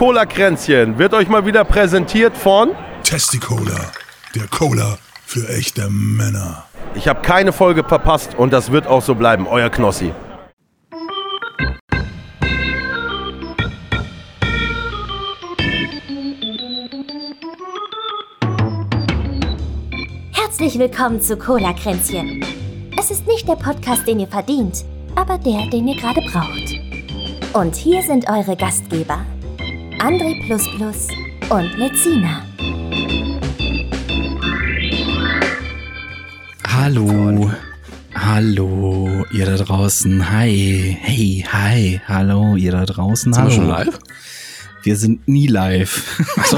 Cola-Kränzchen 0.00 0.96
wird 0.96 1.12
euch 1.12 1.28
mal 1.28 1.44
wieder 1.44 1.62
präsentiert 1.62 2.34
von 2.34 2.70
Testicola, 3.04 3.92
der 4.34 4.46
Cola 4.46 4.96
für 5.26 5.46
echte 5.50 5.90
Männer. 5.90 6.64
Ich 6.94 7.06
habe 7.06 7.20
keine 7.20 7.52
Folge 7.52 7.84
verpasst 7.84 8.34
und 8.34 8.50
das 8.50 8.72
wird 8.72 8.86
auch 8.86 9.02
so 9.02 9.14
bleiben. 9.14 9.46
Euer 9.46 9.68
Knossi. 9.68 10.14
Herzlich 20.32 20.78
willkommen 20.78 21.20
zu 21.20 21.36
Cola 21.36 21.74
Kränzchen. 21.74 22.42
Es 22.98 23.10
ist 23.10 23.26
nicht 23.26 23.46
der 23.46 23.56
Podcast, 23.56 24.06
den 24.06 24.20
ihr 24.20 24.28
verdient, 24.28 24.82
aber 25.14 25.36
der, 25.36 25.66
den 25.66 25.88
ihr 25.88 25.96
gerade 25.96 26.22
braucht. 26.22 26.80
Und 27.52 27.76
hier 27.76 28.02
sind 28.02 28.30
eure 28.30 28.56
Gastgeber, 28.56 29.26
André 30.00 30.32
und 31.50 31.76
Lezina. 31.76 32.42
Hallo. 36.66 37.52
Hallo, 38.14 39.26
ihr 39.30 39.44
da 39.44 39.56
draußen. 39.56 40.30
Hi. 40.30 40.96
Hey, 40.98 41.44
hi. 41.52 42.00
Hallo, 42.08 42.56
ihr 42.56 42.72
da 42.72 42.86
draußen. 42.86 43.34
Sind 43.34 43.42
Hallo. 43.42 43.50
wir 43.50 43.56
schon 43.56 43.68
live? 43.68 43.98
Wir 44.84 44.96
sind 44.96 45.28
nie 45.28 45.48
live. 45.48 46.18
Achso. 46.38 46.56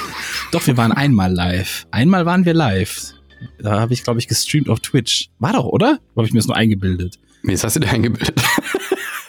Doch, 0.52 0.66
wir 0.66 0.78
waren 0.78 0.92
einmal 0.92 1.30
live. 1.30 1.86
Einmal 1.90 2.24
waren 2.24 2.46
wir 2.46 2.54
live. 2.54 3.12
Da 3.58 3.80
habe 3.80 3.92
ich, 3.92 4.02
glaube 4.02 4.18
ich, 4.18 4.28
gestreamt 4.28 4.70
auf 4.70 4.80
Twitch. 4.80 5.28
War 5.38 5.52
doch, 5.52 5.66
oder? 5.66 5.98
Habe 6.16 6.26
ich 6.26 6.32
mir 6.32 6.38
das 6.38 6.46
nur 6.48 6.56
eingebildet? 6.56 7.18
Wie 7.42 7.52
ist 7.52 7.64
hast 7.64 7.76
du 7.76 7.80
dir 7.80 7.90
eingebildet? 7.90 8.40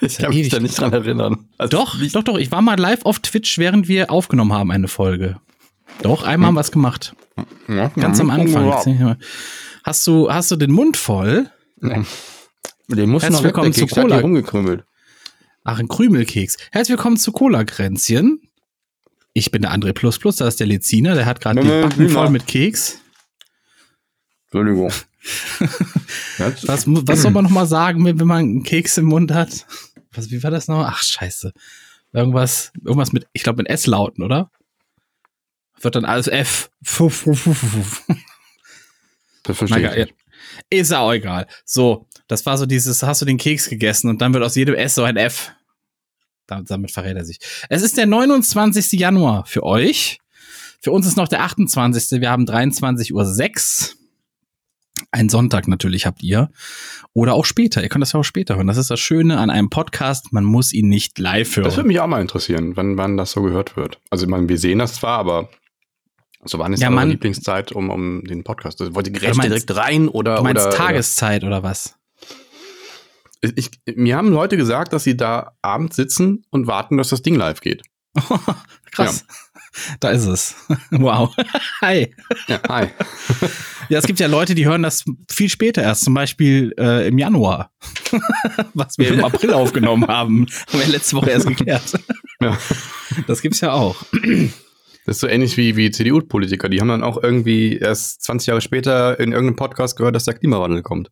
Ich 0.00 0.18
kann 0.18 0.30
mich 0.34 0.48
da 0.48 0.58
nicht 0.60 0.78
dran 0.78 0.92
erinnern. 0.92 1.48
Also, 1.58 1.76
Doch, 1.76 1.96
doch, 2.12 2.22
doch. 2.22 2.38
Ich 2.38 2.50
war 2.52 2.62
mal 2.62 2.78
live 2.78 3.04
auf 3.04 3.18
Twitch, 3.20 3.58
während 3.58 3.88
wir 3.88 4.10
aufgenommen 4.10 4.52
haben, 4.52 4.70
eine 4.70 4.88
Folge. 4.88 5.36
Doch, 6.02 6.22
einmal 6.22 6.48
haben 6.48 6.54
wir 6.54 6.60
es 6.60 6.72
gemacht. 6.72 7.14
ja, 7.68 7.88
Ganz 7.88 8.20
am 8.20 8.30
Anfang. 8.30 8.66
Ja. 8.98 9.16
Hast 9.84 10.06
du, 10.06 10.30
hast 10.30 10.50
du 10.50 10.56
den 10.56 10.70
Mund 10.72 10.96
voll? 10.96 11.50
Ja. 11.82 12.04
Den 12.88 13.10
musst 13.10 13.22
du 13.24 13.28
Herzlich 13.28 13.30
noch 13.32 13.42
willkommen 13.44 13.72
zu 13.72 13.86
Cola. 13.86 14.18
rumgekrümelt. 14.20 14.84
Ach, 15.64 15.78
ein 15.78 15.88
Krümelkeks. 15.88 16.56
Herzlich 16.72 16.96
willkommen 16.96 17.16
zu 17.16 17.32
Cola-Kränzchen. 17.32 18.40
Ich 19.32 19.50
bin 19.50 19.62
der 19.62 19.72
André 19.72 19.92
Plus 19.92 20.18
Plus, 20.18 20.36
da 20.36 20.48
ist 20.48 20.58
der 20.58 20.66
Leziner, 20.66 21.14
der 21.14 21.26
hat 21.26 21.40
gerade 21.40 21.60
die 21.60 21.68
Backen 21.68 22.08
voll 22.08 22.30
mit 22.30 22.46
Keks. 22.46 22.98
Entschuldigung. 24.46 24.90
Was, 26.38 26.86
was 26.86 27.22
soll 27.22 27.30
man 27.30 27.44
noch 27.44 27.50
mal 27.50 27.66
sagen, 27.66 28.02
wenn 28.06 28.18
wenn 28.18 28.26
man 28.26 28.38
einen 28.38 28.62
Keks 28.62 28.96
im 28.96 29.04
Mund 29.04 29.32
hat? 29.32 29.66
Was, 30.12 30.30
wie 30.30 30.42
war 30.42 30.50
das 30.50 30.68
noch? 30.68 30.84
Ach, 30.84 31.02
scheiße. 31.02 31.52
Irgendwas, 32.12 32.72
irgendwas 32.84 33.12
mit, 33.12 33.26
ich 33.32 33.42
glaube, 33.42 33.58
mit 33.62 33.68
S-Lauten, 33.70 34.24
oder? 34.24 34.50
Wird 35.80 35.94
dann 35.94 36.04
alles 36.04 36.26
F. 36.26 36.70
Fuff, 36.82 37.14
fuff, 37.22 37.40
fuff, 37.40 37.58
fuff. 37.58 38.02
Das 39.44 39.56
verstehe 39.56 39.82
Na, 39.82 39.96
ich 39.96 40.06
nicht. 40.06 40.14
Ist 40.68 40.90
ja 40.90 40.98
auch 41.00 41.12
egal. 41.12 41.46
So, 41.64 42.06
das 42.28 42.44
war 42.46 42.58
so 42.58 42.66
dieses, 42.66 43.02
hast 43.02 43.22
du 43.22 43.26
den 43.26 43.38
Keks 43.38 43.68
gegessen 43.68 44.08
und 44.10 44.20
dann 44.20 44.34
wird 44.34 44.44
aus 44.44 44.56
jedem 44.56 44.74
S 44.74 44.94
so 44.96 45.04
ein 45.04 45.16
F. 45.16 45.52
Da- 46.46 46.62
Damit 46.62 46.90
verrät 46.90 47.16
er 47.16 47.24
sich. 47.24 47.38
Es 47.68 47.82
ist 47.82 47.96
der 47.96 48.06
29. 48.06 48.92
Januar 48.98 49.46
für 49.46 49.62
euch. 49.62 50.18
Für 50.82 50.92
uns 50.92 51.06
ist 51.06 51.16
noch 51.16 51.28
der 51.28 51.42
28. 51.42 52.20
Wir 52.20 52.30
haben 52.30 52.44
23.06 52.44 53.12
Uhr. 53.12 53.96
Ein 55.10 55.28
Sonntag 55.28 55.68
natürlich 55.68 56.06
habt 56.06 56.22
ihr. 56.22 56.50
Oder 57.12 57.34
auch 57.34 57.44
später. 57.44 57.82
Ihr 57.82 57.88
könnt 57.88 58.02
das 58.02 58.12
ja 58.12 58.20
auch 58.20 58.24
später 58.24 58.56
hören. 58.56 58.66
Das 58.66 58.76
ist 58.76 58.90
das 58.90 59.00
Schöne 59.00 59.38
an 59.38 59.50
einem 59.50 59.70
Podcast. 59.70 60.32
Man 60.32 60.44
muss 60.44 60.72
ihn 60.72 60.88
nicht 60.88 61.18
live 61.18 61.56
hören. 61.56 61.64
Das 61.64 61.76
würde 61.76 61.88
mich 61.88 62.00
auch 62.00 62.06
mal 62.06 62.20
interessieren, 62.20 62.76
wann, 62.76 62.96
wann 62.96 63.16
das 63.16 63.32
so 63.32 63.42
gehört 63.42 63.76
wird. 63.76 63.98
Also, 64.10 64.24
ich 64.26 64.30
meine, 64.30 64.48
wir 64.48 64.58
sehen 64.58 64.78
das 64.78 64.94
zwar, 64.94 65.18
aber 65.18 65.48
so 66.44 66.58
wann 66.58 66.72
ist 66.72 66.80
Ja, 66.80 66.90
Mann. 66.90 67.10
Lieblingszeit 67.10 67.72
um, 67.72 67.90
um 67.90 68.24
den 68.24 68.44
Podcast? 68.44 68.80
Also, 68.80 68.94
wollt 68.94 69.06
ihr 69.08 69.12
direkt, 69.12 69.36
meinst- 69.36 69.50
direkt 69.50 69.76
rein 69.76 70.08
oder? 70.08 70.36
du 70.36 70.42
meinst 70.42 70.66
oder, 70.66 70.76
Tageszeit 70.76 71.44
oder 71.44 71.62
was? 71.62 71.96
Oder, 73.42 73.52
ich, 73.56 73.70
mir 73.96 74.16
haben 74.16 74.28
Leute 74.30 74.56
gesagt, 74.56 74.92
dass 74.92 75.04
sie 75.04 75.16
da 75.16 75.52
abends 75.62 75.96
sitzen 75.96 76.44
und 76.50 76.66
warten, 76.66 76.96
dass 76.98 77.08
das 77.08 77.22
Ding 77.22 77.34
live 77.36 77.60
geht. 77.60 77.82
Krass. 78.92 79.24
Da 80.00 80.10
ist 80.10 80.26
es. 80.26 80.54
Wow. 80.90 81.34
Hi. 81.82 82.14
Ja, 82.48 82.60
hi. 82.68 82.88
Ja, 83.88 83.98
es 83.98 84.06
gibt 84.06 84.20
ja 84.20 84.26
Leute, 84.26 84.54
die 84.54 84.66
hören 84.66 84.82
das 84.82 85.04
viel 85.30 85.48
später 85.48 85.82
erst, 85.82 86.04
zum 86.04 86.14
Beispiel 86.14 86.74
äh, 86.78 87.08
im 87.08 87.18
Januar, 87.18 87.70
was 88.74 88.98
wir 88.98 89.08
im 89.08 89.24
April 89.24 89.52
aufgenommen 89.52 90.06
haben. 90.06 90.46
Haben 90.68 90.80
wir 90.80 90.86
letzte 90.88 91.16
Woche 91.16 91.30
erst 91.30 91.46
geklärt. 91.46 91.92
ja. 92.40 92.58
Das 93.26 93.40
gibt's 93.42 93.60
ja 93.60 93.72
auch. 93.72 94.04
Das 95.06 95.16
ist 95.16 95.20
so 95.20 95.26
ähnlich 95.26 95.56
wie, 95.56 95.76
wie 95.76 95.90
CDU-Politiker. 95.90 96.68
Die 96.68 96.80
haben 96.80 96.88
dann 96.88 97.02
auch 97.02 97.22
irgendwie 97.22 97.76
erst 97.76 98.22
20 98.22 98.48
Jahre 98.48 98.60
später 98.60 99.18
in 99.18 99.32
irgendeinem 99.32 99.56
Podcast 99.56 99.96
gehört, 99.96 100.14
dass 100.14 100.24
der 100.24 100.34
Klimawandel 100.34 100.82
kommt. 100.82 101.10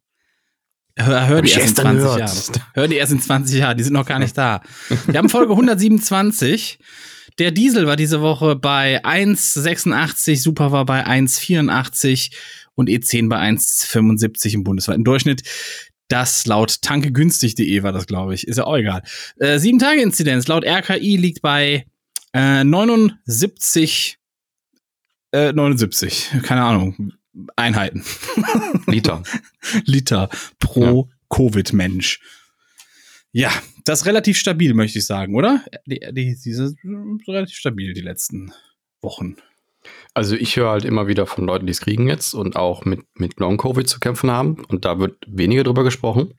Hör, 0.97 1.29
hör 1.29 1.43
die 1.43 1.51
erst 1.51 1.61
in 1.61 1.75
gestern 1.75 2.01
20 2.01 2.03
gehört. 2.03 2.19
Jahren. 2.21 2.63
Hör 2.75 2.89
die 2.89 2.97
erst 2.97 3.13
in 3.13 3.21
20 3.21 3.59
Jahren, 3.59 3.77
die 3.77 3.85
sind 3.85 3.93
noch 3.93 4.07
gar 4.07 4.19
nicht 4.19 4.37
da. 4.37 4.63
Wir 5.07 5.19
haben 5.19 5.29
Folge 5.29 5.53
127. 5.53 6.79
Der 7.39 7.53
Diesel 7.53 7.87
war 7.87 7.97
diese 7.97 8.21
Woche 8.21 8.57
bei 8.57 9.05
1,86, 9.05 10.43
Super 10.43 10.73
war 10.73 10.85
bei 10.85 11.07
1,84 11.07 12.33
und 12.75 12.89
E10 12.89 13.29
bei 13.29 13.39
1,75 13.39 14.55
im 14.55 14.65
bundesweiten 14.65 15.05
Durchschnitt. 15.05 15.43
Das 16.09 16.47
laut 16.47 16.83
tankegünstig.de 16.83 17.83
war 17.83 17.93
das, 17.93 18.07
glaube 18.07 18.35
ich. 18.35 18.49
Ist 18.49 18.57
ja 18.57 18.65
auch 18.65 18.77
egal. 18.77 19.03
Äh, 19.37 19.59
Sieben 19.59 19.79
Tage 19.79 20.01
Inzidenz 20.01 20.49
laut 20.49 20.65
RKI 20.65 21.17
liegt 21.17 21.43
bei 21.43 21.85
äh, 22.33 22.65
79, 22.65 24.19
äh, 25.33 25.53
79, 25.53 26.31
keine 26.43 26.63
Ahnung, 26.63 27.13
Einheiten. 27.57 28.05
Liter. 28.87 29.23
Liter 29.85 30.29
pro 30.59 31.09
Covid-Mensch. 31.31 32.21
Ja, 33.33 33.53
das 33.85 34.01
ist 34.01 34.07
relativ 34.07 34.39
stabil, 34.39 34.75
möchte 34.75 34.99
ich 34.99 35.07
sagen, 35.07 35.35
oder? 35.35 35.63
Die, 35.87 36.01
die, 36.13 36.37
diese 36.43 36.75
relativ 37.27 37.57
stabil 37.57 37.93
die 37.93 38.01
letzten 38.01 38.53
Wochen. 39.03 39.37
Also 40.15 40.35
ich 40.35 40.57
höre 40.57 40.71
halt 40.71 40.85
immer 40.85 41.07
wieder 41.07 41.27
von 41.27 41.45
Leuten, 41.47 41.67
die 41.67 41.71
es 41.71 41.81
kriegen 41.81 42.09
jetzt 42.09 42.35
und 42.35 42.57
auch 42.57 42.85
mit, 42.85 43.01
mit 43.15 43.39
Long-Covid 43.39 43.89
zu 43.89 44.01
kämpfen 44.01 44.31
haben. 44.31 44.65
Und 44.65 44.85
da 44.85 44.99
wird 44.99 45.17
weniger 45.27 45.65
drüber 45.65 45.85
gesprochen. 45.85 46.35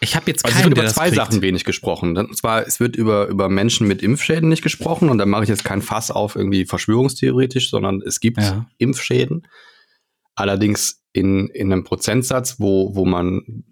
Ich 0.00 0.16
habe 0.16 0.30
jetzt 0.30 0.44
Also 0.44 0.56
es 0.56 0.62
keinen, 0.62 0.70
wird 0.70 0.78
über 0.78 0.88
zwei. 0.88 1.10
Sachen 1.10 1.42
wenig 1.42 1.64
gesprochen. 1.64 2.16
Und 2.16 2.36
zwar, 2.36 2.66
es 2.66 2.80
wird 2.80 2.96
über, 2.96 3.26
über 3.28 3.50
Menschen 3.50 3.86
mit 3.86 4.02
Impfschäden 4.02 4.48
nicht 4.48 4.62
gesprochen. 4.62 5.10
Und 5.10 5.18
da 5.18 5.26
mache 5.26 5.42
ich 5.42 5.50
jetzt 5.50 5.64
kein 5.64 5.82
Fass 5.82 6.10
auf 6.10 6.36
irgendwie 6.36 6.64
verschwörungstheoretisch, 6.64 7.68
sondern 7.68 8.00
es 8.00 8.20
gibt 8.20 8.38
Ja. 8.38 8.66
Impfschäden. 8.78 9.46
Allerdings 10.34 11.04
in, 11.12 11.48
in 11.48 11.70
einem 11.70 11.84
Prozentsatz, 11.84 12.58
wo, 12.58 12.94
wo 12.94 13.04
man, 13.04 13.64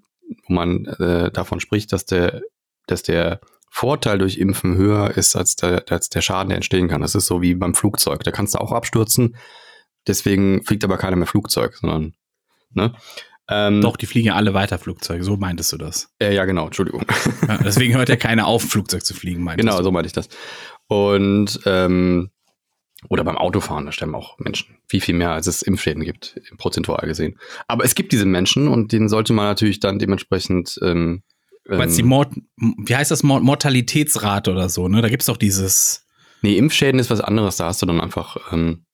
wo 0.48 0.54
man 0.54 0.86
äh, 0.86 1.30
davon 1.30 1.60
spricht, 1.60 1.92
dass 1.92 2.06
der, 2.06 2.42
dass 2.86 3.02
der 3.02 3.40
Vorteil 3.70 4.18
durch 4.18 4.38
Impfen 4.38 4.76
höher 4.76 5.10
ist 5.16 5.36
als 5.36 5.56
der, 5.56 5.84
als 5.90 6.08
der 6.08 6.22
Schaden, 6.22 6.48
der 6.48 6.56
entstehen 6.56 6.88
kann. 6.88 7.02
Das 7.02 7.14
ist 7.14 7.26
so 7.26 7.42
wie 7.42 7.54
beim 7.54 7.74
Flugzeug. 7.74 8.24
Da 8.24 8.30
kannst 8.30 8.54
du 8.54 8.58
auch 8.58 8.72
abstürzen. 8.72 9.36
Deswegen 10.06 10.64
fliegt 10.64 10.84
aber 10.84 10.96
keiner 10.96 11.16
mehr 11.16 11.26
Flugzeug, 11.26 11.76
sondern, 11.76 12.14
ne? 12.72 12.94
Ähm, 13.50 13.80
Doch, 13.80 13.96
die 13.96 14.06
fliegen 14.06 14.28
ja 14.28 14.34
alle 14.34 14.52
weiter 14.52 14.78
Flugzeuge, 14.78 15.24
so 15.24 15.36
meintest 15.36 15.72
du 15.72 15.78
das. 15.78 16.10
Äh, 16.18 16.34
ja, 16.34 16.44
genau, 16.44 16.66
Entschuldigung. 16.66 17.04
Ja, 17.46 17.58
deswegen 17.58 17.94
hört 17.94 18.10
ja 18.10 18.16
keiner 18.16 18.46
auf, 18.46 18.62
Flugzeug 18.62 19.04
zu 19.04 19.14
fliegen, 19.14 19.42
meintest 19.42 19.66
genau, 19.66 19.78
du. 19.78 19.84
so 19.84 19.90
meinte 19.90 20.06
ich 20.06 20.12
das. 20.12 20.28
Und, 20.86 21.60
ähm, 21.64 22.30
oder 23.08 23.22
beim 23.24 23.38
Autofahren, 23.38 23.86
da 23.86 23.92
sterben 23.92 24.14
auch 24.14 24.38
Menschen. 24.38 24.76
Viel, 24.88 25.00
viel 25.00 25.14
mehr, 25.14 25.30
als 25.30 25.46
es 25.46 25.62
Impfschäden 25.62 26.02
gibt, 26.04 26.40
prozentual 26.58 27.06
gesehen. 27.06 27.38
Aber 27.68 27.84
es 27.84 27.94
gibt 27.94 28.12
diese 28.12 28.26
Menschen 28.26 28.66
und 28.66 28.92
denen 28.92 29.08
sollte 29.08 29.32
man 29.32 29.46
natürlich 29.46 29.80
dann 29.80 29.98
dementsprechend, 29.98 30.78
ähm, 30.82 31.22
Du 31.64 31.76
meinst 31.76 31.98
die 31.98 32.02
ähm, 32.02 32.08
Mord, 32.08 32.32
wie 32.56 32.96
heißt 32.96 33.10
das, 33.10 33.22
Mord 33.22 33.42
Mortalitätsrate 33.42 34.50
oder 34.50 34.70
so, 34.70 34.88
ne? 34.88 35.02
Da 35.02 35.10
gibt's 35.10 35.26
doch 35.26 35.36
dieses, 35.36 36.08
Nee, 36.42 36.56
Impfschäden 36.56 37.00
ist 37.00 37.10
was 37.10 37.20
anderes. 37.20 37.56
Da 37.56 37.66
hast 37.66 37.82
du 37.82 37.86
dann 37.86 38.00
einfach, 38.00 38.36
ähm, 38.52 38.84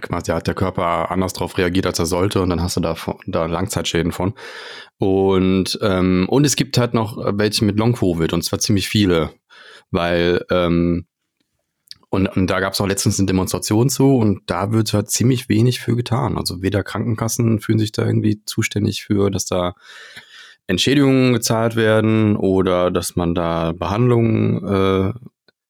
quasi 0.00 0.32
hat 0.32 0.46
der 0.46 0.54
Körper 0.54 1.10
anders 1.10 1.32
drauf 1.32 1.58
reagiert, 1.58 1.86
als 1.86 1.98
er 1.98 2.06
sollte, 2.06 2.40
und 2.40 2.50
dann 2.50 2.62
hast 2.62 2.76
du 2.76 2.80
da, 2.80 2.96
da 3.26 3.46
Langzeitschäden 3.46 4.12
von. 4.12 4.34
Und, 4.98 5.78
ähm, 5.82 6.26
und 6.28 6.44
es 6.44 6.56
gibt 6.56 6.78
halt 6.78 6.94
noch 6.94 7.18
welche 7.18 7.64
mit 7.64 7.78
Long-Covid, 7.78 8.32
und 8.32 8.42
zwar 8.42 8.58
ziemlich 8.60 8.88
viele, 8.88 9.30
weil, 9.90 10.44
ähm, 10.50 11.06
und, 12.12 12.26
und 12.26 12.46
da 12.48 12.60
gab 12.60 12.74
es 12.74 12.80
auch 12.82 12.86
letztens 12.86 13.18
eine 13.18 13.26
Demonstration 13.26 13.88
zu, 13.88 14.16
und 14.16 14.42
da 14.44 14.70
wird 14.70 14.92
halt 14.92 15.10
ziemlich 15.10 15.48
wenig 15.48 15.80
für 15.80 15.96
getan. 15.96 16.36
Also 16.36 16.60
weder 16.60 16.82
Krankenkassen 16.82 17.58
fühlen 17.58 17.78
sich 17.78 17.90
da 17.90 18.04
irgendwie 18.04 18.44
zuständig 18.44 19.02
für, 19.02 19.30
dass 19.30 19.46
da 19.46 19.74
Entschädigungen 20.66 21.32
gezahlt 21.32 21.74
werden 21.74 22.36
oder 22.36 22.90
dass 22.90 23.16
man 23.16 23.34
da 23.34 23.72
Behandlungen 23.72 24.62
äh, 24.62 25.12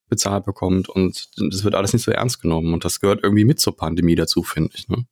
bezahlt 0.08 0.44
bekommt 0.44 0.88
und 0.88 1.28
das 1.36 1.62
wird 1.62 1.76
alles 1.76 1.92
nicht 1.92 2.02
so 2.02 2.10
ernst 2.10 2.42
genommen 2.42 2.74
und 2.74 2.84
das 2.84 2.98
gehört 2.98 3.20
irgendwie 3.22 3.44
mit 3.44 3.60
zur 3.60 3.76
Pandemie 3.76 4.16
dazu, 4.16 4.42
finde 4.42 4.72
ich. 4.74 4.88
Ne? 4.88 5.06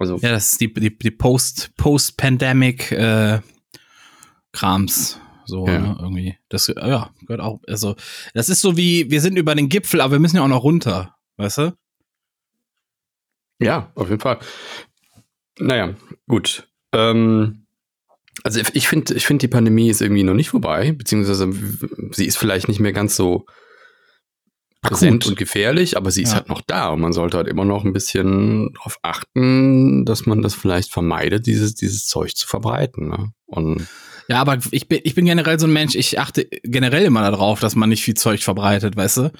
Also 0.00 0.16
ja, 0.16 0.32
das 0.32 0.50
ist 0.50 0.60
die, 0.60 0.74
die, 0.74 0.98
die 0.98 1.12
Post, 1.12 1.76
Post-Pandemic 1.76 2.90
äh, 2.90 3.38
Krams. 4.50 5.20
So, 5.46 5.66
Ja. 5.66 5.78
ne, 5.78 5.96
irgendwie. 6.00 6.36
Das, 6.48 6.66
ja, 6.68 7.10
gehört 7.22 7.40
auch, 7.40 7.60
also, 7.66 7.96
das 8.34 8.48
ist 8.48 8.60
so 8.60 8.76
wie, 8.76 9.10
wir 9.10 9.20
sind 9.20 9.36
über 9.36 9.54
den 9.54 9.68
Gipfel, 9.68 10.00
aber 10.00 10.12
wir 10.12 10.18
müssen 10.18 10.36
ja 10.36 10.42
auch 10.42 10.48
noch 10.48 10.62
runter, 10.64 11.16
weißt 11.36 11.58
du? 11.58 11.76
Ja, 13.60 13.90
auf 13.94 14.08
jeden 14.10 14.20
Fall. 14.20 14.38
Naja, 15.58 15.94
gut. 16.28 16.68
Ähm, 16.92 17.66
also 18.42 18.60
ich 18.74 18.86
finde, 18.88 19.14
ich 19.14 19.26
finde, 19.26 19.40
die 19.46 19.48
Pandemie 19.52 19.88
ist 19.88 20.02
irgendwie 20.02 20.22
noch 20.22 20.34
nicht 20.34 20.50
vorbei, 20.50 20.92
beziehungsweise 20.92 21.50
sie 22.10 22.26
ist 22.26 22.36
vielleicht 22.36 22.68
nicht 22.68 22.80
mehr 22.80 22.92
ganz 22.92 23.16
so 23.16 23.46
präsent 24.82 25.24
Akut. 25.24 25.32
und 25.32 25.38
gefährlich, 25.38 25.96
aber 25.96 26.10
sie 26.10 26.22
ist 26.22 26.30
Ja. 26.30 26.36
halt 26.36 26.48
noch 26.48 26.60
da 26.60 26.90
und 26.90 27.00
man 27.00 27.12
sollte 27.14 27.38
halt 27.38 27.48
immer 27.48 27.64
noch 27.64 27.84
ein 27.84 27.92
bisschen 27.94 28.72
darauf 28.74 28.98
achten, 29.02 30.04
dass 30.04 30.26
man 30.26 30.42
das 30.42 30.54
vielleicht 30.54 30.92
vermeidet, 30.92 31.46
dieses, 31.46 31.74
dieses 31.74 32.06
Zeug 32.06 32.36
zu 32.36 32.46
verbreiten. 32.46 33.08
Ne? 33.08 33.32
Und 33.46 33.86
Ja, 34.28 34.40
aber 34.40 34.58
ich 34.72 34.88
bin, 34.88 35.00
ich 35.04 35.14
bin 35.14 35.24
generell 35.26 35.58
so 35.60 35.66
ein 35.66 35.72
Mensch, 35.72 35.94
ich 35.94 36.18
achte 36.18 36.46
generell 36.64 37.04
immer 37.04 37.20
darauf, 37.22 37.60
dass 37.60 37.76
man 37.76 37.88
nicht 37.88 38.02
viel 38.02 38.14
Zeug 38.14 38.42
verbreitet, 38.42 38.96
weißt 38.96 39.16
du? 39.18 39.32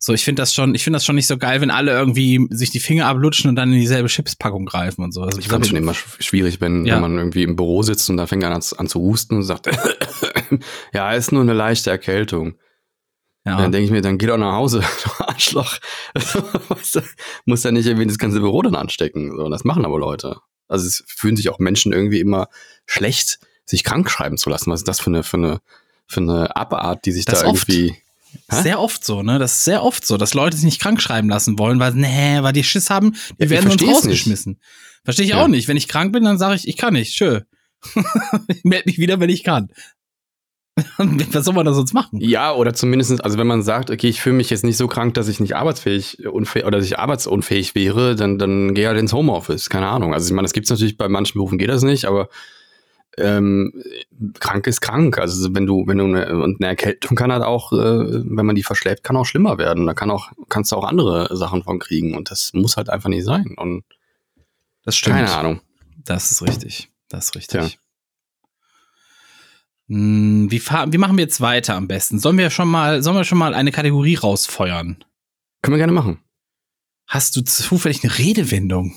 So, 0.00 0.12
ich 0.12 0.22
finde 0.24 0.42
das 0.42 0.54
schon, 0.54 0.74
ich 0.76 0.84
finde 0.84 0.96
das 0.96 1.04
schon 1.04 1.16
nicht 1.16 1.26
so 1.26 1.38
geil, 1.38 1.60
wenn 1.60 1.70
alle 1.72 1.90
irgendwie 1.90 2.46
sich 2.50 2.70
die 2.70 2.78
Finger 2.78 3.06
ablutschen 3.06 3.48
und 3.50 3.56
dann 3.56 3.72
in 3.72 3.80
dieselbe 3.80 4.08
Chipspackung 4.08 4.64
greifen 4.66 5.02
und 5.02 5.12
so. 5.12 5.22
Also 5.22 5.40
ich 5.40 5.48
fand 5.48 5.66
schon 5.66 5.76
immer 5.76 5.90
sch- 5.92 6.22
schwierig, 6.22 6.60
wenn, 6.60 6.86
Ja. 6.86 6.94
wenn 6.96 7.00
man 7.02 7.18
irgendwie 7.18 7.42
im 7.42 7.56
Büro 7.56 7.82
sitzt 7.82 8.08
und 8.10 8.16
da 8.16 8.26
fängt 8.28 8.44
einer 8.44 8.54
an, 8.54 8.62
an 8.76 8.86
zu 8.86 9.00
husten 9.00 9.36
und 9.36 9.42
sagt, 9.42 9.66
ja, 10.92 11.12
ist 11.14 11.32
nur 11.32 11.42
eine 11.42 11.52
leichte 11.54 11.90
Erkältung. 11.90 12.54
ja. 13.44 13.56
Dann 13.56 13.72
denke 13.72 13.86
ich 13.86 13.90
mir, 13.90 14.00
dann 14.02 14.18
geh 14.18 14.26
doch 14.26 14.36
nach 14.38 14.52
Hause, 14.54 14.84
du 15.04 15.24
Arschloch. 15.24 15.78
Muss 17.46 17.62
ja 17.64 17.70
nicht 17.72 17.86
irgendwie 17.86 18.06
das 18.06 18.18
ganze 18.18 18.40
Büro 18.40 18.62
dann 18.62 18.74
anstecken. 18.76 19.32
So, 19.36 19.48
das 19.48 19.64
machen 19.64 19.84
aber 19.84 19.98
Leute. 19.98 20.36
Also 20.68 20.86
es 20.86 21.02
fühlen 21.08 21.36
sich 21.36 21.48
auch 21.48 21.58
Menschen 21.58 21.92
irgendwie 21.92 22.20
immer 22.20 22.48
schlecht, 22.86 23.38
sich 23.68 23.84
krank 23.84 24.10
schreiben 24.10 24.38
zu 24.38 24.50
lassen. 24.50 24.70
Was 24.70 24.80
ist 24.80 24.88
das 24.88 25.00
für 25.00 25.10
eine, 25.10 25.22
für 25.22 25.36
eine, 25.36 25.60
für 26.06 26.20
eine 26.20 26.56
Abart, 26.56 27.04
die 27.04 27.12
sich 27.12 27.24
Das 27.24 27.42
da 27.42 27.48
oft. 27.48 27.68
irgendwie. 27.68 27.96
Hä? 28.50 28.62
Sehr 28.62 28.80
oft 28.80 29.04
so, 29.04 29.22
ne? 29.22 29.38
Das 29.38 29.54
ist 29.58 29.64
sehr 29.64 29.82
oft 29.82 30.06
so, 30.06 30.16
dass 30.16 30.34
Leute 30.34 30.56
sich 30.56 30.64
nicht 30.64 30.80
krank 30.80 31.00
schreiben 31.00 31.28
lassen 31.28 31.58
wollen, 31.58 31.80
weil, 31.80 31.92
nee, 31.94 32.38
weil 32.42 32.52
die 32.52 32.64
Schiss 32.64 32.90
haben, 32.90 33.14
die 33.40 33.44
Ja, 33.44 33.50
werden 33.50 33.70
uns 33.70 33.82
rausgeschmissen. 33.82 34.58
Verstehe 35.04 35.24
ich 35.24 35.30
Ja. 35.32 35.42
auch 35.42 35.48
nicht. 35.48 35.66
Wenn 35.68 35.76
ich 35.78 35.88
krank 35.88 36.12
bin, 36.12 36.24
dann 36.24 36.38
sage 36.38 36.54
ich, 36.56 36.68
ich 36.68 36.76
kann 36.76 36.92
nicht, 36.94 37.14
schö. 37.14 37.40
ich 38.48 38.64
melde 38.64 38.84
mich 38.86 38.98
wieder, 38.98 39.20
wenn 39.20 39.30
ich 39.30 39.44
kann. 39.44 39.68
Was 41.32 41.44
soll 41.44 41.54
man 41.54 41.66
da 41.66 41.72
sonst 41.72 41.92
machen? 41.92 42.20
Ja, 42.20 42.52
oder 42.54 42.72
zumindest, 42.72 43.24
also 43.24 43.36
wenn 43.38 43.46
man 43.46 43.62
sagt, 43.62 43.90
okay, 43.90 44.08
ich 44.08 44.20
fühle 44.20 44.36
mich 44.36 44.50
jetzt 44.50 44.62
nicht 44.64 44.76
so 44.76 44.86
krank, 44.86 45.14
dass 45.14 45.26
ich 45.28 45.40
nicht 45.40 45.56
arbeitsfähig 45.56 46.26
oder 46.28 46.70
dass 46.78 46.84
ich 46.84 46.98
arbeitsunfähig 46.98 47.74
wäre, 47.74 48.14
dann, 48.14 48.38
dann 48.38 48.74
geh 48.74 48.86
halt 48.86 48.98
ins 48.98 49.12
Homeoffice. 49.12 49.70
Keine 49.70 49.88
Ahnung. 49.88 50.14
Also 50.14 50.26
ich 50.28 50.32
meine, 50.34 50.44
das 50.44 50.52
gibt's 50.52 50.70
natürlich 50.70 50.96
bei 50.96 51.08
manchen 51.08 51.34
Berufen 51.34 51.58
geht 51.58 51.68
das 51.70 51.82
nicht, 51.82 52.04
aber 52.04 52.28
ähm, 53.18 53.72
krank 54.40 54.66
ist 54.66 54.80
krank. 54.80 55.18
Also 55.18 55.54
wenn 55.54 55.66
du, 55.66 55.86
wenn 55.86 55.98
du 55.98 56.04
eine, 56.04 56.42
und 56.42 56.60
eine 56.60 56.68
Erkältung 56.68 57.16
kann 57.16 57.32
halt 57.32 57.42
auch, 57.42 57.72
äh, 57.72 57.76
wenn 57.76 58.46
man 58.46 58.56
die 58.56 58.62
verschleppt, 58.62 59.04
kann 59.04 59.16
auch 59.16 59.24
schlimmer 59.24 59.58
werden. 59.58 59.86
Da 59.86 59.94
kann 59.94 60.10
auch, 60.10 60.30
kannst 60.48 60.72
du 60.72 60.76
auch 60.76 60.84
andere 60.84 61.36
Sachen 61.36 61.62
von 61.62 61.78
kriegen 61.78 62.16
und 62.16 62.30
das 62.30 62.52
muss 62.54 62.76
halt 62.76 62.90
einfach 62.90 63.08
nicht 63.08 63.24
sein. 63.24 63.54
Und 63.56 63.84
Das 64.84 65.00
keine 65.00 65.32
Ahnung. 65.32 65.60
Das 66.04 66.30
ist 66.30 66.42
richtig. 66.42 66.90
Das 67.08 67.26
ist 67.26 67.34
richtig. 67.36 67.60
Tja. 67.60 67.70
Hm, 69.88 70.50
Wie, 70.50 70.60
wie 70.60 70.98
machen 70.98 71.16
wir 71.16 71.24
jetzt 71.24 71.40
weiter 71.40 71.74
am 71.74 71.88
besten? 71.88 72.18
Sollen 72.18 72.38
wir 72.38 72.50
schon 72.50 72.68
mal, 72.68 73.02
sollen 73.02 73.16
wir 73.16 73.24
schon 73.24 73.38
mal 73.38 73.54
eine 73.54 73.72
Kategorie 73.72 74.16
rausfeuern? 74.16 75.02
Können 75.62 75.74
wir 75.74 75.78
gerne 75.78 75.92
machen. 75.92 76.20
Hast 77.06 77.36
du 77.36 77.40
zufällig 77.40 78.04
eine 78.04 78.18
Redewendung? 78.18 78.94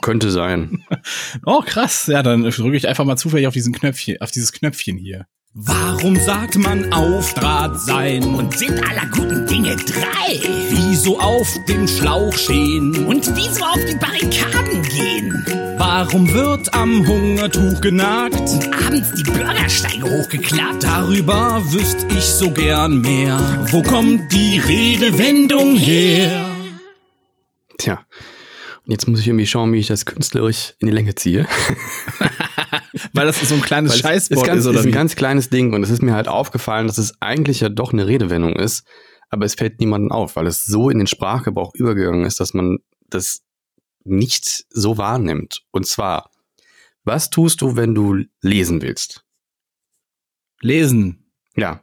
Könnte 0.00 0.30
sein. 0.30 0.84
Oh, 1.44 1.60
krass. 1.60 2.06
Ja, 2.06 2.22
dann 2.22 2.42
drücke 2.42 2.76
ich 2.76 2.86
einfach 2.88 3.04
mal 3.04 3.16
zufällig 3.16 3.46
auf 3.46 3.54
diesen 3.54 3.72
Knöpfchen, 3.72 4.20
auf 4.20 4.30
dieses 4.30 4.52
Knöpfchen 4.52 4.96
hier. 4.98 5.26
Warum 5.54 6.16
sagt 6.16 6.56
man 6.56 6.92
auf 6.92 7.34
Draht 7.34 7.78
sein? 7.78 8.22
Und 8.22 8.56
sind 8.56 8.82
aller 8.88 9.06
guten 9.10 9.46
Dinge 9.46 9.76
drei. 9.76 10.40
Wieso 10.70 11.18
auf 11.18 11.48
dem 11.68 11.86
Schlauch 11.86 12.32
stehen? 12.32 13.04
Und 13.06 13.30
wieso 13.34 13.64
auf 13.64 13.80
die 13.84 13.96
Barrikaden 13.96 14.82
gehen? 14.82 15.44
Warum 15.76 16.32
wird 16.32 16.72
am 16.72 17.06
Hungertuch 17.06 17.80
genagt? 17.80 18.40
Abends 18.86 19.12
die 19.12 19.24
Bürgersteige 19.24 20.04
hochgeklappt. 20.04 20.84
Darüber 20.84 21.62
wüsste 21.70 22.06
ich 22.16 22.24
so 22.24 22.50
gern 22.50 23.00
mehr. 23.00 23.66
Wo 23.70 23.82
kommt 23.82 24.32
die 24.32 24.58
Redewendung 24.58 25.76
her? 25.76 26.51
Und 28.84 28.92
jetzt 28.92 29.06
muss 29.06 29.20
ich 29.20 29.28
irgendwie 29.28 29.46
schauen, 29.46 29.72
wie 29.72 29.78
ich 29.78 29.86
das 29.86 30.06
künstlerisch 30.06 30.74
in 30.78 30.88
die 30.88 30.92
Länge 30.92 31.14
ziehe. 31.14 31.46
Weil 33.12 33.26
das 33.26 33.40
so 33.40 33.54
ein 33.54 33.62
kleines 33.62 33.98
Scheißwort 33.98 34.40
ist, 34.40 34.46
ganz, 34.46 34.60
ist, 34.60 34.66
oder 34.66 34.80
ist 34.80 34.86
ein 34.86 34.88
wie? 34.88 34.94
ganz 34.94 35.14
kleines 35.14 35.50
Ding 35.50 35.72
und 35.72 35.82
es 35.82 35.90
ist 35.90 36.02
mir 36.02 36.14
halt 36.14 36.28
aufgefallen, 36.28 36.88
dass 36.88 36.98
es 36.98 37.14
eigentlich 37.20 37.60
ja 37.60 37.68
doch 37.68 37.92
eine 37.92 38.06
Redewendung 38.06 38.56
ist, 38.56 38.84
aber 39.30 39.44
es 39.44 39.54
fällt 39.54 39.80
niemandem 39.80 40.10
auf, 40.10 40.36
weil 40.36 40.46
es 40.46 40.64
so 40.64 40.90
in 40.90 40.98
den 40.98 41.06
Sprachgebrauch 41.06 41.74
übergegangen 41.74 42.24
ist, 42.24 42.40
dass 42.40 42.54
man 42.54 42.78
das 43.08 43.42
nicht 44.04 44.64
so 44.70 44.98
wahrnimmt. 44.98 45.62
Und 45.70 45.86
zwar, 45.86 46.30
was 47.04 47.30
tust 47.30 47.60
du, 47.60 47.76
wenn 47.76 47.94
du 47.94 48.24
lesen 48.40 48.82
willst? 48.82 49.24
Lesen. 50.60 51.30
Ja, 51.56 51.82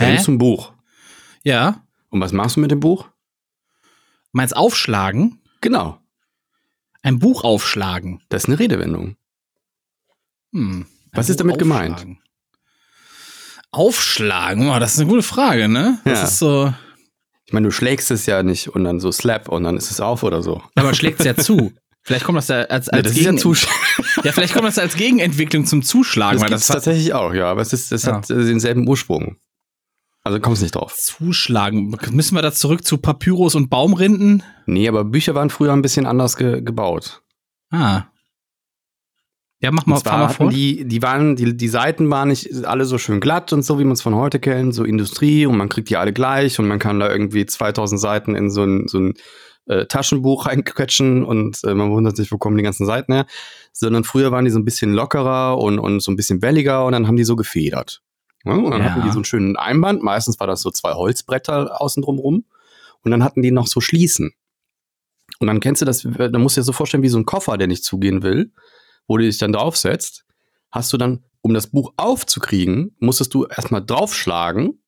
Hä? 0.00 0.04
dann 0.04 0.12
nimmst 0.12 0.28
du 0.28 0.32
ein 0.32 0.38
Buch. 0.38 0.72
Ja. 1.44 1.86
Und 2.08 2.20
was 2.20 2.32
machst 2.32 2.56
du 2.56 2.60
mit 2.60 2.70
dem 2.70 2.80
Buch? 2.80 3.09
Meinst 4.32 4.56
aufschlagen? 4.56 5.40
Genau, 5.60 5.98
Ein 7.02 7.18
Buch 7.18 7.44
aufschlagen. 7.44 8.22
das 8.28 8.44
ist 8.44 8.48
eine 8.48 8.58
Redewendung. 8.58 9.16
Hm. 10.52 10.82
Ein 10.82 10.86
Was 11.12 11.28
ist 11.28 11.36
Buch 11.38 11.44
damit 11.44 11.58
gemeint? 11.58 11.92
aufschlagen. 11.94 12.18
Aufschlagen, 13.72 14.68
oh, 14.70 14.78
das 14.78 14.94
ist 14.94 15.00
eine 15.00 15.08
gute 15.08 15.22
Frage, 15.22 15.68
ne? 15.68 16.00
Das 16.04 16.18
Ja. 16.18 16.24
ist 16.24 16.38
so. 16.38 16.74
Ich 17.46 17.52
meine, 17.52 17.66
du 17.68 17.72
schlägst 17.72 18.10
es 18.10 18.26
ja 18.26 18.42
nicht 18.42 18.68
und 18.68 18.84
dann 18.84 19.00
so 19.00 19.10
slap 19.12 19.48
und 19.48 19.64
dann 19.64 19.76
ist 19.76 19.90
es 19.90 20.00
auf 20.00 20.22
oder 20.22 20.42
so. 20.42 20.62
Ja, 20.76 20.82
man 20.84 20.94
schlägt 20.94 21.20
es 21.20 21.26
ja 21.26 21.36
zu. 21.36 21.72
Vielleicht 22.02 22.24
kommt 22.24 22.38
das 22.38 22.48
ja 22.48 22.62
als, 22.62 22.88
als 22.88 23.10
ist 23.10 23.16
ja 23.18 23.32
Gegen- 23.32 23.54
ja, 24.24 24.32
vielleicht 24.32 24.54
kommt 24.54 24.66
das 24.66 24.78
als 24.78 24.94
Gegenentwicklung 24.96 25.66
zum 25.66 25.82
Zuschlagen, 25.82 26.34
Das 26.36 26.42
weil 26.42 26.50
das 26.50 26.66
tatsächlich 26.66 27.12
auch, 27.12 27.32
ja, 27.34 27.50
aber 27.50 27.60
es 27.60 27.72
ist, 27.72 27.92
es 27.92 28.04
Ja. 28.04 28.14
hat 28.16 28.28
denselben 28.30 28.88
Ursprung. 28.88 29.36
Also 30.30 30.40
kommst 30.40 30.62
nicht 30.62 30.76
drauf. 30.76 30.94
Zuschlagen. 30.96 31.92
Müssen 32.12 32.36
wir 32.36 32.42
da 32.42 32.52
zurück 32.52 32.84
zu 32.84 32.98
Papyrus 32.98 33.56
und 33.56 33.68
Baumrinden? 33.68 34.44
Nee, 34.64 34.86
aber 34.86 35.02
Bücher 35.02 35.34
waren 35.34 35.50
früher 35.50 35.72
ein 35.72 35.82
bisschen 35.82 36.06
anders 36.06 36.36
ge 36.36 36.60
gebaut. 36.62 37.20
Ah. 37.72 38.04
Ja, 39.60 39.72
mach 39.72 39.86
mal, 39.86 39.98
fahr 39.98 40.18
mal 40.18 40.28
vor. 40.28 40.50
die, 40.50 40.84
die 40.84 41.02
waren, 41.02 41.34
die, 41.34 41.56
die 41.56 41.68
Seiten 41.68 42.08
waren 42.10 42.28
nicht 42.28 42.64
alle 42.64 42.84
so 42.84 42.96
schön 42.96 43.18
glatt 43.18 43.52
und 43.52 43.64
so, 43.64 43.80
wie 43.80 43.84
man 43.84 43.94
es 43.94 44.02
von 44.02 44.14
heute 44.14 44.38
kennt, 44.38 44.72
so 44.72 44.84
Industrie 44.84 45.46
und 45.46 45.56
man 45.56 45.68
kriegt 45.68 45.90
die 45.90 45.96
alle 45.96 46.12
gleich 46.12 46.60
und 46.60 46.68
man 46.68 46.78
kann 46.78 47.00
da 47.00 47.10
irgendwie 47.10 47.44
2000 47.44 48.00
Seiten 48.00 48.36
in 48.36 48.50
so 48.50 48.62
ein, 48.62 48.86
so 48.86 49.00
ein 49.00 49.14
äh, 49.66 49.86
Taschenbuch 49.86 50.46
reinquetschen 50.46 51.24
und 51.24 51.58
äh, 51.64 51.74
man 51.74 51.90
wundert 51.90 52.16
sich, 52.16 52.30
wo 52.30 52.38
kommen 52.38 52.56
die 52.56 52.62
ganzen 52.62 52.86
Seiten 52.86 53.12
her. 53.12 53.26
Sondern 53.72 54.04
früher 54.04 54.30
waren 54.30 54.44
die 54.44 54.52
so 54.52 54.60
ein 54.60 54.64
bisschen 54.64 54.94
lockerer 54.94 55.58
und, 55.58 55.80
und 55.80 56.00
so 56.00 56.12
ein 56.12 56.16
bisschen 56.16 56.40
welliger 56.40 56.86
und 56.86 56.92
dann 56.92 57.08
haben 57.08 57.16
die 57.16 57.24
so 57.24 57.34
gefedert. 57.34 58.00
Ja, 58.44 58.52
und 58.54 58.70
dann 58.70 58.80
Ja. 58.80 58.90
hatten 58.90 59.02
die 59.02 59.10
so 59.10 59.18
einen 59.18 59.24
schönen 59.24 59.56
Einband, 59.56 60.02
meistens 60.02 60.40
war 60.40 60.46
das 60.46 60.62
so 60.62 60.70
zwei 60.70 60.94
Holzbretter 60.94 61.80
außen 61.80 62.02
drum 62.02 62.18
rum 62.18 62.44
und 63.02 63.10
dann 63.10 63.22
hatten 63.22 63.42
die 63.42 63.50
noch 63.50 63.66
so 63.66 63.80
Schließen. 63.80 64.32
Und 65.38 65.46
dann 65.46 65.60
kennst 65.60 65.82
du 65.82 65.86
das, 65.86 66.02
da 66.02 66.38
musst 66.38 66.56
du 66.56 66.60
dir 66.60 66.64
so 66.64 66.72
vorstellen, 66.72 67.02
wie 67.02 67.08
so 67.08 67.18
ein 67.18 67.24
Koffer, 67.26 67.56
der 67.58 67.66
nicht 67.66 67.84
zugehen 67.84 68.22
will, 68.22 68.52
wo 69.06 69.16
du 69.16 69.24
dich 69.24 69.38
dann 69.38 69.52
draufsetzt, 69.52 70.24
hast 70.70 70.92
du 70.92 70.96
dann, 70.96 71.24
um 71.42 71.54
das 71.54 71.68
Buch 71.68 71.92
aufzukriegen, 71.96 72.94
musstest 72.98 73.32
du 73.34 73.46
erstmal 73.46 73.84
draufschlagen, 73.84 74.82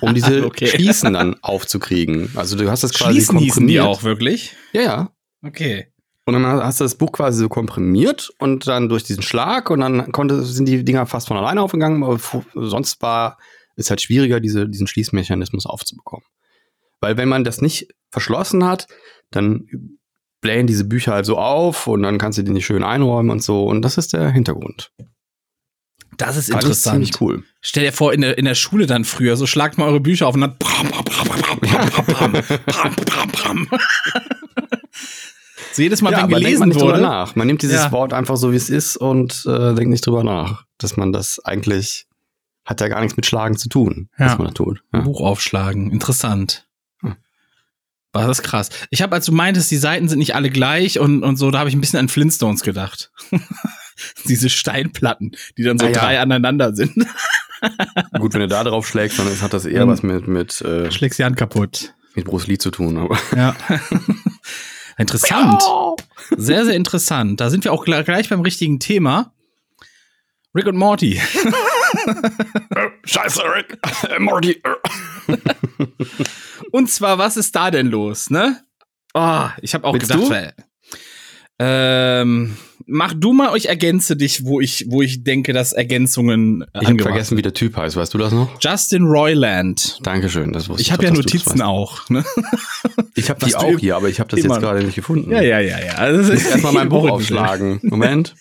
um 0.00 0.14
diese 0.14 0.44
Okay. 0.46 0.66
Schließen 0.68 1.12
dann 1.12 1.36
aufzukriegen. 1.42 2.30
Also 2.36 2.56
du 2.56 2.70
hast 2.70 2.82
das 2.82 2.92
quasi 2.92 3.12
Schließen 3.12 3.38
hießen 3.38 3.66
die 3.66 3.80
auch 3.80 4.02
wirklich? 4.02 4.54
Ja, 4.72 4.82
ja. 4.82 5.12
Okay. 5.42 5.92
Und 6.28 6.34
dann 6.34 6.44
hast 6.44 6.78
du 6.78 6.84
das 6.84 6.94
Buch 6.94 7.12
quasi 7.12 7.38
so 7.38 7.48
komprimiert 7.48 8.30
und 8.38 8.66
dann 8.66 8.90
durch 8.90 9.02
diesen 9.02 9.22
Schlag 9.22 9.70
und 9.70 9.80
dann 9.80 10.12
konnte, 10.12 10.42
sind 10.42 10.68
die 10.68 10.84
Dinger 10.84 11.06
fast 11.06 11.26
von 11.26 11.38
alleine 11.38 11.62
aufgegangen, 11.62 12.04
aber 12.04 12.20
sonst 12.52 13.00
war 13.00 13.38
es 13.76 13.88
halt 13.88 14.02
schwieriger, 14.02 14.38
diese, 14.38 14.68
diesen 14.68 14.86
Schließmechanismus 14.86 15.64
aufzubekommen. 15.64 16.26
Weil 17.00 17.16
wenn 17.16 17.30
man 17.30 17.44
das 17.44 17.62
nicht 17.62 17.94
verschlossen 18.10 18.66
hat, 18.66 18.88
dann 19.30 19.98
blähen 20.42 20.66
diese 20.66 20.84
Bücher 20.84 21.14
halt 21.14 21.24
so 21.24 21.38
auf 21.38 21.86
und 21.86 22.02
dann 22.02 22.18
kannst 22.18 22.36
du 22.36 22.42
die 22.42 22.52
nicht 22.52 22.66
schön 22.66 22.84
einräumen 22.84 23.30
und 23.30 23.42
so. 23.42 23.64
Und 23.64 23.80
das 23.80 23.96
ist 23.96 24.12
der 24.12 24.28
Hintergrund. 24.28 24.92
Das 26.18 26.36
ist 26.36 26.50
Fand 26.50 26.64
ich 26.64 26.68
interessant. 26.68 27.06
ziemlich 27.06 27.20
cool. 27.22 27.42
Stell 27.62 27.84
dir 27.84 27.92
vor, 27.92 28.12
in 28.12 28.20
der, 28.20 28.36
in 28.36 28.44
der 28.44 28.54
Schule 28.54 28.86
dann 28.86 29.06
früher, 29.06 29.38
so 29.38 29.46
schlagt 29.46 29.78
mal 29.78 29.88
eure 29.88 30.00
Bücher 30.00 30.26
auf 30.26 30.34
und 30.34 30.42
dann. 30.42 30.58
So 35.78 35.82
jedes 35.82 36.02
Mal, 36.02 36.10
wenn 36.10 36.18
aber 36.18 36.26
denkt 36.28 36.40
gelesen 36.44 36.58
man 36.60 36.68
nicht 36.70 36.80
wurde. 36.80 36.94
drüber 36.94 37.08
nach. 37.08 37.36
Man 37.36 37.46
nimmt 37.46 37.62
dieses 37.62 37.76
Ja. 37.84 37.92
Wort 37.92 38.12
einfach 38.12 38.36
so, 38.36 38.52
wie 38.52 38.56
es 38.56 38.68
ist 38.68 38.96
und 38.96 39.44
äh, 39.46 39.74
denkt 39.74 39.90
nicht 39.90 40.04
drüber 40.06 40.24
nach, 40.24 40.64
dass 40.76 40.96
man 40.96 41.12
das 41.12 41.38
eigentlich 41.44 42.06
hat 42.64 42.80
ja 42.80 42.88
gar 42.88 43.00
nichts 43.00 43.16
mit 43.16 43.24
Schlagen 43.26 43.56
zu 43.56 43.68
tun, 43.68 44.10
Ja. 44.18 44.26
was 44.26 44.38
man 44.38 44.48
da 44.48 44.52
tut. 44.52 44.82
Ja. 44.92 45.00
Buch 45.00 45.20
aufschlagen. 45.20 45.90
Interessant. 45.90 46.66
Hm. 47.00 47.14
War 48.12 48.26
das 48.26 48.42
krass. 48.42 48.70
Ich 48.90 49.02
habe, 49.02 49.14
als 49.14 49.24
du 49.26 49.32
meintest, 49.32 49.70
die 49.70 49.76
Seiten 49.76 50.08
sind 50.08 50.18
nicht 50.18 50.34
alle 50.34 50.50
gleich 50.50 50.98
und, 50.98 51.22
und 51.22 51.36
so, 51.36 51.50
da 51.50 51.60
habe 51.60 51.68
ich 51.70 51.76
ein 51.76 51.80
bisschen 51.80 51.98
an 52.00 52.08
Flintstones 52.08 52.62
gedacht. 52.62 53.10
Diese 54.26 54.50
Steinplatten, 54.50 55.32
die 55.56 55.62
dann 55.62 55.78
so 55.78 55.86
Ah, 55.86 55.90
ja. 55.90 55.98
drei 56.00 56.20
aneinander 56.20 56.74
sind. 56.74 56.94
Gut, 58.18 58.34
wenn 58.34 58.40
du 58.40 58.48
da 58.48 58.64
drauf 58.64 58.86
schlägst, 58.86 59.18
dann 59.18 59.40
hat 59.40 59.52
das 59.52 59.64
eher 59.64 59.82
Hm. 59.82 59.88
was 59.88 60.02
mit, 60.02 60.26
mit, 60.28 60.60
äh, 60.60 60.90
Schlägst 60.90 61.18
die 61.18 61.24
Hand 61.24 61.36
kaputt. 61.36 61.94
mit 62.14 62.24
Bruce 62.24 62.46
Lee 62.48 62.58
zu 62.58 62.70
tun. 62.72 62.96
Aber. 62.98 63.16
Ja. 63.36 63.54
interessant. 64.98 65.62
Sehr, 66.36 66.64
sehr 66.64 66.74
interessant. 66.74 67.40
Da 67.40 67.50
sind 67.50 67.64
wir 67.64 67.72
auch 67.72 67.84
gleich, 67.84 68.28
beim 68.28 68.40
richtigen 68.42 68.78
Thema. 68.78 69.32
Rick 70.54 70.66
und 70.66 70.76
Morty. 70.76 71.20
Scheiße, 73.04 73.42
Rick. 73.42 73.78
Äh, 74.08 74.18
Morty. 74.18 74.60
Und 76.72 76.90
zwar, 76.90 77.18
was 77.18 77.36
ist 77.36 77.54
da 77.54 77.70
denn 77.70 77.86
los, 77.86 78.30
ne? 78.30 78.60
Oh, 79.14 79.46
ich 79.62 79.74
habe 79.74 79.86
auch 79.86 79.94
Willst 79.94 80.10
gedacht, 80.10 80.26
du? 80.26 80.30
weil, 80.30 80.54
ähm, 81.58 82.56
mach 82.88 83.12
du 83.14 83.32
mal, 83.32 83.56
ich 83.56 83.68
ergänze 83.68 84.16
dich, 84.16 84.44
wo 84.44 84.60
ich, 84.60 84.86
wo 84.88 85.02
ich 85.02 85.22
denke, 85.22 85.52
dass 85.52 85.72
Ergänzungen 85.72 86.62
äh, 86.72 86.80
Ich 86.80 86.88
habe 86.88 87.02
vergessen, 87.02 87.36
wie 87.36 87.42
der 87.42 87.52
Typ 87.54 87.76
heißt. 87.76 87.96
Weißt 87.96 88.12
du 88.14 88.18
das 88.18 88.32
noch? 88.32 88.48
Justin 88.60 89.04
Roiland. 89.04 89.98
Dankeschön. 90.02 90.52
Das 90.52 90.68
wusste 90.68 90.82
Ich 90.82 90.90
habe 90.90 91.02
doch, 91.02 91.10
ja 91.10 91.22
das 91.22 91.32
Notizen 91.32 91.62
auch, 91.62 92.08
ne? 92.08 92.24
Ich 93.14 93.30
habe 93.30 93.44
die 93.44 93.56
auch 93.56 93.78
hier, 93.78 93.96
aber 93.96 94.08
ich 94.08 94.20
habe 94.20 94.30
das 94.30 94.40
jetzt 94.40 94.60
gerade 94.60 94.84
nicht 94.84 94.94
gefunden. 94.94 95.32
Ja, 95.32 95.42
ja, 95.42 95.58
ja, 95.58 95.84
ja. 95.84 95.92
Also, 95.94 96.32
Ich 96.32 96.44
muss 96.44 96.50
erstmal 96.52 96.72
mein 96.72 96.88
Buch 96.88 97.10
aufschlagen. 97.10 97.80
Moment. 97.82 98.36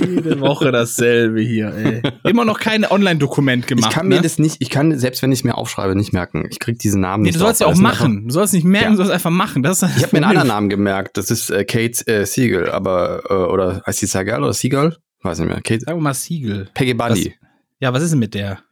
Jede 0.00 0.40
Woche 0.40 0.72
dasselbe 0.72 1.40
hier, 1.40 1.74
ey. 1.74 2.02
Immer 2.24 2.46
noch 2.46 2.58
kein 2.58 2.84
Online-Dokument 2.84 3.66
gemacht. 3.66 3.90
ich 3.90 3.94
kann 3.94 4.08
ne? 4.08 4.16
mir 4.16 4.22
das 4.22 4.38
nicht, 4.38 4.56
ich 4.60 4.70
kann, 4.70 4.98
selbst 4.98 5.22
wenn 5.22 5.30
ich 5.30 5.40
es 5.40 5.44
mir 5.44 5.56
aufschreibe, 5.56 5.94
nicht 5.94 6.12
merken. 6.14 6.46
Ich 6.50 6.58
krieg 6.58 6.78
diesen 6.78 7.02
Namen 7.02 7.22
Nee, 7.22 7.28
nicht 7.28 7.36
du 7.36 7.40
sollst 7.40 7.60
ja 7.60 7.66
auch 7.66 7.72
das 7.72 7.80
machen. 7.80 8.28
Du 8.28 8.32
sollst 8.32 8.54
nicht 8.54 8.64
merken, 8.64 8.84
Ja. 8.86 8.90
du 8.92 8.96
sollst 8.96 9.12
einfach 9.12 9.30
machen. 9.30 9.62
Das 9.62 9.82
Einfach, 9.82 9.96
ich 9.98 10.02
habe 10.04 10.16
mir 10.16 10.22
einen 10.22 10.30
anderen 10.30 10.48
Namen 10.48 10.68
gemerkt. 10.70 11.16
Das 11.18 11.30
ist 11.30 11.50
äh, 11.50 11.64
Kate 11.64 12.06
äh, 12.06 12.24
Siegel, 12.24 12.70
aber, 12.70 13.22
äh, 13.28 13.34
oder 13.34 13.67
heißt 13.86 14.02
die 14.02 14.06
Seagal 14.06 14.42
oder 14.42 14.52
Siegel? 14.52 14.96
Weiß 15.22 15.38
nicht 15.38 15.48
mehr. 15.48 15.60
Kate, 15.62 15.80
Sagen 15.80 15.98
wir 15.98 16.02
mal 16.02 16.14
Siegel. 16.14 16.68
Peggy 16.74 16.94
Bundy. 16.94 17.34
Ja, 17.80 17.92
was 17.92 18.02
ist 18.02 18.10
denn 18.10 18.18
mit 18.18 18.34
der? 18.34 18.62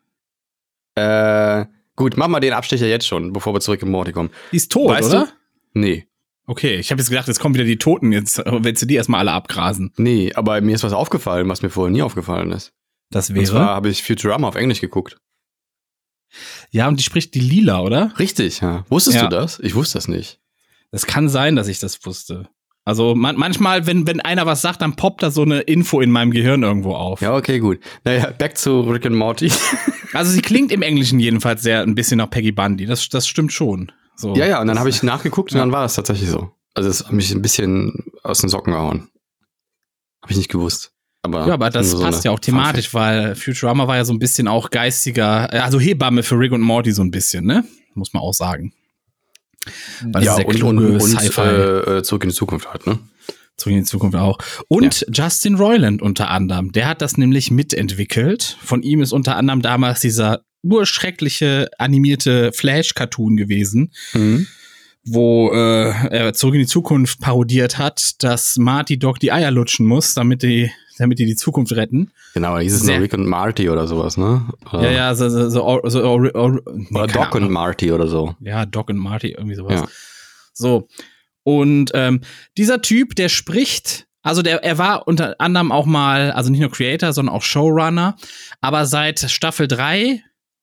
Äh, 0.94 1.66
gut, 1.96 2.16
mach 2.16 2.28
mal 2.28 2.40
den 2.40 2.52
Abstecher 2.52 2.86
jetzt 2.86 3.06
schon, 3.06 3.32
bevor 3.32 3.52
wir 3.54 3.60
zurück 3.60 3.82
in 3.82 3.90
Morty 3.90 4.12
kommen. 4.12 4.30
Die 4.52 4.56
ist 4.56 4.72
tot, 4.72 4.90
Weißt 4.90 5.10
oder? 5.10 5.26
du? 5.26 5.80
Nee. 5.80 6.06
Okay, 6.46 6.76
ich 6.76 6.90
habe 6.90 7.00
jetzt 7.00 7.08
gedacht, 7.10 7.26
jetzt 7.26 7.40
kommen 7.40 7.54
wieder 7.54 7.64
die 7.64 7.78
Toten. 7.78 8.12
Jetzt 8.12 8.38
willst 8.46 8.82
du 8.82 8.86
die 8.86 8.94
erstmal 8.94 9.20
alle 9.20 9.32
abgrasen. 9.32 9.92
Nee, 9.96 10.32
aber 10.34 10.60
mir 10.60 10.74
ist 10.74 10.84
was 10.84 10.92
aufgefallen, 10.92 11.48
was 11.48 11.62
mir 11.62 11.70
vorher 11.70 11.92
nie 11.92 12.02
aufgefallen 12.02 12.52
ist. 12.52 12.72
Das 13.10 13.28
Und 13.30 13.36
wäre. 13.36 13.46
zwar 13.46 13.66
habe 13.68 13.88
ich 13.88 14.02
Futurama 14.02 14.48
auf 14.48 14.54
Englisch 14.54 14.80
geguckt. 14.80 15.18
ja, 16.70 16.88
und 16.88 16.98
die 16.98 17.04
spricht 17.04 17.34
die 17.34 17.40
Lila, 17.40 17.80
oder? 17.80 18.12
Richtig, 18.18 18.60
ja. 18.60 18.84
Wusstest 18.88 19.16
Ja. 19.16 19.22
du 19.24 19.28
das? 19.28 19.58
Ich 19.60 19.74
wusste 19.74 19.98
das 19.98 20.08
nicht. 20.08 20.40
Das 20.92 21.06
kann 21.06 21.28
sein, 21.28 21.56
dass 21.56 21.68
ich 21.68 21.78
das 21.80 22.04
wusste. 22.06 22.48
Also 22.86 23.16
man, 23.16 23.36
manchmal, 23.36 23.86
wenn, 23.88 24.06
wenn 24.06 24.20
einer 24.20 24.46
was 24.46 24.62
sagt, 24.62 24.80
dann 24.80 24.94
poppt 24.94 25.20
da 25.24 25.32
so 25.32 25.42
eine 25.42 25.60
Info 25.60 26.00
in 26.00 26.12
meinem 26.12 26.30
Gehirn 26.30 26.62
irgendwo 26.62 26.94
auf. 26.94 27.20
Ja, 27.20 27.34
okay, 27.34 27.58
gut. 27.58 27.80
Naja, 28.04 28.30
back 28.30 28.56
zu 28.56 28.80
Rick 28.82 29.04
and 29.06 29.16
Morty. 29.16 29.52
Also 30.12 30.30
sie 30.30 30.40
klingt 30.40 30.72
im 30.72 30.80
Englischen 30.80 31.18
jedenfalls 31.20 31.62
sehr 31.62 31.82
ein 31.82 31.94
bisschen 31.94 32.18
nach 32.18 32.30
Peggy 32.30 32.52
Bundy. 32.52 32.86
Das, 32.86 33.08
das 33.10 33.26
stimmt 33.28 33.52
schon. 33.52 33.92
So. 34.14 34.34
ja, 34.34 34.46
ja, 34.46 34.60
und 34.62 34.68
dann 34.68 34.78
habe 34.78 34.88
ich 34.88 35.02
nachgeguckt 35.02 35.52
und 35.52 35.58
dann 35.58 35.72
war 35.72 35.84
es 35.84 35.94
tatsächlich 35.94 36.30
so. 36.30 36.52
Also 36.74 36.88
es 36.88 37.04
hat 37.04 37.12
mich 37.12 37.32
ein 37.34 37.42
bisschen 37.42 38.04
aus 38.22 38.38
den 38.38 38.48
Socken 38.48 38.72
gehauen. 38.72 39.08
Habe 40.22 40.30
ich 40.32 40.38
nicht 40.38 40.48
gewusst. 40.48 40.92
Aber, 41.22 41.46
Ja, 41.48 41.54
aber 41.54 41.68
das 41.68 41.90
so 41.90 42.00
passt 42.00 42.24
ja 42.24 42.30
auch 42.30 42.38
thematisch, 42.38 42.94
weil 42.94 43.34
Futurama 43.34 43.88
war 43.88 43.96
ja 43.96 44.04
so 44.06 44.14
ein 44.14 44.18
bisschen 44.20 44.48
auch 44.48 44.70
geistiger, 44.70 45.52
also 45.52 45.78
Hebamme 45.80 46.22
für 46.22 46.38
Rick 46.38 46.52
und 46.52 46.62
Morty 46.62 46.92
so 46.92 47.02
ein 47.02 47.10
bisschen, 47.10 47.44
ne? 47.44 47.64
Muss 47.94 48.14
man 48.14 48.22
auch 48.22 48.32
sagen. 48.32 48.72
Weil 50.02 50.24
Ja, 50.24 50.34
und, 50.34 50.58
der 50.58 50.64
und, 50.66 50.78
und 50.78 51.96
äh, 51.96 52.02
zurück 52.02 52.24
in 52.24 52.30
die 52.30 52.34
Zukunft 52.34 52.68
halt, 52.70 52.86
ne? 52.86 52.98
Zurück 53.56 53.72
in 53.72 53.80
die 53.82 53.88
Zukunft 53.88 54.16
auch. 54.16 54.38
Und 54.68 55.06
Justin 55.12 55.54
Roiland 55.56 56.02
unter 56.02 56.30
anderem, 56.30 56.72
der 56.72 56.88
hat 56.88 57.00
das 57.00 57.16
nämlich 57.16 57.50
mitentwickelt. 57.50 58.58
Von 58.62 58.82
ihm 58.82 59.00
ist 59.02 59.12
unter 59.12 59.36
anderem 59.36 59.62
damals 59.62 60.00
dieser 60.00 60.42
urschreckliche 60.62 61.68
animierte 61.78 62.52
Flash-Cartoon 62.52 63.36
gewesen, 63.36 63.92
Mhm. 64.12 64.46
Wo 65.06 65.50
äh, 65.52 65.90
er 66.10 66.32
zurück 66.34 66.54
in 66.54 66.60
die 66.60 66.66
Zukunft 66.66 67.20
parodiert 67.20 67.78
hat, 67.78 68.22
dass 68.22 68.56
Marty 68.56 68.98
Doc 68.98 69.18
die 69.20 69.32
Eier 69.32 69.50
lutschen 69.50 69.86
muss, 69.86 70.14
damit 70.14 70.42
die, 70.42 70.70
damit 70.98 71.18
die 71.18 71.26
die 71.26 71.36
Zukunft 71.36 71.72
retten. 71.76 72.10
Genau, 72.34 72.58
hieß 72.58 72.74
es 72.74 72.82
nur 72.84 72.98
Rick 72.98 73.14
und 73.14 73.26
Marty 73.26 73.70
oder 73.70 73.86
sowas, 73.86 74.16
ne? 74.16 74.46
Oder, 74.72 74.82
Ja, 74.84 74.90
ja, 74.90 75.14
so, 75.14 75.28
so, 75.28 75.48
so, 75.48 75.64
or- 75.64 75.88
so 75.90 76.02
or, 76.04 76.34
or, 76.34 76.60
nee, 76.74 76.86
Oder 76.98 77.06
Doc 77.06 77.34
und. 77.34 77.50
Marty 77.50 77.92
oder 77.92 78.08
so. 78.08 78.34
Ja, 78.40 78.66
Doc 78.66 78.90
und 78.90 78.98
Marty, 78.98 79.28
irgendwie 79.32 79.54
sowas. 79.54 79.80
Ja. 79.80 79.86
So. 80.52 80.88
Und 81.44 81.92
ähm, 81.94 82.20
dieser 82.58 82.82
Typ, 82.82 83.14
der 83.14 83.28
spricht, 83.28 84.06
also 84.22 84.42
der, 84.42 84.64
er 84.64 84.78
war 84.78 85.06
unter 85.06 85.36
anderem 85.38 85.70
auch 85.70 85.86
mal, 85.86 86.32
also 86.32 86.50
nicht 86.50 86.60
nur 86.60 86.70
Creator, 86.72 87.12
sondern 87.12 87.34
auch 87.34 87.42
Showrunner, 87.42 88.16
aber 88.60 88.84
seit 88.86 89.20
Staffel 89.30 89.68
3, 89.68 90.20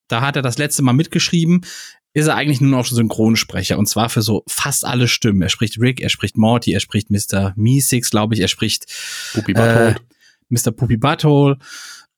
da 0.10 0.20
hat 0.22 0.36
er 0.36 0.42
das 0.42 0.58
letzte 0.58 0.84
Mal 0.84 0.92
mitgeschrieben, 0.94 1.66
ist 2.14 2.28
er 2.28 2.36
eigentlich 2.36 2.62
nur 2.62 2.72
noch 2.72 2.86
Synchronsprecher 2.86 3.78
und 3.78 3.88
zwar 3.88 4.10
für 4.10 4.22
so 4.22 4.44
fast 4.48 4.86
alle 4.86 5.08
Stimmen. 5.08 5.42
Er 5.42 5.50
spricht 5.50 5.80
Rick, 5.80 6.00
er 6.02 6.10
spricht 6.10 6.38
Morty, 6.38 6.72
er 6.72 6.80
spricht 6.80 7.10
Mr. 7.10 7.54
Meeseeks, 7.56 8.12
glaube 8.12 8.36
ich, 8.36 8.40
er 8.42 8.48
spricht 8.48 8.86
Pupi 9.34 9.54
äh. 9.54 9.96
Mr. 10.50 10.72
Poopy 10.72 10.98
Butthole. 10.98 11.58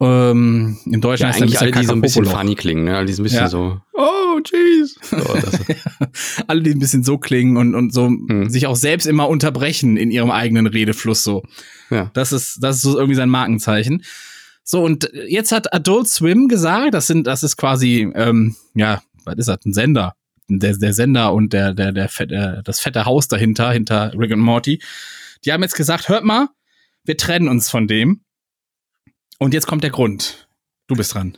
Ähm, 0.02 0.78
Im 0.86 1.00
Deutschen 1.00 1.24
Ja, 1.24 1.30
heißt 1.30 1.40
er 1.40 1.44
eigentlich 1.44 1.56
Mr. 1.56 1.62
alle, 1.62 1.72
die 1.72 1.86
so 1.86 1.94
ein 1.94 2.02
bisschen 2.02 2.26
funny 2.26 2.56
klingen, 2.56 2.84
ne? 2.84 2.98
Alle, 2.98 3.06
die 3.06 3.14
so 3.14 3.22
ein 3.22 3.24
bisschen 3.24 3.40
Ja. 3.40 3.48
so, 3.48 3.80
oh, 3.94 4.40
jeez. 4.46 4.96
So, 5.10 5.18
alle, 6.48 6.62
die 6.62 6.72
ein 6.72 6.80
bisschen 6.80 7.04
so 7.06 7.18
klingen 7.18 7.56
und, 7.56 7.76
und 7.76 7.94
so 7.94 8.10
Mhm. 8.10 8.50
sich 8.50 8.68
auch 8.68 8.76
selbst 8.76 9.06
immer 9.08 9.30
unterbrechen 9.30 9.96
in 9.96 10.12
ihrem 10.12 10.32
eigenen 10.32 10.68
Redefluss 10.68 11.24
so. 11.24 11.44
ja. 11.90 12.12
Das 12.14 12.34
ist, 12.34 12.58
das 12.62 12.78
ist 12.78 12.82
so 12.82 12.98
irgendwie 12.98 13.16
sein 13.16 13.30
Markenzeichen. 13.30 14.04
So, 14.64 14.84
und 14.84 15.10
jetzt 15.28 15.54
hat 15.54 15.74
Adult 15.74 16.10
Swim 16.10 16.50
gesagt, 16.50 16.94
das 16.94 17.08
sind, 17.08 17.26
das 17.26 17.44
ist 17.44 17.56
quasi, 17.56 18.12
ähm, 18.16 18.56
ja, 18.74 19.02
was 19.26 19.36
ist 19.38 19.48
das, 19.48 19.66
ein 19.66 19.74
Sender. 19.74 20.16
Der, 20.48 20.78
der 20.78 20.94
Sender 20.94 21.34
und 21.34 21.54
der, 21.54 21.74
der, 21.74 21.92
der, 21.92 22.08
fette, 22.10 22.36
äh, 22.36 22.64
das 22.64 22.80
fette 22.80 23.06
Haus 23.06 23.28
dahinter, 23.28 23.72
hinter 23.72 24.14
Rick 24.18 24.32
und 24.32 24.40
Morty. 24.42 24.82
Die 25.44 25.52
haben 25.52 25.64
jetzt 25.64 25.76
gesagt, 25.76 26.08
hört 26.10 26.24
mal, 26.24 26.50
wir 27.04 27.18
trennen 27.18 27.48
uns 27.48 27.70
von 27.70 27.88
dem. 27.88 28.22
Und 29.40 29.54
jetzt 29.54 29.68
kommt 29.68 29.84
der 29.84 29.92
Grund. 29.92 30.48
Du 30.88 30.96
bist 30.96 31.14
dran. 31.14 31.38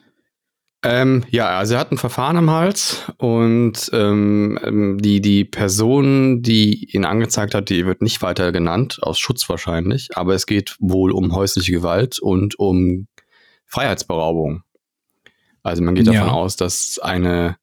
Ähm, 0.84 1.25
ja, 1.29 1.58
also 1.58 1.74
er 1.74 1.79
hat 1.79 1.91
ein 1.91 1.98
Verfahren 1.98 2.38
am 2.38 2.51
Hals 2.51 3.01
und 3.17 3.89
ähm, 3.94 4.60
ähm, 4.62 4.98
die, 5.01 5.22
die 5.22 5.44
Person, 5.44 6.44
die 6.44 6.94
ihn 6.96 7.03
angezeigt 7.03 7.56
hat, 7.56 7.70
die 7.70 7.86
wird 7.88 8.03
nicht 8.03 8.22
weiter 8.22 8.51
genannt, 8.51 9.00
aus 9.01 9.17
Schutz 9.17 9.50
wahrscheinlich, 9.50 10.15
aber 10.15 10.36
es 10.36 10.46
geht 10.46 10.75
wohl 10.79 11.12
um 11.12 11.34
häusliche 11.34 11.72
Gewalt 11.72 12.20
und 12.20 12.60
um 12.60 13.08
Freiheitsberaubung. 13.65 14.63
Also 15.63 15.82
man 15.82 15.96
geht 15.96 16.06
Ja. 16.06 16.13
davon 16.13 16.29
aus, 16.29 16.56
dass 16.58 17.00
eine, 17.00 17.58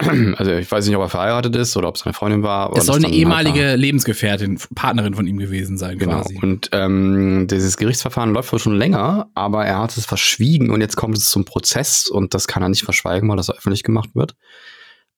also 0.36 0.52
ich 0.52 0.70
weiß 0.70 0.86
nicht, 0.86 0.96
ob 0.96 1.02
er 1.02 1.08
verheiratet 1.08 1.54
ist 1.56 1.76
oder 1.76 1.88
ob 1.88 1.96
es 1.96 2.04
eine 2.04 2.12
Freundin 2.12 2.42
war. 2.42 2.74
Es 2.76 2.86
soll 2.86 2.96
eine 2.96 3.04
dann 3.04 3.12
halt 3.12 3.20
ehemalige 3.20 3.76
Lebensgefährtin, 3.76 4.58
Partnerin 4.74 5.14
von 5.14 5.26
ihm 5.26 5.38
gewesen 5.38 5.78
sein, 5.78 5.98
Genau. 5.98 6.22
quasi. 6.22 6.38
Und 6.40 6.70
ähm, 6.72 7.46
dieses 7.50 7.76
Gerichtsverfahren 7.76 8.32
läuft 8.32 8.52
wohl 8.52 8.58
schon 8.58 8.76
länger, 8.76 9.30
aber 9.34 9.64
er 9.66 9.78
hat 9.78 9.96
es 9.96 10.06
verschwiegen 10.06 10.70
und 10.70 10.80
jetzt 10.80 10.96
kommt 10.96 11.16
es 11.16 11.30
zum 11.30 11.44
Prozess 11.44 12.06
und 12.06 12.34
das 12.34 12.48
kann 12.48 12.62
er 12.62 12.68
nicht 12.68 12.82
verschweigen, 12.84 13.28
weil 13.28 13.36
das 13.36 13.50
öffentlich 13.50 13.82
gemacht 13.82 14.10
wird. 14.14 14.34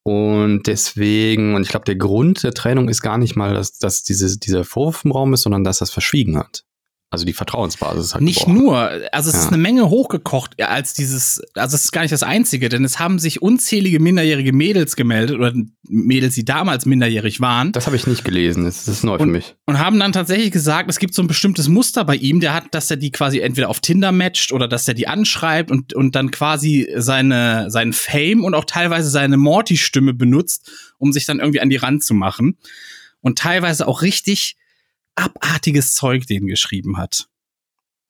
Und 0.04 0.66
deswegen, 0.66 1.54
und 1.54 1.62
ich 1.62 1.68
glaube, 1.68 1.84
der 1.84 1.94
Grund 1.96 2.42
der 2.42 2.54
Trennung 2.54 2.88
ist 2.88 3.02
gar 3.02 3.18
nicht 3.18 3.36
mal, 3.36 3.54
dass, 3.54 3.78
dass 3.78 4.02
diese, 4.02 4.36
dieser 4.38 4.64
Vorwurf 4.64 5.04
im 5.04 5.12
Raum 5.12 5.32
ist, 5.32 5.42
sondern 5.42 5.62
dass 5.62 5.80
er 5.80 5.84
es 5.84 5.90
verschwiegen 5.92 6.36
hat. 6.36 6.64
Also 7.12 7.26
die 7.26 7.34
Vertrauensbasis 7.34 8.06
ist 8.06 8.14
halt 8.14 8.24
Nicht 8.24 8.38
gebrochen. 8.46 8.54
nur, 8.58 8.78
also 9.12 9.28
es 9.28 9.36
Ja. 9.36 9.42
ist 9.42 9.48
eine 9.48 9.58
Menge 9.58 9.90
hochgekocht 9.90 10.60
als 10.62 10.94
dieses, 10.94 11.42
also 11.54 11.74
es 11.76 11.84
ist 11.84 11.92
gar 11.92 12.00
nicht 12.00 12.10
das 12.12 12.22
Einzige, 12.22 12.70
denn 12.70 12.84
es 12.86 12.98
haben 12.98 13.18
sich 13.18 13.42
unzählige 13.42 14.00
minderjährige 14.00 14.54
Mädels 14.54 14.96
gemeldet 14.96 15.36
oder 15.36 15.52
Mädels, 15.86 16.34
die 16.36 16.44
damals 16.46 16.86
minderjährig 16.86 17.40
waren 17.42 17.72
Das 17.72 17.84
habe 17.86 17.96
ich 17.96 18.06
nicht 18.06 18.24
gelesen, 18.24 18.64
das 18.64 18.88
ist 18.88 19.04
neu 19.04 19.18
für 19.18 19.26
mich. 19.26 19.54
und 19.66 19.78
haben 19.78 20.00
dann 20.00 20.12
tatsächlich 20.12 20.52
gesagt, 20.52 20.88
es 20.88 20.98
gibt 20.98 21.12
so 21.12 21.20
ein 21.22 21.26
bestimmtes 21.28 21.68
Muster 21.68 22.04
bei 22.06 22.16
ihm, 22.16 22.40
der 22.40 22.54
hat, 22.54 22.64
dass 22.74 22.90
er 22.90 22.96
die 22.96 23.10
quasi 23.10 23.40
entweder 23.40 23.68
auf 23.68 23.80
Tinder 23.80 24.10
matcht 24.10 24.50
oder 24.52 24.66
dass 24.66 24.88
er 24.88 24.94
die 24.94 25.06
anschreibt 25.06 25.70
und, 25.70 25.92
und 25.92 26.14
dann 26.16 26.30
quasi 26.30 26.88
seine, 26.96 27.70
seinen 27.70 27.92
Fame 27.92 28.42
und 28.42 28.54
auch 28.54 28.64
teilweise 28.64 29.10
seine 29.10 29.36
Morty-Stimme 29.36 30.14
benutzt, 30.14 30.70
um 30.96 31.12
sich 31.12 31.26
dann 31.26 31.40
irgendwie 31.40 31.60
an 31.60 31.68
die 31.68 31.76
Rand 31.76 32.02
zu 32.02 32.14
machen 32.14 32.56
und 33.20 33.38
teilweise 33.38 33.86
auch 33.86 34.00
richtig 34.00 34.56
abartiges 35.14 35.94
Zeug 35.94 36.26
denen 36.26 36.46
geschrieben 36.46 36.96
hat. 36.98 37.26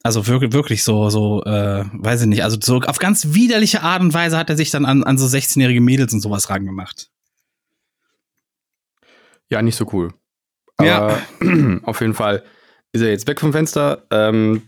Also 0.05 0.27
wirklich, 0.27 0.53
wirklich 0.53 0.83
so, 0.83 1.11
so, 1.11 1.45
äh, 1.45 1.85
weiß 1.93 2.23
ich 2.23 2.27
nicht, 2.27 2.43
also 2.43 2.59
so 2.61 2.81
auf 2.81 2.99
ganz 2.99 3.35
widerliche 3.35 3.83
Art 3.83 4.03
und 4.03 4.13
Weise 4.13 4.37
hat 4.37 4.51
er 4.51 4.57
sich 4.57 4.71
dann 4.71 4.85
an, 4.85 5.05
an 5.05 5.17
so 5.17 5.27
16-jährige 5.27 5.81
Mädels 5.81 6.13
und 6.13 6.21
sowas 6.21 6.51
rangemacht. 6.51 7.09
Ja, 9.49 9.63
nicht 9.63 9.77
so 9.77 9.87
cool. 9.93 10.13
Aber 10.77 10.87
Ja. 10.87 11.19
auf 11.85 12.01
jeden 12.01 12.15
Fall 12.15 12.43
ist 12.93 13.03
er 13.03 13.11
jetzt 13.11 13.29
weg 13.29 13.41
vom 13.41 13.53
Fenster. 13.53 14.05
Ähm, 14.11 14.63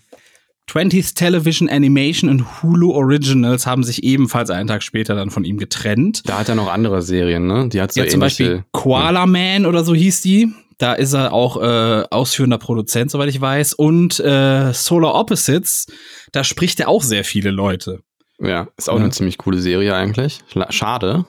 20th 0.71 1.15
Television 1.15 1.69
Animation 1.69 2.31
und 2.31 2.63
Hulu 2.63 2.93
Originals 2.93 3.67
haben 3.67 3.85
sich 3.85 4.03
ebenfalls 4.03 4.51
einen 4.51 4.67
Tag 4.67 4.83
später 4.83 5.15
dann 5.15 5.31
von 5.31 5.45
ihm 5.45 5.59
getrennt. 5.59 6.23
da 6.27 6.39
hat 6.39 6.49
er 6.49 6.55
noch 6.55 6.73
andere 6.73 7.03
Serien, 7.03 7.47
ne? 7.47 7.69
Die 7.69 7.81
hat 7.81 7.93
so 7.93 8.01
Ja, 8.01 8.07
zum 8.09 8.21
Beispiel 8.21 8.65
Koala 8.73 9.27
Man 9.27 9.67
oder 9.67 9.85
so 9.85 9.95
hieß 9.95 10.23
die. 10.23 10.55
Da 10.79 10.95
ist 10.95 11.13
er 11.13 11.33
auch 11.33 11.61
äh, 11.63 12.05
ausführender 12.11 12.59
Produzent, 12.59 13.11
soweit 13.11 13.29
ich 13.29 13.41
weiß. 13.41 13.75
Und 13.75 14.19
äh, 14.21 14.73
Solar 14.73 15.15
Opposites, 15.15 15.87
da 16.33 16.43
spricht 16.45 16.81
er 16.81 16.89
auch 16.89 17.03
sehr 17.03 17.25
viele 17.25 17.51
Leute. 17.51 18.01
Ja, 18.41 18.69
ist 18.77 18.91
auch 18.91 18.97
Ja. 18.97 19.03
eine 19.05 19.13
ziemlich 19.13 19.39
coole 19.39 19.59
Serie 19.61 19.95
eigentlich. 19.95 20.41
Schade. 20.71 21.25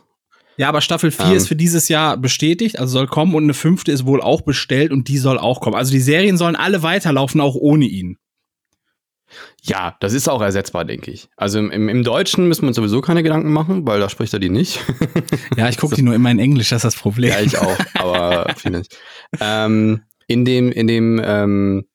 Ja, 0.57 0.69
aber 0.69 0.81
Staffel 0.81 1.11
4 1.11 1.25
Ähm. 1.27 1.33
ist 1.33 1.47
für 1.47 1.55
dieses 1.55 1.89
Jahr 1.89 2.17
bestätigt, 2.17 2.79
also 2.79 2.93
soll 2.93 3.07
kommen 3.07 3.35
und 3.35 3.43
eine 3.43 3.53
fünfte 3.53 3.91
ist 3.91 4.05
wohl 4.05 4.21
auch 4.21 4.41
bestellt 4.41 4.91
und 4.91 5.07
die 5.09 5.17
soll 5.17 5.37
auch 5.37 5.59
kommen. 5.59 5.75
Also 5.75 5.91
die 5.91 5.99
Serien 5.99 6.37
sollen 6.37 6.55
alle 6.55 6.81
weiterlaufen, 6.81 7.41
auch 7.41 7.55
ohne 7.55 7.85
ihn. 7.85 8.17
Ja, 9.67 9.95
das 9.99 10.13
ist 10.13 10.27
auch 10.27 10.41
ersetzbar, 10.41 10.85
denke 10.85 11.09
ich. 11.11 11.27
Also 11.37 11.57
im, 11.59 11.89
im, 11.89 12.03
Deutschen 12.03 12.47
müssen 12.47 12.61
wir 12.63 12.67
uns 12.67 12.75
sowieso 12.75 13.01
keine 13.01 13.23
Gedanken 13.23 13.51
machen, 13.51 13.87
weil 13.87 13.99
da 13.99 14.09
spricht 14.09 14.31
er 14.33 14.39
die 14.39 14.49
nicht. 14.49 14.79
Ja, 15.57 15.69
ich 15.69 15.77
gucke 15.77 15.95
die 15.95 16.01
nur 16.01 16.13
immer 16.13 16.29
in 16.31 16.39
Englisch, 16.39 16.69
das 16.69 16.77
ist 16.83 16.95
das 16.95 16.95
Problem. 17.01 17.31
ja, 17.31 17.39
ich 17.39 17.57
auch, 17.57 17.77
aber 17.95 18.53
viele 18.57 18.79
nicht. 18.79 18.97
Ähm, 19.39 20.01
in 20.27 20.43
dem, 20.45 20.71
in 20.71 20.87
dem, 20.87 21.21
ähm, 21.23 21.85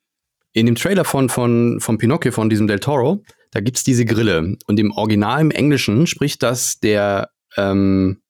in 0.52 0.66
dem 0.66 0.74
Trailer 0.76 1.04
von, 1.04 1.28
von, 1.28 1.78
von 1.80 1.98
Pinocchio, 1.98 2.32
von 2.32 2.48
diesem 2.50 2.66
Del 2.66 2.80
Toro, 2.80 3.22
da 3.52 3.60
gibt's 3.60 3.84
diese 3.84 4.04
Grille. 4.04 4.56
Und 4.66 4.80
im 4.80 4.90
Original 4.92 5.40
im 5.40 5.50
Englischen 5.50 6.06
spricht 6.06 6.42
das 6.42 6.80
der 6.80 7.30
ähm, 7.56 8.20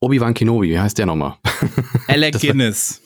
Obi-Wan 0.00 0.34
Kenobi. 0.34 0.70
Wie 0.70 0.78
heißt 0.80 0.98
der 0.98 1.06
nochmal? 1.06 1.36
Alec 2.08 2.32
Das 2.32 2.42
war- 2.42 2.50
Guinness. 2.50 3.02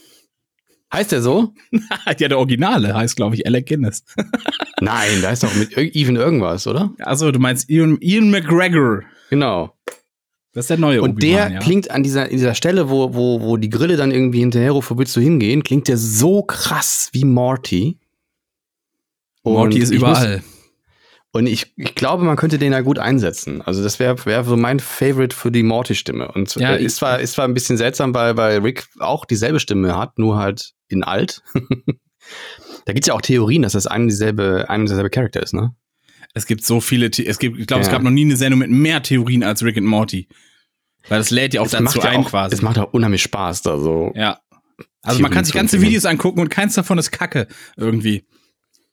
Heißt 0.92 1.12
der 1.12 1.22
so? 1.22 1.54
ja, 2.18 2.28
der 2.28 2.38
Originale 2.38 2.94
heißt, 2.94 3.16
glaube 3.16 3.34
ich, 3.34 3.46
Alec 3.46 3.66
Guinness. 3.66 4.04
Nein, 4.80 5.22
da 5.22 5.30
ist 5.30 5.42
doch 5.42 5.54
mit 5.54 5.76
Even 5.76 6.16
irgendwas, 6.16 6.66
oder? 6.66 6.92
Also, 7.00 7.30
du 7.30 7.38
meinst 7.38 7.68
Ian, 7.68 7.98
Ian 8.00 8.30
McGregor. 8.30 9.02
Genau. 9.30 9.74
Das 10.52 10.64
ist 10.64 10.70
der 10.70 10.78
neue 10.78 11.00
Und 11.00 11.22
der 11.22 11.50
ja. 11.50 11.58
klingt 11.60 11.90
an 11.90 12.02
dieser, 12.02 12.28
in 12.28 12.36
dieser 12.36 12.54
Stelle, 12.54 12.90
wo, 12.90 13.14
wo, 13.14 13.40
wo 13.40 13.56
die 13.56 13.70
Grille 13.70 13.96
dann 13.96 14.10
irgendwie 14.10 14.40
hinterherruft, 14.40 14.90
wo 14.90 14.98
willst 14.98 15.14
du 15.16 15.20
hingehen, 15.20 15.62
klingt 15.62 15.86
der 15.86 15.96
so 15.96 16.42
krass 16.42 17.08
wie 17.12 17.24
Morty. 17.24 17.98
Morty 19.44 19.76
Und 19.76 19.82
ist 19.82 19.90
ich 19.90 19.98
überall. 19.98 20.38
Muss, 20.38 20.44
und 21.32 21.46
ich, 21.46 21.72
ich 21.76 21.94
glaube, 21.94 22.24
man 22.24 22.36
könnte 22.36 22.58
den 22.58 22.72
da 22.72 22.80
gut 22.80 22.98
einsetzen. 22.98 23.62
Also 23.62 23.84
das 23.84 24.00
wäre 24.00 24.24
wär 24.26 24.42
so 24.42 24.56
mein 24.56 24.80
Favorite 24.80 25.34
für 25.34 25.52
die 25.52 25.62
Morty-Stimme. 25.62 26.32
Und 26.32 26.52
Ja, 26.56 26.74
äh, 26.74 26.84
ist, 26.84 26.96
zwar, 26.96 27.20
ist 27.20 27.34
zwar 27.34 27.44
ein 27.44 27.54
bisschen 27.54 27.76
seltsam, 27.76 28.12
weil, 28.14 28.36
weil 28.36 28.58
Rick 28.58 28.88
auch 28.98 29.24
dieselbe 29.24 29.60
Stimme 29.60 29.96
hat, 29.96 30.18
nur 30.18 30.38
halt 30.38 30.72
in 30.90 31.02
alt. 31.04 31.42
da 32.84 32.92
gibt's 32.92 33.08
ja 33.08 33.14
auch 33.14 33.20
Theorien, 33.22 33.62
dass 33.62 33.72
das 33.72 33.86
ein 33.86 34.08
dieselbe, 34.08 34.66
ein 34.68 34.86
dieselbe 34.86 35.10
Charakter 35.10 35.42
ist, 35.42 35.54
ne? 35.54 35.74
Es 36.32 36.46
gibt 36.46 36.64
so 36.64 36.80
viele, 36.80 37.10
The 37.12 37.26
es 37.26 37.38
gibt, 37.38 37.58
ich 37.58 37.66
glaube, 37.66 37.80
es 37.80 37.88
Ja. 37.88 37.94
gab 37.94 38.02
noch 38.02 38.10
nie 38.10 38.24
eine 38.24 38.36
Sendung 38.36 38.60
mit 38.60 38.70
mehr 38.70 39.02
Theorien 39.02 39.42
als 39.42 39.62
Rick 39.64 39.76
and 39.78 39.86
Morty. 39.86 40.28
Weil 41.08 41.18
das 41.18 41.30
lädt 41.30 41.54
ja 41.54 41.60
auch 41.60 41.66
Es 41.66 41.72
dazu 41.72 41.98
ja 41.98 42.10
ein 42.10 42.20
auch, 42.20 42.28
quasi. 42.30 42.54
Es 42.54 42.62
macht 42.62 42.78
auch 42.78 42.92
unheimlich 42.92 43.22
Spaß 43.22 43.62
da 43.62 43.78
so. 43.78 44.12
ja. 44.14 44.38
Also 45.02 45.20
man 45.22 45.30
kann 45.30 45.44
sich 45.46 45.54
Theorien 45.54 45.70
ganze. 45.78 45.80
Videos 45.86 46.04
angucken 46.04 46.40
und 46.40 46.50
keins 46.50 46.74
davon 46.74 46.98
ist 46.98 47.10
Kacke 47.10 47.48
irgendwie. 47.76 48.26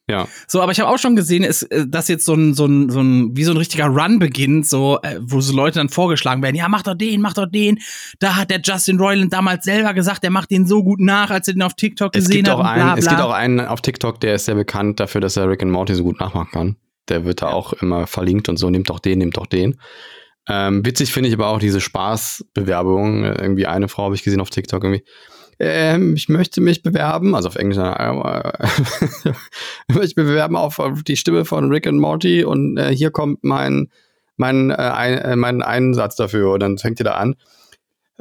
Ja. 0.09 0.27
So, 0.47 0.61
aber 0.61 0.71
ich 0.71 0.79
habe 0.79 0.89
auch 0.89 0.99
schon 0.99 1.17
gesehen, 1.17 1.43
ist, 1.43 1.63
äh, 1.63 1.85
dass 1.85 2.07
jetzt 2.07 2.25
so 2.25 2.33
ein, 2.33 2.53
so 2.53 2.65
ein, 2.65 2.89
so 2.89 3.01
ein, 3.01 3.35
wie 3.35 3.43
so 3.43 3.51
ein 3.51 3.57
richtiger 3.57 3.87
Run 3.87 4.19
beginnt, 4.19 4.65
so, 4.65 4.99
äh, 5.03 5.19
wo 5.21 5.41
so 5.41 5.53
Leute 5.53 5.79
dann 5.79 5.89
vorgeschlagen 5.89 6.41
werden, 6.41 6.55
ja, 6.55 6.69
mach 6.69 6.83
doch 6.83 6.93
den, 6.95 7.19
mach 7.19 7.33
doch 7.33 7.45
den. 7.45 7.79
Da 8.19 8.37
hat 8.37 8.49
der 8.49 8.61
Justin 8.63 8.99
Roiland 8.99 9.33
damals 9.33 9.65
selber 9.65 9.93
gesagt, 9.93 10.23
der 10.23 10.31
macht 10.31 10.49
den 10.49 10.65
so 10.65 10.81
gut 10.83 11.01
nach, 11.01 11.29
als 11.29 11.47
er 11.49 11.55
den 11.55 11.61
auf 11.63 11.73
TikTok 11.73 12.15
Es 12.15 12.27
gesehen 12.27 12.47
hat. 12.47 12.57
bla, 12.57 12.71
einen, 12.71 12.97
es 12.97 13.05
bla. 13.05 13.13
gibt 13.13 13.21
auch 13.21 13.33
einen 13.33 13.59
auf 13.59 13.81
TikTok, 13.81 14.21
der 14.21 14.35
ist 14.35 14.45
sehr 14.45 14.55
bekannt 14.55 14.99
dafür, 15.01 15.19
dass 15.19 15.35
er 15.35 15.49
Rick 15.49 15.61
and 15.61 15.71
Morty 15.71 15.93
so 15.93 16.03
gut 16.03 16.19
nachmachen 16.21 16.51
kann. 16.51 16.75
Der 17.09 17.25
wird 17.25 17.41
da 17.41 17.49
auch 17.49 17.73
immer 17.73 18.07
verlinkt 18.07 18.47
und 18.47 18.57
so, 18.57 18.69
nimmt 18.69 18.89
doch 18.89 18.99
den, 18.99 19.19
nimmt 19.19 19.35
doch 19.35 19.47
den. 19.47 19.77
Ähm, 20.49 20.85
witzig 20.85 21.11
finde 21.11 21.27
ich 21.27 21.35
aber 21.35 21.47
auch 21.47 21.59
diese 21.59 21.81
Spaßbewerbung. 21.81 23.25
Äh, 23.25 23.41
Irgendwie 23.41 23.67
eine 23.67 23.89
Frau 23.89 24.05
habe 24.05 24.15
ich 24.15 24.23
gesehen 24.23 24.39
auf 24.39 24.49
TikTok 24.49 24.83
irgendwie. 24.83 25.03
Ähm, 25.59 26.15
ich 26.15 26.29
möchte 26.29 26.61
mich 26.61 26.83
bewerben, 26.83 27.33
also 27.33 27.49
auf 27.49 27.55
Englisch, 27.55 27.77
äh, 27.77 27.81
ich 29.87 29.95
möchte 29.95 29.99
mich 29.99 30.15
bewerben 30.15 30.55
auf, 30.55 30.79
auf 30.79 31.03
die 31.03 31.17
Stimme 31.17 31.45
von 31.45 31.69
Rick 31.69 31.87
and 31.87 31.99
Morty 31.99 32.43
und 32.43 32.77
äh, 32.77 32.95
hier 32.95 33.11
kommt 33.11 33.43
mein, 33.43 33.89
mein, 34.35 34.69
äh, 34.69 34.75
ein, 34.75 35.17
äh, 35.17 35.35
mein 35.35 35.63
Einsatz 35.63 36.15
dafür. 36.15 36.53
Und 36.53 36.59
dann 36.59 36.77
fängt 36.77 36.99
ihr 36.99 37.05
da 37.05 37.15
an. 37.15 37.35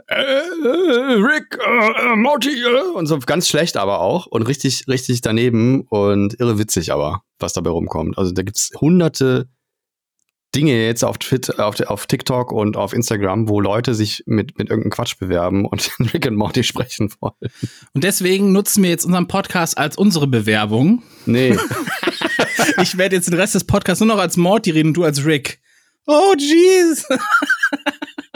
Äh, 0.08 0.22
äh, 0.22 1.12
Rick, 1.22 1.58
äh, 1.58 2.12
äh, 2.12 2.16
Morty, 2.16 2.50
äh, 2.62 2.92
und 2.94 3.06
so 3.06 3.18
ganz 3.18 3.48
schlecht 3.48 3.76
aber 3.76 4.00
auch 4.00 4.26
und 4.26 4.42
richtig, 4.42 4.86
richtig 4.88 5.20
daneben 5.22 5.82
und 5.82 6.38
irre 6.38 6.58
witzig 6.58 6.92
aber, 6.92 7.22
was 7.38 7.54
dabei 7.54 7.70
rumkommt. 7.70 8.18
Also 8.18 8.32
da 8.32 8.42
gibt's 8.42 8.70
hunderte 8.78 9.48
Dinge 10.56 10.84
jetzt 10.86 11.04
auf, 11.04 11.18
Twitter, 11.18 11.66
auf, 11.66 11.78
auf 11.80 12.06
TikTok 12.06 12.50
und 12.50 12.76
auf 12.76 12.92
Instagram, 12.92 13.48
wo 13.48 13.60
Leute 13.60 13.94
sich 13.94 14.24
mit, 14.26 14.58
mit 14.58 14.70
irgendeinem 14.70 14.90
Quatsch 14.90 15.18
bewerben 15.18 15.66
und 15.66 15.90
Rick 16.14 16.26
und 16.26 16.36
Morty 16.36 16.64
sprechen 16.64 17.12
wollen. 17.20 17.52
Und 17.92 18.02
deswegen 18.04 18.52
nutzen 18.52 18.82
wir 18.82 18.90
jetzt 18.90 19.04
unseren 19.04 19.28
Podcast 19.28 19.76
als 19.76 19.96
unsere 19.96 20.26
Bewerbung. 20.26 21.02
Nee, 21.26 21.56
Ich 22.82 22.98
werde 22.98 23.16
jetzt 23.16 23.28
den 23.28 23.34
Rest 23.34 23.54
des 23.54 23.64
Podcasts 23.64 24.00
nur 24.00 24.14
noch 24.14 24.20
als 24.20 24.36
Morty 24.36 24.70
reden 24.70 24.88
und 24.88 24.94
du 24.94 25.04
als 25.04 25.24
Rick. 25.24 25.60
Oh, 26.06 26.34
jeez. 26.36 27.06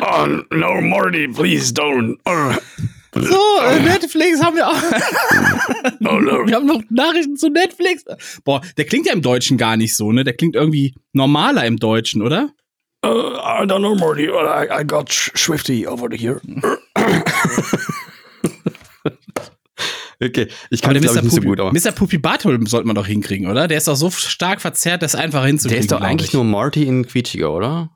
oh, 0.00 0.26
no, 0.50 0.80
Morty, 0.80 1.28
please 1.28 1.72
don't. 1.72 2.16
Oh, 2.24 2.54
So, 3.12 3.38
äh, 3.64 3.80
Netflix 3.80 4.42
haben 4.42 4.56
wir 4.56 4.68
auch. 4.68 4.74
Wir 6.46 6.56
haben 6.56 6.66
noch 6.66 6.82
Nachrichten 6.90 7.36
zu 7.36 7.48
Netflix. 7.48 8.04
Boah, 8.44 8.60
der 8.76 8.84
klingt 8.84 9.06
ja 9.06 9.12
im 9.12 9.22
Deutschen 9.22 9.58
gar 9.58 9.76
nicht 9.76 9.96
so, 9.96 10.12
ne? 10.12 10.24
Der 10.24 10.34
klingt 10.34 10.54
irgendwie 10.54 10.94
normaler 11.12 11.64
im 11.66 11.76
Deutschen, 11.76 12.22
oder? 12.22 12.50
Uh, 13.04 13.34
I 13.36 13.64
don't 13.64 13.78
know, 13.78 13.94
Morty, 13.94 14.26
but 14.26 14.44
I, 14.46 14.80
I 14.80 14.84
got 14.84 15.10
Swifty 15.10 15.86
over 15.88 16.08
here. 16.14 16.40
okay, 20.22 20.48
ich 20.70 20.82
kann 20.82 21.00
das, 21.00 21.12
der 21.14 21.22
nicht 21.22 21.34
so 21.34 21.40
gut, 21.40 21.58
aber. 21.60 21.72
Mr. 21.72 21.92
Pupi 21.92 22.18
Bartol 22.18 22.60
sollte 22.66 22.86
man 22.86 22.94
doch 22.94 23.06
hinkriegen, 23.06 23.50
oder? 23.50 23.68
Der 23.68 23.78
ist 23.78 23.88
doch 23.88 23.96
so 23.96 24.10
stark 24.10 24.60
verzerrt, 24.60 25.02
das 25.02 25.14
einfach 25.14 25.40
Der 25.40 25.48
hinzukriegen. 25.48 25.80
ist 25.80 25.92
doch 25.92 26.02
eigentlich 26.02 26.28
ich. 26.28 26.34
nur 26.34 26.44
Morty 26.44 26.82
in 26.84 27.06
Quietschiger, 27.06 27.50
oder? 27.52 27.90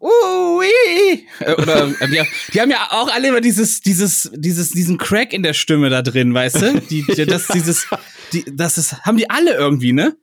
Ui. 0.64 1.26
Äh, 1.40 1.52
Oder 1.54 1.88
äh, 2.00 2.08
die, 2.08 2.22
die 2.52 2.60
haben 2.60 2.70
ja 2.70 2.88
auch 2.90 3.12
alle 3.12 3.28
immer 3.28 3.40
dieses, 3.40 3.80
dieses, 3.80 4.30
dieses, 4.34 4.70
diesen 4.70 4.98
Crack 4.98 5.32
in 5.32 5.42
der 5.42 5.54
Stimme 5.54 5.90
da 5.90 6.02
drin, 6.02 6.34
weißt 6.34 6.62
du? 6.62 6.80
Die, 6.80 7.04
die, 7.04 7.26
das, 7.26 7.48
dieses, 7.48 7.86
die, 8.32 8.44
das 8.50 8.78
ist, 8.78 9.04
haben 9.04 9.16
die 9.16 9.28
alle 9.30 9.54
irgendwie, 9.54 9.92
ne? 9.92 10.16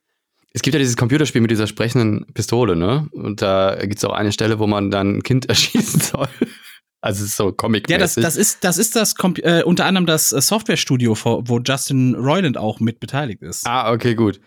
Es 0.54 0.62
gibt 0.62 0.74
ja 0.74 0.80
dieses 0.80 0.98
Computerspiel 0.98 1.42
mit 1.42 1.52
dieser 1.52 1.68
sprechenden 1.68 2.26
Pistole, 2.34 2.76
ne? 2.76 3.08
Und 3.14 3.42
da 3.42 3.78
gibt 3.82 3.98
es 3.98 4.04
auch 4.04 4.14
eine 4.14 4.32
Stelle, 4.32 4.60
wo 4.60 4.68
man 4.68 4.92
dann 4.92 5.18
ein 5.18 5.24
Kind 5.24 5.46
erschießen 5.50 6.02
soll. 6.02 6.28
Also 7.02 7.24
es 7.24 7.32
ist 7.32 7.38
so 7.38 7.52
comic 7.52 7.90
Ja, 7.90 7.98
das, 7.98 8.14
das 8.14 8.36
ist, 8.36 8.64
das 8.64 8.78
ist 8.78 8.96
das 8.96 9.16
äh, 9.42 9.64
unter 9.64 9.86
anderem 9.86 10.06
das 10.06 10.32
äh, 10.32 10.42
Softwarestudio, 10.42 11.18
wo 11.24 11.42
wo 11.46 11.60
Justin 11.60 12.16
Roiland 12.16 12.58
auch 12.58 12.80
mit 12.80 13.00
beteiligt 13.00 13.42
ist. 13.42 13.66
Ah, 13.66 13.92
okay, 13.92 14.14
gut. 14.14 14.40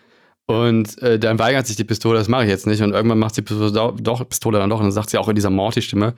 Und 0.47 1.01
äh, 1.01 1.17
dann 1.17 1.39
weigert 1.39 1.65
sich 1.65 1.75
die 1.75 1.83
Pistole, 1.83 2.19
das 2.19 2.27
mache 2.27 2.43
ich 2.43 2.49
jetzt 2.49 2.67
nicht. 2.67 2.81
Und 2.81 2.93
irgendwann 2.93 3.17
macht 3.17 3.35
die 3.35 3.41
Pistole 3.41 3.71
doch, 3.71 4.29
Pistole 4.29 4.59
dann 4.59 4.69
doch. 4.69 4.79
Und 4.79 4.85
dann 4.85 4.91
sagt 4.91 5.09
sie 5.09 5.17
auch 5.17 5.27
in 5.27 5.35
dieser 5.35 5.49
Morty-Stimme, 5.49 6.13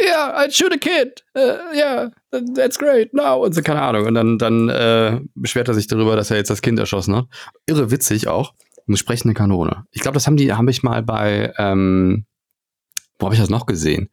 Yeah, 0.00 0.44
I 0.44 0.50
shoot 0.50 0.72
a 0.72 0.76
kid. 0.76 1.24
Uh, 1.34 1.74
yeah, 1.74 2.10
that's 2.54 2.78
great. 2.78 3.12
No. 3.12 3.44
Und 3.44 3.54
so, 3.54 3.62
keine 3.62 3.82
Ahnung. 3.82 4.06
Und 4.06 4.14
dann, 4.14 4.38
dann 4.38 4.68
äh, 4.68 5.20
beschwert 5.34 5.68
er 5.68 5.74
sich 5.74 5.88
darüber, 5.88 6.14
dass 6.14 6.30
er 6.30 6.36
jetzt 6.36 6.50
das 6.50 6.62
Kind 6.62 6.78
erschossen 6.78 7.16
hat. 7.16 7.26
Irre 7.66 7.90
witzig 7.90 8.28
auch. 8.28 8.54
Eine 8.86 8.96
sprechende 8.96 9.34
Kanone. 9.34 9.84
Ich 9.90 10.00
glaube, 10.00 10.14
das 10.14 10.26
haben 10.26 10.36
die, 10.36 10.52
habe 10.52 10.70
ich 10.70 10.82
mal 10.82 11.02
bei, 11.02 11.52
ähm, 11.58 12.26
wo 13.18 13.26
habe 13.26 13.34
ich 13.34 13.40
das 13.40 13.50
noch 13.50 13.66
gesehen? 13.66 14.08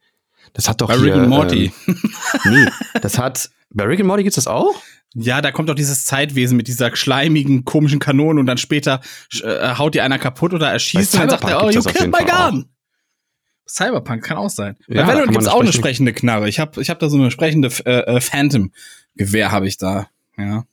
Das 0.54 0.68
hat 0.68 0.80
doch 0.80 0.88
Bei 0.88 0.96
hier, 0.96 1.04
Rick 1.04 1.14
and 1.14 1.28
Morty. 1.28 1.72
Ähm, 1.86 1.96
nee, 2.50 2.66
das 3.00 3.18
hat, 3.18 3.50
bei 3.70 3.84
Rick 3.84 4.00
and 4.00 4.08
Morty 4.08 4.24
gibt's 4.24 4.36
das 4.36 4.48
auch? 4.48 4.74
Ja, 5.18 5.40
da 5.40 5.50
kommt 5.50 5.70
doch 5.70 5.74
dieses 5.74 6.04
Zeitwesen 6.04 6.58
mit 6.58 6.68
dieser 6.68 6.94
schleimigen, 6.94 7.64
komischen 7.64 7.98
Kanone 7.98 8.38
und 8.38 8.46
dann 8.46 8.58
später 8.58 9.00
äh, 9.42 9.74
haut 9.76 9.94
die 9.94 10.02
einer 10.02 10.18
kaputt 10.18 10.52
oder 10.52 10.70
erschießt 10.70 11.14
und 11.14 11.20
dann 11.20 11.30
sagt 11.30 11.44
er, 11.44 11.64
oh, 11.64 11.70
you 11.70 11.82
killed 11.82 12.12
my 12.12 12.22
gun. 12.24 12.68
Cyberpunk 13.68 14.22
kann 14.22 14.36
auch 14.36 14.50
sein. 14.50 14.76
Ja, 14.86 15.02
Bei 15.02 15.08
Valorant 15.08 15.32
gibt's 15.32 15.48
auch 15.48 15.60
eine 15.60 15.68
sprechen. 15.68 15.80
sprechende 15.80 16.12
Knarre. 16.12 16.48
Ich 16.48 16.60
habe 16.60 16.80
ich 16.80 16.90
hab 16.90 16.98
da 16.98 17.08
so 17.08 17.16
eine 17.16 17.30
sprechende 17.30 17.68
äh, 17.84 18.16
äh, 18.16 18.20
Phantom-Gewehr 18.20 19.50
habe 19.50 19.66
ich 19.66 19.78
da. 19.78 20.08
Ja. 20.36 20.66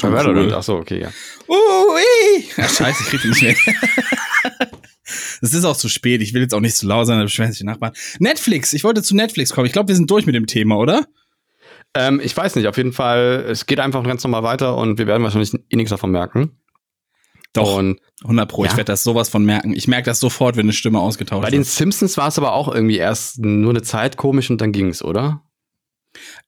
Bei 0.00 0.12
Valorant, 0.12 0.52
ach 0.52 0.62
so, 0.62 0.76
okay, 0.76 1.00
ja. 1.00 1.08
Ui. 1.48 2.44
Ja, 2.56 2.68
scheiße, 2.68 3.02
ich 3.02 3.08
krieg 3.10 3.22
die 3.22 3.28
nicht 3.28 3.42
mehr. 3.42 3.56
Es 5.40 5.54
ist 5.54 5.64
auch 5.64 5.76
zu 5.76 5.88
spät. 5.88 6.22
Ich 6.22 6.34
will 6.34 6.42
jetzt 6.42 6.54
auch 6.54 6.60
nicht 6.60 6.76
zu 6.76 6.86
laut 6.86 7.06
sein, 7.06 7.18
da 7.18 7.24
beschweren 7.24 7.52
sich 7.52 7.58
die 7.58 7.64
Nachbarn. 7.66 7.92
Netflix, 8.18 8.72
ich 8.72 8.82
wollte 8.84 9.02
zu 9.02 9.14
Netflix 9.14 9.50
kommen. 9.52 9.66
Ich 9.66 9.72
glaube, 9.72 9.88
wir 9.88 9.94
sind 9.94 10.10
durch 10.10 10.26
mit 10.26 10.34
dem 10.34 10.46
Thema, 10.46 10.76
oder? 10.76 11.06
Ähm, 11.96 12.20
ich 12.22 12.36
weiß 12.36 12.54
nicht, 12.56 12.66
auf 12.68 12.76
jeden 12.76 12.92
Fall, 12.92 13.44
es 13.48 13.66
geht 13.66 13.80
einfach 13.80 14.02
ganz 14.04 14.22
normal 14.22 14.42
weiter 14.42 14.76
und 14.76 14.98
wir 14.98 15.06
werden 15.06 15.22
wahrscheinlich 15.22 15.52
eh 15.54 15.76
nichts 15.76 15.90
davon 15.90 16.10
merken. 16.10 16.50
Doch. 17.52 17.76
Und 17.78 18.00
100 18.22 18.48
Pro. 18.50 18.64
Ich 18.64 18.72
Ja. 18.72 18.76
werde 18.76 18.92
das 18.92 19.02
sowas 19.02 19.28
von 19.30 19.44
merken. 19.44 19.72
Ich 19.74 19.88
merke 19.88 20.04
das 20.06 20.20
sofort, 20.20 20.56
wenn 20.56 20.66
eine 20.66 20.72
Stimme 20.74 21.00
ausgetauscht 21.00 21.42
bei 21.42 21.50
den 21.50 21.60
wird. 21.60 21.68
Simpsons 21.68 22.16
war 22.18 22.28
es 22.28 22.38
aber 22.38 22.52
auch 22.52 22.72
irgendwie 22.72 22.98
erst 22.98 23.38
nur 23.38 23.70
eine 23.70 23.82
Zeit 23.82 24.16
komisch 24.18 24.50
und 24.50 24.60
dann 24.60 24.72
ging's, 24.72 25.02
oder? 25.02 25.42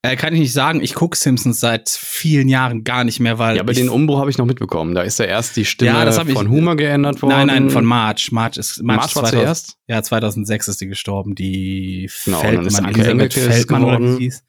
Äh, 0.02 0.16
kann 0.16 0.32
ich 0.32 0.40
nicht 0.40 0.52
sagen. 0.52 0.82
Ich 0.82 0.94
gucke 0.94 1.16
Simpsons 1.16 1.60
seit 1.60 1.88
vielen 1.90 2.48
Jahren 2.48 2.84
gar 2.84 3.04
nicht 3.04 3.20
mehr, 3.20 3.38
weil 3.38 3.56
Ja, 3.56 3.62
aber 3.62 3.72
ich, 3.72 3.78
den 3.78 3.88
Umbruch 3.90 4.18
habe 4.18 4.30
ich 4.30 4.38
noch 4.38 4.46
mitbekommen. 4.46 4.94
Da 4.94 5.02
ist 5.02 5.18
ja 5.18 5.26
erst 5.26 5.56
die 5.56 5.64
Stimme 5.66 5.90
Ja, 5.92 6.04
das 6.06 6.18
hab 6.18 6.26
ich- 6.28 6.34
von 6.34 6.48
Humor 6.48 6.76
geändert 6.76 7.20
worden. 7.20 7.32
Nein, 7.32 7.46
nein, 7.48 7.70
von 7.70 7.84
Marge. 7.84 8.28
Marge 8.32 8.60
ist 8.60 8.82
Marge, 8.82 9.00
Marge 9.00 9.14
war 9.16 9.24
2000 9.24 9.42
zuerst? 9.42 9.76
Ja, 9.86 10.02
2006 10.02 10.68
ist 10.68 10.80
die 10.80 10.86
gestorben. 10.88 11.34
Die 11.34 12.10
Genau, 12.24 12.38
Feldmann, 12.40 12.84
Elisabeth 12.94 13.32
Feldmann 13.34 13.84
oder 13.84 13.92
wie 13.94 13.96
geworden. 13.98 14.16
sie 14.16 14.22
hieß. 14.24 14.44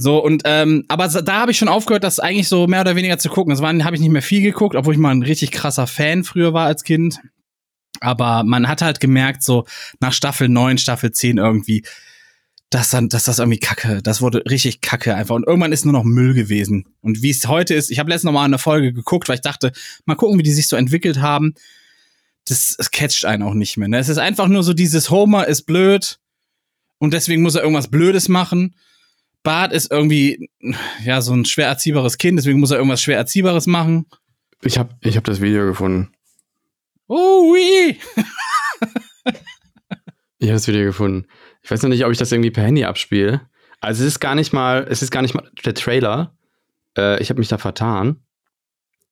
So, 0.00 0.22
und 0.22 0.42
ähm, 0.44 0.84
aber 0.86 1.08
da 1.08 1.40
habe 1.40 1.50
ich 1.50 1.58
schon 1.58 1.66
aufgehört, 1.66 2.04
das 2.04 2.20
eigentlich 2.20 2.46
so 2.46 2.68
mehr 2.68 2.82
oder 2.82 2.94
weniger 2.94 3.18
zu 3.18 3.28
gucken. 3.28 3.50
Das 3.50 3.60
waren, 3.60 3.84
habe 3.84 3.96
ich 3.96 4.00
nicht 4.00 4.12
mehr 4.12 4.22
viel 4.22 4.42
geguckt, 4.42 4.76
obwohl 4.76 4.94
ich 4.94 5.00
mal 5.00 5.10
ein 5.10 5.24
richtig 5.24 5.50
krasser 5.50 5.88
Fan 5.88 6.22
früher 6.22 6.52
war 6.52 6.66
als 6.66 6.84
Kind. 6.84 7.18
Aber 7.98 8.44
man 8.44 8.68
hat 8.68 8.80
halt 8.80 9.00
gemerkt, 9.00 9.42
so 9.42 9.64
nach 9.98 10.12
Staffel 10.12 10.48
9, 10.48 10.78
Staffel 10.78 11.10
10 11.10 11.38
irgendwie, 11.38 11.82
dass 12.70 12.90
dann, 12.90 13.08
dass 13.08 13.24
das 13.24 13.40
irgendwie 13.40 13.58
kacke, 13.58 14.00
das 14.00 14.22
wurde 14.22 14.44
richtig 14.48 14.82
kacke 14.82 15.16
einfach. 15.16 15.34
Und 15.34 15.48
irgendwann 15.48 15.72
ist 15.72 15.84
nur 15.84 15.94
noch 15.94 16.04
Müll 16.04 16.32
gewesen. 16.32 16.86
Und 17.00 17.22
wie 17.22 17.30
es 17.30 17.48
heute 17.48 17.74
ist, 17.74 17.90
ich 17.90 17.98
habe 17.98 18.08
letztens 18.08 18.26
noch 18.26 18.38
mal 18.38 18.44
eine 18.44 18.58
Folge 18.58 18.92
geguckt, 18.92 19.28
weil 19.28 19.34
ich 19.34 19.40
dachte, 19.40 19.72
mal 20.04 20.14
gucken, 20.14 20.38
wie 20.38 20.44
die 20.44 20.52
sich 20.52 20.68
so 20.68 20.76
entwickelt 20.76 21.20
haben. 21.20 21.54
Das, 22.44 22.76
das 22.78 22.92
catcht 22.92 23.24
einen 23.24 23.42
auch 23.42 23.54
nicht 23.54 23.76
mehr. 23.76 23.88
Ne? 23.88 23.98
Es 23.98 24.08
ist 24.08 24.18
einfach 24.18 24.46
nur 24.46 24.62
so 24.62 24.74
dieses 24.74 25.10
Homer 25.10 25.48
ist 25.48 25.62
blöd 25.62 26.20
und 26.98 27.14
deswegen 27.14 27.42
muss 27.42 27.56
er 27.56 27.62
irgendwas 27.62 27.90
Blödes 27.90 28.28
machen. 28.28 28.76
Bart 29.48 29.72
ist 29.72 29.90
irgendwie, 29.90 30.50
ja, 31.02 31.22
so 31.22 31.32
ein 31.32 31.46
schwer 31.46 31.68
erziehbares 31.68 32.18
Kind, 32.18 32.38
deswegen 32.38 32.60
muss 32.60 32.70
er 32.70 32.76
irgendwas 32.76 33.00
schwer 33.00 33.16
erziehbares 33.16 33.66
machen. 33.66 34.04
Ich 34.60 34.76
habe 34.76 34.90
ich 35.00 35.16
hab 35.16 35.24
das 35.24 35.40
Video 35.40 35.64
gefunden. 35.64 36.12
Oh, 37.06 37.50
oui. 37.54 37.98
Ich 40.40 40.46
habe 40.50 40.54
das 40.54 40.68
Video 40.68 40.84
gefunden. 40.84 41.26
Ich 41.62 41.70
weiß 41.70 41.82
noch 41.82 41.88
nicht, 41.88 42.04
ob 42.04 42.12
ich 42.12 42.18
das 42.18 42.30
irgendwie 42.30 42.52
per 42.52 42.62
Handy 42.62 42.84
abspiele. 42.84 43.40
Also 43.80 44.04
es 44.04 44.08
ist 44.12 44.20
gar 44.20 44.36
nicht 44.36 44.52
mal, 44.52 44.86
es 44.88 45.02
ist 45.02 45.10
gar 45.10 45.20
nicht 45.20 45.34
mal 45.34 45.50
der 45.64 45.74
Trailer. 45.74 46.36
Äh, 46.96 47.20
ich 47.20 47.28
habe 47.30 47.40
mich 47.40 47.48
da 47.48 47.58
vertan. 47.58 48.20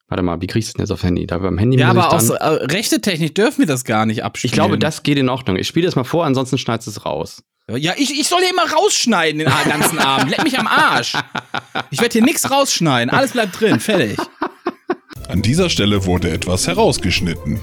Warte 0.06 0.22
mal, 0.22 0.40
wie 0.40 0.46
kriegst 0.46 0.68
du 0.68 0.72
denn 0.74 0.84
jetzt 0.84 0.92
auf 0.92 1.02
Handy? 1.02 1.26
Da 1.26 1.38
beim 1.38 1.58
Handy 1.58 1.78
Ja, 1.78 1.90
aber 1.90 2.12
aus 2.12 2.30
äh, 2.30 2.44
rechte 2.44 3.00
Technik 3.00 3.34
dürfen 3.34 3.58
wir 3.58 3.66
das 3.66 3.84
gar 3.84 4.06
nicht 4.06 4.22
abspielen. 4.22 4.50
Ich 4.50 4.54
glaube, 4.54 4.78
das 4.78 5.02
geht 5.02 5.18
in 5.18 5.28
Ordnung. 5.28 5.56
Ich 5.56 5.66
spiele 5.66 5.86
das 5.86 5.96
mal 5.96 6.04
vor, 6.04 6.24
ansonsten 6.24 6.58
schneidest 6.58 6.86
du 6.86 6.90
es 6.92 7.04
raus. 7.04 7.42
Ja, 7.68 7.94
ich, 7.96 8.12
ich 8.18 8.28
soll 8.28 8.40
hier 8.42 8.50
immer 8.50 8.70
rausschneiden 8.70 9.40
den 9.40 9.48
ganzen 9.68 9.98
Abend. 9.98 10.30
Leck 10.30 10.44
mich 10.44 10.56
am 10.58 10.68
Arsch. 10.68 11.14
Ich 11.90 12.00
werde 12.00 12.12
hier 12.12 12.22
nichts 12.22 12.48
rausschneiden. 12.48 13.12
Alles 13.12 13.32
bleibt 13.32 13.58
drin. 13.60 13.80
Fertig. 13.80 14.16
An 15.28 15.42
dieser 15.42 15.68
Stelle 15.68 16.06
wurde 16.06 16.30
etwas 16.30 16.68
herausgeschnitten. 16.68 17.58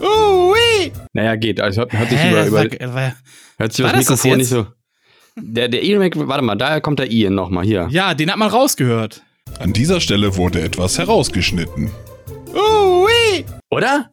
Oh, 0.00 0.54
oui. 0.54 0.92
Naja, 1.12 1.36
geht. 1.36 1.60
Also 1.60 1.82
hört, 1.82 1.92
hört 1.92 2.08
sich 2.08 2.18
Hä, 2.18 2.30
über, 2.30 2.46
über, 2.46 2.58
war, 2.80 2.94
war, 2.94 3.14
hört 3.58 3.72
sich 3.72 3.80
über 3.84 3.92
das 3.92 4.06
das 4.06 4.08
Mikrofon 4.24 4.30
jetzt? 4.30 4.38
nicht 4.38 4.48
so. 4.48 4.66
Der, 5.36 5.68
der 5.68 5.82
Ian 5.82 5.98
Mac, 6.00 6.12
warte 6.16 6.42
mal, 6.42 6.54
da 6.54 6.80
kommt 6.80 6.98
der 6.98 7.10
Ian 7.10 7.34
nochmal 7.34 7.64
hier. 7.64 7.86
ja, 7.90 8.14
den 8.14 8.30
hat 8.30 8.38
man 8.38 8.48
rausgehört. 8.48 9.22
An 9.58 9.74
dieser 9.74 10.00
Stelle 10.00 10.36
wurde 10.36 10.62
etwas 10.62 10.96
herausgeschnitten. 10.98 11.90
Oh, 12.54 13.06
oui. 13.06 13.44
Oder? 13.70 14.10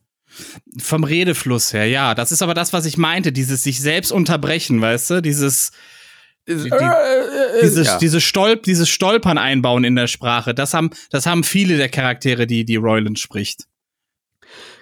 Vom 0.80 1.04
Redefluss 1.04 1.74
her, 1.74 1.88
ja. 1.88 2.16
Das 2.16 2.32
ist 2.32 2.42
aber 2.42 2.54
das, 2.54 2.74
was 2.74 2.86
ich 2.86 2.98
meinte. 2.98 3.32
Dieses 3.32 3.64
sich 3.64 3.80
selbst 3.82 4.12
unterbrechen, 4.12 4.82
weißt 4.82 5.10
du? 5.10 5.22
Dieses, 5.22 5.72
die, 6.48 6.56
die, 6.56 6.70
dieses, 7.62 7.88
ja. 7.88 7.98
diese 7.98 8.22
Stolp, 8.22 8.64
dieses 8.64 8.90
Stolpern 8.90 9.38
einbauen 9.38 9.84
in 9.84 9.96
der 9.96 10.08
Sprache. 10.08 10.54
Das 10.54 10.74
haben, 10.74 10.90
das 11.10 11.26
haben 11.26 11.44
viele 11.44 11.78
der 11.78 11.90
Charaktere, 11.90 12.48
die, 12.48 12.66
die 12.66 12.78
Royland 12.78 13.20
spricht. 13.20 13.66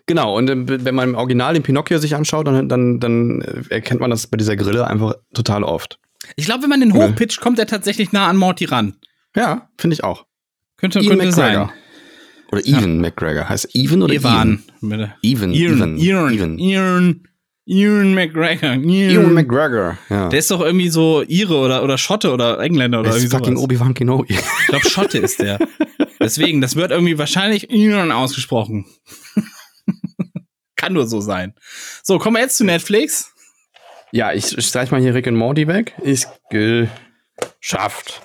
Genau, 0.05 0.35
und 0.35 0.49
ähm, 0.49 0.65
wenn 0.67 0.95
man 0.95 1.09
im 1.09 1.15
Original 1.15 1.53
den 1.53 1.61
Pinocchio 1.61 1.99
sich 1.99 2.15
anschaut, 2.15 2.47
dann, 2.47 2.67
dann, 2.67 2.99
dann 2.99 3.41
äh, 3.41 3.75
erkennt 3.75 4.01
man 4.01 4.09
das 4.09 4.25
bei 4.25 4.37
dieser 4.37 4.55
Grille 4.55 4.87
einfach 4.87 5.13
total 5.35 5.63
oft. 5.63 5.99
Ich 6.35 6.45
glaube, 6.45 6.63
wenn 6.63 6.69
man 6.69 6.79
den 6.79 6.93
hochpitcht, 6.93 7.39
kommt 7.39 7.59
er 7.59 7.67
tatsächlich 7.67 8.11
nah 8.11 8.27
an 8.27 8.35
Morty 8.35 8.65
ran. 8.65 8.95
Ja, 9.35 9.69
finde 9.77 9.93
ich 9.93 10.03
auch. 10.03 10.25
Könnte, 10.77 10.99
Ian 10.99 11.19
könnte 11.19 11.25
McGregor. 11.27 11.67
sein. 11.67 11.78
Oder 12.51 12.65
Even 12.65 12.99
McGregor. 12.99 13.47
Heißt 13.47 13.75
Even 13.75 14.01
oder 14.01 14.13
Evan. 14.13 14.63
Even? 14.81 15.13
Even. 15.21 15.53
Even. 15.53 15.97
Ian, 15.97 16.33
Even. 16.33 16.59
Ian, 16.59 17.23
Ian 17.65 18.13
McGregor. 18.15 18.73
Ewan 18.73 19.33
McGregor. 19.33 19.97
Ja. 20.09 20.29
Der 20.29 20.39
ist 20.39 20.49
doch 20.49 20.61
irgendwie 20.61 20.89
so 20.89 21.21
Ire 21.27 21.55
oder, 21.55 21.83
oder 21.83 21.97
Schotte 21.99 22.31
oder 22.33 22.59
Engländer 22.59 23.01
oder 23.01 23.09
Der 23.09 23.17
ist 23.17 23.25
irgendwie 23.25 23.37
fucking. 23.37 23.57
Obi-Wan 23.57 23.93
Kenobi. 23.93 24.33
Ich 24.33 24.67
glaube, 24.67 24.89
Schotte 24.89 25.19
ist 25.19 25.39
der. 25.39 25.59
Deswegen, 26.19 26.61
das 26.61 26.75
wird 26.75 26.91
irgendwie 26.91 27.17
wahrscheinlich 27.19 27.69
Ian 27.71 28.11
ausgesprochen. 28.11 28.85
Kann 30.75 30.93
nur 30.93 31.07
so 31.07 31.21
sein. 31.21 31.53
So, 32.03 32.17
kommen 32.17 32.37
wir 32.37 32.41
jetzt 32.41 32.57
zu 32.57 32.63
Netflix. 32.65 33.31
ja, 34.11 34.33
ich 34.33 34.55
streich 34.65 34.89
mal 34.91 34.99
hier 35.01 35.13
Rick 35.13 35.27
und 35.27 35.35
Morty 35.35 35.67
weg. 35.67 35.93
Ist 36.01 36.27
geschafft. 36.49 38.21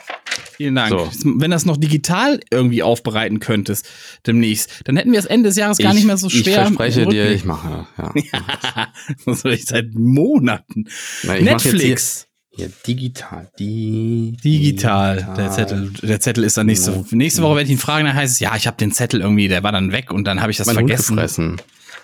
Vielen 0.57 0.75
Dank. 0.77 0.91
So. 0.91 1.11
Wenn 1.25 1.51
das 1.51 1.67
noch 1.67 1.77
digital 1.77 2.41
irgendwie 2.51 2.83
aufbereiten 2.83 3.41
könntest 3.41 3.89
demnächst, 4.27 4.71
dann 4.85 4.97
hätten 4.97 5.13
wir 5.13 5.19
es 5.19 5.27
Ende 5.27 5.49
des 5.49 5.57
Jahres 5.57 5.79
gar 5.79 5.91
ich, 5.91 5.97
nicht 5.97 6.07
mehr 6.07 6.17
so 6.17 6.29
schwer. 6.29 6.41
Ich 6.41 6.55
verspreche 6.55 7.07
dir, 7.07 7.33
ich 7.33 7.45
mache. 7.45 7.87
Ja. 7.99 8.13
das 9.27 9.41
soll 9.41 9.55
ich 9.55 9.67
seit 9.67 9.95
Monaten. 9.95 10.85
Na, 11.25 11.37
ich 11.37 11.45
Netflix. 11.45 12.29
Hier 12.57 12.71
digital. 12.87 13.51
Di 13.59 14.37
Digital. 14.45 15.35
Der 15.37 15.51
Zettel, 15.51 15.91
der 16.03 16.21
Zettel 16.21 16.45
ist 16.45 16.57
dann 16.57 16.67
nächste, 16.67 17.05
nächste 17.11 17.43
Woche, 17.43 17.57
werde 17.57 17.67
ich 17.67 17.73
ihn 17.73 17.79
fragen, 17.79 18.07
dann 18.07 18.15
heißt 18.15 18.35
es, 18.35 18.39
ja, 18.39 18.55
ich 18.55 18.69
habe 18.69 18.77
den 18.77 18.93
Zettel 18.93 19.23
irgendwie, 19.23 19.49
der 19.49 19.65
war 19.65 19.73
dann 19.73 19.91
weg 19.91 20.13
und 20.13 20.25
dann 20.25 20.41
habe 20.41 20.53
ich 20.53 20.57
das 20.57 20.69
Mein 20.69 20.77
Hund 20.77 20.89
vergessen. 20.89 21.17
gefressen. 21.17 21.57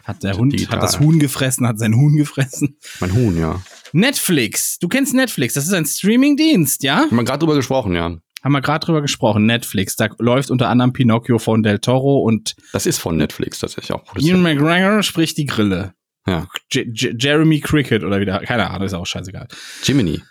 Hat 0.03 0.25
der 0.25 0.37
Hund, 0.37 0.53
Digital. 0.53 0.77
hat 0.77 0.83
das 0.83 0.99
Huhn 0.99 1.21
gefressen, 1.21 1.69
hat 1.69 1.79
sein 1.79 1.95
Huhn 1.95 2.17
gefressen. 2.17 2.77
Mein 2.99 3.15
Huhn, 3.15 3.39
ja. 3.39 3.63
Netflix. 3.93 4.79
Du 4.79 4.89
kennst 4.89 5.15
Netflix. 5.15 5.55
Das 5.55 5.67
ist 5.67 5.73
ein 5.73 5.87
Streamingdienst, 5.87 6.83
ja? 6.83 7.03
Haben 7.03 7.17
wir 7.17 7.25
gerade 7.25 7.39
drüber 7.39 7.55
gesprochen, 7.55 7.95
ja. 7.95 8.17
Haben 8.43 8.53
wir 8.53 8.61
gerade 8.61 8.85
drüber 8.87 9.03
gesprochen. 9.03 9.47
Netflix. 9.47 9.97
Da 9.97 10.09
läuft 10.19 10.51
unter 10.51 10.69
anderem 10.69 10.93
Pinocchio 10.93 11.39
von 11.39 11.63
Del 11.63 11.79
Toro 11.79 12.21
und 12.21 12.55
Das 12.73 12.87
ist 12.87 12.99
von 12.99 13.17
Netflix 13.17 13.59
tatsächlich 13.59 13.93
auch 13.93 14.03
Ian. 14.19 14.43
McGregor 14.43 15.03
spricht 15.03 15.37
die 15.37 15.47
Grille. 15.47 15.93
Ja. 16.27 16.47
J 16.73 16.87
J 16.89 17.23
Jeremy 17.23 17.61
Cricket 17.61 18.03
oder 18.05 18.21
wieder, 18.21 18.41
keine 18.41 18.71
Ahnung, 18.71 18.87
ist 18.87 18.95
auch 18.95 19.07
scheißegal. 19.07 19.49
Jiminy. 19.83 20.23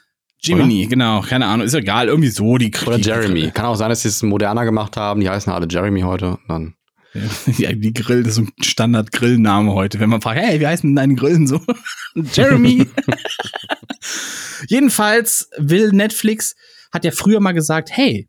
Jiminy, 0.41 0.86
genau, 0.88 1.19
keine 1.22 1.48
Ahnung, 1.48 1.65
ist 1.65 1.74
egal, 1.74 2.08
irgendwie 2.08 2.30
so 2.30 2.58
die 2.58 2.72
Oder 2.86 2.98
die- 2.98 3.04
Jeremy. 3.04 3.52
Kann 3.54 3.65
auch 3.65 3.76
sein, 3.76 3.89
dass 3.89 4.04
sie 4.04 4.08
es 4.08 4.24
moderner 4.24 4.63
gemacht 4.63 4.95
haben. 4.95 5.19
Die 5.19 5.30
heißen 5.30 5.52
alle 5.52 5.67
Jeremy 5.69 6.02
heute. 6.02 6.38
Dann. 6.48 6.76
Ja, 7.58 7.74
die 7.74 7.91
Grill, 7.91 8.22
das 8.24 8.34
ist 8.34 8.38
ein 8.39 8.52
Standard-Grillname 8.62 9.74
heute. 9.74 10.00
Wenn 10.00 10.10
man 10.10 10.22
fragt, 10.22 10.39
hey, 10.39 10.60
wie 10.60 10.67
heißen 10.67 10.88
denn 10.89 10.95
deine 10.95 11.15
Grillen 11.15 11.48
so? 11.48 11.60
Jeremy. 12.34 12.86
Jedenfalls 14.67 15.50
will 15.58 15.91
Netflix, 15.91 16.56
hat 16.91 17.06
ja 17.06 17.12
früher 17.12 17.39
mal 17.39 17.54
gesagt, 17.54 17.89
hey, 17.91 18.28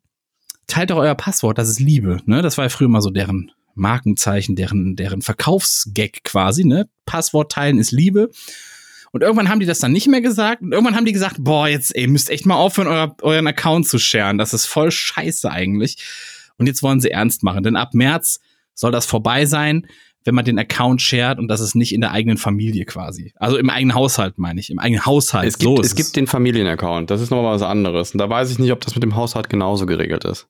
teilt 0.66 0.90
doch 0.90 0.99
euer 0.99 1.14
Passwort, 1.14 1.59
das 1.59 1.68
ist 1.68 1.81
Liebe. 1.81 2.20
Ne? 2.27 2.42
Das 2.42 2.59
war 2.59 2.64
ja 2.64 2.68
früher 2.68 2.88
mal 2.88 3.01
so 3.01 3.11
deren 3.11 3.53
Markenzeichen, 3.75 4.57
deren, 4.57 4.96
deren 4.96 5.23
Verkaufsgag 5.23 6.23
quasi. 6.25 6.64
Ne? 6.64 6.88
Passwort 7.07 7.53
teilen 7.53 7.79
ist 7.79 7.92
Liebe. 7.92 8.31
Und 9.12 9.23
irgendwann 9.23 9.49
haben 9.49 9.61
die 9.61 9.66
das 9.66 9.81
dann 9.81 9.92
nicht 9.92 10.07
mehr 10.07 10.20
gesagt. 10.20 10.62
Und 10.62 10.73
irgendwann 10.73 10.94
haben 10.94 11.05
die 11.05 11.12
gesagt, 11.12 11.37
boah, 11.40 11.66
jetzt, 11.66 11.94
ey, 11.96 12.07
müsst 12.07 12.31
echt 12.31 12.46
mal 12.46 12.55
aufhören, 12.55 12.88
euer, 12.88 13.16
euren 13.23 13.46
Account 13.46 13.88
zu 13.88 13.99
sharen. 13.99 14.38
Das 14.38 14.55
ist 14.55 14.66
voll 14.66 14.90
scheiße 14.90 15.51
eigentlich. 15.51 15.96
Und 16.59 16.66
jetzt 16.66 16.83
wollen 16.83 17.01
sie 17.01 17.11
ernst 17.11 17.42
machen. 17.42 17.64
Denn 17.64 17.77
ab 17.77 17.94
März 17.94 18.40
soll 18.75 18.92
das 18.92 19.07
vorbei 19.07 19.46
sein, 19.46 19.87
wenn 20.24 20.35
man 20.35 20.44
den 20.44 20.59
Account 20.59 21.00
shared 21.00 21.38
und 21.38 21.48
das 21.48 21.61
ist 21.61 21.74
nicht 21.74 21.92
in 21.94 22.00
der 22.00 22.12
eigenen 22.12 22.37
Familie 22.37 22.85
quasi. 22.85 23.33
Also 23.37 23.56
im 23.56 23.70
eigenen 23.70 23.94
Haushalt, 23.94 24.38
meine 24.38 24.61
ich. 24.61 24.70
Im 24.70 24.78
eigenen 24.78 25.06
Haushalt. 25.06 25.46
Es 25.48 25.59
gibt, 25.59 25.76
so 25.76 25.83
es 25.83 25.94
gibt 25.94 26.14
den 26.16 26.26
Familienaccount. 26.26 27.11
Das 27.11 27.20
ist 27.20 27.30
nochmal 27.30 27.54
was 27.54 27.62
anderes. 27.62 28.12
Und 28.12 28.18
da 28.18 28.28
weiß 28.28 28.50
ich 28.50 28.59
nicht, 28.59 28.72
ob 28.72 28.80
das 28.80 28.94
mit 28.94 29.02
dem 29.02 29.16
Haushalt 29.16 29.48
genauso 29.48 29.87
geregelt 29.87 30.24
ist. 30.24 30.46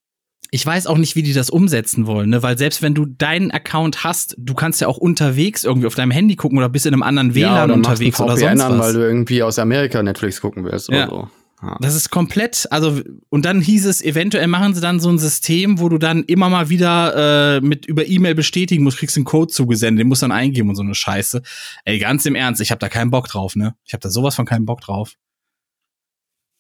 Ich 0.53 0.67
weiß 0.67 0.89
auch 0.89 0.99
nicht, 0.99 1.15
wie 1.15 1.23
die 1.23 1.33
das 1.33 1.49
umsetzen 1.49 2.09
wollen, 2.09 2.31
ne? 2.31 2.43
Weil 2.43 2.59
selbst 2.59 2.83
wenn 2.83 2.93
du 2.95 3.07
deinen 3.07 3.53
Account 3.53 4.03
hast, 4.03 4.35
du 4.37 4.55
kannst 4.55 4.81
ja 4.81 4.89
auch 4.89 4.97
unterwegs 4.99 5.63
irgendwie 5.63 5.87
auf 5.87 5.95
deinem 5.95 6.11
Handy 6.11 6.35
gucken 6.35 6.59
oder 6.59 6.69
bist 6.69 6.87
in 6.87 6.93
einem 6.93 7.05
anderen 7.05 7.37
WLAN 7.37 7.65
oder 7.67 7.75
unterwegs 7.75 8.21
oder 8.21 8.37
sonst 8.37 8.61
an, 8.61 8.79
was. 8.79 8.87
weil 8.89 8.93
du 8.95 9.01
irgendwie 9.01 9.45
aus 9.45 9.61
Amerika 9.61 10.03
Netflix 10.03 10.41
gucken 10.41 10.65
willst 10.65 10.89
oder 10.89 10.99
Ja. 10.99 11.09
so. 11.09 11.29
Ja. 11.63 11.77
Das 11.81 11.95
ist 11.95 12.11
komplett, 12.11 12.67
also, 12.71 13.03
und 13.29 13.45
dann 13.45 13.61
hieß 13.61 13.85
es, 13.85 14.01
eventuell 14.01 14.47
machen 14.47 14.75
sie 14.75 14.81
dann 14.81 14.99
so 14.99 15.11
ein 15.11 15.19
System, 15.19 15.79
wo 15.79 15.91
du 15.91 15.99
dann 15.99 16.25
immer 16.25 16.49
mal 16.49 16.71
wieder 16.71 17.57
äh, 17.57 17.61
mit 17.61 17.85
über 17.85 18.07
E-Mail 18.07 18.35
bestätigen 18.35 18.83
musst, 18.83 18.99
kriegst 18.99 19.17
einen 19.17 19.27
Code 19.27 19.53
zugesendet, 19.53 20.01
den 20.01 20.09
musst 20.09 20.23
du 20.23 20.25
dann 20.25 20.33
eingeben 20.33 20.71
und 20.71 20.77
so 20.77 20.83
eine 20.83 20.95
Scheiße. 20.95 21.43
Ey, 21.85 21.99
ganz 21.99 22.25
im 22.25 22.35
Ernst, 22.35 22.63
ich 22.63 22.71
habe 22.71 22.79
da 22.79 22.89
keinen 22.89 23.11
Bock 23.11 23.29
drauf, 23.29 23.57
ne? 23.57 23.75
Ich 23.85 23.93
habe 23.93 24.01
da 24.01 24.11
sowas 24.11 24.35
von 24.35 24.47
keinen 24.47 24.65
Bock 24.65 24.81
drauf. 24.81 25.17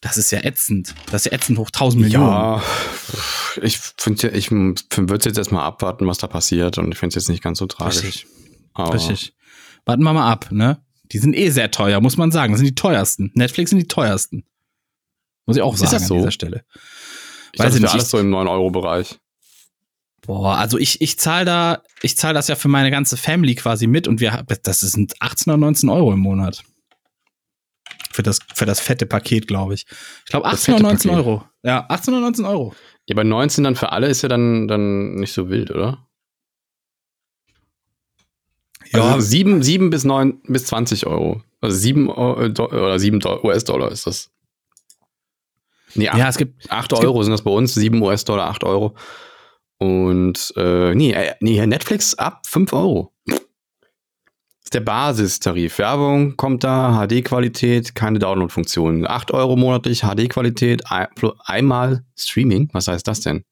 Das 0.02 0.16
ist 0.16 0.30
ja 0.32 0.40
ätzend. 0.44 0.94
Das 1.10 1.26
ist 1.26 1.32
ja 1.32 1.36
ätzend 1.36 1.58
hoch 1.58 1.68
1000 1.68 2.02
Millionen. 2.02 2.26
Ja, 2.26 2.62
ich 3.62 3.78
finde, 3.98 4.28
ich 4.30 4.50
würde 4.50 5.28
jetzt 5.28 5.36
erstmal 5.36 5.64
abwarten, 5.64 6.06
was 6.06 6.18
da 6.18 6.26
passiert 6.26 6.78
und 6.78 6.92
ich 6.92 6.98
finde 6.98 7.10
es 7.10 7.14
jetzt 7.22 7.28
nicht 7.28 7.42
ganz 7.42 7.58
so 7.58 7.66
tragisch. 7.66 8.02
Richtig. 8.02 8.26
Aber 8.72 8.94
Richtig. 8.94 9.34
Warten 9.84 10.02
wir 10.02 10.12
mal 10.12 10.30
ab, 10.30 10.48
ne? 10.50 10.82
Die 11.12 11.18
sind 11.18 11.34
eh 11.36 11.50
sehr 11.50 11.70
teuer, 11.70 12.00
muss 12.00 12.16
man 12.16 12.30
sagen. 12.30 12.52
Das 12.52 12.60
sind 12.60 12.68
die 12.68 12.74
teuersten. 12.74 13.30
Netflix 13.34 13.70
sind 13.70 13.80
die 13.80 13.88
teuersten. 13.88 14.44
Muss 15.50 15.56
ich 15.56 15.62
auch 15.62 15.76
sagen 15.76 15.92
das 15.92 16.06
so? 16.08 16.14
an 16.14 16.20
dieser 16.20 16.30
Stelle. 16.30 16.64
Ich 17.52 17.58
Weiß 17.58 17.66
dachte, 17.66 17.76
ich 17.76 17.82
nicht. 17.82 17.92
alles 17.92 18.10
so 18.10 18.18
im 18.18 18.30
9-Euro-Bereich. 18.32 19.18
Boah, 20.22 20.56
also 20.56 20.78
ich, 20.78 21.00
ich 21.00 21.18
zahle 21.18 21.44
da, 21.44 21.82
ich 22.02 22.16
zahle 22.16 22.34
das 22.34 22.48
ja 22.48 22.54
für 22.54 22.68
meine 22.68 22.90
ganze 22.90 23.16
Family 23.16 23.54
quasi 23.54 23.86
mit 23.86 24.06
und 24.06 24.20
wir, 24.20 24.44
das 24.62 24.80
sind 24.80 25.14
18 25.20 25.50
oder 25.52 25.58
19 25.58 25.88
Euro 25.88 26.12
im 26.12 26.20
Monat. 26.20 26.62
Für 28.12 28.22
das, 28.22 28.38
für 28.54 28.66
das 28.66 28.80
fette 28.80 29.06
Paket, 29.06 29.46
glaube 29.48 29.74
ich. 29.74 29.86
Ich 30.24 30.30
glaube 30.30 30.44
Das 30.48 30.60
18 30.60 30.74
oder 30.74 30.82
fette 30.90 30.92
19 31.08 31.10
Paket. 31.10 31.26
Euro. 31.26 31.44
Ja, 31.62 31.86
18 31.88 32.14
oder 32.14 32.20
19 32.22 32.44
Euro. 32.44 32.74
Ja, 33.06 33.14
bei 33.16 33.24
19 33.24 33.64
dann 33.64 33.76
für 33.76 33.92
alle 33.92 34.08
ist 34.08 34.22
ja 34.22 34.28
dann, 34.28 34.68
dann 34.68 35.14
nicht 35.14 35.32
so 35.32 35.48
wild, 35.48 35.70
oder? 35.70 36.06
Ja. 38.92 39.14
Also 39.14 39.20
7, 39.26 39.62
7 39.62 39.90
bis 39.90 40.04
9 40.04 40.40
bis 40.48 40.66
20 40.66 41.06
Euro. 41.06 41.42
Also 41.60 41.76
7 41.76 42.10
Euro, 42.10 42.42
äh, 42.42 42.50
oder 42.60 42.98
7 42.98 43.20
Do- 43.20 43.40
US-Dollar 43.44 43.90
ist 43.92 44.06
das. 44.06 44.30
Nee, 45.94 46.04
Ja, 46.04 46.28
es 46.28 46.36
gibt 46.38 46.70
8 46.70 46.92
es 46.92 46.98
gibt- 46.98 47.08
Euro 47.08 47.22
sind 47.22 47.32
das 47.32 47.42
bei 47.42 47.50
uns, 47.50 47.74
7 47.74 48.00
US-Dollar, 48.02 48.48
8 48.48 48.64
Euro. 48.64 48.94
Und 49.78 50.52
äh, 50.56 50.94
nee, 50.94 51.12
äh, 51.12 51.34
nee, 51.40 51.64
Netflix 51.66 52.14
ab 52.14 52.42
5 52.46 52.72
Euro. 52.72 53.12
ist 54.62 54.74
der 54.74 54.80
Basistarif. 54.80 55.78
Werbung 55.78 56.36
kommt 56.36 56.62
da, 56.64 57.06
HD-Qualität, 57.06 57.94
keine 57.94 58.18
Download-Funktion. 58.18 59.06
8 59.06 59.32
Euro 59.32 59.56
monatlich, 59.56 60.02
HD-Qualität, 60.02 60.82
ein- 60.90 61.08
einmal 61.44 62.04
Streaming. 62.16 62.68
Was 62.72 62.86
heißt 62.88 63.08
das 63.08 63.20
denn? 63.20 63.44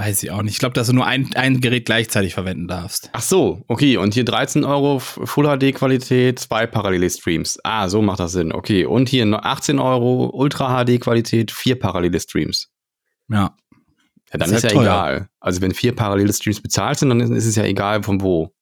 Weiß 0.00 0.22
ich 0.22 0.30
auch 0.30 0.40
nicht. 0.40 0.54
Ich 0.54 0.58
glaube, 0.60 0.72
dass 0.72 0.86
du 0.86 0.94
nur 0.94 1.04
ein, 1.04 1.28
ein 1.34 1.60
Gerät 1.60 1.84
gleichzeitig 1.84 2.32
verwenden 2.32 2.68
darfst. 2.68 3.10
Ach 3.12 3.20
so, 3.20 3.62
okay. 3.68 3.98
Und 3.98 4.14
hier 4.14 4.24
13 4.24 4.64
Euro 4.64 4.98
Full 4.98 5.44
HD-Qualität, 5.58 6.38
zwei 6.38 6.66
parallele 6.66 7.10
Streams. 7.10 7.58
Ah, 7.64 7.86
so 7.90 8.00
macht 8.00 8.18
das 8.18 8.32
Sinn. 8.32 8.50
Okay. 8.50 8.86
Und 8.86 9.10
hier 9.10 9.26
noch 9.26 9.42
18 9.42 9.78
Euro 9.78 10.30
Ultra 10.32 10.82
HD-Qualität, 10.84 11.50
vier 11.50 11.78
parallele 11.78 12.18
Streams. 12.18 12.70
Ja. 13.28 13.54
Ja, 14.32 14.38
dann 14.38 14.48
ist 14.48 14.56
ist, 14.56 14.62
halt 14.64 14.72
ja 14.72 14.78
teuer. 14.78 14.84
egal. 14.86 15.28
Also 15.38 15.60
wenn 15.60 15.74
vier 15.74 15.94
parallele 15.94 16.32
Streams 16.32 16.62
bezahlt 16.62 16.98
sind, 16.98 17.10
dann 17.10 17.20
ist, 17.20 17.44
es 17.44 17.56
ja 17.56 17.64
egal 17.64 18.02
von 18.02 18.22
wo. 18.22 18.54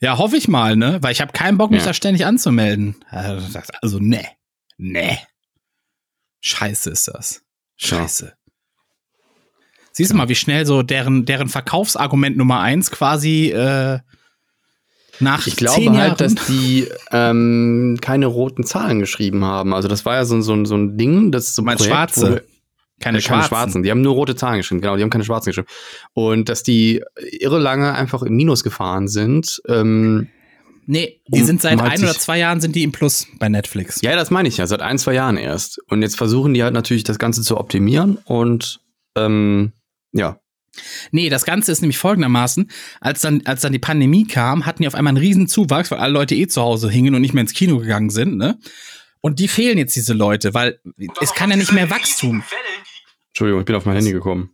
Ja, 0.00 0.18
hoffe 0.18 0.36
ich 0.36 0.46
mal, 0.46 0.76
ne? 0.76 0.98
Weil 1.00 1.10
ich 1.12 1.20
habe 1.20 1.32
keinen 1.32 1.58
Bock, 1.58 1.72
mich 1.72 1.80
Ja. 1.80 1.86
da 1.86 1.94
ständig 1.94 2.26
anzumelden. 2.26 2.96
Also, 3.10 3.98
ne. 3.98 4.24
Ne. 4.76 5.18
Scheiße 6.40 6.90
ist 6.90 7.08
das. 7.08 7.42
Scheiße. 7.76 8.34
Siehst 9.92 10.10
du 10.12 10.16
mal, 10.16 10.28
wie 10.28 10.34
schnell 10.34 10.64
so 10.66 10.82
deren, 10.82 11.24
deren 11.26 11.48
Verkaufsargument 11.48 12.36
Nummer 12.36 12.60
eins 12.60 12.90
quasi 12.90 13.50
äh, 13.50 13.98
nach 15.20 15.46
Ich 15.46 15.56
glaube 15.56 15.80
zehn 15.80 15.96
halt, 15.96 16.20
Jahren 16.20 16.34
dass 16.34 16.46
die 16.46 16.88
ähm, 17.10 17.98
keine 18.00 18.26
roten 18.26 18.64
Zahlen 18.64 18.98
geschrieben 19.00 19.44
haben. 19.44 19.74
Also 19.74 19.88
das 19.88 20.04
war 20.04 20.14
ja 20.14 20.24
so, 20.24 20.40
so, 20.40 20.54
ein- 20.54 20.64
so 20.66 20.74
ein 20.76 20.96
Ding, 20.96 21.30
das 21.30 21.54
so 21.54 21.62
ein 21.62 21.66
meinst 21.66 21.84
Projekt, 21.84 21.94
schwarze? 22.14 22.44
keine, 23.00 23.18
Äh, 23.18 23.20
schwarzen. 23.20 23.28
keine 23.38 23.44
schwarzen. 23.48 23.82
Die 23.82 23.90
haben 23.90 24.00
nur 24.00 24.14
rote 24.14 24.34
Zahlen 24.34 24.58
geschrieben, 24.58 24.80
genau, 24.80 24.96
die 24.96 25.02
haben 25.02 25.10
keine 25.10 25.24
schwarzen 25.24 25.50
geschrieben. 25.50 25.68
Und 26.14 26.48
dass 26.48 26.62
die 26.62 27.02
irre 27.40 27.58
lange 27.58 27.94
einfach 27.94 28.22
im 28.22 28.34
Minus 28.34 28.64
gefahren 28.64 29.08
sind. 29.08 29.60
Ähm, 29.68 30.28
Nee, 30.84 31.20
die 31.28 31.40
Um- 31.42 31.46
sind 31.46 31.62
seit 31.62 31.74
um 31.74 31.82
halt 31.82 31.92
ein 31.92 32.02
oder 32.02 32.12
zwei 32.18 32.38
Jahren 32.40 32.60
sind 32.60 32.74
die 32.74 32.82
im 32.82 32.90
Plus 32.90 33.28
bei 33.38 33.48
Netflix. 33.48 34.00
ja, 34.02 34.16
das 34.16 34.32
meine 34.32 34.48
ich 34.48 34.56
ja, 34.56 34.66
seit 34.66 34.82
ein, 34.82 34.98
zwei 34.98 35.12
Jahren 35.14 35.36
erst. 35.36 35.78
Und 35.88 36.02
jetzt 36.02 36.16
versuchen 36.16 36.54
die 36.54 36.64
halt 36.64 36.74
natürlich 36.74 37.04
das 37.04 37.20
Ganze 37.20 37.42
zu 37.42 37.56
optimieren 37.56 38.18
und 38.24 38.80
ähm, 39.16 39.70
ja. 40.12 40.38
Nee, 41.10 41.28
das 41.28 41.44
Ganze 41.44 41.70
ist 41.70 41.82
nämlich 41.82 41.98
folgendermaßen, 41.98 42.70
als 43.00 43.20
dann, 43.20 43.42
als 43.44 43.60
dann 43.60 43.72
die 43.74 43.78
Pandemie 43.78 44.26
kam, 44.26 44.64
hatten 44.64 44.82
die 44.82 44.86
auf 44.88 44.94
einmal 44.94 45.10
einen 45.10 45.18
riesen 45.18 45.46
Zuwachs, 45.46 45.90
weil 45.90 45.98
alle 45.98 46.14
Leute 46.14 46.34
eh 46.34 46.46
zu 46.46 46.62
Hause 46.62 46.88
hingen 46.88 47.14
und 47.14 47.20
nicht 47.20 47.34
mehr 47.34 47.42
ins 47.42 47.52
Kino 47.52 47.78
gegangen 47.78 48.08
sind, 48.08 48.38
ne? 48.38 48.58
Und 49.20 49.38
die 49.38 49.48
fehlen 49.48 49.76
jetzt 49.76 49.94
diese 49.94 50.14
Leute, 50.14 50.54
weil 50.54 50.80
es 51.20 51.34
kann 51.34 51.50
ja 51.50 51.56
nicht 51.56 51.72
mehr 51.72 51.90
Wachstum. 51.90 52.42
Entschuldigung, 53.28 53.60
ich 53.60 53.66
bin 53.66 53.76
auf 53.76 53.84
mein 53.84 53.96
Handy 53.96 54.12
gekommen. 54.12 54.50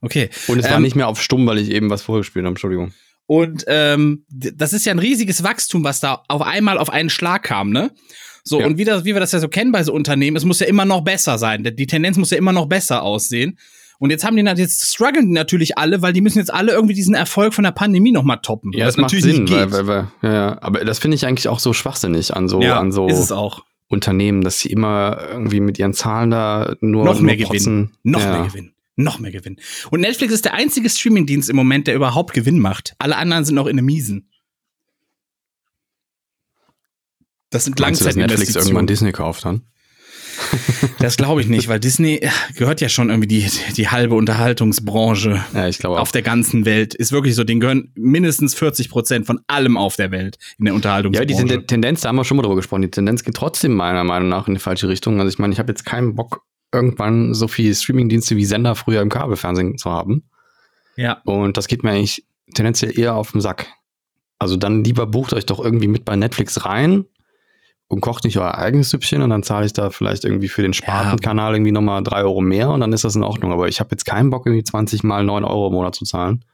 Okay. 0.00 0.30
Und 0.48 0.58
es 0.58 0.66
war 0.66 0.76
Ähm, 0.76 0.82
nicht 0.82 0.96
mehr 0.96 1.08
auf 1.08 1.22
stumm, 1.22 1.46
weil 1.46 1.58
ich 1.58 1.70
eben 1.70 1.88
was 1.90 2.02
vorgespielt 2.02 2.44
habe. 2.44 2.52
Entschuldigung. 2.52 2.92
Und 3.26 3.64
ähm, 3.68 4.26
das 4.28 4.72
ist 4.74 4.84
ja 4.84 4.92
ein 4.92 4.98
riesiges 4.98 5.42
Wachstum, 5.44 5.82
was 5.82 6.00
da 6.00 6.24
auf 6.28 6.42
einmal 6.42 6.76
auf 6.76 6.90
einen 6.90 7.08
Schlag 7.08 7.42
kam, 7.44 7.70
ne? 7.70 7.90
So, 8.42 8.60
Ja. 8.60 8.66
und 8.66 8.76
wie, 8.76 8.84
das, 8.84 9.04
wie 9.06 9.14
wir 9.14 9.20
das 9.20 9.32
ja 9.32 9.38
so 9.38 9.48
kennen 9.48 9.72
bei 9.72 9.82
so 9.82 9.94
Unternehmen, 9.94 10.36
es 10.36 10.44
muss 10.44 10.60
ja 10.60 10.66
immer 10.66 10.84
noch 10.84 11.00
besser 11.02 11.38
sein. 11.38 11.62
Die 11.64 11.86
Tendenz 11.86 12.18
muss 12.18 12.30
ja 12.30 12.36
immer 12.36 12.52
noch 12.52 12.66
besser 12.66 13.02
aussehen. 13.02 13.58
Und 14.04 14.10
jetzt 14.10 14.22
haben 14.22 14.36
die 14.36 14.42
jetzt 14.42 14.84
strugglen 14.84 15.28
die 15.28 15.32
natürlich 15.32 15.78
alle, 15.78 16.02
weil 16.02 16.12
die 16.12 16.20
müssen 16.20 16.36
jetzt 16.36 16.52
alle 16.52 16.72
irgendwie 16.72 16.92
diesen 16.92 17.14
Erfolg 17.14 17.54
von 17.54 17.64
der 17.64 17.70
Pandemie 17.70 18.12
nochmal 18.12 18.38
toppen. 18.42 18.70
Ja, 18.74 18.84
was 18.84 18.96
das 18.96 19.00
macht 19.00 19.14
natürlich 19.14 19.34
Sinn, 19.34 19.50
weil, 19.50 19.72
weil, 19.72 19.86
weil, 20.20 20.34
ja, 20.34 20.58
aber 20.60 20.84
das 20.84 20.98
finde 20.98 21.14
ich 21.14 21.24
eigentlich 21.24 21.48
auch 21.48 21.58
so 21.58 21.72
schwachsinnig 21.72 22.36
an 22.36 22.46
so, 22.46 22.60
ja, 22.60 22.78
an 22.78 22.92
so. 22.92 23.08
Unternehmen, 23.88 24.42
dass 24.42 24.60
sie 24.60 24.68
immer 24.68 25.18
irgendwie 25.30 25.60
mit 25.60 25.78
ihren 25.78 25.94
Zahlen 25.94 26.30
da 26.30 26.74
nur 26.82 27.06
noch 27.06 27.14
nur 27.14 27.22
mehr 27.22 27.36
protzen. 27.46 27.76
Gewinn. 27.76 27.90
Noch 28.02 28.20
ja. 28.20 28.32
mehr 28.32 28.46
Gewinn. 28.46 28.72
Noch 28.96 29.18
mehr 29.20 29.30
Gewinn. 29.30 29.56
Und 29.90 30.00
Netflix 30.00 30.34
ist 30.34 30.44
der 30.44 30.52
einzige 30.52 30.90
Streamingdienst 30.90 31.48
im 31.48 31.56
Moment, 31.56 31.86
der 31.86 31.94
überhaupt 31.94 32.34
Gewinn 32.34 32.58
macht. 32.58 32.94
Alle 32.98 33.16
anderen 33.16 33.46
sind 33.46 33.54
noch 33.54 33.66
in 33.66 33.76
der 33.76 33.84
Miesen. 33.84 34.28
Das 37.48 37.64
sind 37.64 37.80
dass 37.80 37.86
Netflix 37.86 38.00
irgendwann 38.02 38.28
Langzeitinvestitionen. 38.28 38.86
Disney 38.86 39.12
kauft 39.12 39.46
dann? 39.46 39.62
Das 40.98 41.16
glaube 41.16 41.40
ich 41.40 41.48
nicht, 41.48 41.68
weil 41.68 41.80
Disney 41.80 42.16
äh, 42.16 42.28
gehört 42.56 42.80
ja 42.80 42.88
schon 42.88 43.10
irgendwie 43.10 43.26
die, 43.28 43.46
die 43.76 43.88
halbe 43.88 44.14
Unterhaltungsbranche 44.14 45.44
Ja, 45.52 45.68
ich 45.68 45.84
auf 45.84 46.12
der 46.12 46.22
ganzen 46.22 46.64
Welt. 46.64 46.94
Ist 46.94 47.12
wirklich 47.12 47.34
so, 47.34 47.44
den 47.44 47.60
gehören 47.60 47.90
mindestens 47.94 48.54
40 48.54 48.88
Prozent 48.88 49.26
von 49.26 49.40
allem 49.46 49.76
auf 49.76 49.96
der 49.96 50.10
Welt 50.10 50.38
in 50.58 50.64
der 50.64 50.72
Ja, 50.72 50.76
Unterhaltungsbranche. 50.76 51.26
die 51.26 51.34
Tenden- 51.34 51.66
Tendenz, 51.66 52.00
da 52.02 52.08
haben 52.08 52.16
wir 52.16 52.24
schon 52.24 52.36
mal 52.36 52.42
drüber 52.42 52.56
gesprochen, 52.56 52.82
die 52.82 52.90
Tendenz 52.90 53.22
geht 53.24 53.34
trotzdem 53.34 53.74
meiner 53.74 54.04
Meinung 54.04 54.28
nach 54.28 54.48
in 54.48 54.54
die 54.54 54.60
falsche 54.60 54.88
Richtung. 54.88 55.18
Also 55.20 55.28
ich 55.30 55.38
meine, 55.38 55.52
ich 55.52 55.58
habe 55.58 55.70
jetzt 55.72 55.84
keinen 55.84 56.14
Bock, 56.14 56.42
irgendwann 56.72 57.34
so 57.34 57.48
viele 57.48 57.74
Streamingdienste 57.74 58.36
wie 58.36 58.44
Sender 58.44 58.74
früher 58.74 59.00
im 59.02 59.08
Kabelfernsehen 59.10 59.78
zu 59.78 59.90
haben. 59.90 60.24
ja. 60.96 61.20
Und 61.24 61.56
das 61.56 61.68
geht 61.68 61.82
mir 61.84 61.90
eigentlich 61.90 62.24
tendenziell 62.54 62.98
eher 62.98 63.14
auf 63.14 63.32
den 63.32 63.40
Sack. 63.40 63.66
Also 64.38 64.56
dann 64.56 64.84
lieber 64.84 65.06
bucht 65.06 65.32
euch 65.32 65.46
doch 65.46 65.62
irgendwie 65.62 65.86
mit 65.88 66.04
bei 66.04 66.16
Netflix 66.16 66.64
rein 66.64 67.04
und 67.94 68.00
kocht 68.00 68.24
nicht 68.24 68.38
euer 68.38 68.54
eigenes 68.56 68.90
Süppchen 68.90 69.22
und 69.22 69.30
dann 69.30 69.42
zahle 69.42 69.66
ich 69.66 69.72
da 69.72 69.90
vielleicht 69.90 70.24
irgendwie 70.24 70.48
für 70.48 70.62
den 70.62 70.72
Spartenkanal 70.74 71.54
irgendwie 71.54 71.72
nochmal 71.72 72.02
drei 72.02 72.22
Euro 72.22 72.40
mehr 72.40 72.70
und 72.70 72.80
dann 72.80 72.92
ist 72.92 73.04
das 73.04 73.16
in 73.16 73.22
Ordnung. 73.22 73.52
Aber 73.52 73.68
ich 73.68 73.80
habe 73.80 73.90
jetzt 73.92 74.04
keinen 74.04 74.30
Bock, 74.30 74.46
irgendwie 74.46 74.64
20 74.64 75.02
mal 75.04 75.24
9 75.24 75.44
Euro 75.44 75.68
im 75.68 75.72
Monat 75.72 75.94
zu 75.94 76.04
zahlen. 76.04 76.44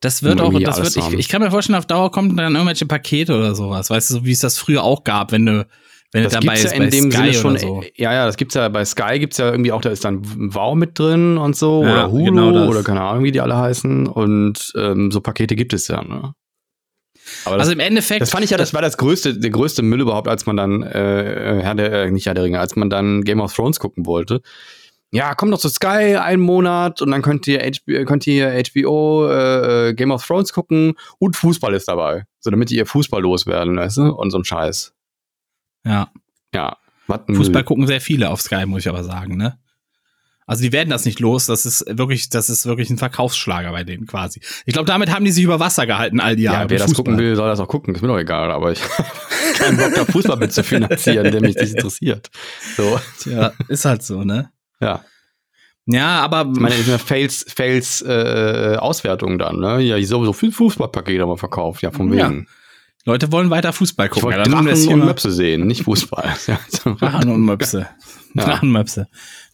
Das 0.00 0.22
wird 0.22 0.40
Um 0.40 0.54
auch, 0.54 0.60
das 0.60 0.82
wird, 0.82 0.96
ich, 0.96 1.18
ich 1.18 1.28
kann 1.28 1.42
mir 1.42 1.50
vorstellen, 1.50 1.78
auf 1.78 1.86
Dauer 1.86 2.10
kommen 2.10 2.36
dann 2.36 2.54
irgendwelche 2.54 2.86
Pakete 2.86 3.36
oder 3.36 3.54
sowas. 3.54 3.90
Weißt 3.90 4.10
du, 4.10 4.14
so 4.14 4.24
wie 4.24 4.32
es 4.32 4.40
das 4.40 4.58
früher 4.58 4.82
auch 4.82 5.02
gab, 5.02 5.32
wenn 5.32 5.46
du, 5.46 5.66
wenn 6.12 6.22
Das 6.22 6.34
du 6.34 6.40
dabei 6.40 6.54
gibt's 6.54 6.62
ja 6.62 6.70
ist 6.70 6.76
in 6.76 6.82
bei 6.84 6.90
dem 6.90 7.10
Sky 7.10 7.16
Sinne 7.18 7.34
schon. 7.34 7.58
so. 7.58 7.82
Ja, 7.96 8.12
ja, 8.12 8.26
das 8.26 8.36
gibt's 8.36 8.54
ja 8.54 8.68
bei 8.68 8.84
Sky 8.84 9.18
gibt's 9.18 9.38
ja 9.38 9.50
irgendwie 9.50 9.72
auch, 9.72 9.80
da 9.80 9.90
ist 9.90 10.04
dann 10.04 10.20
Wow 10.54 10.74
mit 10.74 10.98
drin 10.98 11.38
und 11.38 11.56
so 11.56 11.82
Ja, 11.82 11.92
oder 11.92 12.10
Hulu 12.12 12.24
genau 12.24 12.68
oder 12.68 12.82
keine 12.82 13.00
Ahnung, 13.00 13.24
wie 13.24 13.32
die 13.32 13.40
alle 13.40 13.56
heißen. 13.56 14.06
Und 14.06 14.72
ähm, 14.76 15.10
so 15.10 15.20
Pakete 15.20 15.56
gibt 15.56 15.72
es 15.72 15.88
ja. 15.88 16.02
Ne? 16.02 16.34
Aber 17.46 17.56
das, 17.56 17.64
Also 17.68 17.72
im 17.72 17.80
Endeffekt. 17.80 18.20
das 18.20 18.30
fand 18.30 18.44
ich 18.44 18.50
ja, 18.50 18.56
das 18.56 18.74
war 18.74 18.82
das 18.82 18.96
größte, 18.96 19.38
der 19.38 19.50
größte 19.50 19.82
Müll 19.82 20.00
überhaupt, 20.00 20.28
als 20.28 20.46
man 20.46 20.56
dann 20.56 20.82
äh, 20.82 21.60
Herr 21.62 21.74
der, 21.74 21.92
äh, 21.92 22.10
nicht 22.10 22.26
Herr 22.26 22.34
der 22.34 22.44
Ringe, 22.44 22.60
als 22.60 22.76
man 22.76 22.90
dann 22.90 23.22
Game 23.24 23.40
of 23.40 23.54
Thrones 23.54 23.78
gucken 23.80 24.06
wollte. 24.06 24.40
Ja, 25.12 25.34
komm 25.34 25.50
doch 25.52 25.58
zu 25.58 25.68
Sky 25.68 26.16
einen 26.16 26.42
Monat 26.42 27.00
und 27.00 27.10
dann 27.12 27.22
könnt 27.22 27.46
ihr, 27.46 27.60
HBO, 27.60 28.04
könnt 28.04 28.26
ihr 28.26 28.62
HBO 28.72 29.28
äh, 29.30 29.94
Game 29.94 30.10
of 30.10 30.26
Thrones 30.26 30.52
gucken 30.52 30.94
und 31.18 31.36
Fußball 31.36 31.72
ist 31.74 31.86
dabei. 31.88 32.24
So 32.40 32.50
damit 32.50 32.70
ihr 32.72 32.84
Fußball 32.86 33.22
loswerden, 33.22 33.76
weißt 33.76 33.98
du? 33.98 34.12
Und 34.12 34.30
so 34.30 34.38
ein 34.38 34.44
Scheiß. 34.44 34.92
ja. 35.86 36.08
Ja. 36.54 36.76
Fußball 37.36 37.62
gucken 37.62 37.86
sehr 37.86 38.00
viele 38.00 38.30
auf 38.30 38.40
Sky, 38.40 38.66
muss 38.66 38.80
ich 38.80 38.88
aber 38.88 39.04
sagen, 39.04 39.36
ne? 39.36 39.58
Also 40.46 40.62
die 40.62 40.72
werden 40.72 40.90
das 40.90 41.04
nicht 41.04 41.18
los. 41.18 41.46
Das 41.46 41.66
ist 41.66 41.84
wirklich, 41.88 42.30
das 42.30 42.48
ist 42.48 42.66
wirklich 42.66 42.88
ein 42.88 42.98
Verkaufsschlager 42.98 43.72
bei 43.72 43.82
denen 43.82 44.06
quasi. 44.06 44.40
Ich 44.64 44.72
glaube, 44.72 44.86
damit 44.86 45.12
haben 45.12 45.24
die 45.24 45.32
sich 45.32 45.42
über 45.42 45.58
Wasser 45.58 45.86
gehalten 45.86 46.20
all 46.20 46.36
die 46.36 46.44
Jahre. 46.44 46.62
Ja, 46.64 46.70
wer 46.70 46.78
das 46.78 46.94
gucken 46.94 47.18
will, 47.18 47.34
soll 47.34 47.48
das 47.48 47.58
auch 47.58 47.68
gucken. 47.68 47.94
Ist 47.94 48.00
mir 48.00 48.08
doch 48.08 48.18
egal, 48.18 48.52
aber 48.52 48.70
ich 48.70 48.80
habe 48.98 49.08
keinen 49.58 49.76
Bock, 49.76 49.94
da 49.94 50.04
Fußball 50.04 50.36
mit 50.36 50.52
zu 50.52 50.62
finanzieren, 50.62 51.32
der 51.32 51.40
mich 51.40 51.56
nicht 51.56 51.74
interessiert. 51.74 52.30
So, 52.76 53.00
Ja, 53.24 53.52
ist 53.68 53.84
halt 53.84 54.02
so, 54.02 54.22
ne? 54.22 54.50
ja. 54.80 55.04
Ja, 55.88 56.20
aber 56.20 56.50
Ich 56.52 56.58
meine, 56.58 56.74
das 56.74 56.84
sind 56.84 56.92
ja 56.94 56.98
Fails, 56.98 57.46
Fails 57.48 58.02
äh, 58.02 58.76
Auswertungen 58.76 59.38
dann, 59.38 59.60
ne? 59.60 59.80
Ja, 59.80 60.02
sowieso 60.04 60.32
viel 60.32 60.50
Fußballpakete 60.50 61.22
haben 61.22 61.28
wir 61.28 61.36
verkauft, 61.38 61.82
ja, 61.82 61.92
von 61.92 62.12
Ja. 62.12 62.32
Leute 63.06 63.30
wollen 63.30 63.50
weiter 63.50 63.72
Fußball 63.72 64.06
Ich 64.06 64.12
gucken. 64.12 64.26
wollte 64.26 64.50
Ja, 64.50 64.62
das 64.62 64.86
und. 64.86 64.98
Möpse 64.98 65.30
sehen, 65.30 65.66
nicht 65.66 65.84
Fußball. 65.84 66.34
Drachen 66.98 67.30
und 67.30 67.42
Möpse. 67.42 67.88
Ja. 68.34 68.44
Drachenmöpse. 68.44 69.06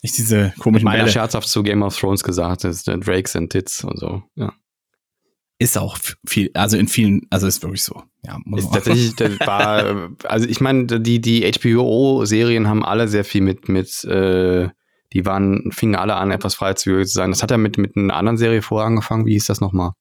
Nicht 0.02 0.16
diese 0.16 0.54
komischen 0.58 0.86
Meiner 0.86 1.02
Bälle. 1.04 1.12
scherzhaft 1.12 1.46
zu 1.46 1.62
Game 1.62 1.82
of 1.82 1.96
Thrones 1.96 2.24
gesagt, 2.24 2.64
ist 2.64 2.88
der 2.88 2.96
Drakes 2.96 3.36
and 3.36 3.52
Tits 3.52 3.84
und 3.84 3.98
so. 3.98 4.22
Ja. 4.34 4.54
Ist 5.58 5.78
auch 5.78 5.98
viel, 6.26 6.50
also 6.54 6.78
in 6.78 6.88
vielen, 6.88 7.26
also 7.30 7.46
ist 7.46 7.62
wirklich 7.62 7.84
so. 7.84 8.02
Ja, 8.24 8.38
muss 8.44 8.64
Ist 8.64 8.72
tatsächlich, 8.72 9.14
das 9.16 9.38
war, 9.46 10.10
also 10.24 10.48
ich 10.48 10.60
meine, 10.60 10.86
die, 10.86 11.20
die 11.20 11.48
HBO-Serien 11.52 12.66
haben 12.68 12.84
alle 12.84 13.06
sehr 13.06 13.24
viel 13.24 13.42
mit, 13.42 13.68
mit, 13.68 14.02
äh, 14.04 14.70
die 15.12 15.26
waren, 15.26 15.70
fingen 15.70 15.94
alle 15.94 16.16
an, 16.16 16.30
etwas 16.30 16.54
freizügig 16.54 17.06
zu 17.06 17.12
sein. 17.12 17.30
Das 17.30 17.42
hat 17.42 17.50
ja 17.50 17.58
mit, 17.58 17.76
mit 17.76 17.96
einer 17.96 18.16
anderen 18.16 18.38
Serie 18.38 18.62
vorher 18.62 18.86
angefangen. 18.86 19.26
Wie 19.26 19.34
hieß 19.34 19.44
das 19.46 19.60
nochmal? 19.60 19.92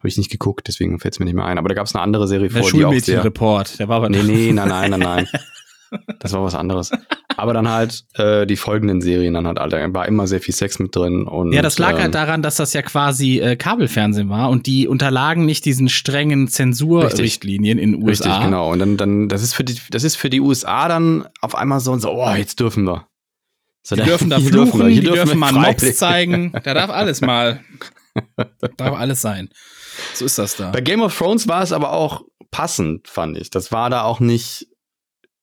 Habe 0.00 0.08
ich 0.08 0.16
nicht 0.18 0.30
geguckt, 0.30 0.66
deswegen 0.66 0.98
fällt 0.98 1.14
es 1.14 1.20
mir 1.20 1.26
nicht 1.26 1.34
mehr 1.34 1.44
ein. 1.44 1.58
Aber 1.58 1.68
da 1.68 1.74
gab 1.74 1.86
es 1.86 1.94
eine 1.94 2.02
andere 2.02 2.26
Serie 2.26 2.48
Der 2.48 2.62
vor, 2.62 2.70
die 2.70 2.84
auch 2.84 2.90
sehr. 2.90 3.00
Schulmädchenreport, 3.00 3.78
der 3.78 3.88
war 3.88 3.96
aber 3.96 4.08
Nee, 4.08 4.22
nee, 4.22 4.52
nein, 4.52 4.68
nein, 4.68 4.90
nein, 4.90 5.00
nein. 5.00 5.28
Das 6.20 6.32
war 6.32 6.42
was 6.42 6.54
anderes. 6.54 6.90
Aber 7.36 7.52
dann 7.52 7.68
halt 7.68 8.04
äh, 8.14 8.46
die 8.46 8.56
folgenden 8.56 9.00
Serien 9.00 9.34
dann 9.34 9.46
halt 9.46 9.58
alle. 9.58 9.92
War 9.92 10.06
immer 10.06 10.26
sehr 10.26 10.40
viel 10.40 10.54
Sex 10.54 10.78
mit 10.78 10.94
drin. 10.94 11.26
Und, 11.26 11.52
Ja, 11.52 11.62
das 11.62 11.78
lag 11.78 11.94
ähm, 11.94 12.02
halt 12.02 12.14
daran, 12.14 12.42
dass 12.42 12.56
das 12.56 12.72
ja 12.72 12.82
quasi 12.82 13.40
äh, 13.40 13.56
Kabelfernsehen 13.56 14.28
war 14.28 14.50
und 14.50 14.66
die 14.66 14.86
unterlagen 14.86 15.46
nicht 15.46 15.64
diesen 15.64 15.88
strengen 15.88 16.48
Zensurrichtlinien 16.48 17.78
in 17.78 17.92
den 17.92 18.02
USA. 18.02 18.24
Richtig, 18.28 18.44
genau. 18.44 18.70
Und 18.70 18.78
dann, 18.78 18.96
dann, 18.96 19.28
das 19.28 19.42
ist 19.42 19.54
für 19.54 19.64
die, 19.64 19.76
das 19.90 20.04
ist 20.04 20.16
für 20.16 20.30
die 20.30 20.40
USA 20.40 20.86
dann 20.88 21.26
auf 21.40 21.54
einmal 21.54 21.80
so, 21.80 21.96
so 21.98 22.10
oh, 22.12 22.34
jetzt 22.34 22.60
dürfen 22.60 22.84
wir. 22.84 23.06
So, 23.82 23.96
Die 23.96 24.02
dürfen 24.02 24.30
da 24.30 24.38
fluchen, 24.40 24.80
wir, 24.80 24.88
hier 24.88 25.00
die 25.00 25.08
dürfen 25.08 25.30
wir 25.30 25.36
mal. 25.36 25.52
Mops 25.52 25.96
zeigen. 25.96 26.52
Da 26.62 26.74
darf 26.74 26.90
alles 26.90 27.20
mal. 27.20 27.60
darf 28.76 28.94
alles 28.94 29.20
sein. 29.20 29.48
So 30.14 30.24
ist 30.24 30.38
das 30.38 30.56
da. 30.56 30.70
Bei 30.70 30.80
Game 30.80 31.02
of 31.02 31.16
Thrones 31.16 31.48
war 31.48 31.62
es 31.62 31.72
aber 31.72 31.92
auch 31.92 32.22
passend, 32.50 33.08
fand 33.08 33.36
ich. 33.38 33.50
Das 33.50 33.72
war 33.72 33.90
da 33.90 34.02
auch 34.02 34.20
nicht 34.20 34.66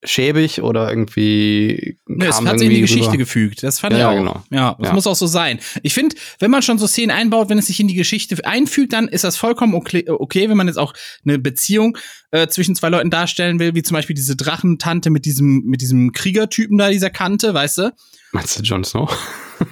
schäbig 0.03 0.61
oder 0.61 0.89
irgendwie 0.89 1.97
Nee, 2.05 2.27
es 2.27 2.35
kam 2.35 2.47
hat 2.47 2.59
sich 2.59 2.67
in 2.69 2.75
die 2.75 2.81
Geschichte 2.81 3.07
rüber. 3.07 3.17
gefügt. 3.17 3.63
Das 3.63 3.79
fand 3.79 3.93
Ja, 3.93 3.97
ich 3.97 4.01
ja, 4.03 4.09
auch. 4.09 4.15
genau. 4.15 4.43
Ja, 4.51 4.75
das 4.79 4.89
Ja. 4.89 4.93
muss 4.93 5.07
auch 5.07 5.15
so 5.15 5.25
sein. 5.25 5.59
Ich 5.81 5.93
finde, 5.95 6.15
wenn 6.39 6.51
man 6.51 6.61
schon 6.61 6.77
so 6.77 6.85
Szenen 6.85 7.09
einbaut, 7.09 7.49
wenn 7.49 7.57
es 7.57 7.65
sich 7.65 7.79
in 7.79 7.87
die 7.87 7.95
Geschichte 7.95 8.37
einfügt, 8.45 8.93
dann 8.93 9.07
ist 9.07 9.23
das 9.23 9.37
vollkommen 9.37 9.73
okay, 9.73 10.05
okay 10.07 10.49
wenn 10.49 10.55
man 10.57 10.67
jetzt 10.67 10.77
auch 10.77 10.93
eine 11.25 11.39
Beziehung 11.39 11.97
äh, 12.29 12.47
zwischen 12.47 12.75
zwei 12.75 12.89
Leuten 12.89 13.09
darstellen 13.09 13.59
will, 13.59 13.73
wie 13.73 13.81
zum 13.81 13.95
Beispiel 13.95 14.15
diese 14.15 14.35
Drachentante 14.35 15.09
mit 15.09 15.25
diesem, 15.25 15.63
mit 15.65 15.81
diesem 15.81 16.11
Kriegertypen 16.11 16.77
da, 16.77 16.89
dieser 16.91 17.09
Kante, 17.09 17.53
weißt 17.55 17.79
du? 17.79 17.93
Meinst 18.33 18.59
du 18.59 18.63
Jon 18.63 18.83
Snow? 18.83 19.11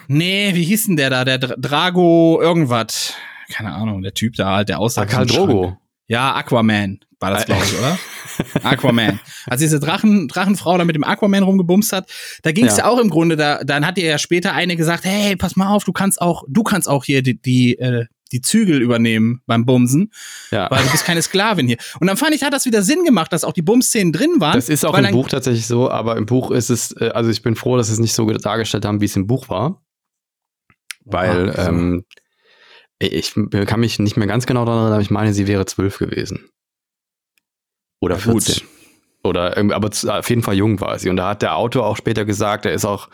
Nee, 0.07 0.55
wie 0.55 0.63
hieß 0.63 0.87
denn 0.87 0.95
der 0.97 1.11
da? 1.11 1.23
Der 1.23 1.37
Dra 1.37 1.55
Drago 1.55 2.39
irgendwas. 2.41 3.13
Keine 3.51 3.73
Ahnung, 3.73 4.01
der 4.01 4.13
Typ 4.13 4.35
da 4.35 4.55
halt, 4.55 4.69
der 4.69 4.79
aussah. 4.79 5.01
Ah, 5.01 5.05
Karl. 5.05 5.25
Drogo. 5.25 5.77
Ja, 6.07 6.35
Aquaman 6.35 6.99
war 7.19 7.31
das, 7.31 7.45
glaube 7.45 7.63
ich, 7.63 7.77
oder? 7.79 7.97
Aquaman. 8.63 9.19
Als 9.47 9.61
diese 9.61 9.79
Drachen, 9.79 10.27
Drachenfrau 10.27 10.77
da 10.77 10.85
mit 10.85 10.95
dem 10.95 11.03
Aquaman 11.03 11.41
rumgebumst 11.43 11.93
hat, 11.93 12.09
da 12.43 12.51
ging 12.51 12.65
es 12.65 12.77
ja. 12.77 12.83
Ja. 12.83 12.89
auch 12.91 12.99
im 12.99 13.09
Grunde, 13.09 13.35
da, 13.35 13.63
dann 13.63 13.85
hat 13.87 13.97
ihr 13.97 14.05
ja 14.05 14.17
später 14.19 14.53
eine 14.53 14.75
gesagt, 14.75 15.05
hey, 15.05 15.35
pass 15.35 15.55
mal 15.55 15.73
auf, 15.73 15.83
du 15.83 15.93
kannst 15.93 16.21
auch, 16.21 16.43
du 16.47 16.61
kannst 16.63 16.87
auch 16.87 17.03
hier 17.05 17.23
die, 17.23 17.41
die, 17.41 17.79
äh, 17.79 18.05
die 18.31 18.41
Zügel 18.41 18.81
übernehmen 18.81 19.41
beim 19.47 19.65
Bumsen, 19.65 20.11
Ja. 20.51 20.69
weil 20.69 20.83
du 20.83 20.91
bist 20.91 21.05
keine 21.05 21.21
Sklavin 21.21 21.67
hier. 21.67 21.77
Und 21.99 22.07
dann 22.07 22.17
fand 22.17 22.35
ich, 22.35 22.43
hat 22.43 22.53
das 22.53 22.65
wieder 22.65 22.83
Sinn 22.83 23.03
gemacht, 23.03 23.31
dass 23.33 23.43
auch 23.43 23.53
die 23.53 23.61
Bumsszenen 23.61 24.13
drin 24.13 24.35
waren. 24.39 24.53
Das 24.53 24.69
ist 24.69 24.85
auch 24.85 24.97
im 24.97 25.11
Buch 25.11 25.29
tatsächlich 25.29 25.65
so, 25.65 25.89
aber 25.89 26.17
im 26.17 26.25
Buch 26.25 26.51
ist 26.51 26.69
es, 26.69 26.91
äh, 26.99 27.09
also 27.15 27.31
ich 27.31 27.41
bin 27.41 27.55
froh, 27.55 27.77
dass 27.77 27.87
sie 27.87 27.93
es 27.93 27.99
nicht 27.99 28.13
so 28.13 28.29
dargestellt 28.29 28.85
haben, 28.85 29.01
wie 29.01 29.05
es 29.05 29.15
im 29.15 29.25
Buch 29.25 29.49
war. 29.49 29.81
Weil, 31.05 31.49
Aha, 31.51 31.63
so. 31.63 31.69
ähm, 31.69 32.05
ich 33.07 33.33
kann 33.65 33.79
mich 33.79 33.99
nicht 33.99 34.17
mehr 34.17 34.27
ganz 34.27 34.45
genau 34.45 34.65
daran 34.65 34.79
erinnern, 34.79 34.93
aber 34.93 35.01
ich 35.01 35.11
meine, 35.11 35.33
sie 35.33 35.47
wäre 35.47 35.65
zwölf 35.65 35.97
gewesen. 35.97 36.49
Oder 38.01 38.17
Ja, 38.17 38.31
gut. 38.31 38.43
14. 38.43 38.67
Oder 39.23 39.57
irgendwie, 39.57 39.75
aber 39.75 39.89
auf 39.89 40.29
jeden 40.29 40.43
Fall 40.43 40.55
jung 40.55 40.79
war 40.81 40.99
sie. 40.99 41.09
Und 41.09 41.17
da 41.17 41.29
hat 41.29 41.41
der 41.41 41.55
Autor 41.55 41.87
auch 41.87 41.97
später 41.97 42.25
gesagt, 42.25 42.67
er 42.67 42.73
ist 42.73 42.85
auch, 42.85 43.09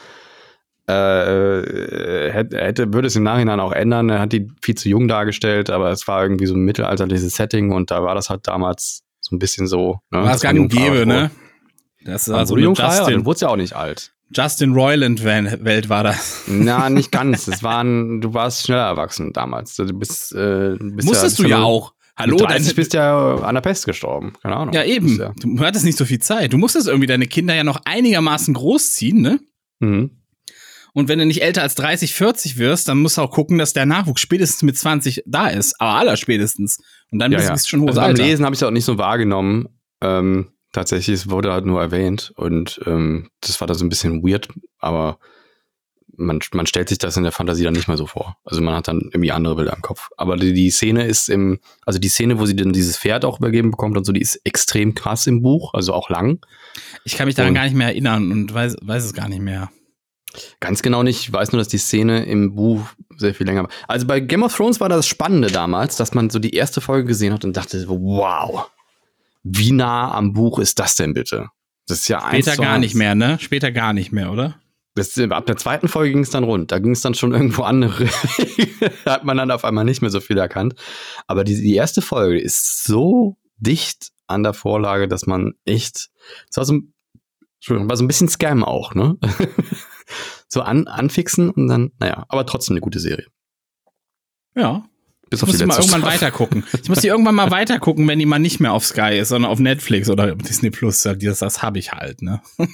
äh, 0.88 2.32
hätte, 2.32 2.58
hätte, 2.58 2.94
würde 2.94 3.08
es 3.08 3.16
im 3.16 3.24
Nachhinein 3.24 3.62
auch 3.62 3.72
ändern. 3.72 4.10
Er 4.10 4.20
hat 4.20 4.34
die 4.34 4.52
viel 4.62 4.76
zu 4.76 4.90
jung 4.90 5.08
dargestellt, 5.08 5.70
aber 5.70 5.90
es 5.90 6.08
war 6.10 6.22
irgendwie 6.24 6.48
so 6.48 6.54
ein 6.54 6.66
mittelalterliches 6.66 7.34
Setting 7.34 7.72
und 7.72 7.92
da 7.92 8.04
war 8.04 8.14
das 8.14 8.30
halt 8.30 8.48
damals 8.48 9.04
so 9.22 9.36
ein 9.36 9.40
bisschen 9.40 9.68
so. 9.68 10.00
Ne, 10.10 10.24
war 10.24 10.36
es 10.36 10.42
gar 10.42 10.52
nicht 10.52 10.72
gäbe, 10.72 11.06
ne? 11.06 11.32
Das 12.04 12.28
war 12.28 12.40
war 12.40 12.46
so 12.46 12.58
Justin, 12.58 13.14
dann 13.14 13.26
wurde 13.26 13.40
sie 13.40 13.50
auch 13.50 13.56
nicht 13.56 13.74
alt. 13.74 14.12
Justin 14.34 14.74
Roiland-Welt 14.74 15.90
war 15.90 16.04
das. 16.04 16.44
Na, 16.48 16.90
nicht 16.90 17.12
ganz. 17.12 17.48
Es 17.48 17.64
waren, 17.64 18.22
du 18.22 18.34
warst 18.34 18.66
schneller 18.66 18.86
erwachsen 18.88 19.34
damals. 19.34 19.76
Du 19.76 19.86
bist, 19.94 20.34
äh, 20.34 20.76
bist 20.80 21.08
Musstest 21.08 21.40
ja, 21.40 21.44
du 21.44 21.50
ja 21.50 21.58
mit 21.58 21.66
auch. 21.66 21.94
Hallo, 22.18 22.38
30 22.38 22.68
dein, 22.68 22.76
bist 22.76 22.94
ja 22.94 23.36
an 23.36 23.56
der 23.56 23.62
Pest 23.62 23.86
gestorben. 23.86 24.34
Keine 24.42 24.56
Ahnung. 24.56 24.74
Ja, 24.74 24.84
eben. 24.84 25.18
Ja. 25.18 25.34
Du 25.38 25.60
hattest 25.60 25.86
nicht 25.86 25.98
so 25.98 26.06
viel 26.06 26.20
Zeit. 26.20 26.54
Du 26.54 26.58
musstest 26.58 26.88
irgendwie 26.88 27.08
deine 27.08 27.26
Kinder 27.26 27.56
ja 27.56 27.64
noch 27.64 27.82
einigermaßen 27.86 28.54
großziehen, 28.54 29.22
ne? 29.22 29.40
Mhm. 29.80 30.22
Und 30.94 31.08
wenn 31.08 31.20
du 31.20 31.26
nicht 31.26 31.42
älter 31.42 31.62
als 31.62 31.76
30, 31.76 32.14
40 32.14 32.58
wirst, 32.58 32.90
dann 32.90 33.00
musst 33.00 33.18
du 33.18 33.22
auch 33.22 33.32
gucken, 33.32 33.58
dass 33.58 33.72
der 33.74 33.86
Nachwuchs 33.86 34.22
spätestens 34.22 34.62
mit 34.62 34.78
20 34.78 35.24
da 35.26 35.48
ist. 35.48 35.80
Aber 35.80 35.98
aller 35.98 36.18
spätestens. 36.18 36.80
Und 37.12 37.20
dann 37.20 37.32
Ja, 37.32 37.38
bist 37.38 37.48
ja. 37.48 37.54
du 37.54 37.56
bist 37.56 37.70
schon 37.70 37.82
hohes 37.82 37.90
Also 37.92 38.02
beim 38.02 38.10
Alter. 38.10 38.24
Lesen 38.24 38.46
habe 38.46 38.54
ich 38.54 38.62
es 38.62 38.64
auch 38.68 38.72
nicht 38.72 38.86
so 38.86 38.98
wahrgenommen. 38.98 39.70
Ähm, 40.02 40.50
tatsächlich, 40.72 41.16
es 41.16 41.30
wurde 41.30 41.52
halt 41.52 41.66
nur 41.66 41.82
erwähnt 41.82 42.32
und 42.36 42.80
ähm, 42.86 43.30
das 43.42 43.60
war 43.62 43.68
da 43.68 43.74
so 43.74 43.86
ein 43.86 43.90
bisschen 43.90 44.24
weird, 44.24 44.48
aber 44.80 45.18
man, 46.18 46.40
man 46.54 46.66
stellt 46.68 46.90
sich 46.90 46.98
das 46.98 47.18
in 47.18 47.24
der 47.24 47.32
Fantasie 47.32 47.64
dann 47.64 47.74
nicht 47.74 47.88
mehr 47.88 47.98
so 47.98 48.06
vor. 48.06 48.36
Also 48.44 48.62
man 48.62 48.76
hat 48.76 48.88
dann 48.88 49.00
irgendwie 49.12 49.32
andere 49.32 49.56
Bilder 49.56 49.74
im 49.74 49.82
Kopf. 49.82 50.10
Aber 50.18 50.36
die, 50.36 50.54
die 50.54 50.70
Szene 50.70 51.06
ist 51.08 51.30
im, 51.30 51.60
also 51.86 52.00
die 52.00 52.10
Szene, 52.10 52.38
wo 52.38 52.46
sie 52.46 52.56
dann 52.56 52.74
dieses 52.74 52.98
Pferd 52.98 53.26
auch 53.26 53.40
übergeben 53.40 53.72
bekommt 53.72 53.98
und 53.98 54.04
so, 54.06 54.12
die 54.12 54.22
ist 54.22 54.36
extrem 54.44 54.94
krass 54.94 55.26
im 55.26 55.42
Buch, 55.42 55.74
also 55.74 55.94
auch 55.94 56.10
lang. 56.10 56.40
Ich 57.06 57.16
kann 57.16 57.26
mich 57.28 57.36
daran 57.36 57.50
Und- 57.52 57.56
gar 57.56 57.64
nicht 57.64 57.76
mehr 57.76 57.88
erinnern 57.88 58.32
und 58.32 58.54
weiß, 58.54 58.76
weiß 58.82 59.06
es 59.06 59.14
gar 59.14 59.30
nicht 59.30 59.42
mehr. 59.42 59.72
Ganz 60.60 60.82
genau 60.82 61.02
nicht. 61.04 61.20
Ich 61.22 61.34
weiß 61.34 61.52
nur, 61.54 61.60
dass 61.60 61.68
die 61.70 61.78
Szene 61.78 62.26
im 62.26 62.56
Buch 62.56 62.86
sehr 63.18 63.34
viel 63.34 63.46
länger 63.48 63.64
war. 63.64 63.70
Also 63.88 64.06
bei 64.08 64.20
Game 64.20 64.44
of 64.44 64.56
Thrones 64.56 64.80
war 64.80 64.90
das 64.90 65.08
Spannende 65.08 65.50
damals, 65.50 65.96
dass 65.98 66.14
man 66.14 66.30
so 66.30 66.40
die 66.40 66.54
erste 66.54 66.82
Folge 66.82 67.08
gesehen 67.08 67.34
hat 67.34 67.44
und 67.44 67.58
dachte, 67.58 67.84
wow, 67.88 68.70
wie 69.44 69.72
nah 69.72 70.14
am 70.14 70.34
Buch 70.34 70.60
ist 70.60 70.80
das 70.80 70.96
denn 70.96 71.14
bitte? 71.14 71.50
Das 71.88 72.00
ist 72.00 72.08
ja 72.08 72.24
eins 72.24 72.46
Später 72.46 72.62
gar 72.62 72.78
nicht 72.80 72.96
mehr, 72.96 73.16
ne? 73.16 73.38
Später 73.40 73.72
gar 73.72 73.94
nicht 73.94 74.12
mehr, 74.12 74.32
oder? 74.32 74.60
Das, 74.94 75.18
ab 75.18 75.46
der 75.46 75.58
zweiten 75.58 75.88
Folge 75.88 76.12
ging 76.14 76.24
es 76.24 76.30
dann 76.32 76.44
rund. 76.44 76.72
Da 76.72 76.80
ging 76.80 76.92
es 76.92 77.02
dann 77.02 77.14
schon 77.14 77.34
irgendwo 77.34 77.64
andere. 77.64 78.06
da 79.06 79.14
hat 79.14 79.24
man 79.24 79.38
dann 79.38 79.50
auf 79.52 79.64
einmal 79.64 79.86
nicht 79.86 80.02
mehr 80.02 80.12
so 80.12 80.20
viel 80.20 80.38
erkannt. 80.38 80.76
Aber 81.28 81.44
die, 81.44 81.56
die 81.56 81.76
erste 81.76 82.02
Folge 82.02 82.40
ist 82.40 82.84
so 82.84 83.38
dicht 83.58 84.10
an 84.28 84.44
der 84.44 84.54
Vorlage, 84.54 85.08
dass 85.08 85.26
man 85.28 85.54
echt. 85.66 86.10
Es 86.50 86.58
war 86.58 86.66
so, 86.66 86.74
ein- 86.74 86.94
war 87.90 87.96
so 87.96 88.04
ein 88.04 88.08
bisschen 88.08 88.28
Scam 88.28 88.64
auch, 88.66 88.94
ne? 88.94 89.18
so 90.50 90.62
an, 90.62 90.88
anfixen 90.88 91.50
und 91.50 91.68
dann, 91.68 91.92
naja, 92.00 92.26
aber 92.28 92.46
trotzdem 92.46 92.74
eine 92.74 92.82
gute 92.82 93.00
Serie. 93.00 93.28
Ja. 94.56 94.84
Bis 95.32 95.42
Ich 95.42 95.48
muss 95.48 95.58
die 95.58 95.66
mal 95.66 95.78
irgendwann 95.80 96.02
Staffel. 96.02 96.16
weitergucken. 96.22 96.64
Ich 96.84 96.90
muss 96.90 97.00
die 97.00 97.08
irgendwann 97.08 97.34
mal 97.36 97.50
weitergucken, 97.52 98.08
wenn 98.08 98.20
die 98.20 98.26
mal 98.28 98.38
nicht 98.38 98.60
mehr 98.60 98.74
auf 98.74 98.86
Sky 98.86 99.18
ist, 99.18 99.30
sondern 99.30 99.50
auf 99.50 99.58
Netflix 99.60 100.10
oder 100.10 100.36
Disney 100.36 100.70
Plus. 100.70 101.02
Das, 101.02 101.40
das 101.40 101.64
habe 101.64 101.80
ich 101.80 101.92
halt, 101.94 102.22
ne? 102.22 102.42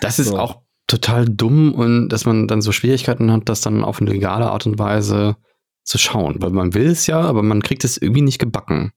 Das 0.00 0.18
ist 0.18 0.28
So. 0.28 0.38
auch 0.38 0.62
total 0.86 1.26
dumm 1.26 1.74
und 1.74 2.08
dass 2.08 2.24
man 2.24 2.48
dann 2.48 2.62
so 2.62 2.72
Schwierigkeiten 2.72 3.30
hat, 3.30 3.48
das 3.48 3.60
dann 3.60 3.84
auf 3.84 4.00
eine 4.00 4.10
legale 4.10 4.50
Art 4.50 4.64
und 4.66 4.78
Weise 4.78 5.36
zu 5.84 5.98
schauen. 5.98 6.36
Weil 6.40 6.50
man 6.50 6.72
will 6.74 6.86
es 6.86 7.06
ja, 7.06 7.20
aber 7.20 7.42
man 7.42 7.62
kriegt 7.62 7.84
es 7.84 7.96
irgendwie 7.98 8.22
nicht 8.22 8.38
gebacken. 8.38 8.92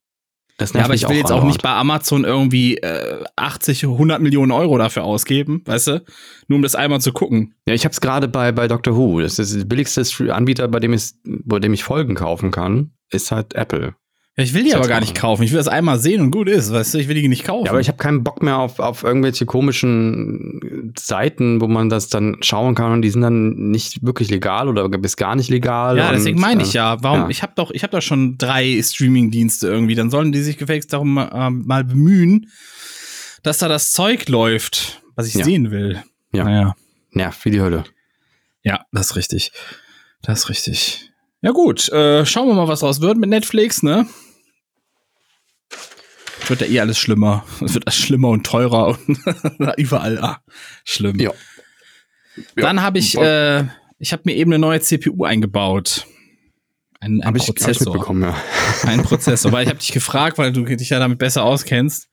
Ja, 0.74 0.86
aber 0.86 0.94
ich 0.94 1.08
will 1.08 1.18
jetzt 1.18 1.26
auch 1.26 1.38
andauernd. 1.38 1.48
nicht 1.48 1.62
bei 1.62 1.72
Amazon 1.72 2.24
irgendwie 2.24 2.78
äh, 2.78 3.24
80, 3.36 3.84
100 3.84 4.22
Millionen 4.22 4.52
Euro 4.52 4.78
dafür 4.78 5.04
ausgeben, 5.04 5.62
weißt 5.66 5.88
du? 5.88 6.06
Nur 6.48 6.58
um 6.58 6.64
das 6.64 6.76
einmal 6.76 7.02
zu 7.02 7.12
gucken. 7.12 7.56
Ja, 7.68 7.74
ich 7.74 7.84
habe 7.86 7.94
es 7.94 8.02
gerade 8.02 8.28
bei, 8.28 8.52
bei 8.52 8.68
Doctor 8.68 8.96
Who. 8.96 9.22
Das 9.22 9.40
ist 9.40 9.58
der 9.58 9.66
billigste 9.66 10.04
Anbieter, 10.34 10.68
bei 10.68 10.80
dem, 10.80 10.94
ich, 10.94 11.12
bei 11.24 11.60
dem 11.60 11.74
ich 11.74 11.84
Folgen 11.84 12.16
kaufen 12.16 12.52
kann, 12.52 12.92
ist 13.10 13.32
halt 13.32 13.54
Apple. 13.56 13.96
Ja, 14.38 14.46
ich 14.46 14.54
will 14.54 14.64
die 14.64 14.74
aber 14.74 14.88
gar 14.88 15.02
nicht 15.02 15.14
kaufen. 15.14 15.44
Ich 15.44 15.52
will 15.52 15.58
das 15.58 15.68
einmal 15.68 16.00
sehen 16.00 16.22
und 16.22 16.32
gut 16.32 16.48
ist, 16.48 16.72
weißt 16.72 16.94
du? 16.94 17.00
Ich 17.00 17.10
will 17.10 17.16
die 17.16 17.28
nicht 17.28 17.44
kaufen. 17.44 17.66
Ja, 17.66 17.72
aber 17.72 17.82
ich 17.82 17.90
habe 17.90 17.98
keinen 17.98 18.24
Bock 18.24 18.42
mehr 18.42 18.58
auf, 18.60 18.80
auf 18.80 19.04
irgendwelche 19.04 19.46
komischen 19.46 20.94
Seiten, 20.98 21.60
wo 21.60 21.68
man 21.68 21.90
das 21.90 22.08
dann 22.08 22.38
schauen 22.40 22.74
kann 22.74 22.94
und 22.94 23.02
die 23.02 23.10
sind 23.10 23.22
dann 23.22 23.72
nicht 23.72 24.06
wirklich 24.06 24.30
legal 24.30 24.70
oder 24.70 24.88
bis 24.88 25.18
gar 25.18 25.36
nicht 25.36 25.50
legal. 25.50 25.98
ja, 25.98 26.08
und, 26.10 26.16
deswegen 26.16 26.40
meine 26.40 26.64
ich 26.64 26.76
äh, 26.76 26.78
ja. 26.78 27.04
Warum? 27.04 27.20
ja. 27.24 27.30
Ich 27.30 27.44
habe 27.44 27.52
doch, 27.56 27.72
ich 27.72 27.84
habe 27.84 27.92
doch 27.92 28.02
schon 28.02 28.38
drei 28.38 28.80
Streaming-Dienste 28.82 29.68
irgendwie. 29.68 29.96
Dann 29.96 30.10
sollen 30.10 30.32
die 30.32 30.42
sich 30.42 30.58
gefälligst 30.58 30.94
darum 30.94 31.18
ähm, 31.34 31.64
mal 31.66 31.84
bemühen, 31.84 32.48
dass 33.44 33.58
da 33.58 33.68
das 33.68 33.92
Zeug 33.92 34.30
läuft, 34.30 35.02
was 35.16 35.28
ich 35.28 35.34
Ja. 35.36 35.44
sehen 35.44 35.72
will. 35.72 36.02
Ja. 36.34 36.46
Naja. 36.46 36.76
Nervt 37.12 37.44
wie 37.44 37.52
die 37.52 37.60
Hölle. 37.60 37.84
Ja, 38.64 38.86
das 38.94 39.08
ist 39.08 39.16
richtig. 39.18 39.52
Das 40.22 40.40
ist 40.40 40.50
richtig. 40.50 41.12
Ja 41.42 41.52
gut, 41.52 41.90
äh, 41.90 42.26
schauen 42.26 42.48
wir 42.48 42.54
mal, 42.54 42.68
was 42.68 42.80
draus 42.82 43.02
wird 43.02 43.18
mit 43.18 43.30
Netflix, 43.30 43.82
ne? 43.84 44.06
Wird 46.48 46.62
ja 46.62 46.68
eh 46.68 46.80
alles 46.80 46.98
schlimmer. 46.98 47.46
Es 47.64 47.74
wird 47.74 47.88
alles 47.88 47.98
schlimmer 47.98 48.30
und 48.30 48.46
teurer 48.46 48.98
und 49.08 49.20
überall 49.78 50.18
ah, 50.20 50.42
schlimm. 50.84 51.20
Ja. 51.20 51.32
Dann 52.56 52.82
habe 52.82 53.00
ich, 53.00 53.18
äh, 53.18 53.66
ich 54.00 54.12
habe 54.14 54.24
mir 54.26 54.36
eben 54.36 54.52
eine 54.52 54.60
neue 54.60 54.80
CPU 54.80 55.26
eingebaut. 55.26 56.06
Ein, 57.00 57.22
ein 57.22 57.36
ich, 57.36 57.44
ich 57.44 57.48
Prozessor. 57.48 57.94
mitbekommen, 57.94 58.24
ja. 58.24 58.36
ein 58.86 59.04
Prozessor. 59.04 59.52
Weil 59.52 59.64
ich 59.64 59.70
habe 59.70 59.80
dich 59.80 59.92
gefragt, 59.92 60.38
weil 60.38 60.52
du 60.52 60.64
dich 60.64 60.90
ja 60.90 61.00
damit 61.00 61.18
besser 61.18 61.44
auskennst. 61.44 62.10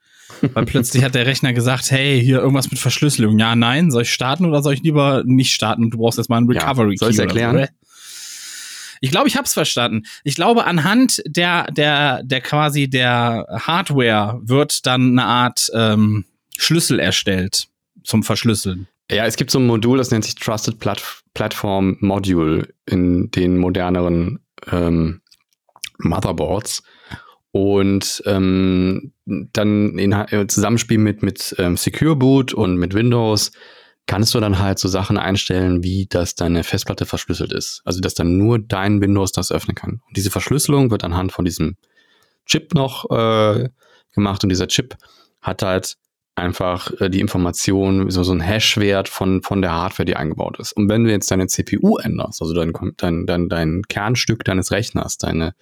Weil 0.52 0.66
plötzlich 0.66 1.02
hat 1.02 1.14
der 1.14 1.26
Rechner 1.26 1.52
gesagt, 1.52 1.90
hey, 1.90 2.22
hier 2.22 2.38
irgendwas 2.38 2.70
mit 2.70 2.78
Verschlüsselung. 2.78 3.38
Ja, 3.38 3.56
nein, 3.56 3.90
soll 3.90 4.02
ich 4.02 4.12
starten 4.12 4.44
oder 4.44 4.62
soll 4.62 4.74
ich 4.74 4.82
lieber 4.82 5.22
nicht 5.24 5.52
starten? 5.52 5.90
Du 5.90 5.98
brauchst 5.98 6.18
jetzt 6.18 6.28
mal 6.28 6.36
einen 6.36 6.50
Ja, 6.52 6.60
Recovery 6.60 6.96
Key. 6.96 6.98
soll 6.98 7.12
oder 7.12 7.22
erklären? 7.22 7.56
So. 7.56 7.88
Ich 9.00 9.11
glaube, 9.11 9.28
ich 9.28 9.37
habe 9.37 9.44
es 9.44 9.54
verstanden. 9.54 10.04
Ich 10.24 10.37
glaube, 10.37 10.64
anhand 10.64 11.22
der, 11.26 11.70
der, 11.70 12.22
der 12.22 12.40
quasi 12.40 12.88
der 12.88 13.46
Hardware 13.50 14.40
wird 14.42 14.87
dann 14.87 15.18
eine 15.18 15.24
Art 15.24 15.70
ähm, 15.74 16.24
Schlüssel 16.56 16.98
erstellt 16.98 17.68
zum 18.02 18.22
Verschlüsseln. 18.22 18.88
Ja, 19.11 19.24
es 19.24 19.37
gibt 19.37 19.50
so 19.50 19.58
ein 19.58 19.66
Modul, 19.66 19.98
das 19.98 20.11
nennt 20.11 20.24
sich 20.24 20.34
Trusted 20.34 20.78
Plat 20.78 21.02
Platform 21.34 21.96
Module 22.00 22.68
in 22.87 23.30
den 23.30 23.58
moderneren 23.58 24.40
ähm, 24.70 25.20
Motherboards. 25.98 26.82
Und 27.51 28.22
ähm, 28.26 29.12
dann 29.24 29.99
in 29.99 30.12
äh, 30.12 30.46
Zusammenspiel 30.49 30.99
mit, 30.99 31.22
mit 31.22 31.55
ähm, 31.59 31.76
Secure 31.76 32.16
Boot 32.16 32.53
und 32.53 32.76
mit 32.76 32.92
Windows 32.92 33.53
kannst 34.09 34.34
du 34.34 34.40
dann 34.40 34.59
halt 34.59 34.78
so 34.80 34.88
Sachen 34.88 35.16
einstellen, 35.18 35.84
wie 35.84 36.06
dass 36.06 36.34
deine 36.34 36.64
Festplatte 36.64 37.06
verschlüsselt 37.06 37.52
ist. 37.52 37.82
Also 37.84 38.00
dass 38.00 38.14
dann 38.14 38.36
nur 38.38 38.59
dein 38.59 39.00
Windows 39.00 39.30
das 39.30 39.52
öffnen 39.52 39.76
kann. 39.76 40.00
Und 40.06 40.16
diese 40.16 40.30
Verschlüsselung 40.30 40.90
wird 40.90 41.04
anhand 41.04 41.30
von 41.30 41.44
diesem 41.44 41.76
Chip 42.46 42.74
noch 42.74 43.09
äh, 43.11 43.68
gemacht 44.14 44.42
und 44.42 44.48
dieser 44.48 44.66
Chip 44.66 44.96
hat 45.42 45.62
halt 45.62 45.96
einfach 46.34 46.90
äh, 47.00 47.11
die 47.11 47.20
Information, 47.20 48.11
so, 48.11 48.22
so 48.22 48.32
ein 48.32 48.40
Hash-Wert 48.40 49.09
von, 49.09 49.42
von 49.42 49.61
der 49.61 49.72
Hardware, 49.72 50.06
die 50.06 50.16
eingebaut 50.16 50.59
ist. 50.59 50.72
Und 50.72 50.88
wenn 50.88 51.04
du 51.04 51.11
jetzt 51.11 51.30
deine 51.30 51.46
CPU 51.46 51.98
änderst, 51.98 52.40
also 52.40 52.54
dein, 52.54 52.72
dein, 52.96 53.26
dein, 53.26 53.48
dein 53.48 53.82
Kernstück 53.88 54.44
deines 54.44 54.70
Rechners, 54.70 55.18
deine, 55.18 55.54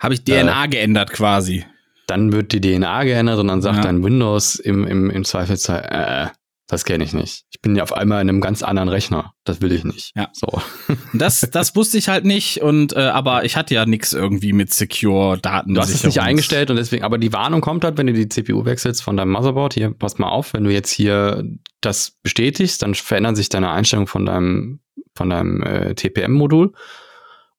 Habe 0.00 0.14
ich 0.14 0.22
DNA 0.24 0.66
geändert 0.66 1.10
quasi. 1.12 1.64
dann 2.06 2.32
wird 2.32 2.52
die 2.52 2.60
DNA 2.60 3.04
geändert 3.04 3.38
und 3.40 3.48
dann 3.48 3.62
sagt 3.62 3.78
Ja. 3.78 3.82
dein 3.82 4.04
Windows 4.04 4.56
im, 4.56 4.86
im, 4.86 5.10
im 5.10 5.24
Zweifelsfall, 5.24 6.30
äh, 6.30 6.41
Das 6.72 6.86
kenne 6.86 7.04
ich 7.04 7.12
nicht. 7.12 7.44
Ich 7.50 7.60
bin 7.60 7.76
ja 7.76 7.82
auf 7.82 7.92
einmal 7.92 8.22
in 8.22 8.30
einem 8.30 8.40
ganz 8.40 8.62
anderen 8.62 8.88
Rechner. 8.88 9.34
Das 9.44 9.60
will 9.60 9.72
ich 9.72 9.84
nicht. 9.84 10.12
Ja. 10.16 10.30
So. 10.32 10.62
Das, 11.12 11.42
das 11.52 11.76
wusste 11.76 11.98
ich 11.98 12.08
halt 12.08 12.24
nicht 12.24 12.62
und 12.62 12.94
äh, 12.96 13.00
aber 13.00 13.44
ich 13.44 13.56
hatte 13.56 13.74
ja 13.74 13.84
nichts 13.84 14.14
irgendwie 14.14 14.54
mit 14.54 14.72
Secure 14.72 15.36
Daten. 15.36 15.74
Du 15.74 15.80
hast 15.82 15.90
es 15.90 16.02
nicht 16.02 16.22
eingestellt 16.22 16.70
und 16.70 16.76
deswegen, 16.76 17.04
aber 17.04 17.18
die 17.18 17.34
Warnung 17.34 17.60
kommt 17.60 17.84
halt, 17.84 17.98
wenn 17.98 18.06
du 18.06 18.14
die 18.14 18.26
CPU 18.26 18.64
wechselst 18.64 19.02
von 19.02 19.18
deinem 19.18 19.32
Motherboard. 19.32 19.74
Hier, 19.74 19.90
pass 19.90 20.16
mal 20.16 20.30
auf, 20.30 20.54
wenn 20.54 20.64
du 20.64 20.70
jetzt 20.70 20.90
hier 20.90 21.44
das 21.82 22.12
bestätigst, 22.22 22.80
dann 22.80 22.94
verändern 22.94 23.36
sich 23.36 23.50
deine 23.50 23.70
Einstellungen 23.70 24.06
von 24.06 24.24
deinem, 24.24 24.80
von 25.14 25.28
deinem 25.28 25.62
äh, 25.62 25.94
TPM-Modul. 25.94 26.72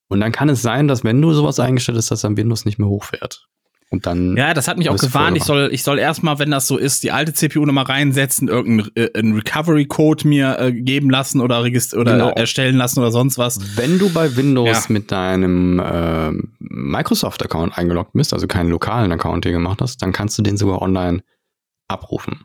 Und 0.07 0.19
dann 0.21 0.31
kann 0.31 0.49
es 0.49 0.63
sein, 0.63 0.87
dass 0.87 1.03
wenn 1.03 1.21
du 1.21 1.33
sowas 1.33 1.59
eingestellt 1.59 1.99
hast, 1.99 2.09
dass 2.09 2.21
dann 2.21 2.35
Windows 2.35 2.65
nicht 2.65 2.79
mehr 2.79 2.89
hochfährt. 2.89 3.47
Und 3.93 4.07
dann. 4.07 4.35
Ja, 4.35 4.55
das 4.55 4.67
hat 4.67 4.79
mich 4.79 4.89
auch 4.89 4.97
gewarnt. 4.97 5.37
Ich 5.37 5.43
soll, 5.43 5.69
ich 5.71 5.83
soll 5.83 5.99
erstmal, 5.99 6.39
wenn 6.39 6.49
das 6.49 6.65
so 6.65 6.77
ist, 6.77 7.03
die 7.03 7.11
alte 7.11 7.31
CPU 7.31 7.63
nochmal 7.63 7.83
reinsetzen, 7.85 8.47
irgendeinen 8.47 8.89
äh, 8.95 9.35
Recovery-Code 9.37 10.27
mir 10.27 10.57
äh, 10.59 10.71
geben 10.73 11.11
lassen 11.11 11.41
oder, 11.41 11.59
oder 11.61 11.71
Genau. 11.71 12.29
äh, 12.31 12.39
erstellen 12.39 12.75
lassen 12.75 13.01
oder 13.01 13.11
sonst 13.11 13.37
was. 13.37 13.77
Wenn 13.77 13.99
du 13.99 14.09
bei 14.11 14.35
Windows 14.35 14.67
Ja. 14.67 14.81
mit 14.87 15.11
deinem 15.11 15.79
ähm, 15.85 16.53
Microsoft-Account 16.57 17.77
eingeloggt 17.77 18.13
bist, 18.13 18.33
also 18.33 18.47
keinen 18.47 18.71
lokalen 18.71 19.11
Account 19.11 19.45
dir 19.45 19.51
gemacht 19.51 19.79
hast, 19.79 20.01
dann 20.01 20.11
kannst 20.11 20.39
du 20.39 20.41
den 20.41 20.57
sogar 20.57 20.81
online 20.81 21.21
abrufen, 21.87 22.41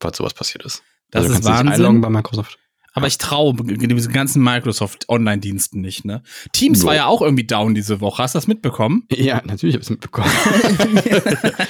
falls 0.00 0.16
sowas 0.16 0.34
passiert 0.34 0.64
ist. 0.64 0.82
Das 1.12 1.22
also 1.22 1.34
ist 1.38 1.44
kannst 1.44 1.48
dich 1.48 1.54
Wahnsinn. 1.68 1.72
einloggen 1.86 2.00
bei 2.00 2.10
Microsoft. 2.10 2.58
Aber 2.92 3.06
ich 3.06 3.18
traue 3.18 3.54
diesen 3.54 4.12
ganzen 4.12 4.42
Microsoft-Online-Diensten 4.42 5.80
nicht, 5.80 6.04
ne? 6.04 6.22
Teams 6.52 6.80
Jo. 6.82 6.88
war 6.88 6.94
ja 6.96 7.06
auch 7.06 7.22
irgendwie 7.22 7.46
down 7.46 7.74
diese 7.74 8.00
Woche. 8.00 8.22
Hast 8.22 8.34
du 8.34 8.38
das 8.38 8.46
mitbekommen? 8.48 9.06
Ja, 9.12 9.40
natürlich 9.44 9.74
habe 9.76 9.82
ich 9.82 9.86
es 9.86 9.90
mitbekommen. 9.90 10.30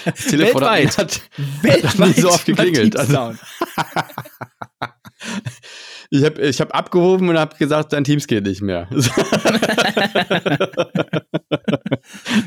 Das 0.05 0.25
Telefon 0.27 0.63
Weltweit. 0.63 0.99
Hat, 0.99 1.21
hat 1.63 1.99
nie 1.99 2.21
so 2.21 2.31
oft 2.31 2.47
geklingelt. 2.47 2.97
Also, 2.97 3.35
ich 6.11 6.25
habe 6.25 6.41
ich 6.41 6.61
hab 6.61 6.75
abgehoben 6.75 7.29
und 7.29 7.39
habe 7.39 7.57
gesagt, 7.57 7.93
dein 7.93 8.05
Teams 8.05 8.27
geht 8.27 8.45
nicht 8.45 8.63
mehr. 8.63 8.89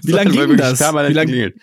Wie 0.03 0.11
lange 0.11 0.31
ging 0.31 0.57
das? 0.57 0.79
Wie 0.79 0.85
Wie 1.09 1.13
lang- 1.13 1.25
geklingelt. 1.27 1.55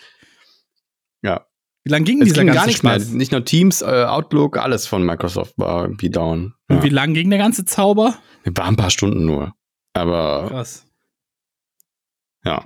Ja, 1.22 1.44
Wie 1.90 1.92
lange 1.92 2.04
ging 2.04 2.22
es 2.22 2.28
dieser 2.28 2.44
ging 2.44 2.46
ganze 2.46 2.60
gar 2.60 2.66
nicht 2.66 2.82
mehr. 2.84 2.92
Spaß? 2.94 3.08
Nicht 3.10 3.32
nur 3.32 3.44
Teams, 3.44 3.82
äh, 3.82 4.04
Outlook, 4.06 4.56
alles 4.56 4.86
von 4.86 5.04
Microsoft 5.04 5.54
war 5.58 5.82
irgendwie 5.82 6.08
down. 6.10 6.54
Und 6.68 6.76
Ja. 6.76 6.82
wie 6.84 6.88
lang 6.88 7.14
ging 7.14 7.28
der 7.30 7.38
ganze 7.40 7.64
Zauber? 7.64 8.16
War 8.44 8.66
ein 8.66 8.76
paar 8.76 8.90
Stunden 8.90 9.24
nur. 9.26 9.52
Aber 9.92 10.46
Krass. 10.48 10.86
ja, 12.44 12.64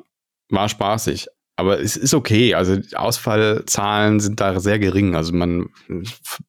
war 0.51 0.69
spaßig. 0.69 1.29
Aber 1.57 1.81
es 1.81 1.97
ist 1.97 2.13
okay. 2.15 2.55
Also 2.55 2.77
die 2.77 2.97
Ausfallzahlen 2.97 4.21
sind 4.21 4.41
da 4.41 4.61
sehr 4.61 4.79
gering. 4.79 5.15
Also 5.15 5.33
man, 5.33 5.69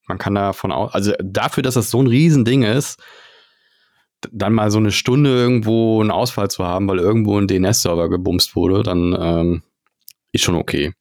man 0.07 0.17
kann 0.17 0.35
davon 0.35 0.71
aus, 0.71 0.93
also 0.93 1.13
dafür, 1.23 1.63
dass 1.63 1.75
das 1.75 1.91
so 1.91 2.01
ein 2.01 2.07
Riesending 2.07 2.63
ist, 2.63 2.99
dann 4.31 4.53
mal 4.53 4.71
so 4.71 4.79
eine 4.79 4.91
Stunde 4.91 5.29
irgendwo 5.29 6.01
einen 6.01 6.09
Ausfall 6.11 6.49
zu 6.49 6.65
haben, 6.65 6.87
weil 6.87 6.97
irgendwo 6.99 7.39
ein 7.39 7.47
DNS-Server 7.47 8.09
gebumst 8.09 8.55
wurde, 8.55 8.81
dann 8.83 9.15
ähm, 9.19 9.63
ist 10.31 10.43
schon 10.43 10.55
okay. 10.55 10.93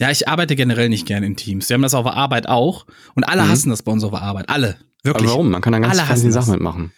Ja, 0.00 0.10
ich 0.10 0.28
arbeite 0.28 0.54
generell 0.56 0.88
nicht 0.88 1.06
gerne 1.06 1.26
in 1.26 1.36
Teams. 1.36 1.68
Wir 1.68 1.74
haben 1.74 1.82
das 1.82 1.94
auf 1.94 2.04
der 2.04 2.14
Arbeit 2.14 2.48
auch. 2.48 2.86
Und 3.14 3.24
alle 3.24 3.42
Mhm. 3.44 3.48
hassen 3.48 3.70
das 3.70 3.82
bei 3.82 3.90
uns 3.92 4.04
auf 4.04 4.10
der 4.12 4.22
Arbeit. 4.22 4.48
Alle. 4.48 4.76
Wirklich. 5.02 5.24
Aber 5.24 5.32
warum? 5.32 5.50
Man 5.50 5.60
kann 5.60 5.72
da 5.72 5.78
ganz 5.80 5.98
Alle 5.98 6.16
viele. 6.16 6.32
Sachen 6.32 6.52
mitmachen. 6.52 6.92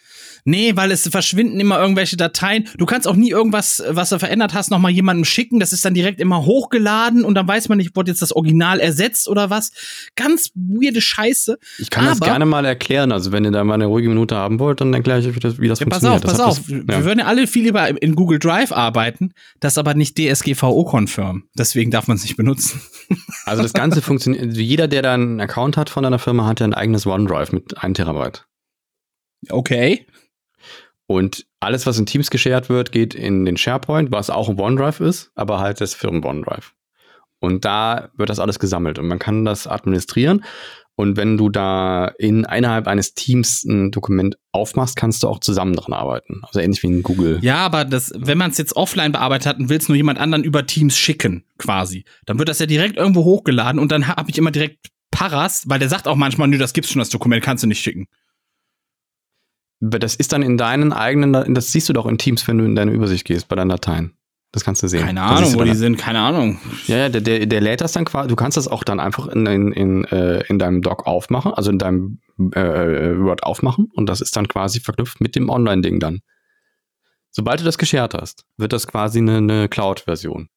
Nee, 0.45 0.75
weil 0.75 0.91
es 0.91 1.07
verschwinden 1.07 1.59
immer 1.59 1.79
irgendwelche 1.79 2.17
Dateien. 2.17 2.67
Du 2.77 2.85
kannst 2.85 3.07
auch 3.07 3.15
nie 3.15 3.29
irgendwas, 3.29 3.83
was 3.87 4.09
du 4.09 4.19
verändert 4.19 4.53
hast, 4.53 4.71
nochmal 4.71 4.91
jemandem 4.91 5.25
schicken. 5.25 5.59
Das 5.59 5.73
ist 5.73 5.83
dann 5.85 5.93
direkt 5.93 6.19
immer 6.19 6.45
hochgeladen 6.45 7.23
und 7.23 7.35
dann 7.35 7.47
weiß 7.47 7.69
man 7.69 7.77
nicht, 7.77 7.95
wurde 7.95 8.11
jetzt 8.11 8.21
das 8.21 8.31
Original 8.35 8.79
ersetzt 8.79 9.27
oder 9.29 9.49
was. 9.49 9.71
Ganz 10.15 10.51
weirde 10.55 11.01
Scheiße. 11.01 11.57
Ich 11.79 11.89
kann 11.89 12.05
das 12.05 12.17
Aber- 12.17 12.25
gerne 12.27 12.45
mal 12.45 12.65
erklären. 12.65 13.11
Also 13.11 13.31
wenn 13.31 13.45
ihr 13.45 13.51
da 13.51 13.63
mal 13.63 13.75
eine 13.75 13.85
ruhige 13.85 14.09
Minute 14.09 14.35
haben 14.35 14.59
wollt, 14.59 14.81
dann 14.81 14.93
erkläre 14.93 15.19
ich 15.19 15.27
euch, 15.27 15.35
wie 15.35 15.39
das, 15.39 15.59
wie 15.59 15.67
das 15.67 15.79
Ja, 15.79 15.85
pass 15.85 15.99
funktioniert. 16.01 16.23
auf, 16.25 16.29
pass 16.29 16.37
Das 16.37 16.41
hat 16.41 16.47
auf. 16.51 16.57
das- 16.59 16.69
Wir 16.87 16.99
ja. 16.99 17.03
würden 17.05 17.19
ja 17.19 17.25
alle 17.25 17.47
viel 17.47 17.63
lieber 17.63 18.01
in 18.01 18.15
Google 18.15 18.39
Drive 18.39 18.71
arbeiten. 18.71 19.33
Das 19.59 19.77
aber 19.77 19.93
nicht 19.93 20.17
DSGVO-konfirm. 20.17 21.43
Deswegen 21.57 21.91
darf 21.91 22.07
man 22.07 22.17
es 22.17 22.23
nicht 22.23 22.37
benutzen. 22.37 22.81
Also 23.45 23.63
das 23.63 23.73
Ganze 23.73 24.01
funktioniert, 24.01 24.43
also 24.43 24.61
jeder, 24.61 24.87
der 24.87 25.01
da 25.01 25.13
einen 25.13 25.41
Account 25.41 25.75
hat 25.75 25.89
von 25.89 26.03
deiner 26.03 26.19
Firma, 26.19 26.45
hat 26.45 26.59
ja 26.59 26.65
ein 26.67 26.73
eigenes 26.73 27.05
OneDrive 27.05 27.51
mit 27.51 27.77
1 27.77 27.97
Terabyte. 27.97 28.45
Okay. 29.49 30.05
Und 31.11 31.45
alles, 31.59 31.85
was 31.85 31.99
in 31.99 32.05
Teams 32.05 32.29
geshared 32.29 32.69
wird, 32.69 32.93
geht 32.93 33.13
in 33.13 33.43
den 33.43 33.57
SharePoint, 33.57 34.13
was 34.13 34.29
auch 34.29 34.47
ein 34.47 34.57
OneDrive 34.57 35.01
ist, 35.01 35.29
aber 35.35 35.59
halt 35.59 35.81
das 35.81 35.93
Firmen-OneDrive. 35.93 36.71
Und 37.39 37.65
da 37.65 38.09
wird 38.15 38.29
das 38.29 38.39
alles 38.39 38.59
gesammelt 38.59 38.97
und 38.97 39.07
man 39.07 39.19
kann 39.19 39.43
das 39.43 39.67
administrieren. 39.67 40.45
Und 40.95 41.17
wenn 41.17 41.37
du 41.37 41.49
da 41.49 42.07
in 42.17 42.45
innerhalb 42.45 42.87
eines 42.87 43.13
Teams 43.13 43.65
ein 43.65 43.91
Dokument 43.91 44.37
aufmachst, 44.53 44.95
kannst 44.95 45.23
du 45.23 45.27
auch 45.27 45.39
zusammen 45.39 45.75
dran 45.75 45.93
arbeiten. 45.93 46.41
Also 46.43 46.61
ähnlich 46.61 46.81
wie 46.81 46.87
in 46.87 47.03
Google. 47.03 47.39
Ja, 47.41 47.57
aber 47.57 47.83
das, 47.83 48.13
wenn 48.15 48.37
man 48.37 48.51
es 48.51 48.57
jetzt 48.57 48.75
offline 48.77 49.11
bearbeitet 49.11 49.47
hat 49.47 49.59
und 49.59 49.67
will 49.67 49.79
es 49.79 49.89
nur 49.89 49.97
jemand 49.97 50.17
anderen 50.17 50.45
über 50.45 50.65
Teams 50.65 50.97
schicken, 50.97 51.43
quasi, 51.57 52.05
dann 52.25 52.39
wird 52.39 52.47
das 52.47 52.59
ja 52.59 52.67
direkt 52.67 52.95
irgendwo 52.95 53.25
hochgeladen 53.25 53.79
und 53.79 53.91
dann 53.91 54.07
habe 54.07 54.29
ich 54.29 54.37
immer 54.37 54.51
direkt 54.51 54.87
Paras, 55.11 55.63
weil 55.67 55.79
der 55.79 55.89
sagt 55.89 56.07
auch 56.07 56.15
manchmal, 56.15 56.47
nö, 56.47 56.57
das 56.57 56.73
gibt's 56.73 56.91
schon, 56.91 56.99
das 56.99 57.09
Dokument 57.09 57.43
kannst 57.43 57.63
du 57.63 57.67
nicht 57.67 57.81
schicken. 57.81 58.07
Das 59.81 60.15
ist 60.15 60.31
dann 60.31 60.43
in 60.43 60.57
deinen 60.57 60.93
eigenen, 60.93 61.53
das 61.53 61.71
siehst 61.71 61.89
du 61.89 61.93
doch 61.93 62.05
in 62.05 62.17
Teams, 62.17 62.47
wenn 62.47 62.59
du 62.59 62.65
in 62.65 62.75
deine 62.75 62.91
Übersicht 62.91 63.25
gehst, 63.25 63.47
bei 63.47 63.55
deinen 63.55 63.69
Dateien. 63.69 64.13
Das 64.51 64.65
kannst 64.65 64.83
du 64.83 64.87
sehen. 64.87 65.05
Keine 65.05 65.23
Ahnung, 65.23 65.55
wo 65.55 65.63
die 65.63 65.73
sind, 65.73 65.97
keine 65.97 66.19
Ahnung. 66.19 66.59
Ja, 66.85 66.97
ja, 66.97 67.09
der, 67.09 67.21
der, 67.21 67.45
der 67.45 67.61
lädt 67.61 67.79
das 67.79 67.93
dann 67.93 68.03
quasi, 68.03 68.27
du 68.27 68.35
kannst 68.35 68.57
das 68.57 68.67
auch 68.67 68.83
dann 68.83 68.99
einfach 68.99 69.27
in, 69.27 69.45
in, 69.45 69.71
in, 69.71 70.03
äh, 70.05 70.41
in 70.47 70.59
deinem 70.59 70.81
Doc 70.81 71.07
aufmachen, 71.07 71.53
also 71.53 71.71
in 71.71 71.79
deinem 71.79 72.19
äh, 72.53 73.17
Word 73.17 73.43
aufmachen 73.43 73.87
und 73.93 74.07
das 74.07 74.19
ist 74.19 74.35
dann 74.35 74.49
quasi 74.49 74.81
verknüpft 74.81 75.21
mit 75.21 75.35
dem 75.35 75.49
Online-Ding 75.49 75.99
dann. 75.99 76.19
Sobald 77.29 77.61
du 77.61 77.63
das 77.63 77.77
geshared 77.77 78.13
hast, 78.13 78.45
wird 78.57 78.73
das 78.73 78.87
quasi 78.87 79.19
eine, 79.19 79.37
eine 79.37 79.69
Cloud-Version. 79.69 80.49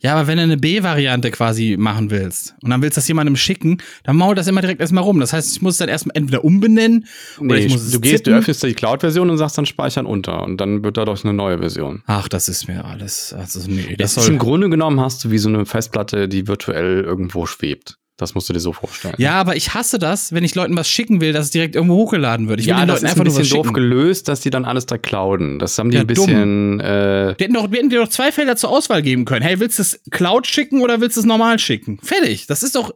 Ja, 0.00 0.14
aber 0.14 0.26
wenn 0.26 0.38
du 0.38 0.42
eine 0.42 0.56
B-Variante 0.56 1.30
quasi 1.30 1.76
machen 1.78 2.10
willst 2.10 2.54
und 2.62 2.70
dann 2.70 2.82
willst 2.82 2.96
du 2.96 3.00
das 3.00 3.08
jemandem 3.08 3.36
schicken, 3.36 3.78
dann 4.02 4.16
mault 4.16 4.36
das 4.38 4.46
immer 4.48 4.60
direkt 4.60 4.80
erstmal 4.80 5.04
rum. 5.04 5.20
Das 5.20 5.32
heißt, 5.32 5.52
ich 5.56 5.62
muss 5.62 5.74
es 5.74 5.78
dann 5.78 5.88
erstmal 5.88 6.16
entweder 6.16 6.44
umbenennen 6.44 7.06
oder 7.38 7.54
Nee, 7.54 7.66
ich 7.66 7.72
muss 7.72 7.82
es 7.82 7.92
du 7.92 8.00
gehst, 8.00 8.20
du 8.26 8.30
zippen. 8.30 8.38
öffnest 8.40 8.62
die 8.64 8.74
Cloud-Version 8.74 9.30
und 9.30 9.38
sagst 9.38 9.56
dann 9.58 9.66
speichern 9.66 10.06
unter 10.06 10.42
und 10.42 10.56
dann 10.60 10.82
wird 10.82 10.96
dadurch 10.96 11.24
eine 11.24 11.34
neue 11.34 11.58
Version. 11.58 12.02
Ach, 12.06 12.28
das 12.28 12.48
ist 12.48 12.66
mir 12.66 12.84
alles. 12.84 13.32
Also, 13.32 13.60
nee, 13.70 13.94
das 13.96 14.14
Das 14.14 14.24
ist 14.24 14.28
im 14.30 14.34
soll. 14.34 14.38
Grunde 14.38 14.70
genommen 14.70 15.00
hast 15.00 15.24
du 15.24 15.30
wie 15.30 15.38
so 15.38 15.48
eine 15.48 15.64
Festplatte, 15.64 16.28
die 16.28 16.48
virtuell 16.48 17.02
irgendwo 17.02 17.46
schwebt. 17.46 17.98
Das 18.18 18.34
musst 18.34 18.48
du 18.48 18.52
dir 18.52 18.58
so 18.58 18.72
vorstellen. 18.72 19.14
Ja, 19.16 19.34
aber 19.34 19.54
ich 19.54 19.74
hasse 19.74 19.96
das, 19.98 20.32
wenn 20.32 20.42
ich 20.42 20.56
Leuten 20.56 20.76
was 20.76 20.88
schicken 20.90 21.20
will, 21.20 21.32
dass 21.32 21.46
es 21.46 21.50
direkt 21.52 21.76
irgendwo 21.76 21.94
hochgeladen 21.94 22.48
wird. 22.48 22.58
Ich 22.58 22.66
will 22.66 22.70
ja, 22.72 22.80
den 22.80 22.88
das 22.88 22.96
Leuten 22.96 23.06
ist 23.06 23.10
einfach 23.12 23.20
ein 23.22 23.26
nur 23.28 23.34
was 23.34 23.42
bisschen 23.42 23.62
doof 23.62 23.72
gelöst, 23.72 24.26
dass 24.28 24.40
die 24.40 24.50
dann 24.50 24.64
alles 24.64 24.86
da 24.86 24.98
clouden. 24.98 25.60
Das 25.60 25.78
haben 25.78 25.90
die 25.90 25.96
Ja, 25.98 26.00
ein 26.02 26.06
bisschen, 26.08 26.80
äh, 26.80 27.34
Wir 27.38 27.44
hätten, 27.44 27.54
doch, 27.54 27.70
wir 27.70 27.78
hätten 27.78 27.90
dir 27.90 28.00
doch 28.00 28.08
zwei 28.08 28.32
Felder 28.32 28.56
zur 28.56 28.70
Auswahl 28.70 29.02
geben 29.02 29.24
können. 29.24 29.42
Hey, 29.42 29.60
willst 29.60 29.78
du 29.78 29.82
es 29.82 30.00
Cloud 30.10 30.48
schicken 30.48 30.82
oder 30.82 31.00
willst 31.00 31.16
du 31.16 31.20
es 31.20 31.26
normal 31.26 31.60
schicken? 31.60 32.00
Fertig. 32.02 32.48
Das 32.48 32.64
ist 32.64 32.74
doch. 32.74 32.92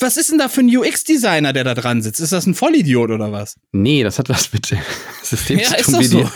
Was 0.00 0.16
ist 0.16 0.30
denn 0.30 0.38
da 0.38 0.48
für 0.48 0.62
ein 0.62 0.74
UX-Designer, 0.74 1.52
der 1.52 1.64
da 1.64 1.74
dran 1.74 2.00
sitzt? 2.00 2.20
Ist 2.20 2.32
das 2.32 2.46
ein 2.46 2.54
Vollidiot 2.54 3.10
oder 3.10 3.30
was? 3.30 3.56
Nee, 3.72 4.02
das 4.02 4.18
hat 4.18 4.30
was 4.30 4.50
mit 4.54 4.70
dem 4.70 4.78
System 5.22 5.58
Ja, 5.62 5.64
zu 5.66 5.74
ist 5.76 5.84
tun. 5.84 5.92
doch 5.94 6.00
wie 6.00 6.06
so. 6.06 6.30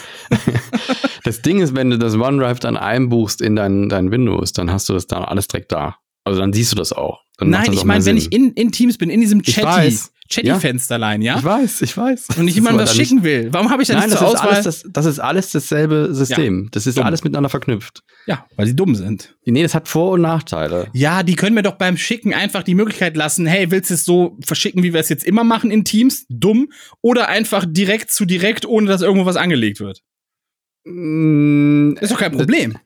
das 1.25 1.41
Ding 1.41 1.61
ist, 1.61 1.75
wenn 1.75 1.89
du 1.91 1.99
das 1.99 2.15
OneDrive 2.15 2.59
dann 2.61 2.77
einbuchst 2.77 3.41
in 3.41 3.57
dein, 3.57 3.89
dein 3.89 4.11
Windows, 4.11 4.53
dann 4.53 4.71
hast 4.71 4.89
du 4.89 4.93
das 4.93 5.07
dann 5.07 5.25
alles 5.25 5.49
direkt 5.49 5.73
da. 5.73 5.97
Also 6.25 6.41
dann 6.41 6.53
siehst 6.53 6.73
du 6.73 6.77
das 6.77 6.93
auch. 6.93 7.21
Dann 7.51 7.61
Nein, 7.63 7.67
das 7.67 7.77
ich 7.77 7.85
meine, 7.85 8.05
wenn 8.05 8.17
ich 8.17 8.33
in, 8.33 8.53
in 8.53 8.73
Teams 8.73 8.99
bin, 8.99 9.11
in 9.11 9.21
diesem 9.21 9.43
Chatty. 9.43 9.97
Chatty-Fensterlein, 10.29 11.21
ja? 11.21 11.37
Ich 11.37 11.45
weiß, 11.45 11.83
ich 11.83 11.95
weiß. 11.95 12.29
Und 12.39 12.49
ich 12.49 12.55
Das 12.55 12.55
jemandem 12.55 12.85
ist 12.85 12.91
was 12.91 12.97
schicken 12.97 13.23
will. 13.23 13.49
Warum 13.53 13.69
habe 13.69 13.83
ich 13.83 13.89
dann 13.89 13.99
nein, 13.99 14.09
nicht 14.09 14.15
das 14.15 14.27
zur 14.27 14.35
ist, 14.35 14.41
Auswahl? 14.41 14.55
alles, 14.55 14.65
das, 14.65 14.85
das 14.91 15.05
ist 15.05 15.19
alles 15.19 15.51
dasselbe 15.53 16.15
System. 16.15 16.69
das 16.73 16.87
ist 16.87 16.97
Dumm. 16.97 17.05
alles 17.05 17.23
miteinander 17.23 17.51
verknüpft. 17.51 18.03
ja, 18.27 18.47
weil 18.57 18.67
sie 18.67 18.75
dumm 18.75 18.95
sind. 18.95 19.37
Nee, 19.45 19.63
das 19.63 19.75
hat 19.75 19.89
Vor- 19.89 20.13
und 20.13 20.23
Nachteile. 20.23 20.87
Ja, 20.95 21.23
die 21.23 21.35
können 21.37 21.55
mir 21.55 21.63
doch 21.63 21.75
beim 21.75 21.99
Schicken 21.99 22.33
einfach 22.33 22.63
die 22.63 22.75
Möglichkeit 22.75 23.15
lassen, 23.15 23.45
hey, 23.45 23.71
willst 23.71 23.91
du 23.91 23.95
es 23.95 24.07
so 24.07 24.39
verschicken, 24.43 24.83
wie 24.83 24.95
wir 24.95 25.01
es 25.01 25.11
jetzt 25.11 25.25
immer 25.25 25.45
machen 25.45 25.71
in 25.71 25.85
Teams? 25.85 26.25
Dumm. 26.31 26.71
Oder 27.03 27.29
einfach 27.29 27.67
direkt 27.69 28.11
zu 28.11 28.25
direkt, 28.25 28.65
ohne 28.65 28.87
dass 28.87 29.03
irgendwo 29.03 29.27
was 29.27 29.37
angelegt 29.37 29.81
wird. 29.81 30.01
Mm, 30.85 31.95
Ist 32.01 32.11
doch 32.13 32.19
kein 32.19 32.33
Problem. 32.33 32.79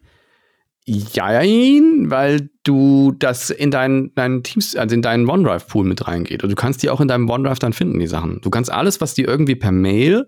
Jein, 0.89 2.11
weil 2.11 2.49
du 2.62 3.12
das 3.18 3.51
in 3.51 3.70
deinen, 3.72 4.14
deinen 4.14 4.43
Teams, 4.45 4.76
also 4.76 4.95
in 4.95 5.03
deinen 5.03 5.28
OneDrive-Pool 5.28 5.84
mit 5.84 6.07
reingeht. 6.07 6.45
Und 6.45 6.51
du 6.51 6.55
kannst 6.55 6.82
die 6.82 6.91
auch 6.91 7.01
in 7.01 7.09
deinem 7.09 7.28
OneDrive 7.28 7.59
dann 7.59 7.72
finden, 7.72 7.99
die 7.99 8.07
Sachen. 8.07 8.41
Du 8.43 8.51
kannst 8.51 8.70
alles, 8.70 9.01
was 9.01 9.14
dir 9.14 9.26
irgendwie 9.26 9.57
per 9.57 9.72
Mail, 9.72 10.26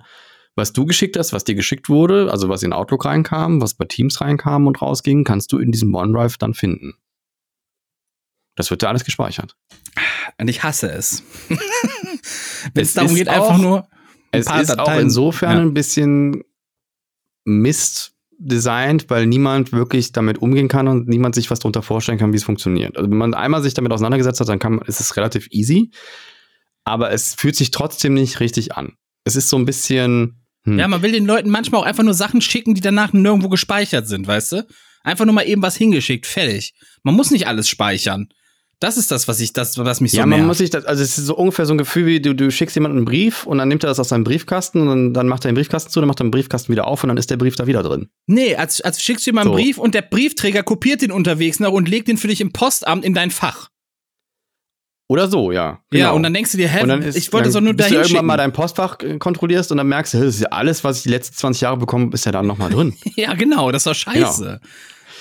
was 0.56 0.72
du 0.72 0.84
geschickt 0.84 1.16
hast, 1.16 1.32
was 1.32 1.44
dir 1.44 1.54
geschickt 1.54 1.88
wurde, 1.88 2.30
also 2.32 2.48
was 2.48 2.64
in 2.64 2.72
Outlook 2.72 3.04
reinkam, 3.04 3.60
was 3.62 3.74
bei 3.74 3.84
Teams 3.84 4.20
reinkam 4.20 4.66
und 4.66 4.82
rausging, 4.82 5.22
kannst 5.22 5.52
du 5.52 5.58
in 5.58 5.70
diesem 5.70 5.94
OneDrive 5.94 6.36
dann 6.38 6.54
finden. 6.54 6.94
Das 8.56 8.70
wird 8.70 8.82
da 8.82 8.88
alles 8.88 9.04
gespeichert. 9.04 9.56
Und 10.38 10.48
ich 10.48 10.64
hasse 10.64 10.90
es. 10.90 11.22
Wenn 12.74 12.82
es 12.82 12.94
darum 12.94 13.10
ist 13.12 13.16
geht, 13.16 13.28
auch- 13.28 13.34
einfach 13.50 13.58
nur. 13.58 13.86
Es 14.32 14.46
ist 14.46 14.50
auch 14.72 14.84
Dateien- 14.86 15.02
insofern 15.02 15.56
Ja. 15.56 15.62
ein 15.62 15.74
bisschen 15.74 16.42
Mist 17.44 18.12
designt, 18.38 19.10
weil 19.10 19.26
niemand 19.26 19.72
wirklich 19.72 20.12
damit 20.12 20.38
umgehen 20.38 20.68
kann 20.68 20.88
und 20.88 21.08
niemand 21.08 21.34
sich 21.34 21.50
was 21.50 21.58
darunter 21.58 21.82
vorstellen 21.82 22.18
kann, 22.18 22.32
wie 22.32 22.36
es 22.36 22.44
funktioniert. 22.44 22.96
Also 22.96 23.10
wenn 23.10 23.18
man 23.18 23.34
einmal 23.34 23.62
sich 23.62 23.74
damit 23.74 23.92
auseinandergesetzt 23.92 24.40
hat, 24.40 24.48
dann 24.48 24.60
kann 24.60 24.76
man, 24.76 24.86
ist 24.86 25.00
es 25.00 25.16
relativ 25.16 25.48
easy. 25.50 25.90
aber 26.84 27.12
es 27.12 27.34
fühlt 27.34 27.56
sich 27.56 27.70
trotzdem 27.70 28.14
nicht 28.14 28.40
richtig 28.40 28.74
an. 28.76 28.94
Es 29.24 29.36
ist 29.36 29.50
so 29.50 29.58
ein 29.58 29.66
bisschen. 29.66 30.40
Hm. 30.64 30.78
Ja, 30.78 30.88
man 30.88 31.02
will 31.02 31.12
den 31.12 31.26
Leuten 31.26 31.50
manchmal 31.50 31.82
auch 31.82 31.86
einfach 31.86 32.02
nur 32.02 32.14
Sachen 32.14 32.40
schicken, 32.40 32.74
die 32.74 32.80
danach 32.80 33.12
nirgendwo 33.12 33.48
gespeichert 33.48 34.08
sind, 34.08 34.26
weißt 34.26 34.52
du? 34.52 34.66
Einfach 35.02 35.24
nur 35.24 35.34
mal 35.34 35.46
eben 35.46 35.62
was 35.62 35.76
hingeschickt, 35.76 36.26
fertig. 36.26 36.74
Man 37.02 37.14
muss 37.14 37.30
nicht 37.30 37.46
alles 37.46 37.68
speichern. 37.68 38.28
Das 38.80 38.96
ist 38.96 39.10
das, 39.10 39.26
was 39.26 39.40
ich, 39.40 39.52
das, 39.52 39.76
was 39.76 40.00
mich 40.00 40.12
so 40.12 40.18
ja, 40.18 40.26
man 40.26 40.38
nervt. 40.38 40.46
muss 40.46 40.58
sich 40.58 40.70
das, 40.70 40.84
also 40.84 41.02
es 41.02 41.18
ist 41.18 41.26
so 41.26 41.36
ungefähr 41.36 41.66
so 41.66 41.74
ein 41.74 41.78
Gefühl, 41.78 42.06
wie 42.06 42.20
du, 42.20 42.32
du 42.32 42.50
schickst 42.50 42.76
jemanden 42.76 42.98
einen 42.98 43.06
Brief 43.06 43.44
und 43.44 43.58
dann 43.58 43.66
nimmt 43.66 43.82
er 43.82 43.88
das 43.88 43.98
aus 43.98 44.10
seinem 44.10 44.22
Briefkasten 44.22 44.82
und 44.82 44.88
dann, 44.88 45.14
dann 45.14 45.26
macht 45.26 45.44
er 45.44 45.50
den 45.50 45.56
Briefkasten 45.56 45.90
zu, 45.90 45.98
dann 46.00 46.06
macht 46.06 46.20
er 46.20 46.24
den 46.26 46.30
Briefkasten 46.30 46.70
wieder 46.70 46.86
auf 46.86 47.02
und 47.02 47.08
dann 47.08 47.16
ist 47.16 47.28
der 47.30 47.38
Brief 47.38 47.56
da 47.56 47.66
wieder 47.66 47.82
drin. 47.82 48.08
Nee, 48.26 48.54
als, 48.54 48.80
als 48.80 49.02
schickst 49.02 49.26
du 49.26 49.32
einen 49.32 49.42
So. 49.42 49.52
Brief 49.52 49.78
und 49.78 49.94
der 49.94 50.02
Briefträger 50.02 50.62
kopiert 50.62 51.02
den 51.02 51.10
unterwegs 51.10 51.58
noch 51.58 51.72
und 51.72 51.88
legt 51.88 52.06
den 52.06 52.18
für 52.18 52.28
dich 52.28 52.40
im 52.40 52.52
Postamt 52.52 53.04
in 53.04 53.14
dein 53.14 53.32
Fach. 53.32 53.68
Oder 55.10 55.26
so, 55.26 55.50
ja. 55.50 55.60
Ja, 55.62 55.80
genau. 55.90 56.16
und 56.16 56.22
dann 56.22 56.34
denkst 56.34 56.52
du 56.52 56.58
dir, 56.58 56.68
hä, 56.68 56.84
ist, 57.00 57.16
ich 57.16 57.32
wollte 57.32 57.48
es 57.48 57.54
doch 57.54 57.62
nur 57.62 57.72
dahin 57.72 57.94
du 57.94 58.00
irgendwann 58.00 58.26
mal 58.26 58.36
dein 58.36 58.52
Postfach 58.52 58.98
äh, 59.00 59.16
kontrollierst 59.16 59.72
und 59.72 59.78
dann 59.78 59.88
merkst 59.88 60.12
du, 60.12 60.18
das 60.18 60.34
ist 60.34 60.42
ja 60.42 60.48
alles, 60.48 60.84
was 60.84 60.98
ich 60.98 61.02
die 61.04 61.08
letzten 61.08 61.34
20 61.34 61.62
Jahre 61.62 61.78
bekommen 61.78 62.12
ist 62.12 62.26
ja 62.26 62.32
dann 62.32 62.46
nochmal 62.46 62.70
drin. 62.70 62.94
Ja, 63.16 63.32
genau, 63.34 63.72
das 63.72 63.86
war 63.86 63.94
scheiße. 63.94 64.60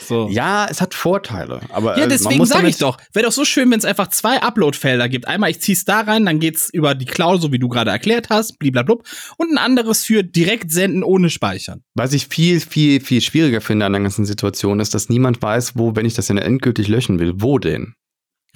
So. 0.07 0.29
ja, 0.29 0.67
es 0.69 0.79
hat 0.79 0.93
Vorteile, 0.93 1.59
aber 1.69 1.97
Ja, 1.97 2.05
äh, 2.05 2.07
deswegen 2.07 2.45
sage 2.45 2.69
ich 2.69 2.77
doch, 2.77 2.97
wäre 3.13 3.25
doch 3.25 3.31
so 3.33 3.43
schön, 3.43 3.69
wenn 3.71 3.79
es 3.79 3.85
einfach 3.85 4.07
zwei 4.07 4.41
Upload-Felder 4.41 5.09
gibt. 5.09 5.27
Einmal, 5.27 5.49
ich 5.49 5.59
zieh's 5.59 5.83
da 5.83 6.01
rein, 6.01 6.25
dann 6.25 6.39
geht's 6.39 6.69
über 6.71 6.95
die 6.95 7.05
Cloud, 7.05 7.41
so 7.41 7.51
wie 7.51 7.59
du 7.59 7.67
gerade 7.67 7.91
erklärt 7.91 8.29
hast, 8.29 8.57
bliblablub. 8.57 9.03
Und 9.37 9.51
ein 9.51 9.57
anderes 9.57 10.05
für 10.05 10.23
direkt 10.23 10.71
senden 10.71 11.03
ohne 11.03 11.29
Speichern. 11.29 11.83
Was 11.93 12.13
ich 12.13 12.27
viel, 12.27 12.61
viel, 12.61 13.01
viel 13.01 13.19
schwieriger 13.19 13.59
finde 13.59 13.85
an 13.85 13.93
der 13.93 14.01
ganzen 14.01 14.25
Situation 14.25 14.79
ist, 14.79 14.93
dass 14.93 15.09
niemand 15.09 15.41
weiß, 15.41 15.73
wo, 15.75 15.95
wenn 15.95 16.05
ich 16.05 16.13
das 16.13 16.27
denn 16.27 16.37
endgültig 16.37 16.87
löschen 16.87 17.19
will, 17.19 17.33
wo 17.37 17.59
denn? 17.59 17.93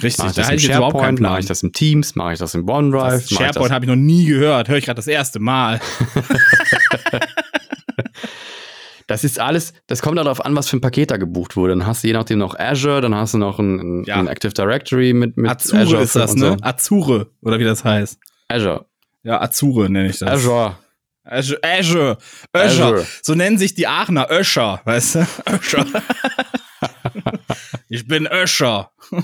Richtig, 0.02 0.20
Mache 0.20 0.30
ich 0.30 0.36
da 0.36 0.41
das 0.41 0.52
hatte 0.52 0.56
im 0.56 0.62
SharePoint, 0.62 1.20
mache 1.20 1.39
ich 1.41 1.45
das 1.45 1.64
im 1.64 1.74
Teams, 1.74 2.16
mache 2.16 2.34
ich 2.34 2.39
das 2.39 2.56
im 2.56 2.68
OneDrive, 2.68 3.28
Das 3.28 3.30
SharePoint 3.30 3.72
habe 3.72 3.86
ich 3.86 3.89
noch 3.89 3.95
nie 3.97 4.26
gehört, 4.26 4.70
höre 4.70 4.78
ich 4.78 4.86
gerade 4.86 4.95
das 4.95 5.08
erste 5.08 5.39
Mal. 5.39 5.80
Das 9.12 9.26
ist 9.26 9.41
alles, 9.41 9.74
das 9.88 10.01
kommt 10.01 10.18
darauf 10.18 10.45
an, 10.45 10.55
was 10.55 10.70
für 10.70 10.78
ein 10.78 10.82
Paket 10.82 11.12
da 11.12 11.18
gebucht 11.18 11.57
wurde. 11.57 11.74
Dann 11.76 11.86
hast 11.86 12.01
du 12.01 12.07
je 12.07 12.14
nachdem 12.14 12.39
noch 12.39 12.57
Azure, 12.57 13.01
dann 13.01 13.14
hast 13.14 13.34
du 13.34 13.39
noch 13.39 13.59
ein, 13.59 13.80
ein, 13.80 14.03
Ja. 14.05 14.16
ein 14.16 14.28
Active 14.28 14.53
Directory 14.53 15.12
mit, 15.12 15.36
mit 15.36 15.51
Azure 15.51 15.82
Azure 15.82 16.01
ist 16.01 16.16
das, 16.16 16.34
ne? 16.36 16.55
So. 16.57 16.64
Azure, 16.64 17.28
oder 17.41 17.59
wie 17.59 17.66
das 17.66 17.84
heißt. 17.84 18.18
Azure. 18.47 18.86
Ja, 19.24 19.41
Azure 19.41 19.89
nenne 19.89 20.12
ich 20.12 20.20
das. 20.20 20.30
Azure. 20.30 20.78
Azure. 21.26 21.59
Azure. 21.62 22.18
Azure. 22.53 22.55
Azure. 22.88 23.07
So 23.22 23.36
nennen 23.36 23.57
sich 23.57 23.74
die 23.74 23.86
Aachener 23.86 24.32
Öscher, 24.32 24.80
weißt 24.86 25.16
du? 25.16 25.28
Öscher. 25.51 25.86
ich 27.89 28.07
bin 28.07 28.28
Öscher. 28.28 28.91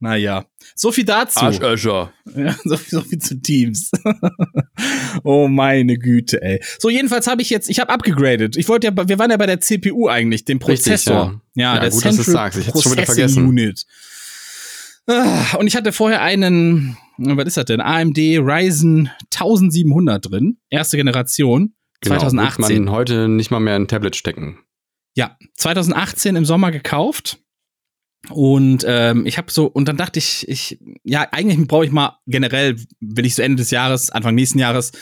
naja. 0.00 0.46
So 0.80 0.92
viel 0.92 1.04
dazu. 1.04 1.40
Arsch 1.40 1.60
Azure. 1.60 2.10
Ja, 2.34 2.56
so, 2.64 2.76
viel, 2.78 2.88
so 2.90 3.00
viel 3.02 3.18
zu 3.18 3.34
Teams. 3.42 3.90
oh 5.24 5.46
meine 5.46 5.98
Güte, 5.98 6.40
ey. 6.40 6.62
So, 6.78 6.88
jedenfalls 6.88 7.26
habe 7.26 7.42
ich 7.42 7.50
jetzt, 7.50 7.68
ich 7.68 7.80
habe 7.80 7.90
abgegradet. 7.90 8.56
Ich 8.56 8.66
wollte 8.68 8.86
ja, 8.86 9.08
wir 9.08 9.18
waren 9.18 9.30
ja 9.30 9.36
bei 9.36 9.44
der 9.44 9.60
CPU 9.60 10.08
eigentlich, 10.08 10.46
dem 10.46 10.56
Richtig, 10.56 10.84
Prozessor. 10.92 11.42
ja. 11.54 11.74
Ja, 11.74 11.80
der 11.80 11.90
gut, 11.90 12.02
dass 12.02 12.16
du's 12.16 12.26
sagst. 12.26 12.58
Ich 12.58 12.66
hätt's 12.66 12.82
schon 12.82 12.92
wieder 12.92 13.04
vergessen. 13.04 13.46
Unit. 13.46 13.84
Ah, 15.06 15.56
Und 15.58 15.66
ich 15.66 15.76
hatte 15.76 15.92
vorher 15.92 16.22
einen, 16.22 16.96
was 17.18 17.46
ist 17.46 17.56
das 17.58 17.66
denn? 17.66 17.82
AMD 17.82 18.16
Ryzen 18.16 19.10
1700 19.34 20.30
drin. 20.30 20.56
Erste 20.70 20.96
Generation. 20.96 21.74
Genau, 22.00 22.20
2018. 22.20 22.68
Wird 22.68 22.84
man 22.86 22.94
heute 22.94 23.28
nicht 23.28 23.50
mal 23.50 23.60
mehr 23.60 23.74
ein 23.74 23.86
Tablet 23.88 24.16
stecken. 24.16 24.60
Ja, 25.14 25.36
2018 25.56 26.36
im 26.36 26.46
Sommer 26.46 26.70
gekauft. 26.70 27.38
Und 28.28 28.84
ähm, 28.86 29.24
ich 29.24 29.38
habe 29.38 29.50
so, 29.50 29.66
und 29.66 29.88
dann 29.88 29.96
dachte 29.96 30.18
ich, 30.18 30.46
ich, 30.48 30.78
ja, 31.04 31.26
eigentlich 31.32 31.66
brauche 31.66 31.86
ich 31.86 31.90
mal 31.90 32.18
generell, 32.26 32.76
will 33.00 33.26
ich 33.26 33.34
so 33.34 33.42
Ende 33.42 33.56
des 33.56 33.70
Jahres, 33.70 34.10
Anfang 34.10 34.34
nächsten 34.34 34.58
Jahres, 34.58 34.92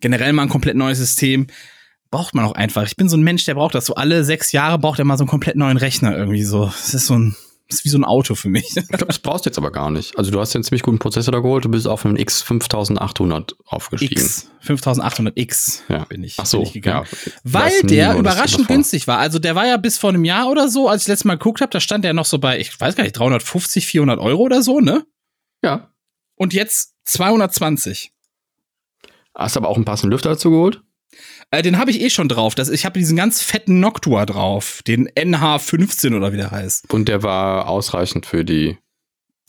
generell 0.00 0.32
mal 0.32 0.42
ein 0.42 0.48
komplett 0.48 0.76
neues 0.76 0.98
System. 0.98 1.46
Braucht 2.10 2.34
man 2.34 2.44
auch 2.44 2.52
einfach. 2.52 2.84
Ich 2.84 2.96
bin 2.96 3.08
so 3.08 3.16
ein 3.16 3.22
Mensch, 3.22 3.44
der 3.44 3.54
braucht 3.54 3.74
das. 3.74 3.86
So 3.86 3.94
alle 3.94 4.24
sechs 4.24 4.52
Jahre 4.52 4.78
braucht 4.78 4.98
er 4.98 5.04
mal 5.04 5.16
so 5.16 5.22
einen 5.24 5.30
komplett 5.30 5.56
neuen 5.56 5.76
Rechner 5.76 6.16
irgendwie 6.16 6.42
so. 6.42 6.66
Das 6.66 6.92
ist 6.92 7.06
so 7.06 7.14
ein, 7.18 7.36
ist 7.72 7.84
wie 7.84 7.88
so 7.88 7.98
ein 7.98 8.04
Auto 8.04 8.34
für 8.34 8.48
mich. 8.48 8.76
Ich 8.76 8.88
glaube, 8.88 9.06
das 9.06 9.18
brauchst 9.18 9.44
du 9.46 9.50
jetzt 9.50 9.58
aber 9.58 9.70
gar 9.70 9.90
nicht. 9.90 10.16
Also 10.18 10.30
du 10.30 10.40
hast 10.40 10.52
ja 10.52 10.58
einen 10.58 10.64
ziemlich 10.64 10.82
guten 10.82 10.98
Prozessor 10.98 11.32
da 11.32 11.38
geholt, 11.40 11.64
du 11.64 11.68
bist 11.68 11.86
auf 11.86 12.04
einen 12.04 12.16
X5800 12.18 13.54
aufgestiegen. 13.66 14.20
X, 14.20 14.50
5800X 14.64 15.80
Ja. 15.88 16.04
bin 16.04 16.22
ich, 16.24 16.36
Ach 16.38 16.46
so, 16.46 16.58
bin 16.58 16.66
ich 16.68 16.72
gegangen. 16.74 17.06
ja. 17.10 17.32
Weil 17.44 17.80
der 17.82 18.16
überraschend 18.16 18.68
günstig 18.68 19.06
war. 19.08 19.18
Also 19.18 19.38
der 19.38 19.54
war 19.54 19.66
ja 19.66 19.76
bis 19.76 19.98
vor 19.98 20.10
einem 20.10 20.24
Jahr 20.24 20.48
oder 20.48 20.68
so, 20.68 20.88
als 20.88 21.02
ich 21.02 21.08
letztes 21.08 21.24
Mal 21.24 21.34
geguckt 21.38 21.60
habe, 21.60 21.70
da 21.70 21.80
stand 21.80 22.04
der 22.04 22.12
noch 22.12 22.26
so 22.26 22.38
bei, 22.38 22.58
ich 22.58 22.78
weiß 22.78 22.94
gar 22.96 23.04
nicht, 23.04 23.16
350, 23.18 23.86
400 23.86 24.18
Euro 24.20 24.42
oder 24.42 24.62
so, 24.62 24.80
ne? 24.80 25.04
Ja. 25.62 25.92
Und 26.36 26.52
jetzt 26.54 26.94
220. 27.04 28.12
Hast 29.34 29.56
aber 29.56 29.68
auch 29.68 29.76
einen 29.76 29.84
passenden 29.84 30.12
Lüfter 30.12 30.30
dazu 30.30 30.50
geholt? 30.50 30.82
Äh, 31.52 31.62
den 31.62 31.78
habe 31.78 31.90
ich 31.90 32.00
eh 32.00 32.08
schon 32.10 32.28
drauf. 32.28 32.54
Das, 32.54 32.70
ich 32.70 32.84
habe 32.86 32.98
diesen 32.98 33.14
ganz 33.16 33.42
fetten 33.42 33.78
Noctua 33.78 34.24
drauf, 34.26 34.80
den 34.86 35.08
NH15 35.10 36.16
oder 36.16 36.32
wie 36.32 36.38
der 36.38 36.50
heißt. 36.50 36.92
Und 36.92 37.08
der 37.08 37.22
war 37.22 37.68
ausreichend 37.68 38.24
für 38.26 38.44
die. 38.44 38.78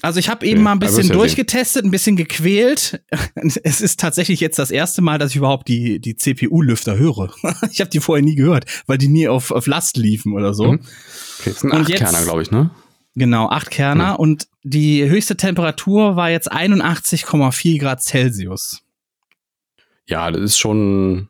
Also 0.02 0.20
ich 0.20 0.28
habe 0.28 0.46
eben 0.46 0.62
mal 0.62 0.74
ein 0.74 0.80
aber 0.80 0.88
bisschen 0.88 1.08
ja 1.08 1.14
durchgetestet, 1.14 1.86
ein 1.86 1.92
bisschen 1.92 2.18
gequält. 2.18 3.02
Es 3.64 3.80
ist 3.80 4.02
tatsächlich 4.02 4.42
jetzt 4.42 4.60
das 4.60 4.70
erste 4.70 5.02
Mal, 5.02 5.18
dass 5.18 5.32
ich 5.32 5.38
überhaupt 5.38 5.70
die, 5.70 6.00
die 6.00 6.18
CPU-Lüfter 6.18 6.98
höre. 6.98 7.34
Ich 7.72 7.80
habe 7.80 7.90
die 7.90 8.02
vorher 8.02 8.22
nie 8.24 8.36
gehört, 8.36 8.66
weil 8.86 8.98
die 8.98 9.08
nie 9.08 9.30
auf, 9.30 9.52
auf 9.52 9.66
Last 9.66 9.96
liefen 9.96 10.34
oder 10.34 10.54
so. 10.54 10.74
Mhm. 10.74 10.82
Okay, 11.40 11.52
das 11.54 11.64
Und 11.64 11.88
jetzt- 11.88 12.02
Achtkerner, 12.04 12.26
glaube 12.26 12.42
ich, 12.42 12.52
ne? 12.52 12.70
Genau, 13.16 13.48
acht 13.48 13.70
Kerner. 13.70 14.14
Hm. 14.14 14.20
Und 14.20 14.48
die 14.64 15.08
höchste 15.08 15.38
Temperatur 15.38 16.16
war 16.18 16.32
jetzt 16.32 16.52
81,4 16.52 17.80
Grad 17.80 18.02
Celsius. 18.02 18.82
Ja, 20.06 20.30
das 20.32 20.42
ist 20.42 20.58
schon. 20.58 21.30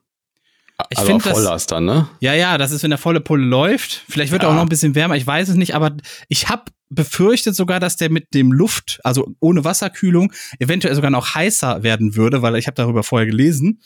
Ich 0.89 0.97
also 0.97 1.07
find 1.11 1.21
auf 1.21 1.23
das- 1.31 1.34
Volllast 1.34 1.71
dann, 1.71 1.86
ne? 1.86 2.07
Ja, 2.19 2.34
ja, 2.34 2.57
das 2.57 2.71
ist, 2.71 2.84
wenn 2.84 2.89
der 2.91 2.97
volle 2.99 3.21
Pulle 3.21 3.45
läuft. 3.45 4.03
Vielleicht 4.09 4.31
wird 4.31 4.43
er 4.43 4.47
Ja. 4.47 4.51
auch 4.51 4.55
noch 4.55 4.63
ein 4.63 4.69
bisschen 4.69 4.95
wärmer, 4.95 5.15
ich 5.15 5.25
weiß 5.27 5.49
es 5.49 5.55
nicht, 5.55 5.75
aber 5.75 5.95
ich 6.29 6.49
habe 6.49 6.63
befürchtet 6.89 7.55
sogar, 7.55 7.79
dass 7.79 7.95
der 7.97 8.11
mit 8.11 8.34
dem 8.34 8.51
Luft, 8.51 8.99
also 9.03 9.34
ohne 9.39 9.63
Wasserkühlung, 9.63 10.31
eventuell 10.59 10.93
sogar 10.95 11.09
noch 11.11 11.34
heißer 11.36 11.81
werden 11.84 12.15
würde, 12.15 12.41
weil 12.41 12.55
ich 12.55 12.67
habe 12.67 12.75
darüber 12.75 13.03
vorher 13.03 13.25
gelesen. 13.25 13.81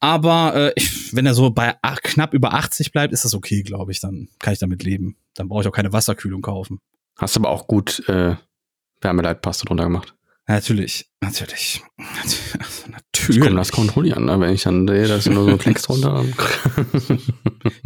Aber 0.00 0.54
äh, 0.54 0.72
ich, 0.76 1.14
wenn 1.14 1.24
er 1.26 1.34
so 1.34 1.50
bei 1.50 1.76
ach, 1.80 2.00
knapp 2.02 2.34
über 2.34 2.52
80 2.52 2.92
bleibt, 2.92 3.12
ist 3.14 3.24
das 3.24 3.34
okay, 3.34 3.62
glaube 3.62 3.92
ich. 3.92 4.00
Dann 4.00 4.28
kann 4.40 4.52
ich 4.52 4.58
damit 4.58 4.82
leben. 4.82 5.16
Dann 5.34 5.48
brauche 5.48 5.62
ich 5.62 5.68
auch 5.68 5.72
keine 5.72 5.92
Wasserkühlung 5.92 6.42
kaufen. 6.42 6.78
Hast 7.16 7.36
aber 7.36 7.48
auch 7.50 7.66
gut 7.68 8.06
äh, 8.08 8.34
Wärmeleitpaste 9.00 9.64
drunter 9.66 9.84
gemacht. 9.84 10.14
Natürlich, 10.46 11.06
natürlich. 11.22 11.82
Also, 12.20 12.36
Ich 12.84 12.90
natürlich. 12.90 13.40
kann 13.40 13.56
das 13.56 13.72
kontrollieren, 13.72 14.26
ne? 14.26 14.38
wenn 14.40 14.52
ich 14.52 14.62
dann 14.64 14.86
sehe, 14.86 15.08
da 15.08 15.16
ist 15.16 15.30
nur 15.30 15.44
so 15.44 15.50
ein 15.50 15.58
Klicks 15.58 15.82
drunter. 15.86 16.22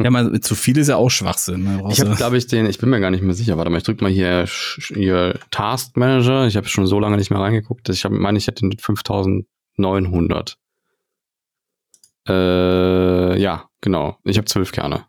Ja, 0.01 0.09
mal 0.09 0.37
zu 0.41 0.55
viel 0.55 0.77
ist 0.77 0.89
ja 0.89 0.97
auch 0.97 1.09
Schwachsinn. 1.09 1.63
Ne? 1.63 1.81
Ich 1.89 2.01
habe, 2.01 2.15
glaube 2.15 2.37
ich, 2.37 2.47
den, 2.47 2.65
ich 2.65 2.77
bin 2.77 2.89
mir 2.89 2.99
gar 2.99 3.11
nicht 3.11 3.23
mehr 3.23 3.33
sicher. 3.33 3.57
Warte 3.57 3.69
mal, 3.71 3.77
ich 3.77 3.83
drück 3.85 4.01
mal 4.01 4.11
hier, 4.11 4.45
hier 4.93 5.39
Task 5.51 5.95
Manager. 5.95 6.47
Ich 6.47 6.57
habe 6.57 6.67
schon 6.67 6.85
so 6.85 6.99
lange 6.99 7.15
nicht 7.15 7.29
mehr 7.29 7.39
reingeguckt, 7.39 7.87
dass 7.87 7.95
ich 7.95 8.03
hab, 8.03 8.11
meine, 8.11 8.37
ich 8.37 8.47
hätte 8.47 8.67
den 8.67 8.77
5900. 8.77 10.57
Äh, 12.27 13.41
ja, 13.41 13.69
genau. 13.79 14.17
Ich 14.25 14.37
habe 14.37 14.45
zwölf 14.45 14.73
Kerne. 14.73 15.05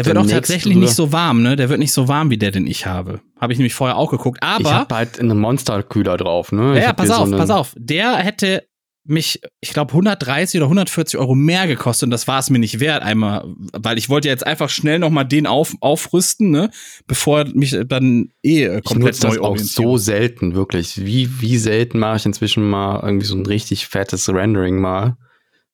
Ich 0.00 0.02
der 0.02 0.06
wird 0.06 0.18
auch 0.18 0.26
tatsächlich 0.30 0.76
nicht 0.76 0.94
so 0.94 1.12
warm, 1.12 1.42
ne? 1.42 1.56
Der 1.56 1.68
wird 1.68 1.78
nicht 1.78 1.92
so 1.92 2.08
warm 2.08 2.30
wie 2.30 2.38
der, 2.38 2.50
den 2.50 2.66
ich 2.66 2.86
habe. 2.86 3.20
Habe 3.40 3.52
ich 3.52 3.58
nämlich 3.58 3.74
vorher 3.74 3.96
auch 3.96 4.10
geguckt. 4.10 4.38
Ich 4.42 4.48
Aber, 4.48 4.74
habe 4.74 4.94
halt 4.94 5.18
einen 5.20 5.38
Monsterkühler 5.38 6.16
drauf, 6.16 6.52
ne? 6.52 6.76
Ich 6.78 6.84
ja, 6.84 6.92
pass 6.92 7.08
so 7.08 7.14
auf, 7.14 7.22
einen- 7.28 7.36
pass 7.38 7.50
auf. 7.50 7.74
Der 7.76 8.16
hätte 8.16 8.64
mich, 9.06 9.42
ich 9.60 9.74
glaube, 9.74 9.92
130 9.92 10.58
oder 10.58 10.66
140 10.66 11.20
Euro 11.20 11.34
mehr 11.34 11.66
gekostet 11.66 12.06
und 12.06 12.10
das 12.10 12.26
war 12.26 12.38
es 12.38 12.48
mir 12.48 12.58
nicht 12.58 12.80
wert, 12.80 13.02
einmal, 13.02 13.44
weil 13.74 13.98
ich 13.98 14.08
wollte 14.08 14.28
jetzt 14.28 14.46
einfach 14.46 14.70
schnell 14.70 14.98
nochmal 14.98 15.26
den 15.26 15.46
auf, 15.46 15.74
aufrüsten, 15.80 16.50
ne? 16.50 16.70
Bevor 17.06 17.44
mich 17.52 17.76
dann 17.86 18.30
eh 18.42 18.64
äh, 18.64 18.78
Ich 18.78 18.84
komplett 18.84 19.14
nutze 19.14 19.20
das 19.26 19.34
neu 19.34 19.40
auch 19.42 19.50
orientiere. 19.50 19.82
so 19.88 19.96
selten, 19.98 20.54
wirklich. 20.54 21.04
Wie, 21.04 21.40
wie 21.42 21.58
selten 21.58 21.98
mache 21.98 22.16
ich 22.16 22.24
inzwischen 22.26 22.68
mal 22.68 23.00
irgendwie 23.04 23.26
so 23.26 23.36
ein 23.36 23.44
richtig 23.44 23.86
fettes 23.88 24.26
Rendering 24.32 24.80
mal, 24.80 25.18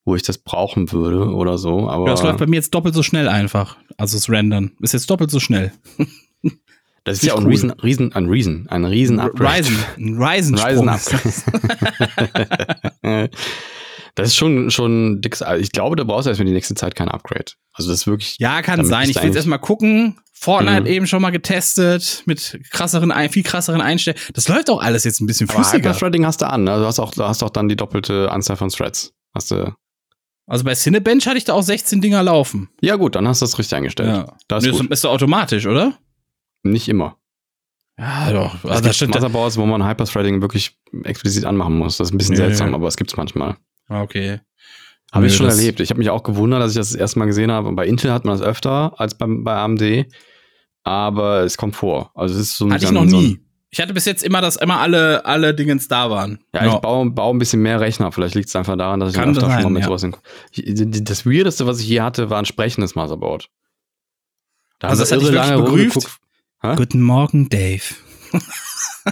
wo 0.04 0.16
ich 0.16 0.22
das 0.22 0.38
brauchen 0.38 0.90
würde 0.90 1.32
oder 1.32 1.56
so. 1.56 1.88
Aber 1.88 2.06
Ja, 2.06 2.12
das 2.12 2.22
läuft 2.24 2.38
bei 2.40 2.46
mir 2.48 2.56
jetzt 2.56 2.74
doppelt 2.74 2.96
so 2.96 3.04
schnell 3.04 3.28
einfach. 3.28 3.76
Also 4.00 4.16
das 4.16 4.28
Rendern. 4.30 4.72
Ist 4.80 4.92
jetzt 4.92 5.10
doppelt 5.10 5.30
so 5.30 5.40
schnell. 5.40 5.72
das 7.04 7.18
ist 7.18 7.24
ja 7.24 7.34
auch 7.34 7.38
ein 7.38 7.44
cool. 7.44 7.50
Riesen, 7.50 7.70
Riesen, 7.72 8.12
ein 8.14 8.26
Riesen, 8.28 8.68
ein 8.68 8.84
Riesen 8.84 9.20
Upgrade. 9.20 9.58
Ryzen. 9.58 9.76
Ein 9.98 10.22
Ryzen. 10.22 10.58
Ryzen 10.58 10.88
Upgrade. 10.88 11.32
Das 14.16 14.28
ist 14.28 14.36
schon, 14.36 14.70
schon 14.70 15.20
dickes. 15.20 15.40
also 15.40 15.62
Ich 15.62 15.70
glaube, 15.70 15.96
da 15.96 16.04
brauchst 16.04 16.26
du 16.26 16.30
erstmal 16.30 16.46
die 16.46 16.52
nächste 16.52 16.74
Zeit 16.74 16.94
kein 16.96 17.08
Upgrade. 17.08 17.52
Also 17.72 17.90
das 17.90 18.00
ist 18.00 18.06
wirklich. 18.06 18.36
Ja, 18.38 18.60
kann 18.60 18.84
sein. 18.84 19.08
Ich 19.08 19.16
will 19.16 19.24
jetzt 19.26 19.36
erstmal 19.36 19.60
gucken. 19.60 20.18
Fortnite 20.32 20.80
Mhm. 20.82 20.86
eben 20.86 21.06
schon 21.06 21.20
mal 21.22 21.30
getestet 21.30 22.22
mit 22.26 22.58
krasseren, 22.70 23.12
viel 23.30 23.42
krasseren 23.42 23.80
Einstellungen. 23.80 24.22
Das 24.34 24.48
läuft 24.48 24.68
auch 24.70 24.82
alles 24.82 25.04
jetzt 25.04 25.20
ein 25.20 25.26
bisschen 25.26 25.48
Aber 25.48 25.58
flüssiger. 25.62 25.90
Hyperthreading 25.90 26.26
hast 26.26 26.40
du 26.40 26.48
an. 26.48 26.64
Ne? 26.64 26.76
Du 26.78 26.86
hast 26.86 26.98
auch, 26.98 27.12
du 27.12 27.22
hast 27.24 27.42
auch 27.42 27.50
dann 27.50 27.68
die 27.68 27.76
doppelte 27.76 28.30
Anzahl 28.32 28.56
von 28.56 28.70
Threads. 28.70 29.12
Hast 29.34 29.50
du. 29.52 29.72
Also 30.50 30.64
bei 30.64 30.74
Cinebench 30.74 31.26
hatte 31.26 31.38
ich 31.38 31.44
da 31.44 31.52
auch 31.54 31.62
16 31.62 32.00
Dinger 32.00 32.22
laufen. 32.22 32.68
Ja 32.80 32.96
gut, 32.96 33.14
dann 33.14 33.28
hast 33.28 33.40
du 33.40 33.44
das 33.44 33.58
richtig 33.58 33.76
eingestellt. 33.76 34.08
Ja. 34.08 34.36
Das 34.48 34.64
Nee, 34.64 34.70
ist 34.70 34.78
das 34.78 34.82
gut. 34.86 34.92
ist 34.92 35.04
doch 35.04 35.10
automatisch, 35.12 35.66
oder? 35.66 35.94
Nicht 36.64 36.88
immer. 36.88 37.16
Ja, 37.98 38.32
doch. 38.32 38.54
Es 38.56 38.64
Also, 38.64 38.74
gibt 38.76 38.86
das 38.86 38.96
stimmt. 38.96 39.14
Motherboards, 39.14 39.56
wo 39.58 39.66
man 39.66 39.86
Hyperthreading 39.86 40.40
wirklich 40.42 40.76
explizit 41.04 41.44
anmachen 41.44 41.76
muss. 41.78 41.98
Das 41.98 42.08
ist 42.08 42.14
ein 42.14 42.18
bisschen 42.18 42.34
Nö. 42.34 42.40
seltsam, 42.42 42.74
aber 42.74 42.88
es 42.88 42.96
gibt's 42.96 43.16
manchmal. 43.16 43.56
Ah, 43.88 44.02
Okay. 44.02 44.40
Habe 45.12 45.26
ich 45.26 45.34
schon 45.36 45.48
erlebt. 45.48 45.80
Ich 45.80 45.90
habe 45.90 45.98
mich 45.98 46.08
auch 46.10 46.22
gewundert, 46.22 46.62
dass 46.62 46.70
ich 46.72 46.76
das, 46.78 46.90
das 46.90 46.96
erste 47.00 47.18
Mal 47.18 47.26
gesehen 47.26 47.50
habe. 47.50 47.66
Und 47.68 47.74
bei 47.76 47.84
Intel 47.86 48.12
hat 48.12 48.24
man 48.24 48.38
das 48.38 48.46
öfter 48.46 48.92
als 49.00 49.16
beim, 49.18 49.42
bei 49.44 49.56
AMD. 49.56 50.06
Aber 50.84 51.40
es 51.40 51.56
kommt 51.56 51.76
vor. 51.76 52.10
Also 52.14 52.34
es 52.36 52.40
ist 52.42 52.56
so 52.56 52.70
Hatte 52.70 52.84
ich 52.84 52.88
so- 52.88 52.94
noch 52.94 53.08
so 53.08 53.16
ein- 53.18 53.22
nie. 53.24 53.40
Ich 53.72 53.80
hatte 53.80 53.94
bis 53.94 54.04
jetzt 54.04 54.24
immer, 54.24 54.40
dass 54.40 54.56
immer 54.56 54.80
alle, 54.80 55.24
alle 55.24 55.54
Dingens 55.54 55.86
da 55.86 56.10
waren. 56.10 56.40
Ja, 56.52 56.66
ich 56.66 56.74
baue, 56.80 57.08
baue 57.10 57.32
ein 57.34 57.38
bisschen 57.38 57.62
mehr 57.62 57.80
Rechner. 57.80 58.10
Vielleicht 58.10 58.34
liegt 58.34 58.48
es 58.48 58.56
einfach 58.56 58.76
daran, 58.76 58.98
dass 58.98 59.10
ich 59.10 59.14
Kann 59.16 59.30
öfter 59.30 59.48
schon 59.50 59.62
mal 59.62 59.70
mit 59.70 59.82
ja. 59.82 59.88
sowas 59.88 60.02
in. 60.02 60.16
Ich- 60.52 61.04
Das 61.04 61.24
Weirdeste, 61.24 61.66
was 61.66 61.78
ich 61.80 61.88
je 61.88 62.00
hatte, 62.00 62.30
war 62.30 62.38
ein 62.40 62.46
sprechendes 62.46 62.96
Motherboard. 62.96 63.48
Da 64.80 64.88
Also 64.88 65.02
das 65.02 65.12
hat 65.12 65.22
irre 65.22 65.30
lange. 65.32 65.90
Hä? 66.62 66.74
Guten 66.76 67.00
Morgen, 67.02 67.48
Dave. 67.48 67.82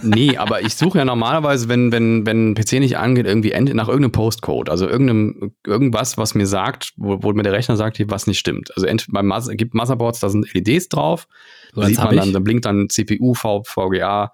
Nee, 0.03 0.37
aber 0.37 0.61
ich 0.61 0.75
suche 0.75 0.99
ja 0.99 1.05
normalerweise, 1.05 1.67
wenn, 1.67 1.91
wenn, 1.91 2.25
wenn 2.25 2.51
ein 2.51 2.53
PC 2.53 2.73
nicht 2.79 2.97
angeht, 2.97 3.25
irgendwie 3.25 3.51
end- 3.53 3.73
nach 3.73 3.87
irgendeinem 3.87 4.11
Postcode, 4.11 4.69
also 4.69 4.87
irgendeinem, 4.87 5.53
irgendwas, 5.65 6.17
was 6.17 6.35
mir 6.35 6.45
sagt, 6.45 6.93
wo, 6.95 7.23
wo 7.23 7.33
mir 7.33 7.41
der 7.43 7.53
Rechner 7.53 7.75
sagt, 7.75 7.97
hier, 7.97 8.09
was 8.09 8.27
nicht 8.27 8.37
stimmt. 8.39 8.71
Also 8.77 8.87
beim 9.09 9.27
Mother, 9.27 9.55
gibt 9.55 9.73
Motherboards, 9.73 10.19
da 10.19 10.29
sind 10.29 10.53
LEDs 10.53 10.89
drauf, 10.89 11.27
So 11.73 11.81
sieht 11.83 11.97
man 11.97 12.15
dann, 12.15 12.27
ich. 12.27 12.33
da 12.33 12.39
blinkt 12.39 12.65
dann 12.65 12.87
CPU, 12.89 13.33
v, 13.33 13.63
VGA 13.63 14.31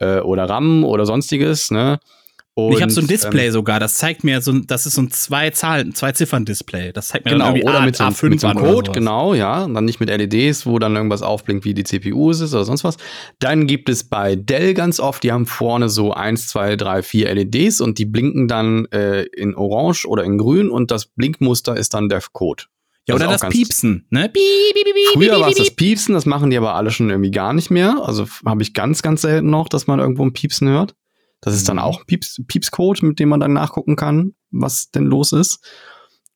äh, 0.00 0.20
oder 0.20 0.48
RAM 0.48 0.84
oder 0.84 1.06
sonstiges, 1.06 1.70
ne? 1.70 1.98
Und, 2.56 2.72
ich 2.74 2.82
habe 2.82 2.92
so 2.92 3.00
ein 3.00 3.08
Display 3.08 3.46
ähm, 3.46 3.52
sogar, 3.52 3.80
das 3.80 3.96
zeigt 3.96 4.22
mir 4.22 4.40
so, 4.40 4.52
ein- 4.52 4.64
das 4.68 4.86
ist 4.86 4.94
so 4.94 5.02
ein 5.02 5.10
zwei 5.10 5.50
Zahlen, 5.50 5.92
zwei 5.92 6.12
Ziffern 6.12 6.44
Display. 6.44 6.92
Das 6.92 7.08
zeigt 7.08 7.24
mir 7.24 7.32
Genau, 7.32 7.46
dann 7.46 7.56
irgendwie 7.56 7.68
oder 7.68 7.80
A- 7.80 7.84
mit 7.84 7.96
so, 7.96 8.04
A5 8.04 8.28
mit 8.28 8.40
so 8.40 8.46
einem 8.46 8.60
Code, 8.60 8.92
genau, 8.92 9.34
ja. 9.34 9.64
Und 9.64 9.74
dann 9.74 9.84
nicht 9.84 9.98
mit 9.98 10.08
LEDs, 10.08 10.64
wo 10.64 10.78
dann 10.78 10.94
irgendwas 10.94 11.22
aufblinkt, 11.22 11.64
wie 11.64 11.74
die 11.74 11.82
CPU 11.82 12.30
es 12.30 12.38
ist 12.40 12.54
oder 12.54 12.64
sonst 12.64 12.84
was. 12.84 12.96
Dann 13.40 13.66
gibt 13.66 13.88
es 13.88 14.04
bei 14.04 14.36
Dell 14.36 14.72
ganz 14.74 15.00
oft, 15.00 15.24
die 15.24 15.32
haben 15.32 15.46
vorne 15.46 15.88
so 15.88 16.12
eins, 16.14 16.46
zwei, 16.46 16.76
drei, 16.76 17.02
vier 17.02 17.28
LEDs 17.34 17.80
und 17.80 17.98
die 17.98 18.04
blinken 18.06 18.46
dann 18.46 18.84
äh, 18.92 19.22
in 19.24 19.56
Orange 19.56 20.06
oder 20.06 20.22
in 20.22 20.38
Grün 20.38 20.70
und 20.70 20.92
das 20.92 21.06
Blinkmuster 21.06 21.76
ist 21.76 21.92
dann 21.92 22.08
der 22.08 22.22
Code. 22.32 22.62
Ja, 23.06 23.14
Das 23.14 23.22
oder 23.22 23.32
das 23.32 23.42
ganz- 23.42 23.54
Piepsen, 23.54 24.06
ne? 24.10 24.28
Piep, 24.30 24.34
piep, 24.74 24.84
piep, 24.84 24.94
Früher 25.12 25.38
war 25.40 25.48
es 25.48 25.56
das 25.58 25.70
Piepsen, 25.72 26.14
das 26.14 26.24
machen 26.26 26.50
die 26.50 26.56
aber 26.56 26.74
alle 26.74 26.90
schon 26.90 27.10
irgendwie 27.10 27.30
gar 27.30 27.52
nicht 27.52 27.70
mehr. 27.70 27.98
Also 28.02 28.26
habe 28.46 28.62
ich 28.62 28.72
ganz, 28.72 29.02
ganz 29.02 29.20
selten 29.22 29.50
noch, 29.50 29.68
dass 29.68 29.86
man 29.86 29.98
irgendwo 30.00 30.24
ein 30.24 30.32
Piepsen 30.32 30.68
hört. 30.68 30.94
Das 31.42 31.54
ist 31.54 31.68
dann 31.68 31.76
Mhm. 31.76 31.82
auch 31.82 32.00
ein 32.00 32.06
Pieps, 32.06 32.40
Piepscode, 32.46 33.02
mit 33.02 33.18
dem 33.20 33.28
man 33.28 33.40
dann 33.40 33.52
nachgucken 33.52 33.96
kann, 33.96 34.32
was 34.50 34.90
denn 34.90 35.04
los 35.04 35.32
ist. 35.32 35.58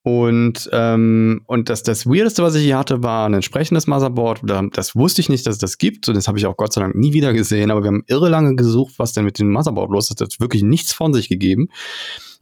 Und, 0.03 0.69
ähm, 0.73 1.43
und 1.47 1.69
das, 1.69 1.83
das 1.83 2.07
Weirdeste, 2.07 2.43
was 2.43 2.55
ich 2.55 2.63
hier 2.65 2.79
hatte, 2.79 3.03
war 3.03 3.27
ein 3.29 3.35
entsprechendes 3.35 3.87
Motherboard. 3.87 4.41
Da- 4.45 4.63
Das 4.73 4.95
wusste 4.95 5.21
ich 5.21 5.29
nicht, 5.29 5.47
dass 5.47 5.55
es 5.57 5.61
das 5.61 5.77
gibt. 5.79 6.09
Und 6.09 6.15
das 6.17 6.29
habe 6.29 6.39
ich 6.39 6.47
auch 6.47 6.57
Gott 6.57 6.73
sei 6.73 6.81
Dank 6.81 6.95
nie 6.95 7.13
wieder 7.13 7.33
gesehen. 7.33 7.71
Aber 7.71 7.83
wir 7.83 7.89
haben 7.89 8.05
irre 8.07 8.29
lange 8.29 8.55
gesucht, 8.57 8.95
was 8.99 9.13
denn 9.13 9.25
mit 9.25 9.39
dem 9.39 9.51
Motherboard 9.51 9.91
los 9.91 10.11
ist. 10.11 10.21
Das 10.21 10.29
hat 10.35 10.41
wirklich 10.41 10.63
nichts 10.63 10.93
von 10.93 11.13
sich 11.13 11.29
gegeben. 11.29 11.69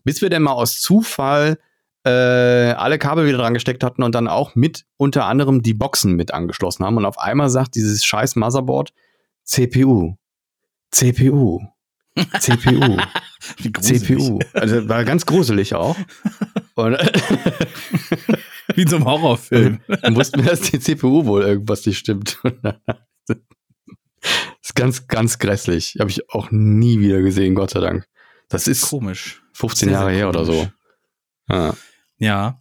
Bis 0.05 0.21
wir 0.23 0.31
dann 0.31 0.43
mal 0.43 0.53
aus 0.53 0.81
Zufall 0.81 1.59
äh, 2.07 2.73
alle 2.73 2.99
Kabel 2.99 3.27
wieder 3.27 3.39
dran 3.39 3.55
gesteckt 3.55 3.83
hatten 3.83 4.03
und 4.05 4.15
dann 4.15 4.29
auch 4.29 4.55
mit 4.55 4.85
unter 4.97 5.27
anderem 5.27 5.63
die 5.63 5.75
Boxen 5.75 6.15
mit 6.15 6.33
angeschlossen 6.33 6.85
haben. 6.85 6.97
Und 6.97 7.05
auf 7.05 7.19
einmal 7.19 7.51
sagt 7.51 7.75
dieses 7.75 8.05
scheiß 8.05 8.37
Motherboard 8.37 8.93
CPU. 9.43 10.15
CPU. 10.93 11.61
CPU. 12.41 12.97
CPU. 13.81 14.39
Also 14.53 14.89
war 14.89 15.05
ganz 15.05 15.27
gruselig 15.27 15.75
auch. 15.75 15.97
Und 16.77 16.95
Wie 18.75 18.83
in 18.83 18.89
so 18.89 18.97
einem 18.97 19.05
Horrorfilm. 19.05 19.81
dann 20.03 20.17
wussten 20.17 20.43
wir, 20.45 20.51
dass 20.51 20.61
die 20.61 20.79
CPU 20.79 21.25
wohl 21.25 21.43
irgendwas 21.43 21.85
nicht 21.87 21.99
stimmt. 21.99 22.39
Das 22.63 23.37
ist 24.63 24.75
ganz, 24.75 25.09
ganz 25.09 25.39
grässlich. 25.39 25.97
Habe 25.99 26.11
ich 26.11 26.31
auch 26.31 26.51
nie 26.51 27.01
wieder 27.01 27.21
gesehen, 27.23 27.55
Gott 27.55 27.71
sei 27.71 27.81
Dank. 27.81 28.07
Das 28.49 28.69
ist 28.69 28.83
Komisch. 28.83 29.43
15 29.55 29.89
Sehr, 29.89 29.99
Jahre 29.99 30.11
sehr 30.11 30.19
her 30.19 30.29
oder 30.29 30.45
so. 30.45 30.53
komisch. 30.53 30.71
Ja. 31.49 31.75
Ja. 32.19 32.61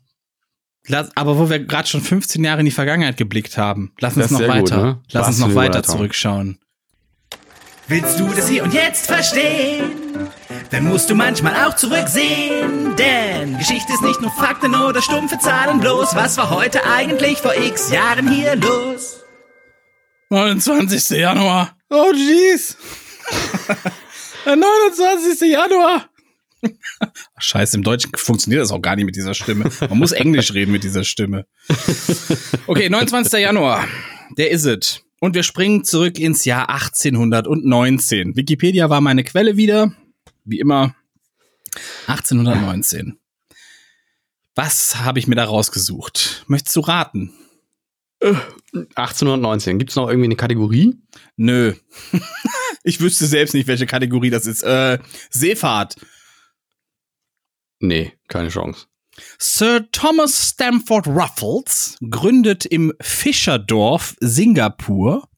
Lass, 0.88 1.10
aber 1.16 1.38
wo 1.39 1.49
wir 1.49 1.60
gerade 1.60 1.88
schon 1.88 2.01
15 2.01 2.43
Jahre 2.43 2.60
in 2.60 2.66
die 2.66 2.72
Vergangenheit 2.72 3.18
geblickt 3.18 3.58
haben, 3.58 3.93
lass 3.99 4.16
uns 4.16 4.30
noch 4.32 4.38
sehr 4.39 4.47
gut, 4.47 4.56
weiter. 4.72 4.84
ne? 4.84 5.01
Lass 5.12 5.28
uns 5.28 5.39
noch 5.39 5.47
weiter 5.56 5.70
Überleitung. 5.80 5.95
zurückschauen. 5.95 6.60
Willst 7.88 8.20
du 8.20 8.28
das 8.30 8.47
hier 8.49 8.64
und 8.64 8.74
jetzt 8.74 9.06
verstehen? 9.08 9.91
Dann 10.72 10.86
musst 10.86 11.10
du 11.10 11.16
manchmal 11.16 11.56
auch 11.66 11.76
zurücksehen. 11.76 12.95
Denn 12.95 13.58
Geschichte 13.60 13.93
ist 13.93 14.01
nicht 14.01 14.22
nur 14.22 14.32
Fakten 14.32 14.74
oder 14.74 15.01
stumpfe 15.01 15.38
Zahlen 15.38 15.80
bloß. 15.80 16.16
Was 16.16 16.38
war 16.38 16.49
heute 16.49 16.84
eigentlich 16.86 17.38
vor 17.39 17.53
x 17.56 17.91
Jahren 17.91 18.32
hier 18.32 18.56
los? 18.56 19.20
29. 20.30 21.10
Januar. 21.20 21.76
Oh, 21.91 22.12
jeez. 22.14 22.76
Der 24.45 24.56
29. 24.56 25.51
Januar. 25.51 26.10
Scheiße, 27.38 27.78
im 27.78 27.84
Deutschen 27.84 28.11
funktioniert 28.16 28.61
das 28.61 28.72
auch 28.72 28.82
gar 28.82 28.95
nicht 28.95 29.05
mit 29.05 29.16
dieser 29.16 29.34
Stimme. 29.34 29.70
Man 29.82 29.97
muss 29.97 30.11
Englisch 30.11 30.53
reden 30.53 30.72
mit 30.72 30.84
dieser 30.84 31.03
Stimme. 31.03 31.45
Okay, 32.68 32.89
29. 32.89 33.39
Januar. 33.39 33.88
Der 34.38 34.49
is 34.49 34.66
it. 34.66 35.03
Und 35.20 35.36
wir 35.36 35.43
springen 35.43 35.84
zurück 35.84 36.20
ins 36.20 36.45
Jahr 36.45 36.70
1819. 36.70 38.36
Wikipedia 38.36 38.89
war 38.89 39.01
meine 39.01 39.24
Quelle 39.24 39.55
wieder. 39.55 39.93
Wie 40.45 40.59
immer. 40.59 40.95
1819. 42.07 43.20
Was 44.55 44.97
habe 44.97 45.20
ich 45.20 45.28
mir 45.28 45.36
da 45.36 45.45
rausgesucht? 45.45 46.43
Möchtest 46.47 46.76
du 46.76 46.80
raten? 46.82 47.34
1819. 48.22 49.78
Gibt 49.80 49.91
es 49.91 49.95
noch 49.95 50.07
irgendwie 50.07 50.28
eine 50.28 50.36
Kategorie? 50.36 50.95
Nö. 51.36 51.74
ich 52.84 52.99
wüsste 52.99 53.26
selbst 53.26 53.53
nicht, 53.53 53.68
welche 53.68 53.86
Kategorie 53.86 54.30
das 54.30 54.45
ist. 54.45 54.63
Äh, 54.63 54.99
Seefahrt. 55.30 55.95
Nee, 57.88 58.14
keine 58.28 58.50
Chance. 58.50 58.88
Sir 59.38 59.90
Thomas 59.92 60.50
Stamford 60.50 61.08
Ruffles 61.08 61.98
gründet 62.10 62.66
im 62.66 62.94
Fischerdorf 63.00 64.16
Singapur, 64.20 65.30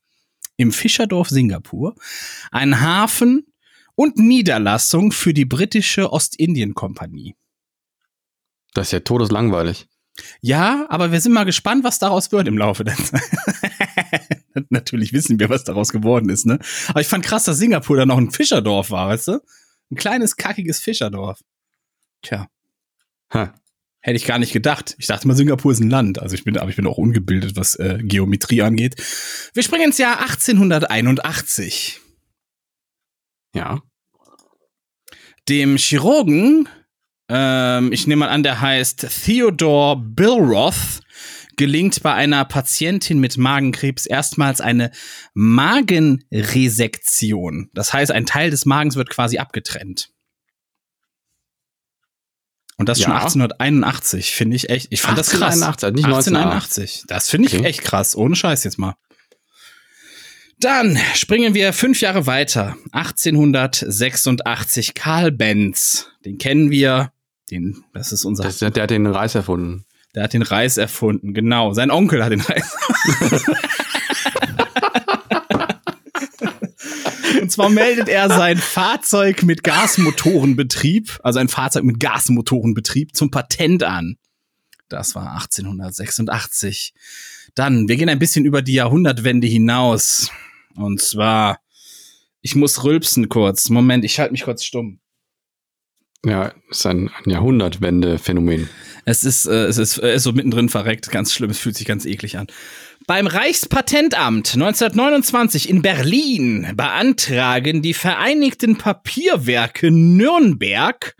im 0.55 0.71
Fischerdorf 0.71 1.29
Singapur, 1.29 1.95
einen 2.51 2.81
Hafen 2.81 3.45
und 3.95 4.17
Niederlassung 4.17 5.11
für 5.11 5.33
die 5.33 5.45
britische 5.45 6.11
Ostindien-Kompanie. 6.11 7.35
Das 8.73 8.87
ist 8.87 8.91
ja 8.93 8.99
todeslangweilig. 9.01 9.87
Ja, 10.41 10.87
aber 10.89 11.11
wir 11.11 11.21
sind 11.21 11.33
mal 11.33 11.43
gespannt, 11.43 11.83
was 11.83 11.99
daraus 11.99 12.31
wird 12.31 12.47
im 12.47 12.57
Laufe 12.57 12.83
der 12.83 12.95
Zeit. 12.95 13.21
Natürlich 14.69 15.13
wissen 15.13 15.39
wir, 15.39 15.49
was 15.49 15.63
daraus 15.63 15.89
geworden 15.89 16.29
ist, 16.29 16.45
ne? 16.45 16.59
Aber 16.87 17.01
ich 17.01 17.07
fand 17.07 17.23
krass, 17.23 17.43
dass 17.43 17.57
Singapur 17.57 17.97
da 17.97 18.05
noch 18.05 18.17
ein 18.17 18.31
Fischerdorf 18.31 18.89
war, 18.89 19.09
weißt 19.09 19.27
du? 19.27 19.41
Ein 19.91 19.95
kleines, 19.95 20.35
kackiges 20.35 20.79
Fischerdorf. 20.79 21.39
Tja, 22.27 22.47
Ha. 23.33 23.53
hätte 24.01 24.17
ich 24.17 24.25
gar 24.25 24.37
nicht 24.39 24.51
gedacht. 24.53 24.95
Ich 24.99 25.07
dachte 25.07 25.27
mal, 25.27 25.35
Singapur 25.35 25.71
ist 25.71 25.79
ein 25.79 25.89
Land. 25.89 26.19
Also 26.21 26.35
ich 26.35 26.43
bin, 26.43 26.57
aber 26.57 26.69
ich 26.69 26.75
bin 26.75 26.85
auch 26.87 26.97
ungebildet, 26.97 27.55
was 27.55 27.75
äh, 27.75 27.99
Geometrie 28.01 28.61
angeht. 28.63 28.95
Wir 29.53 29.63
springen 29.63 29.85
ins 29.85 29.97
Jahr 29.97 30.19
1881. 30.21 32.01
Ja. 33.55 33.81
dem 35.47 35.77
Chirurgen, 35.77 36.67
ähm, 37.29 37.91
ich 37.93 38.07
nehme 38.07 38.25
mal 38.25 38.29
an, 38.29 38.43
der 38.43 38.59
heißt 38.61 39.07
Theodore 39.23 39.95
Billroth, 39.97 40.99
gelingt 41.55 42.03
bei 42.03 42.13
einer 42.13 42.43
Patientin 42.45 43.19
mit 43.19 43.37
Magenkrebs 43.37 44.05
erstmals 44.05 44.59
eine 44.61 44.91
Magenresektion. 45.33 47.69
Das 47.73 47.93
heißt, 47.93 48.11
ein 48.11 48.25
Teil 48.25 48.49
des 48.51 48.65
Magens 48.65 48.95
wird 48.97 49.09
quasi 49.09 49.37
abgetrennt. 49.37 50.09
Und 52.77 52.87
das 52.89 53.01
schon 53.01 53.11
Ja. 53.11 53.17
1881, 53.17 54.31
finde 54.31 54.55
ich 54.55 54.69
echt. 54.69 54.87
Ich 54.91 55.01
fand 55.01 55.17
das 55.17 55.29
krass. 55.31 55.61
1881, 55.61 55.95
nicht 55.95 56.05
1881. 56.05 57.03
Das 57.07 57.29
finde 57.29 57.47
ich 57.47 57.55
Okay. 57.55 57.65
echt 57.65 57.81
krass. 57.81 58.15
Ohne 58.15 58.35
Scheiß 58.35 58.63
jetzt 58.63 58.77
mal. 58.77 58.95
Dann 60.59 60.97
springen 61.15 61.53
wir 61.53 61.73
fünf 61.73 62.01
Jahre 62.01 62.25
weiter. 62.27 62.77
1886. 62.91 64.93
Karl 64.93 65.31
Benz. 65.31 66.07
Den 66.25 66.37
kennen 66.37 66.71
wir. 66.71 67.11
Den, 67.51 67.83
das 67.93 68.11
ist 68.11 68.25
unser. 68.25 68.43
Das, 68.43 68.57
der 68.59 68.71
hat 68.83 68.89
den 68.89 69.07
Reis 69.07 69.35
erfunden. 69.35 69.85
der 70.15 70.23
hat 70.23 70.33
den 70.33 70.41
Reis 70.41 70.77
erfunden. 70.77 71.33
Genau. 71.33 71.73
Sein 71.73 71.91
Onkel 71.91 72.23
hat 72.23 72.31
den 72.31 72.41
Reis. 72.41 72.71
Und 77.47 77.51
zwar 77.51 77.69
meldet 77.69 78.09
er 78.09 78.27
sein 78.27 78.57
Fahrzeug 78.57 79.43
mit 79.43 79.63
Gasmotorenbetrieb, 79.63 81.17
also 81.23 81.39
ein 81.39 81.47
Fahrzeug 81.47 81.85
mit 81.85 81.97
Gasmotorenbetrieb 81.97 83.15
zum 83.15 83.31
Patent 83.31 83.83
an. 83.83 84.17
Das 84.89 85.15
war 85.15 85.31
1886. 85.35 86.93
Dann, 87.55 87.87
wir 87.87 87.95
gehen 87.95 88.09
ein 88.09 88.19
bisschen 88.19 88.43
über 88.43 88.61
die 88.61 88.73
Jahrhundertwende 88.73 89.47
hinaus. 89.47 90.29
Und 90.75 90.99
zwar, 90.99 91.61
ich 92.41 92.57
muss 92.57 92.83
rülpsen 92.83 93.29
kurz. 93.29 93.69
Moment, 93.69 94.03
ich 94.03 94.19
halte 94.19 94.33
mich 94.33 94.43
kurz 94.43 94.65
stumm. 94.65 94.99
Ja, 96.25 96.53
ist 96.69 96.85
ein, 96.85 97.09
ein 97.23 97.29
Jahrhundertwende-Phänomen. 97.29 98.67
Es 99.05 99.23
ist, 99.23 99.45
äh, 99.45 99.67
es 99.67 99.77
ist, 99.77 99.99
er 99.99 100.15
ist 100.15 100.23
so 100.23 100.33
mittendrin 100.33 100.67
verreckt, 100.67 101.09
ganz 101.11 101.33
schlimm, 101.33 101.51
es 101.51 101.59
fühlt 101.59 101.77
sich 101.77 101.87
ganz 101.87 102.05
eklig 102.05 102.37
an. 102.37 102.47
Beim 103.07 103.25
Reichspatentamt 103.25 104.55
1929 104.55 105.69
in 105.69 105.81
Berlin 105.81 106.73
beantragen 106.75 107.81
die 107.81 107.93
Vereinigten 107.93 108.77
Papierwerke 108.77 109.91
Nürnberg 109.91 111.15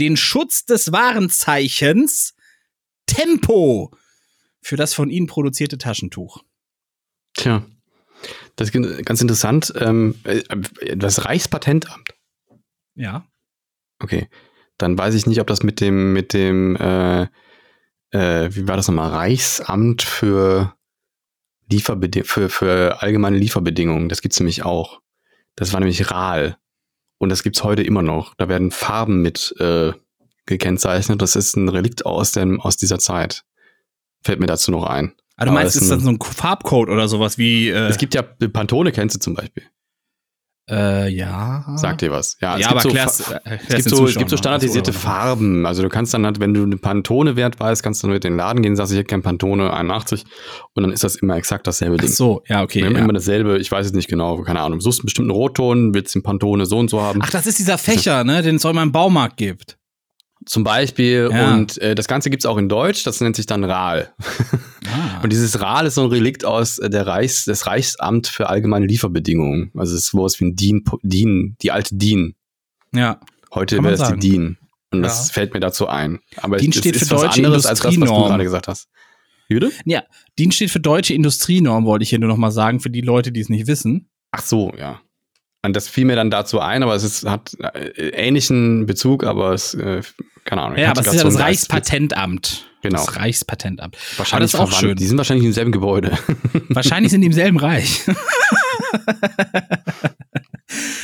den 0.00 0.16
Schutz 0.16 0.64
des 0.64 0.90
Warenzeichens 0.90 2.34
Tempo 3.06 3.92
für 4.60 4.74
das 4.74 4.94
von 4.94 5.10
ihnen 5.10 5.28
produzierte 5.28 5.78
Taschentuch. 5.78 6.42
Tja, 7.34 7.64
das 8.56 8.70
ist 8.70 9.04
ganz 9.04 9.20
interessant. 9.20 9.72
Ähm, 9.76 10.16
äh, 10.24 10.96
das 10.96 11.24
Reichspatentamt. 11.24 12.14
Ja. 12.96 13.28
Okay. 14.00 14.28
Dann 14.76 14.98
weiß 14.98 15.14
ich 15.14 15.26
nicht, 15.26 15.40
ob 15.40 15.46
das 15.46 15.62
mit 15.62 15.80
dem, 15.80 16.12
mit 16.12 16.32
dem, 16.32 16.74
äh, 16.74 17.28
äh, 18.10 18.52
wie 18.52 18.66
war 18.66 18.76
das 18.76 18.88
nochmal? 18.88 19.10
Reichsamt 19.10 20.02
für 20.02 20.74
Lieferbedingungen, 21.70 22.28
für, 22.28 22.48
für 22.48 23.02
allgemeine 23.02 23.38
Lieferbedingungen. 23.38 24.08
Das 24.08 24.22
gibt's 24.22 24.40
nämlich 24.40 24.64
auch. 24.64 25.00
Das 25.56 25.72
war 25.72 25.80
nämlich 25.80 26.10
RAL. 26.10 26.56
Und 27.18 27.30
das 27.30 27.42
gibt's 27.42 27.64
heute 27.64 27.82
immer 27.82 28.02
noch. 28.02 28.34
Da 28.34 28.48
werden 28.48 28.70
Farben 28.70 29.22
mit 29.22 29.54
äh, 29.58 29.92
gekennzeichnet. 30.46 31.20
Das 31.20 31.36
ist 31.36 31.56
ein 31.56 31.68
Relikt 31.68 32.06
aus, 32.06 32.32
dem, 32.32 32.60
aus 32.60 32.76
dieser 32.76 32.98
Zeit. 32.98 33.44
Fällt 34.22 34.40
mir 34.40 34.46
dazu 34.46 34.70
noch 34.70 34.84
ein. 34.84 35.14
Ah, 35.36 35.44
du 35.44 35.52
meinst, 35.52 35.76
ist 35.76 35.90
das 35.90 36.02
so 36.02 36.08
ein 36.08 36.18
Farbcode 36.20 36.88
oder 36.88 37.06
sowas 37.06 37.38
wie, 37.38 37.68
äh, 37.68 37.88
Es 37.88 37.98
gibt 37.98 38.14
ja 38.14 38.22
Pantone 38.22 38.90
kennst 38.90 39.16
du 39.16 39.20
zum 39.20 39.34
Beispiel. 39.34 39.64
Äh, 40.70 41.08
ja. 41.08 41.64
Sagt 41.76 42.00
dir 42.02 42.10
was? 42.10 42.36
Ja, 42.40 42.54
es 42.56 42.60
ja, 42.62 42.68
gibt 42.68 42.72
aber 42.72 42.80
so 42.82 42.88
klär's, 42.90 43.22
Fa- 43.22 43.34
äh, 43.44 43.56
Es 43.56 43.66
klär's 43.66 43.68
gibt, 43.68 43.68
so, 43.68 43.80
es 43.80 43.88
Zuschauern 43.90 44.18
gibt 44.18 44.30
so 44.30 44.34
noch. 44.34 44.38
standardisierte 44.38 44.90
Achso, 44.90 45.00
Farben. 45.00 45.66
Also 45.66 45.82
du 45.82 45.88
kannst 45.88 46.14
dann 46.14 46.24
halt, 46.24 46.40
wenn 46.40 46.54
du 46.54 46.62
einen 46.62 46.78
Pantone-Wert 46.78 47.58
weißt, 47.58 47.82
kannst 47.82 48.02
du 48.02 48.06
nur 48.08 48.16
in 48.16 48.20
den 48.20 48.36
Laden 48.36 48.62
gehen, 48.62 48.76
sagst, 48.76 48.92
ich 48.92 48.98
hätte 48.98 49.08
gern 49.08 49.22
Pantone 49.22 49.72
81 49.72 50.24
und 50.74 50.82
dann 50.82 50.92
ist 50.92 51.04
das 51.04 51.16
immer 51.16 51.36
exakt 51.36 51.66
dasselbe 51.66 51.96
Ach 51.98 52.02
Ding. 52.02 52.10
so, 52.10 52.42
ja, 52.48 52.62
okay. 52.62 52.80
Wir 52.80 52.86
haben 52.86 52.96
Ja. 52.96 53.00
immer 53.04 53.12
dasselbe, 53.12 53.58
ich 53.58 53.70
weiß 53.70 53.86
es 53.86 53.92
nicht 53.92 54.08
genau, 54.08 54.42
keine 54.42 54.60
Ahnung. 54.60 54.78
Du 54.78 54.84
suchst 54.84 55.00
einen 55.00 55.06
bestimmten 55.06 55.30
Rotton, 55.30 55.94
willst 55.94 56.14
den 56.14 56.22
Pantone 56.22 56.66
so 56.66 56.78
und 56.78 56.90
so 56.90 57.00
haben. 57.02 57.20
Ach, 57.22 57.30
das 57.30 57.46
ist 57.46 57.58
dieser 57.58 57.78
Fächer, 57.78 58.24
ne, 58.24 58.42
den 58.42 58.56
es 58.56 58.64
auch 58.66 58.70
immer 58.70 58.82
im 58.82 58.92
Baumarkt 58.92 59.36
gibt. 59.36 59.76
Zum 60.48 60.64
Beispiel. 60.64 61.28
Ja. 61.30 61.54
Und 61.54 61.78
äh, 61.78 61.94
das 61.94 62.08
Ganze 62.08 62.30
gibt's 62.30 62.46
auch 62.46 62.56
in 62.56 62.68
Deutsch, 62.68 63.04
das 63.04 63.20
nennt 63.20 63.36
sich 63.36 63.46
dann 63.46 63.64
RAL. 63.64 64.12
Ah. 64.86 65.20
Und 65.22 65.32
dieses 65.32 65.60
RAL 65.60 65.86
ist 65.86 65.94
so 65.96 66.02
ein 66.02 66.08
Relikt 66.10 66.44
aus 66.44 66.78
äh, 66.78 66.90
der 66.90 67.06
Reichs, 67.06 67.44
des 67.44 67.66
Reichsamt 67.66 68.26
für 68.26 68.48
allgemeine 68.48 68.86
Lieferbedingungen. 68.86 69.70
Also 69.76 69.94
es 69.94 70.04
ist 70.04 70.10
sowas 70.10 70.40
wie 70.40 70.46
ein 70.46 70.56
DIN, 70.56 70.84
DIN, 71.02 71.56
die 71.62 71.70
alte 71.70 71.94
DIN. 71.94 72.34
Ja. 72.94 73.20
Heute 73.54 73.82
wäre 73.82 73.94
es 73.94 74.00
die 74.00 74.06
sagen. 74.06 74.20
DIN. 74.20 74.58
Und 74.90 75.02
das 75.02 75.28
Ja. 75.28 75.34
fällt 75.34 75.54
mir 75.54 75.60
dazu 75.60 75.86
ein. 75.86 76.20
Aber 76.38 76.56
DIN 76.56 76.70
es 76.70 76.78
steht 76.78 76.96
ist 76.96 77.08
für 77.08 77.16
was 77.16 77.22
deutsche 77.22 77.44
anderes 77.44 77.66
als 77.66 77.80
das, 77.80 78.00
was 78.00 78.08
du 78.08 78.14
gerade 78.14 78.44
gesagt 78.44 78.68
hast. 78.68 78.88
Bitte? 79.48 79.70
Ja, 79.84 80.02
DIN 80.38 80.52
steht 80.52 80.70
für 80.70 80.80
deutsche 80.80 81.14
Industrienorm, 81.14 81.84
wollte 81.86 82.02
ich 82.02 82.10
hier 82.10 82.18
nur 82.18 82.28
noch 82.28 82.36
mal 82.36 82.50
sagen, 82.50 82.80
für 82.80 82.90
die 82.90 83.00
Leute, 83.00 83.32
die 83.32 83.40
es 83.40 83.48
nicht 83.48 83.66
wissen. 83.66 84.08
Ach 84.30 84.42
so, 84.42 84.72
ja. 84.78 85.00
Und 85.62 85.74
das 85.74 85.88
fiel 85.88 86.04
mir 86.04 86.16
dann 86.16 86.30
dazu 86.30 86.60
ein, 86.60 86.82
aber 86.82 86.94
es 86.94 87.02
ist, 87.02 87.26
hat 87.28 87.56
äh, 87.60 88.10
ähnlichen 88.10 88.86
Bezug, 88.86 89.24
aber 89.24 89.52
es, 89.54 89.74
äh, 89.74 90.02
keine 90.48 90.62
Ahnung. 90.62 90.78
Ja, 90.78 90.90
aber 90.90 91.00
es 91.02 91.08
ist 91.08 91.14
ja 91.16 91.24
das 91.24 91.38
Reichspatentamt. 91.38 92.64
Genau. 92.80 93.04
Das 93.04 93.16
Reichspatentamt. 93.16 93.96
Aber 93.96 94.18
Wahrscheinlich 94.18 94.52
das 94.52 94.60
ist 94.60 94.66
auch 94.66 94.72
schön. 94.80 94.96
Die 94.96 95.04
sind 95.06 95.18
wahrscheinlich 95.18 95.46
im 95.46 95.52
selben 95.52 95.72
Gebäude. 95.72 96.16
Wahrscheinlich 96.68 97.10
sind 97.10 97.20
die 97.22 97.26
im 97.26 97.32
selben 97.32 97.58
Reich. 97.58 98.02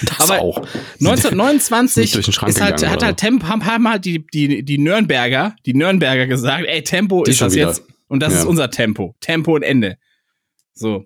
Das 0.05 0.31
Aber 0.31 0.43
auch. 0.43 0.59
1929 1.01 2.03
Nicht 2.03 2.15
durch 2.15 2.27
den 2.27 2.33
Schrank 2.33 2.51
ist 2.51 2.61
halt, 2.61 2.77
gegangen 2.77 2.93
hat 2.93 3.03
halt 3.03 3.17
Tempo, 3.17 3.47
haben, 3.49 3.65
haben 3.65 3.89
halt 3.89 4.05
die, 4.05 4.27
die, 4.27 4.63
die 4.63 4.79
Nürnberger, 4.79 5.57
die 5.65 5.73
Nürnberger 5.75 6.27
gesagt, 6.27 6.67
ey, 6.67 6.83
Tempo 6.83 7.23
Die 7.25 7.31
ist 7.31 7.41
das 7.41 7.55
wieder. 7.55 7.69
jetzt. 7.69 7.83
Und 8.09 8.21
das 8.23 8.35
Ja. 8.35 8.41
ist 8.41 8.45
unser 8.45 8.71
Tempo. 8.71 9.15
Tempo 9.21 9.55
und 9.55 9.63
Ende. 9.63 9.97
So. 10.75 11.05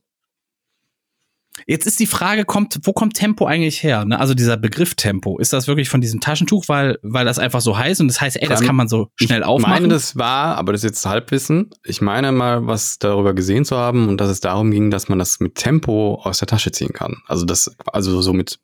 Jetzt 1.71 1.87
ist 1.87 2.01
die 2.01 2.07
Frage, 2.07 2.47
kommt, 2.47 2.79
wo 2.85 2.95
kommt 2.95 3.13
Tempo 3.13 3.45
eigentlich 3.45 3.83
her? 3.83 4.07
Ne? 4.07 4.19
Also 4.19 4.33
dieser 4.33 4.57
Begriff 4.57 4.95
Tempo, 4.95 5.39
ist 5.39 5.53
das 5.53 5.69
wirklich 5.69 5.91
von 5.91 6.01
diesem 6.01 6.19
Taschentuch, 6.19 6.65
weil, 6.67 6.99
weil 7.03 7.27
das 7.27 7.39
einfach 7.39 7.61
so 7.61 7.77
heißt 7.77 8.01
und 8.01 8.09
das 8.09 8.23
heißt, 8.23 8.41
ey, 8.41 8.49
das 8.49 8.63
kann 8.63 8.75
man 8.75 8.89
so 8.89 9.11
schnell 9.17 9.41
Ich 9.41 9.47
aufmachen? 9.47 9.75
meine, 9.75 9.89
das 9.89 10.17
war, 10.17 10.57
aber 10.57 10.73
das 10.73 10.83
ist 10.83 10.91
jetzt 10.91 11.05
Halbwissen. 11.05 11.69
Ich 11.85 12.01
meine 12.01 12.33
mal, 12.33 12.67
was 12.67 12.99
darüber 12.99 13.35
gesehen 13.35 13.67
zu 13.67 13.77
haben 13.77 14.09
und 14.09 14.19
dass 14.19 14.31
es 14.31 14.41
darum 14.41 14.71
ging, 14.71 14.91
dass 14.91 15.11
man 15.11 15.19
das 15.19 15.41
mit 15.41 15.57
Tempo 15.57 16.19
aus 16.23 16.39
der 16.39 16.49
Tasche 16.49 16.73
ziehen 16.73 16.95
kann. 16.95 17.19
Also 17.27 17.45
das, 17.45 17.71
also 17.93 18.23
so 18.23 18.33
mit 18.33 18.59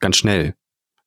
ganz 0.00 0.18
schnell. 0.18 0.54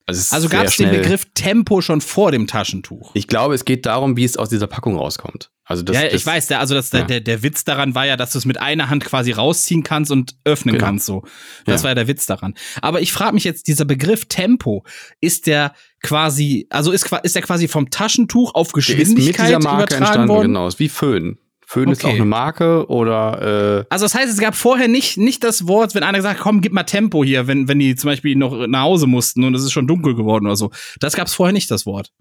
Also, 0.08 0.36
also 0.36 0.49
gab 0.49 0.66
es 0.66 0.78
den. 0.78 0.91
Begriff 0.91 1.26
Tempo 1.34 1.82
schon 1.82 1.99
vor 1.99 2.32
dem 2.32 2.45
Taschentuch? 2.45 3.12
Ich 3.16 3.28
glaube, 3.28 3.56
es 3.56 3.66
geht 3.66 3.86
darum, 3.88 4.16
wie 4.18 4.24
es 4.24 4.38
aus 4.38 4.49
dieser 4.49 4.68
Packung 4.68 4.97
rauskommt. 4.97 5.49
Also 5.68 5.82
das, 5.82 5.95
ja, 5.95 6.03
das, 6.03 6.14
ich 6.14 6.24
weiß, 6.26 6.45
der, 6.45 6.60
also 6.60 6.76
das, 6.76 6.91
der, 6.91 6.99
ja. 7.01 7.06
der, 7.08 7.22
der 7.22 7.41
Witz 7.41 7.64
daran 7.64 7.95
war 7.95 8.06
ja, 8.06 8.18
dass 8.18 8.34
du 8.34 8.38
es 8.38 8.45
mit 8.45 8.62
einer 8.62 8.91
Hand 8.91 9.03
quasi 9.03 9.32
rausziehen 9.32 9.82
kannst 9.82 10.12
und 10.12 10.36
öffnen 10.43 10.76
Genau. 10.76 10.86
kannst. 10.86 11.08
So, 11.08 11.24
das 11.66 11.82
Ja. 11.82 11.86
war 11.86 11.91
ja 11.91 11.95
der 11.95 12.08
Witz 12.08 12.28
daran. 12.28 12.53
Aber 12.84 13.01
ich 13.01 13.12
frage 13.12 13.34
mich 13.34 13.45
jetzt, 13.45 13.68
dieser 13.68 13.86
Begriff 13.86 14.26
Tempo, 14.26 14.86
ist 15.22 15.47
der 15.47 15.74
quasi, 16.03 16.68
also 16.70 16.91
ist, 16.91 17.12
ist 17.24 17.34
der 17.34 17.41
quasi 17.41 17.68
vom 17.68 17.89
Taschentuch 17.89 18.53
auf 18.53 18.74
Der 18.74 18.78
ist 18.84 18.88
mit 18.89 18.97
Geschwindigkeit 18.99 19.47
dieser 19.47 19.60
Marke 19.60 19.78
übertragen 19.95 20.03
entstanden, 20.03 20.30
worden? 20.30 20.47
genau. 20.49 20.68
Ist 20.68 20.78
wie 20.78 20.89
Föhn. 20.89 21.39
Föhn 21.68 21.89
ist 21.89 22.03
Okay. 22.03 22.11
auch 22.11 22.16
eine 22.16 22.26
Marke 22.26 22.88
oder 22.89 23.80
äh, 23.82 23.86
Also 23.89 24.05
das 24.05 24.13
heißt, 24.16 24.32
es 24.32 24.39
gab 24.39 24.55
vorher 24.55 24.88
nicht, 24.88 25.18
nicht 25.18 25.43
das 25.43 25.68
Wort, 25.68 25.95
wenn 25.95 26.03
einer 26.03 26.20
gesagt 26.20 26.38
hat, 26.38 26.43
komm, 26.43 26.61
gib 26.61 26.74
mal 26.74 26.84
Tempo 26.84 27.24
hier, 27.24 27.47
wenn, 27.47 27.68
wenn 27.68 27.80
die 27.80 27.95
zum 27.95 28.09
Beispiel 28.09 28.36
noch 28.36 28.68
nach 28.68 28.82
Hause 28.84 29.07
mussten 29.07 29.43
und 29.43 29.55
es 29.55 29.63
ist 29.63 29.72
schon 29.72 29.88
dunkel 29.88 30.16
geworden 30.16 30.45
oder 30.45 30.55
so. 30.55 30.72
Das 30.99 31.16
gab 31.16 31.28
es 31.28 31.34
vorher 31.34 31.53
nicht, 31.53 31.70
das 31.72 31.86
Wort. 31.86 32.11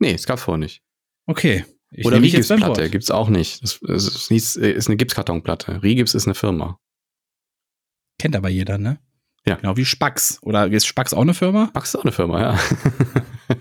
nee, 0.00 0.12
es 0.12 0.26
gab 0.26 0.38
vorher 0.40 0.58
nicht. 0.58 0.82
Okay. 1.26 1.64
Ich 1.92 2.04
oder 2.04 2.20
Rigipsplatte 2.20 2.66
Wort. 2.82 2.90
gibt's 2.92 3.10
auch 3.12 3.28
nicht. 3.28 3.62
Das, 3.62 3.78
das 3.80 4.28
ist, 4.30 4.56
äh, 4.56 4.72
ist 4.72 4.88
eine 4.88 4.96
Gipskartonplatte. 4.96 5.82
Rigips 5.84 6.14
ist 6.14 6.26
eine 6.26 6.34
Firma. 6.34 6.78
Kennt 8.18 8.34
aber 8.34 8.48
jeder, 8.48 8.76
ne? 8.76 8.98
Ja. 9.46 9.54
Genau 9.54 9.76
wie 9.76 9.84
Spax. 9.84 10.38
Oder 10.42 10.66
ist 10.66 10.86
Spax 10.86 11.14
auch 11.14 11.20
eine 11.22 11.32
Firma? 11.34 11.70
Max 11.74 11.90
ist 11.90 11.96
auch 11.96 12.02
eine 12.02 12.10
Firma, 12.12 12.40
ja. 12.40 12.58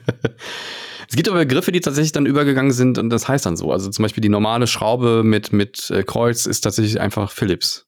es 1.10 1.16
gibt 1.16 1.28
aber 1.30 1.40
Begriffe, 1.40 1.72
die 1.72 1.82
tatsächlich 1.82 2.12
dann 2.12 2.26
übergegangen 2.26 2.72
sind 2.72 2.98
und 2.98 3.10
das 3.10 3.28
heißt 3.28 3.46
dann 3.46 3.58
so. 3.58 3.72
Also 3.72 3.90
zum 3.90 4.04
Beispiel 4.04 4.22
die 4.22 4.30
normale 4.30 4.68
Schraube 4.68 5.24
mit, 5.24 5.54
mit 5.54 5.90
äh, 5.92 6.04
Kreuz 6.04 6.46
ist 6.46 6.62
tatsächlich 6.62 7.00
einfach 7.00 7.32
Philips. 7.32 7.86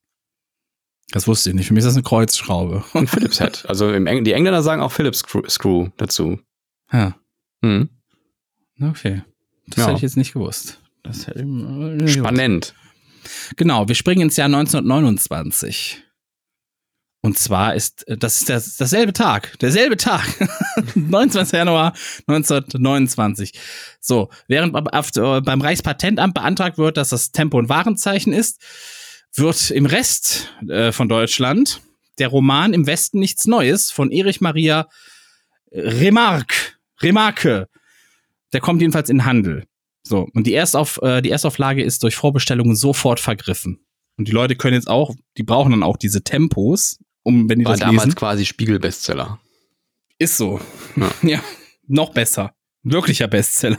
Das 1.11 1.27
wusste 1.27 1.49
ich 1.49 1.55
nicht. 1.55 1.67
Für 1.67 1.73
mich 1.73 1.79
ist 1.81 1.87
das 1.87 1.95
eine 1.95 2.03
Kreuzschraube. 2.03 2.83
Ein 2.93 3.07
Philips 3.07 3.39
Head. 3.39 3.65
Also 3.67 3.91
im 3.91 4.07
Eng 4.07 4.23
die 4.23 4.33
Engländer 4.33 4.61
sagen 4.61 4.81
auch 4.81 4.91
Philips 4.91 5.23
Screw, 5.47 5.87
dazu. 5.97 6.39
Ja. 6.91 7.15
Hm. 7.63 7.89
Okay. 8.81 9.23
Das 9.67 9.77
Ja. 9.77 9.85
hätte 9.87 9.95
ich 9.97 10.01
jetzt 10.03 10.17
nicht 10.17 10.33
gewusst. 10.33 10.81
Das 11.03 11.27
hätte 11.27 11.39
ich, 11.39 12.01
äh, 12.03 12.07
Spannend. 12.07 12.73
Genau, 13.55 13.87
wir 13.87 13.95
springen 13.95 14.21
ins 14.23 14.37
Jahr 14.37 14.47
1929. 14.47 16.03
Und 17.21 17.37
zwar 17.37 17.75
ist, 17.75 18.07
äh, 18.07 18.17
das 18.17 18.39
ist 18.39 18.49
das, 18.49 18.77
dasselbe 18.77 19.13
Tag, 19.13 19.57
derselbe 19.59 19.97
Tag, 19.97 20.25
29. 20.95 21.53
Januar 21.53 21.93
1929. 22.27 23.53
So, 23.99 24.29
während 24.47 24.75
auf, 24.93 25.09
äh, 25.15 25.41
beim 25.41 25.61
Reichspatentamt 25.61 26.33
beantragt 26.33 26.77
wird, 26.77 26.97
dass 26.97 27.09
das 27.09 27.31
Tempo- 27.31 27.57
und 27.57 27.69
Warenzeichen 27.69 28.33
ist, 28.33 28.61
wird 29.35 29.71
im 29.71 29.85
Rest 29.85 30.53
äh, 30.67 30.91
von 30.91 31.09
Deutschland 31.09 31.81
der 32.17 32.29
Roman 32.29 32.73
Im 32.73 32.87
Westen 32.87 33.19
nichts 33.19 33.45
Neues 33.45 33.91
von 33.91 34.11
Erich 34.11 34.41
Maria 34.41 34.87
Remarque, 35.71 36.73
Remarque, 37.01 37.67
der 38.53 38.61
kommt 38.61 38.81
jedenfalls 38.81 39.09
in 39.09 39.25
Handel. 39.25 39.65
So, 40.03 40.27
und 40.33 40.47
die, 40.47 40.53
Erstauf, 40.53 40.99
äh, 41.01 41.21
die 41.21 41.31
Erstauflage 41.31 41.83
ist 41.83 42.03
durch 42.03 42.15
Vorbestellungen 42.15 42.75
sofort 42.75 43.19
vergriffen. 43.19 43.85
Und 44.17 44.27
die 44.27 44.31
Leute 44.31 44.55
können 44.55 44.73
jetzt 44.73 44.89
auch, 44.89 45.13
die 45.37 45.43
brauchen 45.43 45.71
dann 45.71 45.83
auch 45.83 45.97
diese 45.97 46.23
Tempos, 46.23 46.99
um, 47.27 47.49
wenn 47.49 47.59
die 47.59 47.65
War 47.65 47.73
das 47.73 47.81
damals 47.81 48.05
lesen. 48.05 48.15
quasi 48.15 48.45
Spiegel-Bestseller. 48.45 49.39
Ist 50.17 50.37
so. 50.37 50.61
Ja. 50.95 51.11
Ja. 51.29 51.43
noch 51.87 52.11
besser. 52.13 52.53
Wirklicher 52.83 53.27
Bestseller. 53.27 53.77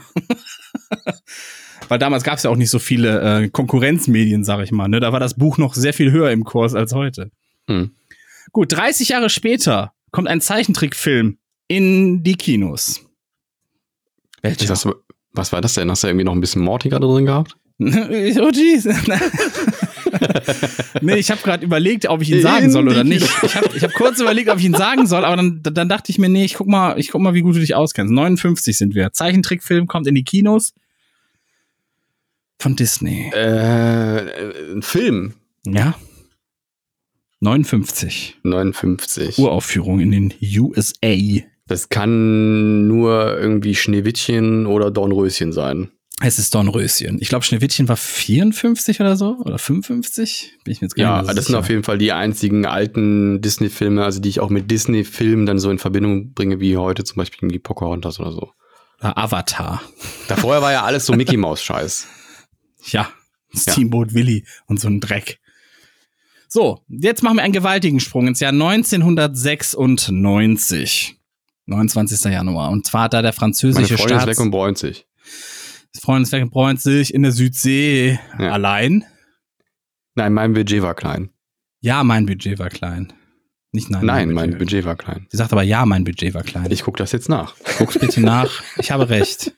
Weil 1.87 1.97
damals 1.97 2.23
gab 2.23 2.37
es 2.37 2.43
ja 2.43 2.51
auch 2.51 2.55
nicht 2.55 2.69
so 2.69 2.77
viele 2.77 3.43
äh, 3.43 3.49
Konkurrenzmedien, 3.49 4.43
sag 4.43 4.61
ich 4.63 4.71
mal. 4.71 4.87
Ne? 4.87 4.99
Da 4.99 5.11
war 5.11 5.19
das 5.19 5.33
Buch 5.33 5.57
noch 5.57 5.73
sehr 5.73 5.93
viel 5.93 6.11
höher 6.11 6.29
im 6.31 6.43
Kurs 6.43 6.75
als 6.75 6.93
heute. 6.93 7.31
Hm. 7.67 7.91
Gut, 8.51 8.71
30 8.71 9.09
Jahre 9.09 9.29
später 9.31 9.93
kommt 10.11 10.27
ein 10.27 10.41
Zeichentrickfilm 10.41 11.39
in 11.67 12.23
die 12.23 12.35
Kinos. 12.35 13.01
Das, 14.43 14.87
was 15.33 15.51
war 15.51 15.61
das 15.61 15.73
denn? 15.73 15.89
Hast 15.89 16.03
du 16.03 16.07
irgendwie 16.07 16.25
noch 16.25 16.33
ein 16.33 16.41
bisschen 16.41 16.61
Morty 16.61 16.89
gerade 16.89 17.07
drin 17.07 17.25
gehabt? 17.25 17.55
oh 17.79 17.85
jeez. 18.51 18.87
nee, 21.01 21.15
ich 21.15 21.31
habe 21.31 21.41
gerade 21.41 21.65
überlegt, 21.65 22.07
ob 22.07 22.21
ich 22.21 22.31
ihn 22.31 22.41
sagen 22.41 22.71
soll 22.71 22.87
oder 22.87 23.03
nicht. 23.03 23.27
Ich 23.43 23.55
habe 23.55 23.69
ich 23.75 23.83
hab 23.83 23.93
kurz 23.93 24.19
überlegt, 24.19 24.49
ob 24.49 24.59
ich 24.59 24.65
ihn 24.65 24.73
sagen 24.73 25.07
soll, 25.07 25.25
aber 25.25 25.35
dann, 25.35 25.61
dann 25.63 25.89
dachte 25.89 26.11
ich 26.11 26.17
mir, 26.17 26.29
nee, 26.29 26.45
ich 26.45 26.55
guck 26.55 26.67
mal, 26.67 26.99
ich 26.99 27.09
guck 27.09 27.21
mal, 27.21 27.33
wie 27.33 27.41
gut 27.41 27.55
du 27.55 27.59
dich 27.59 27.75
auskennst. 27.75 28.13
59 28.13 28.77
sind 28.77 28.95
wir. 28.95 29.11
Zeichentrickfilm 29.11 29.87
kommt 29.87 30.07
in 30.07 30.15
die 30.15 30.23
Kinos 30.23 30.73
von 32.59 32.75
Disney. 32.75 33.31
Äh, 33.33 34.73
ein 34.73 34.81
Film. 34.81 35.33
Ja. 35.65 35.95
59. 37.41 38.37
59. 38.43 39.37
Uraufführung 39.37 39.99
in 39.99 40.11
den 40.11 40.33
USA. 40.41 41.45
Das 41.67 41.89
kann 41.89 42.87
nur 42.87 43.37
irgendwie 43.39 43.75
Schneewittchen 43.75 44.65
oder 44.65 44.91
Dornröschen 44.91 45.53
sein. 45.53 45.91
Es 46.21 46.37
ist 46.37 46.53
Dornröschen. 46.53 47.17
Ich 47.21 47.29
glaube, 47.29 47.45
Schneewittchen 47.45 47.87
war 47.87 47.95
54 47.95 48.99
oder 48.99 49.15
so 49.15 49.37
oder 49.37 49.57
55. 49.57 50.57
Bin 50.65 50.73
ich 50.73 50.81
mir 50.81 50.87
jetzt 50.87 50.97
Ja, 50.97 51.21
das 51.21 51.35
sind 51.35 51.45
sicher. 51.45 51.59
auf 51.59 51.69
jeden 51.69 51.83
Fall 51.83 51.97
die 51.97 52.11
einzigen 52.11 52.65
alten 52.65 53.39
Disney-Filme, 53.41 54.03
also 54.03 54.19
die 54.19 54.27
ich 54.29 54.41
auch 54.41 54.49
mit 54.49 54.69
Disney-Filmen 54.69 55.45
dann 55.45 55.59
so 55.59 55.71
in 55.71 55.79
Verbindung 55.79 56.33
bringe, 56.33 56.59
wie 56.59 56.75
heute 56.75 57.05
zum 57.05 57.15
Beispiel 57.17 57.47
die 57.49 57.59
Pocahontas 57.59 58.19
oder 58.19 58.33
so. 58.33 58.51
Avatar. 58.99 59.81
Da 60.27 60.35
vorher 60.35 60.61
war 60.61 60.73
ja 60.73 60.83
alles 60.83 61.05
so 61.05 61.13
Mickey 61.13 61.37
Mouse-Scheiß. 61.37 62.07
Ja, 62.91 63.09
Steamboat 63.53 64.13
Willy 64.13 64.45
und 64.67 64.79
so 64.79 64.87
ein 64.87 65.01
Dreck. 65.01 65.39
So, 66.47 66.79
jetzt 66.87 67.23
machen 67.23 67.35
wir 67.35 67.43
einen 67.43 67.51
gewaltigen 67.51 67.99
Sprung 67.99 68.25
ins 68.27 68.39
Jahr 68.39 68.53
1996. 68.53 71.17
29. 71.65 72.23
Januar. 72.31 72.69
Und 72.71 72.85
zwar 72.87 73.01
hat 73.03 73.13
da 73.13 73.21
der 73.21 73.31
Meine 73.31 73.33
französische 73.33 73.95
ist 73.95 74.01
Staats... 74.01 74.27
weg 74.27 74.39
und 74.39 74.51
bräunt 74.51 74.77
sich. 74.77 75.05
Freund 76.01 76.25
ist 76.25 76.31
weg 76.31 76.43
und 76.43 76.51
bräunt 76.51 76.81
sich 76.81 77.13
in 77.13 77.23
der 77.23 77.31
Südsee 77.31 78.19
Ja. 78.39 78.51
allein. 78.51 79.05
Nein, 80.15 80.33
mein 80.33 80.53
Budget 80.53 80.81
war 80.81 80.95
klein. 80.95 81.29
Ja, 81.81 82.03
mein 82.03 82.25
Budget 82.25 82.59
war 82.59 82.69
klein. 82.69 83.13
Nicht 83.71 83.89
nein. 83.89 84.05
Nein, 84.05 84.31
mein 84.31 84.51
Budget. 84.51 84.59
Budget 84.59 84.85
war 84.85 84.95
klein. 84.95 85.27
Sie 85.29 85.37
sagt 85.37 85.51
aber 85.53 85.63
ja, 85.63 85.85
mein 85.85 86.03
Budget 86.03 86.33
war 86.33 86.43
klein. 86.43 86.71
Ich 86.71 86.83
gucke 86.83 86.97
das 86.97 87.11
jetzt 87.11 87.29
nach. 87.29 87.55
Guck's 87.77 87.99
bitte 87.99 88.19
nach. 88.21 88.63
Ich 88.77 88.91
habe 88.91 89.09
recht. 89.09 89.53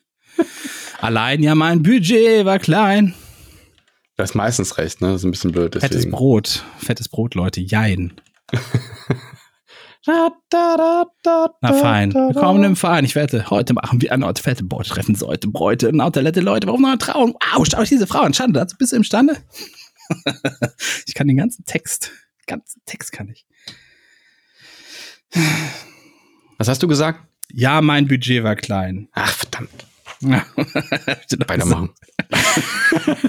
Allein 1.00 1.42
ja, 1.42 1.56
mein 1.56 1.82
Budget 1.82 2.46
war 2.46 2.60
klein. 2.60 3.14
Das 4.18 4.32
ist 4.32 4.36
meistens 4.36 4.78
recht, 4.78 5.02
ne? 5.02 5.08
Das 5.08 5.22
ist 5.22 5.26
ein 5.26 5.32
bisschen 5.32 5.52
blöd 5.52 5.74
Fettes 5.74 5.90
deswegen. 5.90 6.12
Brot. 6.12 6.64
Fettes 6.78 7.10
Brot, 7.10 7.34
Leute. 7.36 7.62
Jein. 7.62 8.14
Na 10.08 10.34
fein. 11.62 12.14
Willkommen 12.14 12.64
im 12.64 12.76
Verein. 12.76 13.06
Ich 13.06 13.14
wette, 13.14 13.52
heute 13.52 13.74
machen 13.74 14.02
wir 14.02 14.10
erneut 14.10 14.40
fette 14.40 14.64
Beutreffen. 14.64 15.16
Leute, 15.16 15.48
Bräute, 15.48 15.96
Nautalette, 15.96 16.42
Leute. 16.42 16.66
Warum 16.66 16.82
noch 16.82 16.98
trauen? 16.98 17.36
Au, 17.54 17.64
schaut 17.64 17.82
euch 17.82 17.90
diese 17.90 18.08
Frau 18.08 18.22
an. 18.22 18.34
Schande, 18.34 18.60
dazu 18.60 18.78
bist 18.78 18.94
du 18.94 18.96
imstande? 18.96 19.38
ich 21.06 21.14
kann 21.14 21.28
den 21.28 21.38
ganzen 21.38 21.66
Text. 21.66 22.12
Den 22.40 22.58
ganzen 22.58 22.82
Text 22.86 23.12
kann 23.12 23.30
ich. 23.30 23.46
Was 26.58 26.68
hast 26.68 26.82
du 26.82 26.88
gesagt? 26.88 27.20
Ja, 27.54 27.82
mein 27.82 28.08
Budget 28.08 28.44
war 28.44 28.56
klein. 28.56 29.08
Ach, 29.12 29.32
verdammt. 29.32 29.86
Ja. 30.22 30.46
Weitermachen. 31.48 31.92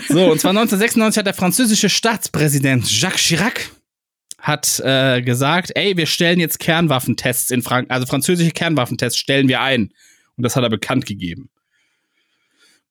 So, 0.09 0.31
und 0.31 0.41
zwar 0.41 0.51
1996 0.51 1.19
hat 1.19 1.27
der 1.27 1.35
französische 1.35 1.89
Staatspräsident 1.89 2.91
Jacques 2.91 3.21
Chirac 3.21 3.71
hat 4.43 4.81
äh, 4.81 5.23
gesagt, 5.23 5.71
ey, 5.77 5.97
wir 5.97 6.07
stellen 6.07 6.41
jetzt 6.41 6.59
Kernwaffentests 6.59 7.51
in 7.51 7.63
Frankreich, 7.63 7.91
also 7.95 8.07
französische 8.07 8.51
Kernwaffentests 8.51 9.17
stellen 9.19 9.49
wir 9.49 9.61
ein. 9.63 9.95
Und 10.37 10.43
das 10.43 10.57
hat 10.57 10.65
er 10.65 10.69
bekannt 10.71 11.07
gegeben. 11.07 11.49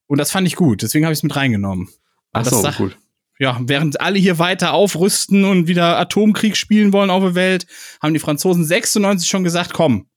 Und 0.08 0.18
das 0.18 0.32
fand 0.32 0.48
ich 0.48 0.56
gut, 0.56 0.82
deswegen 0.82 1.06
habe 1.06 1.14
ich 1.14 1.20
es 1.20 1.24
mit 1.24 1.36
reingenommen. 1.36 1.90
Ach 2.34 2.44
Das 2.44 2.54
so, 2.54 2.62
sag- 2.62 2.78
gut. 2.78 2.98
Ja, 3.40 3.60
während 3.64 4.00
alle 4.02 4.20
hier 4.20 4.38
weiter 4.40 4.74
aufrüsten 4.74 5.46
und 5.46 5.68
wieder 5.68 5.98
Atomkrieg 5.98 6.56
spielen 6.56 6.94
wollen 6.94 7.10
auf 7.10 7.24
der 7.24 7.34
Welt, 7.36 7.66
haben 8.02 8.14
die 8.14 8.20
Franzosen 8.20 8.64
96 8.64 9.28
schon 9.28 9.44
gesagt, 9.44 9.74
komm, 9.74 10.08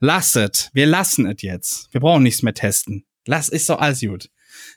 lass 0.00 0.34
es, 0.36 0.70
wir 0.72 0.86
lassen 0.86 1.26
es 1.26 1.42
jetzt. 1.42 1.88
Wir 1.92 2.00
brauchen 2.00 2.22
nichts 2.22 2.42
mehr 2.42 2.54
testen. 2.54 3.04
Lass, 3.26 3.48
ist 3.50 3.68
doch 3.68 3.78
alles 3.78 4.00
gut. 4.00 4.30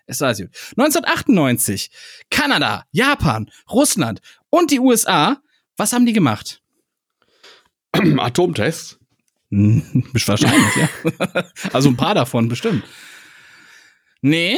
Ist 0.08 0.20
doch 0.22 0.26
alles 0.28 0.40
gut. 0.40 0.50
1998, 0.78 1.90
Kanada, 2.30 2.84
Japan, 2.92 3.50
Russland 3.72 4.20
und 4.50 4.72
die 4.72 4.80
USA, 4.80 5.42
was 5.80 5.94
haben 5.94 6.06
die 6.06 6.14
gemacht? 6.14 6.62
Atomtest? 8.18 9.00
Hm, 9.50 10.06
Wahrscheinlich, 10.14 10.76
ja. 10.76 10.90
Also 11.74 11.90
ein 11.90 11.98
paar 11.98 12.14
davon 12.14 12.50
bestimmt. 12.50 12.84
Nee. 14.22 14.58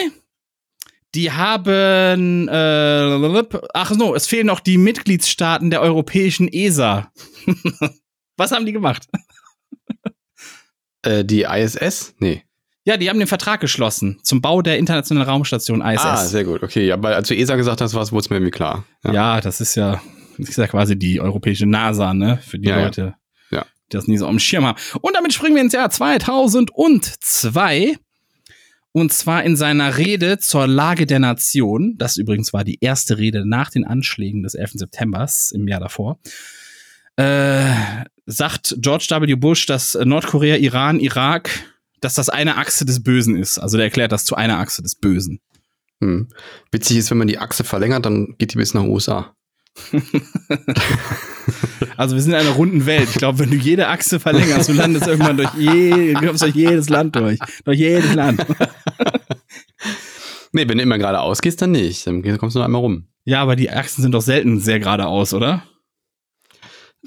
Die 1.13 1.31
haben, 1.31 2.47
äh, 2.47 3.43
ach 3.73 3.91
so, 3.91 4.15
es 4.15 4.27
fehlen 4.27 4.47
noch 4.47 4.61
die 4.61 4.77
Mitgliedstaaten 4.77 5.69
der 5.69 5.81
europäischen 5.81 6.47
ESA. 6.47 7.11
Was 8.37 8.51
haben 8.51 8.65
die 8.65 8.71
gemacht? 8.71 9.07
Äh, 11.03 11.25
die 11.25 11.43
ISS? 11.43 12.15
Nee. 12.19 12.43
Ja, 12.85 12.97
die 12.97 13.09
haben 13.09 13.19
den 13.19 13.27
Vertrag 13.27 13.59
geschlossen 13.59 14.19
zum 14.23 14.41
Bau 14.41 14.61
der 14.61 14.77
internationalen 14.77 15.29
Raumstation 15.29 15.81
ISS. 15.81 16.05
Ah, 16.05 16.25
sehr 16.25 16.45
gut. 16.45 16.63
Okay, 16.63 16.87
ja, 16.87 17.01
weil 17.03 17.13
als 17.13 17.27
du 17.27 17.35
ESA 17.35 17.55
gesagt 17.55 17.81
hast, 17.81 17.93
wurde 17.93 18.19
es 18.19 18.29
mir 18.29 18.37
irgendwie 18.37 18.51
klar. 18.51 18.85
ja. 19.03 19.41
das 19.41 19.61
ist 19.61 19.75
ja, 19.75 20.01
das 20.41 20.49
ist 20.49 20.57
ja 20.57 20.67
quasi 20.67 20.97
die 20.97 21.19
europäische 21.21 21.65
NASA, 21.65 22.13
ne? 22.13 22.39
Für 22.45 22.59
die 22.59 22.69
Ja. 22.69 22.83
Leute, 22.83 23.15
Ja. 23.51 23.65
die 23.91 23.97
das 23.97 24.07
nie 24.07 24.17
so 24.17 24.27
am 24.27 24.39
Schirm 24.39 24.65
haben. 24.65 24.79
Und 25.01 25.15
damit 25.15 25.33
springen 25.33 25.55
wir 25.55 25.61
ins 25.63 25.73
Jahr 25.73 25.89
2002. 25.89 27.97
Und 28.93 29.13
zwar 29.13 29.43
in 29.43 29.55
seiner 29.55 29.97
Rede 29.97 30.37
zur 30.39 30.67
Lage 30.67 31.05
der 31.05 31.19
Nation. 31.19 31.95
Das 31.97 32.17
übrigens 32.17 32.51
war 32.51 32.65
die 32.65 32.77
erste 32.81 33.17
Rede 33.17 33.47
nach 33.47 33.69
den 33.69 33.85
Anschlägen 33.85 34.43
des 34.43 34.53
11. 34.53 34.71
Septembers 34.79 35.51
im 35.53 35.65
Jahr 35.67 35.79
davor. 35.79 36.19
Äh, 37.15 37.73
sagt 38.25 38.75
George 38.79 39.07
W. 39.09 39.35
Bush, 39.35 39.65
dass 39.65 39.95
Nordkorea, 39.95 40.57
Iran, 40.57 40.99
Irak, 40.99 41.49
dass 42.01 42.15
das 42.15 42.29
eine 42.29 42.57
Achse 42.57 42.85
des 42.85 43.01
Bösen 43.03 43.37
ist. 43.37 43.59
Also 43.59 43.77
der 43.77 43.85
erklärt 43.85 44.11
das 44.11 44.25
zu 44.25 44.35
einer 44.35 44.57
Achse 44.59 44.81
des 44.81 44.95
Bösen. 44.95 45.39
Hm. 46.01 46.27
Witzig 46.71 46.97
ist, 46.97 47.11
wenn 47.11 47.17
man 47.17 47.27
die 47.27 47.37
Achse 47.37 47.63
verlängert, 47.63 48.05
dann 48.05 48.35
geht 48.39 48.53
die 48.53 48.57
bis 48.57 48.73
nach 48.73 48.83
USA. 48.83 49.35
Also 51.97 52.15
wir 52.15 52.21
sind 52.21 52.33
in 52.33 52.39
einer 52.39 52.51
runden 52.51 52.85
Welt. 52.85 53.09
Ich 53.11 53.17
glaube, 53.17 53.39
wenn 53.39 53.51
du 53.51 53.57
jede 53.57 53.87
Achse 53.87 54.19
verlängerst, 54.19 54.69
du 54.69 54.73
landest 54.73 55.07
irgendwann 55.07 55.37
durch, 55.37 55.53
je, 55.57 56.13
durch 56.13 56.55
jedes 56.55 56.89
Land 56.89 57.15
durch. 57.15 57.37
Durch 57.63 57.77
jedes 57.77 58.13
Land. 58.13 58.45
Nee, 60.53 60.67
wenn 60.67 60.77
du 60.77 60.83
immer 60.83 60.97
geradeaus 60.97 61.41
gehst, 61.41 61.61
dann 61.61 61.71
nicht. 61.71 62.05
Dann 62.05 62.37
kommst 62.37 62.55
du 62.55 62.59
nur 62.59 62.65
einmal 62.65 62.81
rum. 62.81 63.07
Ja, 63.23 63.41
aber 63.41 63.55
die 63.55 63.69
Achsen 63.69 64.01
sind 64.01 64.11
doch 64.11 64.21
selten 64.21 64.59
sehr 64.59 64.79
geradeaus, 64.79 65.33
oder? 65.33 65.63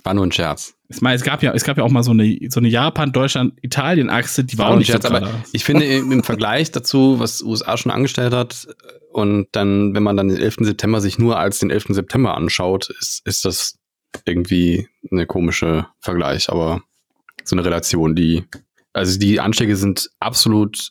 War 0.02 0.14
nur 0.14 0.26
ein 0.26 0.32
Scherz. 0.32 0.74
Ich 0.88 1.00
meine, 1.00 1.16
es 1.16 1.22
gab 1.22 1.42
ja, 1.42 1.52
es 1.52 1.64
gab 1.64 1.78
ja 1.78 1.84
auch 1.84 1.90
mal 1.90 2.02
so 2.02 2.10
eine, 2.10 2.38
so 2.48 2.60
eine 2.60 2.68
Japan, 2.68 3.12
Deutschland, 3.12 3.54
Italien-Achse, 3.62 4.44
die 4.44 4.58
war, 4.58 4.66
auch 4.66 4.70
nur 4.70 4.76
ein 4.76 4.78
nicht 4.80 5.02
so 5.02 5.08
aber 5.08 5.44
ich 5.52 5.64
finde 5.64 5.86
im, 5.86 6.22
Vergleich 6.24 6.72
dazu, 6.72 7.20
was 7.20 7.42
USA 7.42 7.76
schon 7.76 7.92
angestellt 7.92 8.34
hat, 8.34 8.66
und 9.14 9.46
dann, 9.52 9.94
wenn 9.94 10.02
man 10.02 10.16
dann 10.16 10.26
den 10.26 10.38
11. 10.38 10.56
September 10.60 11.00
sich 11.00 11.20
nur 11.20 11.38
als 11.38 11.60
den 11.60 11.70
11. 11.70 11.86
September 11.90 12.36
anschaut, 12.36 12.90
ist, 12.98 13.24
ist 13.24 13.44
das 13.44 13.78
irgendwie 14.24 14.88
eine 15.10 15.24
komische 15.24 15.86
Vergleich, 16.00 16.50
aber 16.50 16.82
so 17.44 17.54
eine 17.54 17.64
Relation, 17.64 18.16
die, 18.16 18.44
also 18.92 19.16
die 19.18 19.38
Anschläge 19.38 19.76
sind 19.76 20.10
absolut 20.18 20.90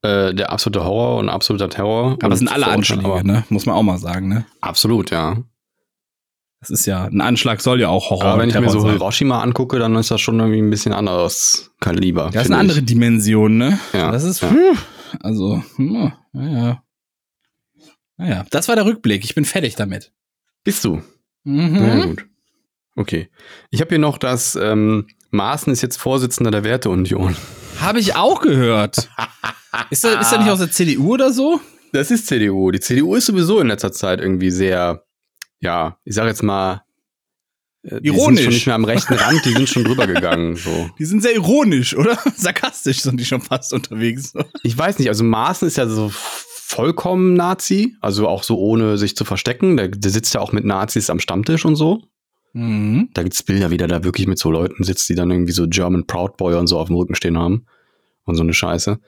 äh, 0.00 0.34
der 0.34 0.50
absolute 0.50 0.84
Horror 0.84 1.18
und 1.18 1.28
absoluter 1.28 1.68
Terror. 1.68 2.16
Aber 2.22 2.32
es 2.32 2.38
sind 2.38 2.48
alle 2.48 2.68
Anschläge, 2.68 3.26
ne? 3.26 3.44
Muss 3.50 3.66
man 3.66 3.74
auch 3.74 3.82
mal 3.82 3.98
sagen, 3.98 4.28
ne? 4.28 4.46
Absolut, 4.62 5.10
ja. 5.10 5.36
Das 6.68 6.80
ist 6.80 6.86
ja, 6.86 7.04
ein 7.04 7.20
Anschlag 7.20 7.60
soll 7.60 7.80
ja 7.80 7.88
auch 7.88 8.10
Horror 8.10 8.24
Aber 8.24 8.42
wenn 8.42 8.48
ich 8.48 8.58
mir 8.58 8.68
so 8.70 8.80
sein. 8.80 8.92
Hiroshima 8.92 9.40
angucke, 9.40 9.78
dann 9.78 9.94
ist 9.94 10.10
das 10.10 10.20
schon 10.20 10.38
irgendwie 10.40 10.58
ein 10.60 10.70
bisschen 10.70 10.92
anderes 10.92 11.70
Kaliber. 11.80 12.30
Das 12.32 12.44
ist 12.44 12.50
eine 12.50 12.58
andere 12.58 12.80
ich. 12.80 12.86
Dimension, 12.86 13.56
ne? 13.56 13.78
Ja, 13.92 14.10
Das 14.10 14.24
ist, 14.24 14.40
ja. 14.42 14.48
puh, 14.48 14.76
also, 15.20 15.62
hm, 15.76 16.12
naja. 16.32 16.82
Naja, 18.16 18.44
das 18.50 18.66
war 18.68 18.74
der 18.76 18.86
Rückblick. 18.86 19.24
Ich 19.24 19.34
bin 19.34 19.44
fertig 19.44 19.76
damit. 19.76 20.12
Bist 20.64 20.84
du? 20.84 21.02
Mhm. 21.44 21.72
Na 21.78 21.98
ja, 21.98 22.04
gut. 22.06 22.26
Okay. 22.96 23.28
Ich 23.70 23.80
habe 23.80 23.90
hier 23.90 23.98
noch, 23.98 24.18
dass 24.18 24.56
ähm, 24.56 25.06
Maaßen 25.30 25.72
ist 25.72 25.82
jetzt 25.82 25.98
Vorsitzender 25.98 26.50
der 26.50 26.64
Werteunion. 26.64 27.36
Habe 27.80 28.00
ich 28.00 28.16
auch 28.16 28.40
gehört. 28.40 29.10
ist, 29.90 30.04
er, 30.04 30.18
ist 30.20 30.32
er 30.32 30.38
nicht 30.38 30.50
aus 30.50 30.60
der 30.60 30.70
CDU 30.70 31.12
oder 31.12 31.30
so? 31.30 31.60
Das 31.92 32.10
ist 32.10 32.26
CDU. 32.26 32.70
Die 32.70 32.80
CDU 32.80 33.14
ist 33.14 33.26
sowieso 33.26 33.60
in 33.60 33.68
letzter 33.68 33.92
Zeit 33.92 34.20
irgendwie 34.20 34.50
sehr, 34.50 35.04
ja, 35.60 35.98
ich 36.04 36.14
sage 36.14 36.28
jetzt 36.28 36.42
mal, 36.42 36.82
äh, 37.82 38.00
die 38.00 38.08
Ironisch. 38.08 38.40
sind 38.40 38.44
schon 38.44 38.52
nicht 38.52 38.66
mehr 38.66 38.74
am 38.74 38.84
rechten 38.84 39.14
Rand, 39.14 39.44
die 39.44 39.52
sind 39.52 39.68
schon 39.68 39.84
drüber 39.84 40.06
gegangen. 40.06 40.56
So. 40.56 40.90
Die 40.98 41.04
sind 41.04 41.22
sehr 41.22 41.34
ironisch, 41.34 41.96
oder? 41.96 42.18
Sarkastisch 42.36 43.00
sind 43.00 43.20
die 43.20 43.24
schon 43.24 43.40
fast 43.40 43.72
unterwegs. 43.72 44.32
Ich 44.62 44.76
weiß 44.76 44.98
nicht, 44.98 45.08
also 45.08 45.24
Maaßen 45.24 45.68
ist 45.68 45.76
ja 45.76 45.86
so 45.86 46.10
vollkommen 46.12 47.34
Nazi, 47.34 47.96
also 48.00 48.26
auch 48.26 48.42
so 48.42 48.58
ohne 48.58 48.98
sich 48.98 49.16
zu 49.16 49.24
verstecken. 49.24 49.76
Der, 49.76 49.88
der 49.88 50.10
sitzt 50.10 50.34
ja 50.34 50.40
auch 50.40 50.52
mit 50.52 50.64
Nazis 50.64 51.10
am 51.10 51.20
Stammtisch 51.20 51.64
und 51.64 51.76
so. 51.76 52.02
Mhm. 52.54 53.10
Da 53.14 53.22
gibt's 53.22 53.42
Bilder, 53.42 53.70
wie 53.70 53.76
der 53.76 53.86
da 53.86 54.02
wirklich 54.02 54.26
mit 54.26 54.38
so 54.38 54.50
Leuten 54.50 54.82
sitzt, 54.82 55.08
die 55.08 55.14
dann 55.14 55.30
irgendwie 55.30 55.52
so 55.52 55.66
German 55.68 56.06
Proud 56.06 56.36
Boy 56.36 56.54
und 56.56 56.66
so 56.66 56.78
auf 56.78 56.88
dem 56.88 56.96
Rücken 56.96 57.14
stehen 57.14 57.38
haben. 57.38 57.66
Und 58.24 58.34
so 58.34 58.42
eine 58.42 58.54
Scheiße. 58.54 58.98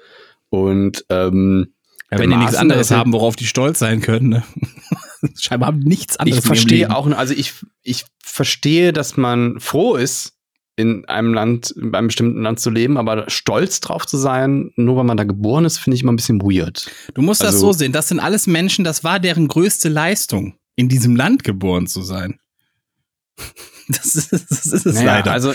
Und 0.50 1.04
ähm, 1.08 1.72
Ja, 2.12 2.18
wenn 2.20 2.30
die 2.30 2.36
nichts 2.36 2.54
anderes 2.54 2.88
der 2.88 2.96
ist 2.96 3.00
haben, 3.00 3.12
worauf 3.12 3.34
die 3.34 3.46
stolz 3.46 3.80
sein 3.80 4.00
können. 4.00 4.28
Ne? 4.28 4.44
Scheinbar 5.38 5.68
haben 5.68 5.80
nichts 5.80 6.16
anderes. 6.16 6.40
Ich 6.40 6.46
verstehe 6.46 6.94
auch, 6.94 7.06
also 7.10 7.34
ich, 7.34 7.54
ich 7.82 8.04
verstehe, 8.22 8.92
dass 8.92 9.16
man 9.16 9.58
froh 9.60 9.96
ist, 9.96 10.34
in 10.76 11.04
einem 11.06 11.34
Land, 11.34 11.72
in 11.72 11.92
einem 11.92 12.06
bestimmten 12.06 12.42
Land 12.42 12.60
zu 12.60 12.70
leben, 12.70 12.98
aber 12.98 13.28
stolz 13.28 13.80
drauf 13.80 14.06
zu 14.06 14.16
sein, 14.16 14.70
nur 14.76 14.96
weil 14.96 15.04
man 15.04 15.16
da 15.16 15.24
geboren 15.24 15.64
ist, 15.64 15.78
finde 15.78 15.96
ich 15.96 16.02
immer 16.02 16.12
ein 16.12 16.16
bisschen 16.16 16.40
weird. 16.40 16.88
Du 17.14 17.22
musst 17.22 17.40
das 17.40 17.54
Also- 17.54 17.66
so 17.66 17.72
sehen. 17.72 17.90
Das 17.92 18.06
sind 18.08 18.20
alles 18.20 18.46
Menschen, 18.46 18.84
das 18.84 19.02
war 19.02 19.18
deren 19.18 19.48
größte 19.48 19.88
Leistung, 19.88 20.54
in 20.76 20.88
diesem 20.88 21.16
Land 21.16 21.42
geboren 21.42 21.86
zu 21.88 22.02
sein. 22.02 22.38
Das 23.90 24.14
ist, 24.14 24.32
das 24.32 24.66
ist 24.66 24.84
es 24.86 25.02
leider. 25.02 25.32
also 25.32 25.54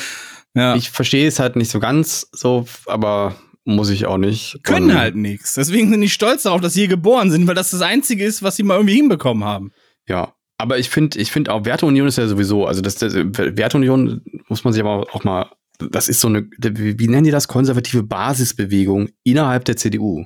Ja. 0.56 0.76
Ich 0.76 0.90
verstehe 0.90 1.28
es 1.28 1.38
halt 1.40 1.56
nicht 1.56 1.70
so 1.70 1.80
ganz 1.80 2.28
so, 2.32 2.66
aber 2.88 3.36
muss 3.66 3.90
ich 3.90 4.06
auch 4.06 4.18
nicht. 4.18 4.60
können 4.64 4.92
Und- 4.92 4.98
halt 4.98 5.16
nichts. 5.16 5.54
Deswegen 5.56 5.90
sind 5.90 6.02
die 6.02 6.10
stolz 6.10 6.44
darauf, 6.44 6.62
dass 6.62 6.74
sie 6.74 6.82
hier 6.82 6.90
geboren 6.90 7.32
sind, 7.32 7.48
weil 7.48 7.56
das 7.56 7.72
das 7.72 7.82
Einzige 7.82 8.26
ist, 8.26 8.44
was 8.44 8.56
sie 8.56 8.64
mal 8.64 8.76
irgendwie 8.76 8.96
hinbekommen 8.96 9.44
haben. 9.44 9.72
Ja. 10.08 10.34
Aber 10.58 10.78
ich 10.78 10.90
finde, 10.90 11.18
ich 11.20 11.32
finde 11.32 11.52
auch 11.52 11.66
Werteunion 11.66 12.08
ist 12.08 12.18
ja 12.18 12.28
sowieso, 12.28 12.66
also 12.68 12.82
das, 12.82 12.96
das 12.96 13.14
Werteunion 13.16 14.22
muss 14.48 14.64
man 14.64 14.72
sich 14.74 14.82
aber 14.82 15.08
auch 15.14 15.24
mal, 15.24 15.50
das 15.80 16.08
ist 16.08 16.20
so 16.22 16.28
eine, 16.28 16.48
wie 16.60 17.00
wie 17.00 17.08
nennen 17.08 17.24
die 17.24 17.32
das, 17.32 17.48
konservative 17.48 18.04
Basisbewegung 18.04 19.10
innerhalb 19.24 19.66
der 19.66 19.76
CDU. 19.78 20.26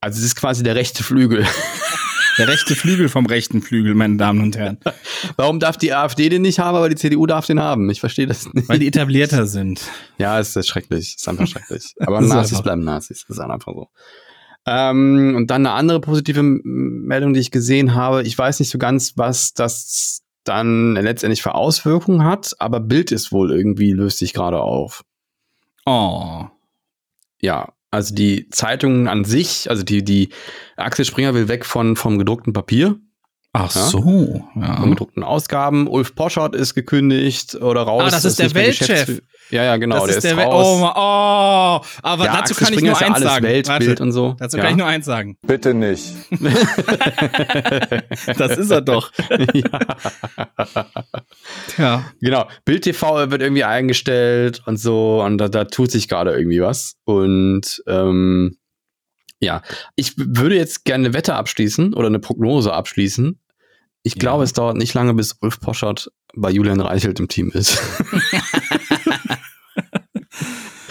Also 0.00 0.18
es 0.18 0.24
ist 0.24 0.36
quasi 0.36 0.62
der 0.62 0.74
rechte 0.74 1.02
Flügel. 1.02 1.46
Der 2.38 2.48
rechte 2.48 2.74
Flügel 2.74 3.08
vom 3.08 3.26
rechten 3.26 3.60
Flügel, 3.62 3.94
meine 3.94 4.16
Damen 4.16 4.40
und 4.40 4.56
Herren. 4.56 4.78
Warum 5.36 5.60
darf 5.60 5.76
die 5.76 5.92
AfD 5.92 6.28
den 6.28 6.42
nicht 6.42 6.58
haben, 6.58 6.76
aber 6.76 6.88
die 6.88 6.96
CDU 6.96 7.26
darf 7.26 7.46
den 7.46 7.60
haben? 7.60 7.90
Ich 7.90 8.00
verstehe 8.00 8.26
das 8.26 8.52
nicht. 8.52 8.68
Weil 8.68 8.78
die 8.78 8.86
etablierter 8.88 9.46
sind. 9.46 9.82
Ja, 10.18 10.38
es 10.40 10.56
ist 10.56 10.68
schrecklich. 10.68 11.16
Ist 11.16 11.28
einfach 11.28 11.46
schrecklich. 11.46 11.94
Aber 12.00 12.20
ist 12.20 12.28
Nazis 12.28 12.52
einfach- 12.52 12.62
bleiben 12.64 12.84
Nazis. 12.84 13.24
Das 13.28 13.36
ist 13.36 13.40
einfach 13.42 13.72
so. 13.74 13.88
Ähm, 14.66 15.34
und 15.36 15.50
dann 15.50 15.66
eine 15.66 15.74
andere 15.74 16.00
positive 16.00 16.42
Meldung, 16.42 17.34
die 17.34 17.40
ich 17.40 17.50
gesehen 17.50 17.94
habe. 17.94 18.22
Ich 18.22 18.38
weiß 18.38 18.60
nicht 18.60 18.70
so 18.70 18.78
ganz, 18.78 19.14
was 19.16 19.52
das 19.54 20.22
dann 20.44 20.94
letztendlich 20.94 21.42
für 21.42 21.54
Auswirkungen 21.54 22.24
hat, 22.24 22.54
aber 22.58 22.80
Bild 22.80 23.12
ist 23.12 23.30
wohl 23.32 23.52
irgendwie, 23.52 23.92
löst 23.92 24.18
sich 24.18 24.32
gerade 24.32 24.60
auf. 24.60 25.02
Oh. 25.84 26.46
Ja, 27.40 27.72
also 27.92 28.14
die 28.14 28.48
Zeitungen 28.48 29.06
an 29.06 29.24
sich, 29.24 29.70
also 29.70 29.84
die, 29.84 30.02
die 30.02 30.30
Axel 30.76 31.04
Springer 31.04 31.34
will 31.34 31.48
weg 31.48 31.64
von, 31.64 31.94
vom 31.94 32.18
gedruckten 32.18 32.52
Papier, 32.52 32.98
Ach 33.54 33.74
Ja? 33.74 33.82
so. 33.82 34.00
von 34.00 34.62
Ja. 34.62 34.82
gedruckten 34.84 35.22
Ausgaben. 35.22 35.86
Ulf 35.86 36.14
Poschardt 36.14 36.54
ist 36.56 36.72
gekündigt 36.74 37.54
oder 37.56 37.82
raus. 37.82 38.04
Ah, 38.06 38.10
das 38.10 38.24
ist 38.24 38.38
der 38.38 38.46
nicht 38.46 38.54
mehr 38.54 38.64
Weltchef. 38.66 39.20
Ja, 39.50 39.64
ja, 39.64 39.76
genau, 39.76 39.96
das 39.96 40.04
der 40.06 40.10
ist 40.16 40.24
ist, 40.24 40.30
der 40.30 40.36
We- 40.38 40.42
raus. 40.44 40.66
Oh, 40.80 40.84
oh, 40.86 41.80
aber 42.02 42.24
ja, 42.24 42.36
dazu 42.40 42.54
Axel 42.54 42.56
kann 42.56 42.68
ich 42.72 42.78
Springer 42.78 42.92
nur 42.92 42.94
ist 42.94 43.00
ja 43.00 43.06
eins 43.08 43.16
alles 43.16 43.28
sagen. 43.28 43.44
Weltbild 43.44 43.88
Warte, 43.90 44.02
und 44.02 44.12
so. 44.12 44.34
dazu 44.38 44.56
ja. 44.56 44.62
kann 44.62 44.72
ich 44.72 44.78
nur 44.78 44.86
eins 44.86 45.04
sagen. 45.04 45.36
Bitte 45.42 45.74
nicht. 45.74 46.04
Das 48.38 48.56
ist 48.56 48.70
er 48.70 48.80
doch. 48.80 49.12
ja. 51.78 52.04
Genau, 52.20 52.48
Bild 52.64 52.84
TV 52.84 53.30
wird 53.30 53.42
irgendwie 53.42 53.64
eingestellt 53.64 54.62
und 54.66 54.76
so 54.78 55.22
und 55.22 55.38
da, 55.38 55.48
da 55.48 55.64
tut 55.64 55.90
sich 55.90 56.08
gerade 56.08 56.32
irgendwie 56.32 56.60
was. 56.62 56.94
Und 57.04 57.82
ähm, 57.86 58.56
ja, 59.40 59.62
ich 59.96 60.14
würde 60.16 60.56
jetzt 60.56 60.84
gerne 60.84 61.06
eine 61.06 61.14
Wette 61.14 61.34
abschließen 61.34 61.94
oder 61.94 62.06
eine 62.06 62.20
Prognose 62.20 62.72
abschließen. 62.72 63.38
Ich 64.02 64.14
Ja. 64.14 64.18
glaube, 64.20 64.44
es 64.44 64.52
dauert 64.52 64.76
nicht 64.76 64.94
lange, 64.94 65.14
bis 65.14 65.36
Ulf 65.40 65.60
Poschardt 65.60 66.10
bei 66.34 66.50
Julian 66.50 66.80
Reichelt 66.80 67.20
im 67.20 67.28
Team 67.28 67.50
ist. 67.52 67.80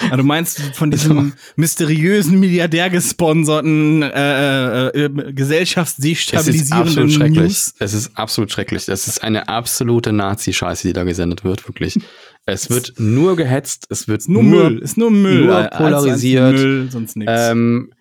Ah, 0.09 0.17
du 0.17 0.23
meinst 0.23 0.59
von 0.75 0.91
diesem 0.91 1.31
mysteriösen 1.55 2.37
Milliardär 2.39 2.89
gesponserten 2.89 4.01
äh, 4.03 4.87
äh, 4.87 4.89
äh, 4.89 4.89
Es 4.89 4.99
ist 4.99 5.05
absolut 5.05 5.35
gesellschaftsdestabilisierenden 5.35 7.09
schrecklich. 7.11 7.57
Es 7.79 7.93
ist 7.93 8.11
absolut 8.17 8.51
schrecklich. 8.51 8.85
Das 8.85 9.07
ist 9.07 9.23
eine 9.23 9.47
absolute 9.47 10.11
Nazi-Scheiße, 10.11 10.87
die 10.87 10.93
da 10.93 11.03
gesendet 11.05 11.45
wird, 11.45 11.65
wirklich. 11.67 11.97
Es 12.45 12.69
wird 12.69 12.95
nur 12.97 13.37
gehetzt, 13.37 13.85
es 13.89 14.07
wird 14.09 14.27
Nur, 14.27 14.43
Müll, 14.43 14.79
ist 14.79 14.97
nur 14.97 15.11
Müll. 15.11 15.45
nur 15.45 15.63
polarisiert. 15.67 16.53
Müll, 16.55 16.89
sonst 16.91 17.15
nichts. 17.15 17.31
Ähm, 17.33 17.91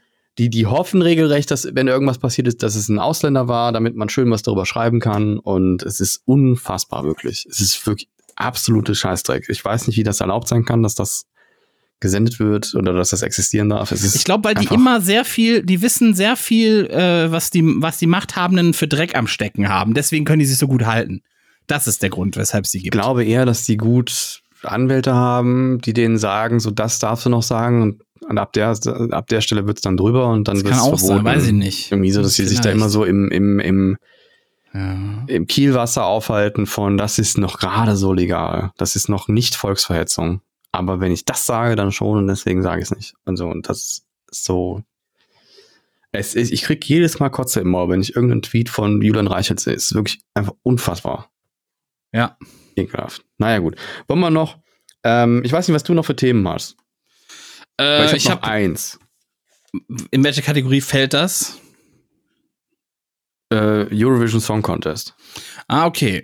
die, 0.40 0.48
die 0.48 0.66
hoffen 0.66 1.02
regelrecht, 1.02 1.50
dass, 1.50 1.68
wenn 1.74 1.86
irgendwas 1.86 2.16
passiert 2.16 2.48
ist, 2.48 2.62
dass 2.62 2.74
es 2.74 2.88
ein 2.88 2.98
Ausländer 2.98 3.46
war, 3.46 3.72
damit 3.72 3.94
man 3.94 4.08
schön 4.08 4.30
was 4.30 4.40
darüber 4.40 4.64
schreiben 4.64 4.98
kann. 4.98 5.38
Und 5.38 5.82
es 5.82 6.00
ist 6.00 6.22
unfassbar, 6.24 7.04
wirklich. 7.04 7.46
Es 7.50 7.60
ist 7.60 7.86
wirklich 7.86 8.08
absolute 8.36 8.94
Scheißdreck. 8.94 9.50
Ich 9.50 9.62
weiß 9.62 9.86
nicht, 9.86 9.98
wie 9.98 10.02
das 10.02 10.20
erlaubt 10.20 10.48
sein 10.48 10.64
kann, 10.64 10.82
dass 10.82 10.94
das 10.94 11.26
gesendet 12.00 12.40
wird 12.40 12.74
oder 12.74 12.94
dass 12.94 13.10
das 13.10 13.20
existieren 13.20 13.68
darf. 13.68 13.92
Ich 13.92 14.24
glaube, 14.24 14.48
weil 14.48 14.54
die 14.54 14.72
immer 14.72 15.02
sehr 15.02 15.26
viel, 15.26 15.62
die 15.62 15.82
wissen 15.82 16.14
sehr 16.14 16.36
viel, 16.36 16.86
äh, 16.86 17.30
was, 17.30 17.50
die, 17.50 17.62
was 17.62 17.98
die 17.98 18.06
Machthabenden 18.06 18.72
für 18.72 18.88
Dreck 18.88 19.14
am 19.14 19.26
Stecken 19.26 19.68
haben. 19.68 19.92
Deswegen 19.92 20.24
können 20.24 20.40
die 20.40 20.46
sich 20.46 20.56
so 20.56 20.68
gut 20.68 20.86
halten. 20.86 21.20
Das 21.66 21.86
ist 21.86 22.02
der 22.02 22.08
Grund, 22.08 22.38
weshalb 22.38 22.64
es 22.64 22.70
sie 22.70 22.78
Ich 22.78 22.84
gibt. 22.84 22.94
glaube 22.94 23.24
eher, 23.24 23.44
dass 23.44 23.66
die 23.66 23.76
gut 23.76 24.40
Anwälte 24.62 25.12
haben, 25.12 25.82
die 25.82 25.92
denen 25.92 26.16
sagen, 26.16 26.60
so 26.60 26.70
das 26.70 26.98
darfst 26.98 27.26
du 27.26 27.30
noch 27.30 27.42
sagen 27.42 27.82
und 27.82 28.02
ab 28.28 28.52
der 28.52 28.76
ab 29.10 29.26
der 29.28 29.40
Stelle 29.40 29.66
wird's 29.66 29.80
dann 29.82 29.96
drüber 29.96 30.28
und 30.28 30.46
dann 30.48 30.56
das 30.56 30.64
wird's 30.64 30.76
kann 30.78 30.86
auch 30.92 30.98
sein, 30.98 31.06
verboten. 31.16 31.24
weiß 31.36 31.46
ich 31.46 31.52
nicht. 31.52 31.90
Irgendwie 31.92 32.10
so, 32.10 32.22
dass 32.22 32.34
sie 32.34 32.46
sich 32.46 32.58
da 32.58 32.62
Vielleicht. 32.64 32.76
immer 32.76 32.88
so 32.88 33.04
im, 33.04 33.30
im, 33.30 33.58
im, 33.60 33.96
Ja. 34.72 35.24
im 35.26 35.46
Kielwasser 35.46 36.04
aufhalten 36.04 36.66
von, 36.66 36.96
das 36.96 37.18
ist 37.18 37.38
noch 37.38 37.58
gerade 37.58 37.96
so 37.96 38.12
legal. 38.12 38.72
Das 38.76 38.94
ist 38.96 39.08
noch 39.08 39.28
nicht 39.28 39.54
Volksverhetzung. 39.56 40.40
Aber 40.72 41.00
wenn 41.00 41.10
ich 41.12 41.24
das 41.24 41.46
sage, 41.46 41.74
dann 41.76 41.90
schon 41.92 42.18
und 42.18 42.26
deswegen 42.28 42.62
sage 42.62 42.80
ich 42.82 42.90
es 42.90 42.96
nicht. 42.96 43.14
Und 43.24 43.36
so, 43.36 43.48
und 43.48 43.68
das 43.68 43.78
ist 44.30 44.44
so. 44.44 44.82
Es 46.12 46.34
ist, 46.34 46.52
ich 46.52 46.62
krieg 46.62 46.84
jedes 46.88 47.20
Mal 47.20 47.28
Kotze 47.30 47.60
im 47.60 47.68
Maul, 47.70 47.88
wenn 47.88 48.00
ich 48.00 48.14
irgendeinen 48.16 48.42
Tweet 48.42 48.68
von 48.68 49.00
Julian 49.00 49.26
Reichelt 49.28 49.60
sehe. 49.60 49.74
Es 49.74 49.86
ist 49.86 49.94
wirklich 49.94 50.20
einfach 50.34 50.54
unfassbar. 50.62 51.30
ja. 52.12 52.36
Ekelhaft. 52.76 53.24
Naja, 53.38 53.58
gut. 53.58 53.74
Wollen 54.06 54.20
wir 54.20 54.30
noch, 54.30 54.56
ähm, 55.02 55.42
ich 55.44 55.52
weiß 55.52 55.66
nicht, 55.66 55.74
was 55.74 55.82
du 55.82 55.92
noch 55.92 56.04
für 56.04 56.14
Themen 56.14 56.46
hast. 56.48 56.76
Äh, 57.80 58.16
ich 58.16 58.26
habe 58.26 58.42
habe, 58.42 58.52
eins. 58.52 58.98
in 60.10 60.22
welche 60.22 60.42
Kategorie 60.42 60.80
fällt 60.80 61.14
das? 61.14 61.58
Äh, 63.50 63.86
Eurovision 63.92 64.40
Song 64.40 64.62
Contest. 64.62 65.14
Ah, 65.66 65.86
okay. 65.86 66.22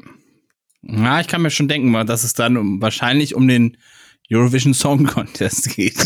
Na, 0.83 1.21
ich 1.21 1.27
kann 1.27 1.43
mir 1.43 1.51
schon 1.51 1.67
denken, 1.67 1.93
dass 2.07 2.23
es 2.23 2.35
dann 2.35 2.57
um, 2.57 2.81
wahrscheinlich 2.81 3.35
um 3.35 3.49
den 3.49 3.77
Eurovision 4.31 4.75
Song 4.75 5.05
Contest 5.05 5.71
geht. 5.77 5.97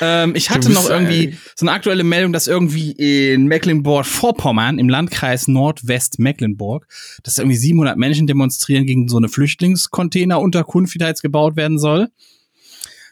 ähm, 0.00 0.34
ich 0.34 0.50
hatte 0.50 0.70
noch 0.70 0.90
irgendwie 0.90 1.38
so 1.54 1.64
eine 1.64 1.72
aktuelle 1.72 2.04
Meldung, 2.04 2.32
dass 2.32 2.46
irgendwie 2.46 2.92
in 2.92 3.46
Mecklenburg-Vorpommern, 3.46 4.78
im 4.78 4.88
Landkreis 4.88 5.48
Nordwest-Mecklenburg, 5.48 6.86
dass 7.22 7.38
irgendwie 7.38 7.56
700 7.56 7.96
Menschen 7.96 8.26
demonstrieren 8.26 8.84
gegen 8.84 9.08
so 9.08 9.16
eine 9.16 9.28
Flüchtlingscontainer-Unterkunft, 9.28 10.94
die 10.94 10.98
da 10.98 11.08
jetzt 11.08 11.22
gebaut 11.22 11.56
werden 11.56 11.78
soll. 11.78 12.08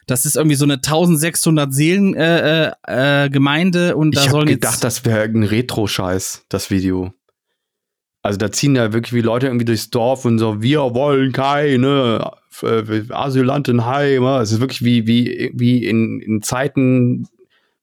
Das 0.07 0.25
ist 0.25 0.35
irgendwie 0.35 0.55
so 0.55 0.65
eine 0.65 0.75
1600 0.75 1.73
Seelen 1.73 2.13
äh, 2.15 2.67
äh, 2.67 3.25
äh, 3.25 3.29
Gemeinde 3.29 3.95
und 3.95 4.15
da 4.15 4.23
ich 4.23 4.29
sollen 4.29 4.47
gedacht, 4.47 4.73
jetzt 4.73 4.83
das 4.83 5.05
wäre 5.05 5.23
ein 5.23 5.43
Retro-Scheiß, 5.43 6.45
das 6.49 6.69
Video. 6.69 7.13
Also 8.21 8.37
da 8.37 8.51
ziehen 8.51 8.75
ja 8.75 8.93
wirklich 8.93 9.13
wie 9.13 9.21
Leute 9.21 9.47
irgendwie 9.47 9.65
durchs 9.65 9.89
Dorf 9.89 10.23
und 10.23 10.39
so, 10.39 10.61
wir 10.61 10.79
wollen 10.79 11.33
keine 11.33 12.31
äh, 12.61 13.03
Asylantenheime. 13.09 14.37
Es 14.39 14.51
ist 14.53 14.61
wirklich 14.61 14.83
wie, 14.83 15.07
wie, 15.07 15.51
wie 15.53 15.85
in, 15.85 16.21
in 16.21 16.41
Zeiten, 16.41 17.27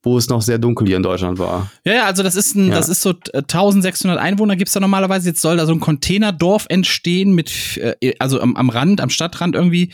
wo 0.03 0.17
es 0.17 0.31
noch 0.31 0.41
sehr 0.41 0.57
dunkel 0.59 0.87
hier 0.87 0.97
in 0.97 1.03
Deutschland 1.03 1.39
war. 1.39 1.71
Ja, 1.85 1.93
ja, 1.93 2.05
also 2.07 2.23
das 2.23 2.37
ist 2.37 2.57
ein, 2.57 2.69
Ja. 2.69 2.75
das 2.77 2.89
ist 2.89 3.03
so 3.03 3.11
äh, 3.11 3.39
1600 3.43 4.19
Einwohner 4.19 4.57
gibt's 4.57 4.73
da 4.73 4.81
normalerweise. 4.81 5.29
Jetzt 5.29 5.43
soll 5.43 5.59
da 5.59 5.67
so 5.67 5.73
ein 5.73 5.81
Containerdorf 5.81 6.65
entstehen 6.71 7.35
mit, 7.35 7.77
äh, 7.77 8.15
also 8.19 8.41
am, 8.41 8.57
am 8.57 8.71
Rand, 8.71 9.03
am 9.03 9.11
Stadtrand 9.11 9.55
irgendwie, 9.55 9.93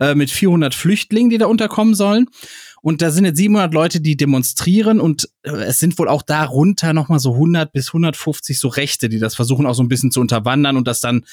äh, 0.00 0.14
mit 0.14 0.30
400 0.30 0.74
Flüchtlingen, 0.74 1.30
die 1.30 1.38
da 1.38 1.46
unterkommen 1.46 1.94
sollen. 1.94 2.26
Und 2.80 3.02
da 3.02 3.10
sind 3.10 3.24
jetzt 3.24 3.38
700 3.38 3.74
Leute, 3.74 4.00
die 4.00 4.16
demonstrieren 4.16 5.00
und 5.00 5.28
äh, 5.42 5.50
es 5.50 5.78
sind 5.78 5.98
wohl 5.98 6.08
auch 6.08 6.22
darunter 6.22 6.92
nochmal 6.92 7.18
so 7.18 7.34
100 7.34 7.72
bis 7.72 7.88
150 7.88 8.58
so 8.58 8.68
Rechte, 8.68 9.08
die 9.08 9.18
das 9.18 9.34
versuchen 9.34 9.66
auch 9.66 9.74
so 9.74 9.82
ein 9.82 9.88
bisschen 9.88 10.10
zu 10.10 10.20
unterwandern 10.20 10.76
und 10.76 10.86
das 10.86 11.00
dann 11.00 11.24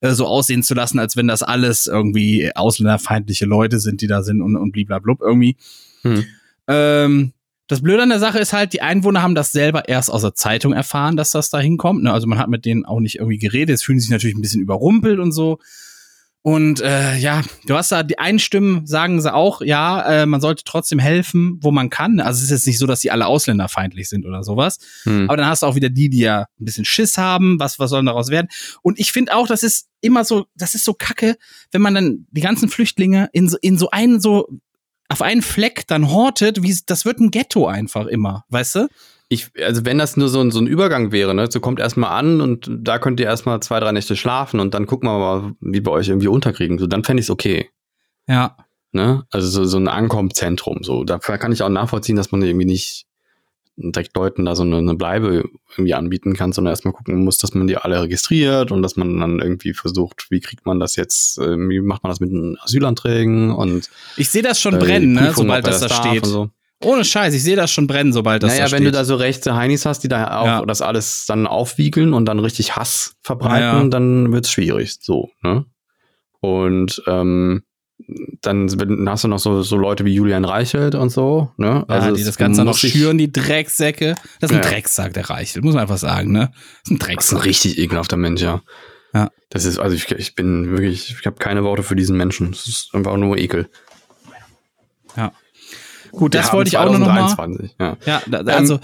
äh, 0.00 0.12
so 0.12 0.26
aussehen 0.26 0.62
zu 0.62 0.74
lassen, 0.74 0.98
als 0.98 1.16
wenn 1.16 1.26
das 1.26 1.42
alles 1.42 1.86
irgendwie 1.86 2.54
ausländerfeindliche 2.54 3.46
Leute 3.46 3.80
sind, 3.80 4.00
die 4.00 4.06
da 4.06 4.22
sind 4.22 4.42
und, 4.42 4.56
und 4.56 4.72
bliblablub 4.72 5.20
irgendwie. 5.20 5.56
Hm. 6.02 6.24
Ähm, 6.68 7.32
das 7.66 7.80
Blöde 7.80 8.02
an 8.02 8.10
der 8.10 8.18
Sache 8.18 8.38
ist 8.38 8.52
halt, 8.52 8.74
die 8.74 8.82
Einwohner 8.82 9.22
haben 9.22 9.34
das 9.34 9.50
selber 9.50 9.88
erst 9.88 10.10
aus 10.10 10.20
der 10.20 10.34
Zeitung 10.34 10.74
erfahren, 10.74 11.16
dass 11.16 11.30
das 11.30 11.48
da 11.48 11.58
hinkommt. 11.58 12.02
Ne? 12.02 12.12
Also 12.12 12.26
man 12.26 12.38
hat 12.38 12.48
mit 12.48 12.66
denen 12.66 12.84
auch 12.84 13.00
nicht 13.00 13.16
irgendwie 13.16 13.38
geredet. 13.38 13.74
Es 13.74 13.82
fühlen 13.82 14.00
sich 14.00 14.10
natürlich 14.10 14.36
ein 14.36 14.42
bisschen 14.42 14.60
überrumpelt 14.60 15.18
und 15.18 15.32
so. 15.32 15.58
Und 16.46 16.82
äh, 16.82 17.16
ja, 17.16 17.40
du 17.64 17.74
hast 17.74 17.90
da 17.90 18.02
die 18.02 18.18
einen 18.18 18.38
Stimmen 18.38 18.86
sagen 18.86 19.18
sie 19.22 19.32
auch, 19.32 19.62
ja, 19.62 20.02
äh, 20.02 20.26
man 20.26 20.42
sollte 20.42 20.62
trotzdem 20.62 20.98
helfen, 20.98 21.58
wo 21.62 21.70
man 21.70 21.88
kann. 21.88 22.20
Also 22.20 22.36
es 22.36 22.44
ist 22.44 22.50
jetzt 22.50 22.66
nicht 22.66 22.78
so, 22.78 22.86
dass 22.86 23.00
die 23.00 23.10
alle 23.10 23.26
ausländerfeindlich 23.26 24.10
sind 24.10 24.26
oder 24.26 24.42
sowas. 24.42 24.78
Hm. 25.04 25.30
Aber 25.30 25.38
dann 25.38 25.46
hast 25.46 25.62
du 25.62 25.66
auch 25.66 25.74
wieder 25.74 25.88
die, 25.88 26.10
die 26.10 26.18
ja 26.18 26.40
ein 26.60 26.64
bisschen 26.66 26.84
Schiss 26.84 27.16
haben, 27.16 27.58
was, 27.58 27.78
was 27.78 27.88
soll 27.88 28.04
daraus 28.04 28.28
werden? 28.28 28.48
Und 28.82 29.00
ich 29.00 29.10
finde 29.10 29.34
auch, 29.34 29.46
das 29.46 29.62
ist 29.62 29.88
immer 30.02 30.22
so, 30.26 30.44
das 30.54 30.74
ist 30.74 30.84
so 30.84 30.92
kacke, 30.92 31.38
wenn 31.72 31.80
man 31.80 31.94
dann 31.94 32.26
die 32.30 32.42
ganzen 32.42 32.68
Flüchtlinge 32.68 33.30
in 33.32 33.48
so, 33.48 33.56
in 33.62 33.78
so 33.78 33.88
einen 33.88 34.20
so, 34.20 34.46
auf 35.08 35.22
einen 35.22 35.40
Fleck 35.40 35.86
dann 35.86 36.10
hortet, 36.10 36.62
wie, 36.62 36.76
das 36.84 37.06
wird 37.06 37.20
ein 37.20 37.30
Ghetto 37.30 37.66
einfach 37.66 38.04
immer, 38.04 38.44
weißt 38.50 38.74
du? 38.74 38.88
Ich, 39.34 39.50
also 39.60 39.84
wenn 39.84 39.98
das 39.98 40.16
nur 40.16 40.28
so 40.28 40.40
ein, 40.40 40.50
so 40.50 40.60
ein 40.60 40.66
Übergang 40.66 41.10
wäre, 41.10 41.34
ne, 41.34 41.50
so 41.50 41.60
kommt 41.60 41.80
erstmal 41.80 42.10
an 42.18 42.40
und 42.40 42.70
da 42.70 42.98
könnt 42.98 43.18
ihr 43.18 43.26
erstmal 43.26 43.60
zwei, 43.60 43.80
drei 43.80 43.92
Nächte 43.92 44.14
schlafen 44.16 44.60
und 44.60 44.74
dann 44.74 44.86
gucken 44.86 45.08
wir 45.08 45.18
mal, 45.18 45.54
wie 45.60 45.84
wir 45.84 45.90
euch 45.90 46.08
irgendwie 46.08 46.28
unterkriegen. 46.28 46.78
So, 46.78 46.86
dann 46.86 47.04
fände 47.04 47.20
ich 47.20 47.26
es 47.26 47.30
okay. 47.30 47.68
Ja. 48.28 48.56
Ne? 48.92 49.24
Also 49.30 49.48
so, 49.48 49.64
so 49.64 49.76
ein 49.76 49.88
Ankommenzentrum. 49.88 50.84
So, 50.84 51.02
dafür 51.02 51.36
kann 51.38 51.50
ich 51.50 51.62
auch 51.62 51.68
nachvollziehen, 51.68 52.16
dass 52.16 52.30
man 52.30 52.42
irgendwie 52.42 52.66
nicht 52.66 53.06
direkt 53.76 54.16
Leuten 54.16 54.44
da 54.44 54.54
so 54.54 54.62
eine, 54.62 54.76
eine 54.76 54.94
Bleibe 54.94 55.48
irgendwie 55.72 55.94
anbieten 55.94 56.34
kann, 56.34 56.52
sondern 56.52 56.70
erstmal 56.70 56.94
gucken 56.94 57.24
muss, 57.24 57.38
dass 57.38 57.54
man 57.54 57.66
die 57.66 57.76
alle 57.76 58.02
registriert 58.02 58.70
und 58.70 58.82
dass 58.82 58.96
man 58.96 59.18
dann 59.18 59.40
irgendwie 59.40 59.74
versucht, 59.74 60.26
wie 60.30 60.38
kriegt 60.38 60.64
man 60.64 60.78
das 60.78 60.94
jetzt, 60.94 61.38
äh, 61.38 61.58
wie 61.68 61.80
macht 61.80 62.04
man 62.04 62.10
das 62.10 62.20
mit 62.20 62.30
den 62.30 62.56
Asylanträgen 62.60 63.50
und 63.50 63.90
Ich 64.16 64.30
sehe 64.30 64.42
das 64.42 64.60
schon 64.60 64.76
äh, 64.76 64.78
brennen, 64.78 65.14
ne, 65.14 65.32
sobald 65.34 65.64
ob 65.64 65.72
das 65.72 65.80
da 65.80 65.88
steht. 65.88 66.24
so. 66.24 66.50
Ohne 66.84 67.04
Scheiß, 67.04 67.34
ich 67.34 67.42
sehe 67.42 67.56
das 67.56 67.70
schon 67.70 67.86
brennen, 67.86 68.12
sobald 68.12 68.42
das 68.42 68.52
naja, 68.52 68.66
da 68.66 68.72
wenn 68.72 68.78
steht. 68.78 68.88
du 68.88 68.92
da 68.92 69.04
so 69.04 69.16
rechte 69.16 69.54
Heinis 69.56 69.86
hast, 69.86 70.00
die 70.00 70.08
da 70.08 70.38
auch 70.40 70.46
Ja. 70.46 70.64
das 70.66 70.82
alles 70.82 71.24
dann 71.26 71.46
aufwiegeln 71.46 72.12
und 72.14 72.26
dann 72.26 72.38
richtig 72.38 72.76
Hass 72.76 73.14
verbreiten, 73.22 73.82
Ja. 73.82 73.88
dann 73.88 74.32
wird's 74.32 74.50
schwierig. 74.50 74.96
So, 75.00 75.30
ne? 75.42 75.64
Und 76.40 77.02
ähm, 77.06 77.62
dann 78.42 78.68
hast 79.08 79.24
du 79.24 79.28
noch 79.28 79.38
so, 79.38 79.62
so 79.62 79.76
Leute 79.76 80.04
wie 80.04 80.14
Julian 80.14 80.44
Reichelt 80.44 80.94
und 80.94 81.10
so, 81.10 81.50
ne? 81.56 81.86
ja, 81.88 82.10
die 82.10 82.20
es 82.20 82.26
das 82.26 82.36
Ganze 82.36 82.64
noch 82.64 82.76
schüren, 82.76 83.16
die 83.18 83.30
Drecksäcke. 83.32 84.14
Das 84.40 84.50
ist 84.50 84.56
ein 84.56 84.62
Ja. 84.62 84.68
Drecksack, 84.68 85.14
der 85.14 85.30
Reichelt, 85.30 85.64
muss 85.64 85.74
man 85.74 85.82
einfach 85.82 85.96
sagen, 85.98 86.32
ne? 86.32 86.50
Das 86.50 86.50
ist 86.50 86.56
ein 86.56 86.58
Das 86.58 86.84
ist 86.84 86.90
ein 86.90 86.98
Drecksack. 86.98 87.44
richtig 87.44 87.78
ekelhafter 87.78 88.16
Mensch, 88.16 88.42
ja. 88.42 88.60
Ja. 89.14 89.30
Das 89.50 89.64
ist, 89.64 89.78
also 89.78 89.94
ich, 89.94 90.10
ich 90.10 90.34
bin 90.34 90.72
wirklich, 90.72 91.14
ich 91.18 91.24
habe 91.24 91.36
keine 91.36 91.62
Worte 91.62 91.84
für 91.84 91.94
diesen 91.94 92.16
Menschen. 92.16 92.50
Das 92.50 92.66
ist 92.66 92.90
einfach 92.94 93.16
nur 93.16 93.38
Ekel. 93.38 93.68
Gut, 96.16 96.34
das 96.34 96.52
wollte 96.52 96.68
ich 96.68 96.78
auch 96.78 96.86
nur 96.86 96.98
noch 96.98 97.06
mal. 97.06 97.28
2023, 97.28 97.76
Ja. 97.78 97.96
Ja, 98.06 98.22
da, 98.26 98.40
Ähm, 98.40 98.48
also 98.48 98.80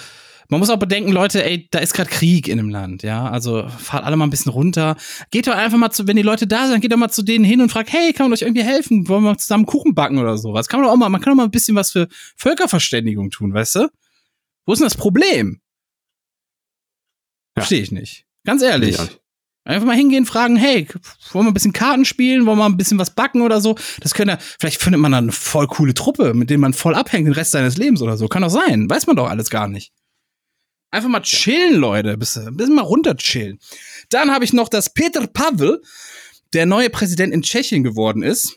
man 0.49 0.59
muss 0.59 0.69
auch 0.69 0.79
bedenken, 0.79 1.13
Leute, 1.13 1.45
ey, 1.45 1.69
da 1.71 1.79
ist 1.79 1.95
gerade 1.95 2.11
Krieg 2.11 2.49
in 2.49 2.57
dem 2.57 2.71
Land, 2.71 3.05
ja. 3.05 3.31
Also 3.31 3.69
fahrt 3.69 4.05
alle 4.05 4.17
mal 4.17 4.27
ein 4.27 4.31
bisschen 4.31 4.51
runter. 4.51 4.97
Geht 5.31 5.47
doch 5.47 5.55
einfach 5.55 5.79
mal 5.79 5.91
zu, 5.91 6.09
wenn 6.09 6.17
die 6.17 6.23
Leute 6.23 6.49
da 6.49 6.67
sind, 6.67 6.81
geht 6.81 6.93
doch 6.93 6.97
mal 6.97 7.09
zu 7.09 7.23
denen 7.23 7.45
hin 7.45 7.61
und 7.61 7.71
fragt, 7.71 7.93
hey, 7.93 8.13
kann 8.13 8.27
man 8.27 8.33
euch 8.33 8.43
irgendwie 8.43 8.65
helfen? 8.65 9.09
Wollen 9.09 9.23
wir 9.23 9.39
zusammen 9.39 9.65
Kuchen 9.65 9.95
backen 9.95 10.19
oder 10.19 10.37
sowas? 10.37 10.67
Kann 10.67 10.81
man 10.81 10.89
doch 10.89 10.93
auch 10.93 10.99
mal, 10.99 11.09
man 11.09 11.21
kann 11.21 11.33
doch 11.33 11.37
mal 11.37 11.45
ein 11.45 11.53
bisschen 11.53 11.77
was 11.77 11.93
für 11.93 12.09
Völkerverständigung 12.37 13.31
tun, 13.31 13.55
weißt 13.55 13.77
du? 13.77 13.89
Wo 14.67 14.73
ist 14.73 14.81
denn 14.81 14.87
das 14.87 14.97
Problem? 14.97 15.61
Ja. 17.57 17.63
Verstehe 17.63 17.83
ich 17.83 17.93
nicht. 17.93 18.27
Ganz 18.45 18.63
ehrlich. 18.63 18.97
Ja. 18.97 19.09
Einfach 19.65 19.87
mal 19.87 19.97
hingehen, 19.97 20.25
fragen, 20.25 20.57
hey, 20.57 20.89
wollen 21.33 21.47
wir 21.47 21.51
ein 21.51 21.55
bisschen 21.55 21.75
Karten 21.75 22.05
spielen, 22.05 22.47
wollen 22.47 22.59
wir 22.59 22.65
ein 22.65 22.79
bisschen 22.79 22.99
was 22.99 23.15
backen 23.15 23.43
oder 23.43 23.61
so? 23.61 23.77
Das 24.01 24.15
könnte, 24.15 24.39
vielleicht 24.59 24.81
findet 24.81 25.01
man 25.01 25.13
dann 25.13 25.25
eine 25.25 25.33
voll 25.33 25.67
coole 25.67 25.93
Truppe, 25.93 26.33
mit 26.33 26.49
denen 26.49 26.63
man 26.63 26.73
voll 26.73 26.95
abhängt 26.95 27.27
den 27.27 27.35
Rest 27.35 27.51
seines 27.51 27.77
Lebens 27.77 28.01
oder 28.01 28.17
so. 28.17 28.27
Kann 28.27 28.43
doch 28.43 28.49
sein. 28.49 28.89
Weiß 28.89 29.07
man 29.07 29.17
doch 29.17 29.29
alles 29.29 29.51
gar 29.51 29.69
nicht. 29.69 29.93
Einfach 30.91 31.09
mal 31.09 31.21
chillen, 31.21 31.77
Leute. 31.77 32.17
Bisschen, 32.17 32.57
bisschen 32.57 32.75
mal 32.75 32.83
runter 32.83 33.17
chillen. 33.17 33.59
Dann 34.09 34.31
habe 34.31 34.45
ich 34.45 34.53
noch, 34.53 34.69
dass 34.69 34.93
Peter 34.93 35.27
Pavel 35.27 35.83
der 36.53 36.67
neue 36.67 36.91
Präsident 36.91 37.33
in 37.33 37.43
Tschechien 37.43 37.85
geworden 37.85 38.23
ist. 38.23 38.57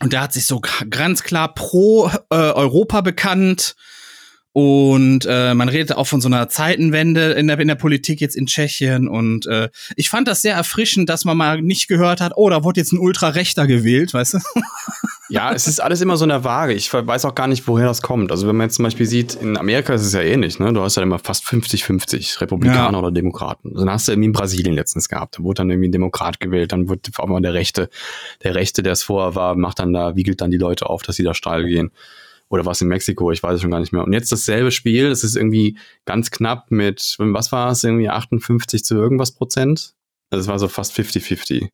Und 0.00 0.12
der 0.12 0.20
hat 0.20 0.32
sich 0.32 0.46
so 0.46 0.60
ganz 0.90 1.22
klar 1.22 1.54
pro 1.54 2.08
äh, 2.30 2.34
Europa 2.34 3.00
bekannt. 3.00 3.74
Und 4.56 5.26
äh, 5.28 5.52
man 5.52 5.68
redet 5.68 5.98
auch 5.98 6.06
von 6.06 6.22
so 6.22 6.28
einer 6.28 6.48
Zeitenwende 6.48 7.32
in 7.32 7.46
der, 7.46 7.58
in 7.58 7.68
der 7.68 7.74
Politik 7.74 8.22
jetzt 8.22 8.34
in 8.34 8.46
Tschechien. 8.46 9.06
Und 9.06 9.44
äh, 9.44 9.68
ich 9.96 10.08
fand 10.08 10.28
das 10.28 10.40
sehr 10.40 10.54
erfrischend, 10.54 11.10
dass 11.10 11.26
man 11.26 11.36
mal 11.36 11.60
nicht 11.60 11.88
gehört 11.88 12.22
hat, 12.22 12.32
oh, 12.36 12.48
da 12.48 12.64
wurde 12.64 12.80
jetzt 12.80 12.90
ein 12.94 12.98
Ultrarechter 12.98 13.66
gewählt, 13.66 14.14
weißt 14.14 14.32
du? 14.34 14.38
Ja, 15.28 15.52
es 15.52 15.66
ist 15.66 15.80
alles 15.80 16.00
immer 16.02 16.16
so 16.16 16.24
in 16.24 16.28
der 16.28 16.44
Waage. 16.44 16.72
Ich 16.72 16.92
weiß 16.94 17.24
auch 17.24 17.34
gar 17.34 17.48
nicht, 17.48 17.66
woher 17.66 17.86
das 17.86 18.00
kommt. 18.00 18.30
Also 18.30 18.46
wenn 18.46 18.54
man 18.54 18.68
jetzt 18.68 18.76
zum 18.76 18.84
Beispiel 18.84 19.06
sieht, 19.06 19.34
in 19.34 19.56
Amerika 19.58 19.92
ist 19.92 20.02
es 20.02 20.12
ja 20.12 20.20
ähnlich, 20.20 20.60
ne? 20.60 20.72
Du 20.72 20.80
hast 20.82 20.94
ja 20.96 21.02
immer 21.02 21.18
fast 21.18 21.44
50-50, 21.44 22.40
Republikaner 22.40 22.92
Ja. 22.92 22.98
oder 23.00 23.10
Demokraten. 23.10 23.74
Dann 23.74 23.90
hast 23.90 24.06
du 24.06 24.12
irgendwie 24.12 24.28
in 24.28 24.32
Brasilien 24.32 24.74
letztens 24.76 25.08
gehabt. 25.08 25.36
Da 25.36 25.42
wurde 25.42 25.56
dann 25.56 25.70
irgendwie 25.70 25.88
ein 25.88 25.92
Demokrat 25.92 26.38
gewählt, 26.38 26.70
dann 26.70 26.88
wird 26.88 27.08
auf 27.12 27.24
einmal 27.24 27.42
der 27.42 27.54
Rechte, 27.54 27.90
der 28.44 28.54
Rechte, 28.54 28.84
der 28.84 28.92
es 28.92 29.02
vorher 29.02 29.34
war, 29.34 29.56
macht 29.56 29.80
dann 29.80 29.92
da, 29.92 30.14
wiegelt 30.14 30.40
dann 30.40 30.52
die 30.52 30.58
Leute 30.58 30.88
auf, 30.88 31.02
dass 31.02 31.16
sie 31.16 31.24
da 31.24 31.34
steil 31.34 31.64
gehen. 31.64 31.90
Oder 32.48 32.64
was 32.64 32.80
in 32.80 32.88
Mexiko, 32.88 33.32
ich 33.32 33.42
weiß 33.42 33.56
es 33.56 33.62
schon 33.62 33.70
gar 33.70 33.80
nicht 33.80 33.92
mehr. 33.92 34.04
Und 34.04 34.12
jetzt 34.12 34.30
dasselbe 34.30 34.70
Spiel, 34.70 35.08
das 35.08 35.24
ist 35.24 35.36
irgendwie 35.36 35.78
ganz 36.04 36.30
knapp 36.30 36.70
mit, 36.70 37.16
was 37.18 37.50
war 37.50 37.70
es, 37.72 37.82
irgendwie 37.82 38.08
58 38.08 38.84
zu 38.84 38.94
irgendwas 38.94 39.32
Prozent? 39.32 39.94
Also 40.30 40.42
es 40.42 40.48
war 40.48 40.58
so 40.58 40.68
fast 40.68 40.92
50-50. 40.96 41.68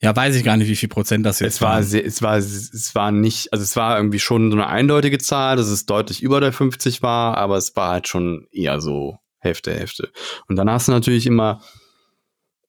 Ja, 0.00 0.14
weiß 0.14 0.36
ich 0.36 0.44
gar 0.44 0.56
nicht, 0.56 0.68
wie 0.68 0.76
viel 0.76 0.88
Prozent 0.88 1.26
das 1.26 1.40
jetzt 1.40 1.56
Es 1.56 1.60
war, 1.60 1.82
sehr, 1.82 2.06
es 2.06 2.22
war, 2.22 2.36
es 2.36 2.94
war 2.94 3.10
nicht, 3.10 3.52
also 3.52 3.62
es 3.62 3.74
war 3.74 3.96
irgendwie 3.96 4.20
schon 4.20 4.50
so 4.50 4.56
eine 4.56 4.68
eindeutige 4.68 5.18
Zahl, 5.18 5.56
dass 5.56 5.66
es 5.66 5.86
deutlich 5.86 6.22
über 6.22 6.40
der 6.40 6.52
50 6.52 7.02
war, 7.02 7.36
aber 7.36 7.56
es 7.56 7.74
war 7.74 7.90
halt 7.90 8.06
schon 8.06 8.46
eher 8.52 8.80
so 8.80 9.18
Hälfte, 9.40 9.74
Hälfte. 9.74 10.12
Und 10.46 10.56
dann 10.56 10.70
hast 10.70 10.88
du 10.88 10.92
natürlich 10.92 11.26
immer, 11.26 11.60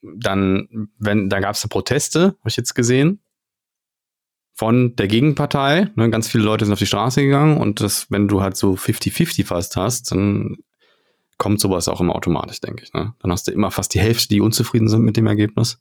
dann, 0.02 0.90
wenn, 0.98 1.30
da 1.30 1.40
gab 1.40 1.56
es 1.56 1.68
Proteste, 1.68 2.36
habe 2.40 2.50
ich 2.50 2.58
jetzt 2.58 2.74
gesehen, 2.74 3.22
von 4.60 4.94
der 4.98 5.08
Gegenpartei. 5.08 5.88
Ne, 5.96 6.10
ganz 6.10 6.28
viele 6.28 6.44
Leute 6.44 6.66
sind 6.66 6.74
auf 6.74 6.80
die 6.80 6.86
Straße 6.86 7.22
gegangen 7.22 7.56
und 7.56 7.80
das, 7.80 8.08
wenn 8.10 8.28
du 8.28 8.42
halt 8.42 8.58
so 8.58 8.74
50-50 8.74 9.46
fast 9.46 9.78
hast, 9.78 10.12
dann 10.12 10.58
kommt 11.38 11.62
sowas 11.62 11.88
auch 11.88 12.02
immer 12.02 12.14
automatisch, 12.14 12.60
denke 12.60 12.84
ich. 12.84 12.92
Ne? 12.92 13.14
Dann 13.22 13.32
hast 13.32 13.48
du 13.48 13.54
immer 13.54 13.72
fast 13.72 13.94
die 13.94 14.02
Hälfte, 14.02 14.28
die 14.28 14.42
unzufrieden 14.42 14.90
sind 14.90 15.04
mit 15.04 15.16
dem 15.16 15.28
Ergebnis 15.28 15.80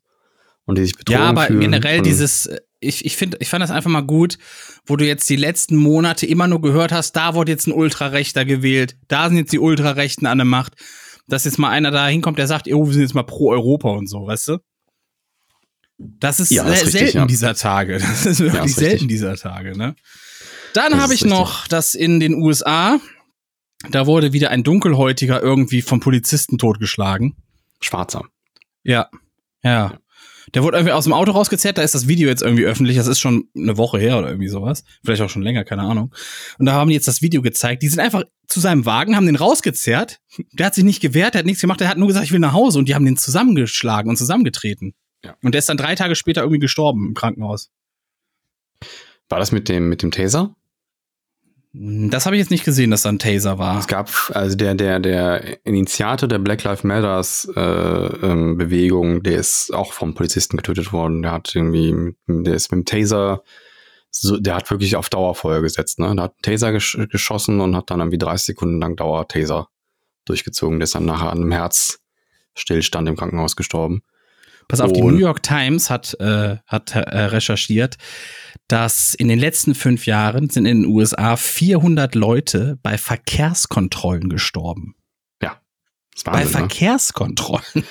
und 0.64 0.78
die 0.78 0.84
sich 0.84 0.96
betrogen 0.96 1.20
Ja, 1.20 1.28
aber 1.28 1.46
fühlen. 1.46 1.58
generell 1.58 2.02
dieses, 2.02 2.46
äh, 2.46 2.60
ich, 2.78 3.04
ich 3.04 3.16
finde, 3.16 3.38
ich 3.40 3.48
fand 3.48 3.64
das 3.64 3.72
einfach 3.72 3.90
mal 3.90 4.02
gut, 4.02 4.38
wo 4.86 4.94
du 4.94 5.04
jetzt 5.04 5.28
die 5.28 5.34
letzten 5.34 5.74
Monate 5.74 6.26
immer 6.26 6.46
nur 6.46 6.62
gehört 6.62 6.92
hast, 6.92 7.16
da 7.16 7.34
wurde 7.34 7.50
jetzt 7.50 7.66
ein 7.66 7.72
Ultrarechter 7.72 8.44
gewählt, 8.44 8.96
da 9.08 9.26
sind 9.26 9.38
jetzt 9.38 9.52
die 9.52 9.58
Ultrarechten 9.58 10.28
an 10.28 10.38
der 10.38 10.44
Macht, 10.44 10.74
dass 11.26 11.46
jetzt 11.46 11.58
mal 11.58 11.70
einer 11.70 11.90
da 11.90 12.06
hinkommt, 12.06 12.38
der 12.38 12.46
sagt, 12.46 12.68
oh, 12.72 12.86
wir 12.86 12.92
sind 12.92 13.02
jetzt 13.02 13.16
mal 13.16 13.24
pro 13.24 13.50
Europa 13.50 13.88
und 13.90 14.08
so, 14.08 14.24
weißt 14.24 14.46
du? 14.46 14.58
Das 15.98 16.38
ist, 16.38 16.50
Ja, 16.50 16.64
das 16.64 16.74
ist 16.74 16.78
sehr 16.78 16.86
richtig, 16.86 17.00
selten 17.00 17.18
ja. 17.18 17.26
dieser 17.26 17.54
Tage. 17.54 17.98
Das 17.98 18.24
ist 18.24 18.40
wirklich 18.40 18.64
ist 18.64 18.76
selten 18.76 18.92
richtig. 18.92 19.08
dieser 19.08 19.36
Tage, 19.36 19.76
ne? 19.76 19.96
Dann 20.74 20.92
Das 20.92 21.00
habe 21.00 21.14
ich 21.14 21.24
noch, 21.24 21.66
dass 21.66 21.94
in 21.94 22.20
den 22.20 22.34
USA, 22.34 23.00
da 23.90 24.06
wurde 24.06 24.32
wieder 24.32 24.50
ein 24.50 24.62
Dunkelhäutiger 24.62 25.42
irgendwie 25.42 25.82
vom 25.82 26.00
Polizisten 26.00 26.56
totgeschlagen. 26.58 27.36
Schwarzer. 27.80 28.24
Ja, 28.84 29.08
ja. 29.62 29.98
Der 30.54 30.62
wurde 30.62 30.78
irgendwie 30.78 30.92
aus 30.92 31.04
dem 31.04 31.12
Auto 31.12 31.32
rausgezerrt, 31.32 31.76
da 31.76 31.82
ist 31.82 31.94
das 31.94 32.08
Video 32.08 32.28
jetzt 32.28 32.42
irgendwie 32.42 32.64
öffentlich, 32.64 32.96
das 32.96 33.06
ist 33.06 33.20
schon 33.20 33.48
eine 33.54 33.76
Woche 33.76 33.98
her 33.98 34.18
oder 34.18 34.28
irgendwie 34.28 34.48
sowas. 34.48 34.82
Vielleicht 35.04 35.20
auch 35.20 35.28
schon 35.28 35.42
länger, 35.42 35.64
keine 35.64 35.82
Ahnung. 35.82 36.14
Und 36.58 36.66
da 36.66 36.72
haben 36.72 36.88
die 36.88 36.94
jetzt 36.94 37.08
das 37.08 37.20
Video 37.20 37.42
gezeigt. 37.42 37.82
Die 37.82 37.88
sind 37.88 38.00
einfach 38.00 38.24
zu 38.46 38.60
seinem 38.60 38.86
Wagen, 38.86 39.14
haben 39.14 39.26
den 39.26 39.36
rausgezerrt. 39.36 40.20
Der 40.52 40.66
hat 40.66 40.74
sich 40.74 40.84
nicht 40.84 41.00
gewehrt, 41.00 41.34
der 41.34 41.40
hat 41.40 41.46
nichts 41.46 41.60
gemacht, 41.60 41.80
der 41.80 41.88
hat 41.88 41.98
nur 41.98 42.08
gesagt, 42.08 42.24
ich 42.24 42.32
will 42.32 42.38
nach 42.38 42.54
Hause. 42.54 42.78
Und 42.78 42.88
die 42.88 42.94
haben 42.94 43.04
den 43.04 43.18
zusammengeschlagen 43.18 44.08
und 44.08 44.16
zusammengetreten. 44.16 44.94
Ja. 45.24 45.36
Und 45.42 45.52
der 45.52 45.58
ist 45.60 45.68
dann 45.68 45.76
drei 45.76 45.94
Tage 45.94 46.14
später 46.14 46.42
irgendwie 46.42 46.60
gestorben 46.60 47.08
im 47.08 47.14
Krankenhaus. 47.14 47.70
War 49.28 49.38
das 49.38 49.52
mit 49.52 49.68
dem, 49.68 49.88
mit 49.88 50.02
dem 50.02 50.10
Taser? 50.10 50.54
Das 51.72 52.24
habe 52.24 52.34
ich 52.36 52.40
jetzt 52.40 52.50
nicht 52.50 52.64
gesehen, 52.64 52.90
dass 52.90 53.02
da 53.02 53.10
ein 53.10 53.18
Taser 53.18 53.58
war. 53.58 53.78
Es 53.78 53.86
gab, 53.86 54.10
also 54.34 54.56
der, 54.56 54.74
der, 54.74 55.00
der 55.00 55.64
Initiator 55.66 56.28
der 56.28 56.38
Black 56.38 56.64
Lives 56.64 56.82
Matters 56.82 57.48
äh, 57.54 57.60
ähm, 57.60 58.56
Bewegung, 58.56 59.22
der 59.22 59.36
ist 59.36 59.72
auch 59.74 59.92
vom 59.92 60.14
Polizisten 60.14 60.56
getötet 60.56 60.92
worden. 60.92 61.22
Der 61.22 61.32
hat 61.32 61.54
irgendwie, 61.54 62.14
der 62.26 62.54
ist 62.54 62.72
mit 62.72 62.78
dem 62.78 62.84
Taser, 62.86 63.42
so, 64.10 64.38
der 64.38 64.54
hat 64.54 64.70
wirklich 64.70 64.96
auf 64.96 65.10
Dauerfeuer 65.10 65.60
gesetzt, 65.60 65.98
ne? 65.98 66.14
Der 66.14 66.24
hat 66.24 66.32
einen 66.32 66.42
Taser 66.42 66.72
gesch 66.72 66.98
geschossen 67.10 67.60
und 67.60 67.76
hat 67.76 67.90
dann 67.90 68.00
irgendwie 68.00 68.18
30 68.18 68.46
Sekunden 68.46 68.80
lang 68.80 68.96
Dauer-Taser 68.96 69.68
durchgezogen. 70.24 70.78
Der 70.78 70.84
ist 70.84 70.94
dann 70.94 71.04
nachher 71.04 71.30
an 71.30 71.38
einem 71.38 71.52
Herzstillstand 71.52 73.08
im 73.08 73.16
Krankenhaus 73.16 73.56
gestorben. 73.56 74.02
Pass 74.68 74.80
auf, 74.80 74.92
die 74.92 75.00
Und- 75.00 75.14
New 75.14 75.20
York 75.20 75.42
Times 75.42 75.88
hat, 75.90 76.14
äh, 76.20 76.56
hat 76.66 76.94
äh, 76.94 76.98
recherchiert, 77.00 77.96
dass 78.68 79.14
in 79.14 79.28
den 79.28 79.38
letzten 79.38 79.74
fünf 79.74 80.04
Jahren 80.06 80.50
sind 80.50 80.66
in 80.66 80.82
den 80.82 80.90
USA 80.92 81.36
400 81.36 82.14
Leute 82.14 82.78
bei 82.82 82.98
Verkehrskontrollen 82.98 84.28
gestorben. 84.28 84.94
Das 85.40 85.54
ist 86.16 86.24
bei 86.24 86.32
Wahnsinn, 86.32 86.52
ne? 86.52 86.58
Verkehrskontrollen. 86.58 87.64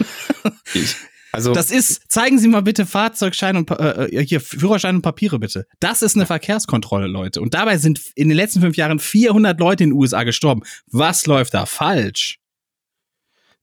Ich, 0.73 0.95
also, 1.31 1.53
Das 1.53 1.71
ist, 1.71 2.11
zeigen 2.11 2.39
Sie 2.39 2.47
mal 2.49 2.61
bitte 2.61 2.85
Fahrzeugschein 2.85 3.55
und 3.57 3.65
Pa- 3.67 4.05
äh, 4.05 4.25
hier 4.25 4.41
Führerschein 4.41 4.95
und 4.97 5.01
Papiere 5.01 5.39
bitte. 5.39 5.65
Das 5.79 6.01
ist 6.01 6.15
eine 6.15 6.25
Verkehrskontrolle, 6.25 7.07
Leute. 7.07 7.41
Und 7.41 7.53
dabei 7.53 7.77
sind 7.77 8.01
in 8.15 8.27
den 8.29 8.35
letzten 8.37 8.59
fünf 8.61 8.75
Jahren 8.77 8.99
400 8.99 9.59
Leute 9.59 9.83
in 9.85 9.91
den 9.91 9.97
USA 9.97 10.23
gestorben. 10.23 10.61
Was 10.91 11.25
läuft 11.25 11.53
da 11.53 11.65
falsch? 11.65 12.39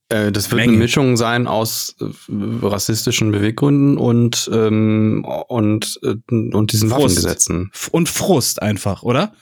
Äh, 0.08 0.32
das 0.32 0.50
wird 0.50 0.60
Menge. 0.60 0.72
eine 0.72 0.78
Mischung 0.82 1.16
sein 1.16 1.46
aus 1.46 1.96
äh, 2.00 2.04
rassistischen 2.66 3.32
Beweggründen 3.32 3.96
und, 3.96 4.50
ähm, 4.52 5.24
und, 5.48 5.98
äh, 6.02 6.14
und 6.30 6.72
diesen 6.72 6.90
Frust. 6.90 7.02
Waffengesetzen. 7.16 7.70
Und 7.90 8.08
Frust 8.08 8.60
einfach, 8.62 9.02
oder? 9.02 9.32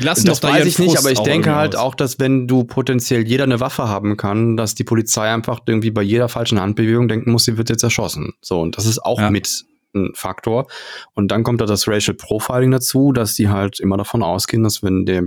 Lassen 0.00 0.26
Das 0.26 0.40
doch 0.40 0.48
da 0.50 0.54
weiß 0.54 0.66
ich 0.66 0.78
nicht, 0.78 0.90
Frust 0.90 0.98
aber 1.04 1.12
ich 1.12 1.20
denke 1.20 1.54
halt 1.54 1.74
aus. 1.74 1.82
auch, 1.82 1.94
dass 1.94 2.18
wenn 2.20 2.46
du 2.46 2.64
potenziell 2.64 3.26
jeder 3.26 3.44
eine 3.44 3.58
Waffe 3.60 3.88
haben 3.88 4.16
kann, 4.18 4.56
dass 4.56 4.74
die 4.74 4.84
Polizei 4.84 5.32
einfach 5.32 5.60
irgendwie 5.66 5.90
bei 5.90 6.02
jeder 6.02 6.28
falschen 6.28 6.60
Handbewegung 6.60 7.08
denken 7.08 7.30
muss, 7.32 7.44
sie 7.46 7.56
wird 7.56 7.70
jetzt 7.70 7.82
erschossen. 7.84 8.34
So, 8.42 8.60
und 8.60 8.76
das 8.76 8.84
ist 8.84 8.98
auch 9.02 9.18
Ja. 9.18 9.30
mit 9.30 9.64
ein 9.94 10.10
Faktor. 10.14 10.66
Und 11.14 11.28
dann 11.32 11.42
kommt 11.42 11.62
da 11.62 11.64
das 11.66 11.88
Racial 11.88 12.14
Profiling 12.14 12.70
dazu, 12.70 13.12
dass 13.12 13.34
die 13.34 13.48
halt 13.48 13.80
immer 13.80 13.96
davon 13.96 14.22
ausgehen, 14.22 14.62
dass 14.62 14.82
wenn 14.82 15.06
der 15.06 15.22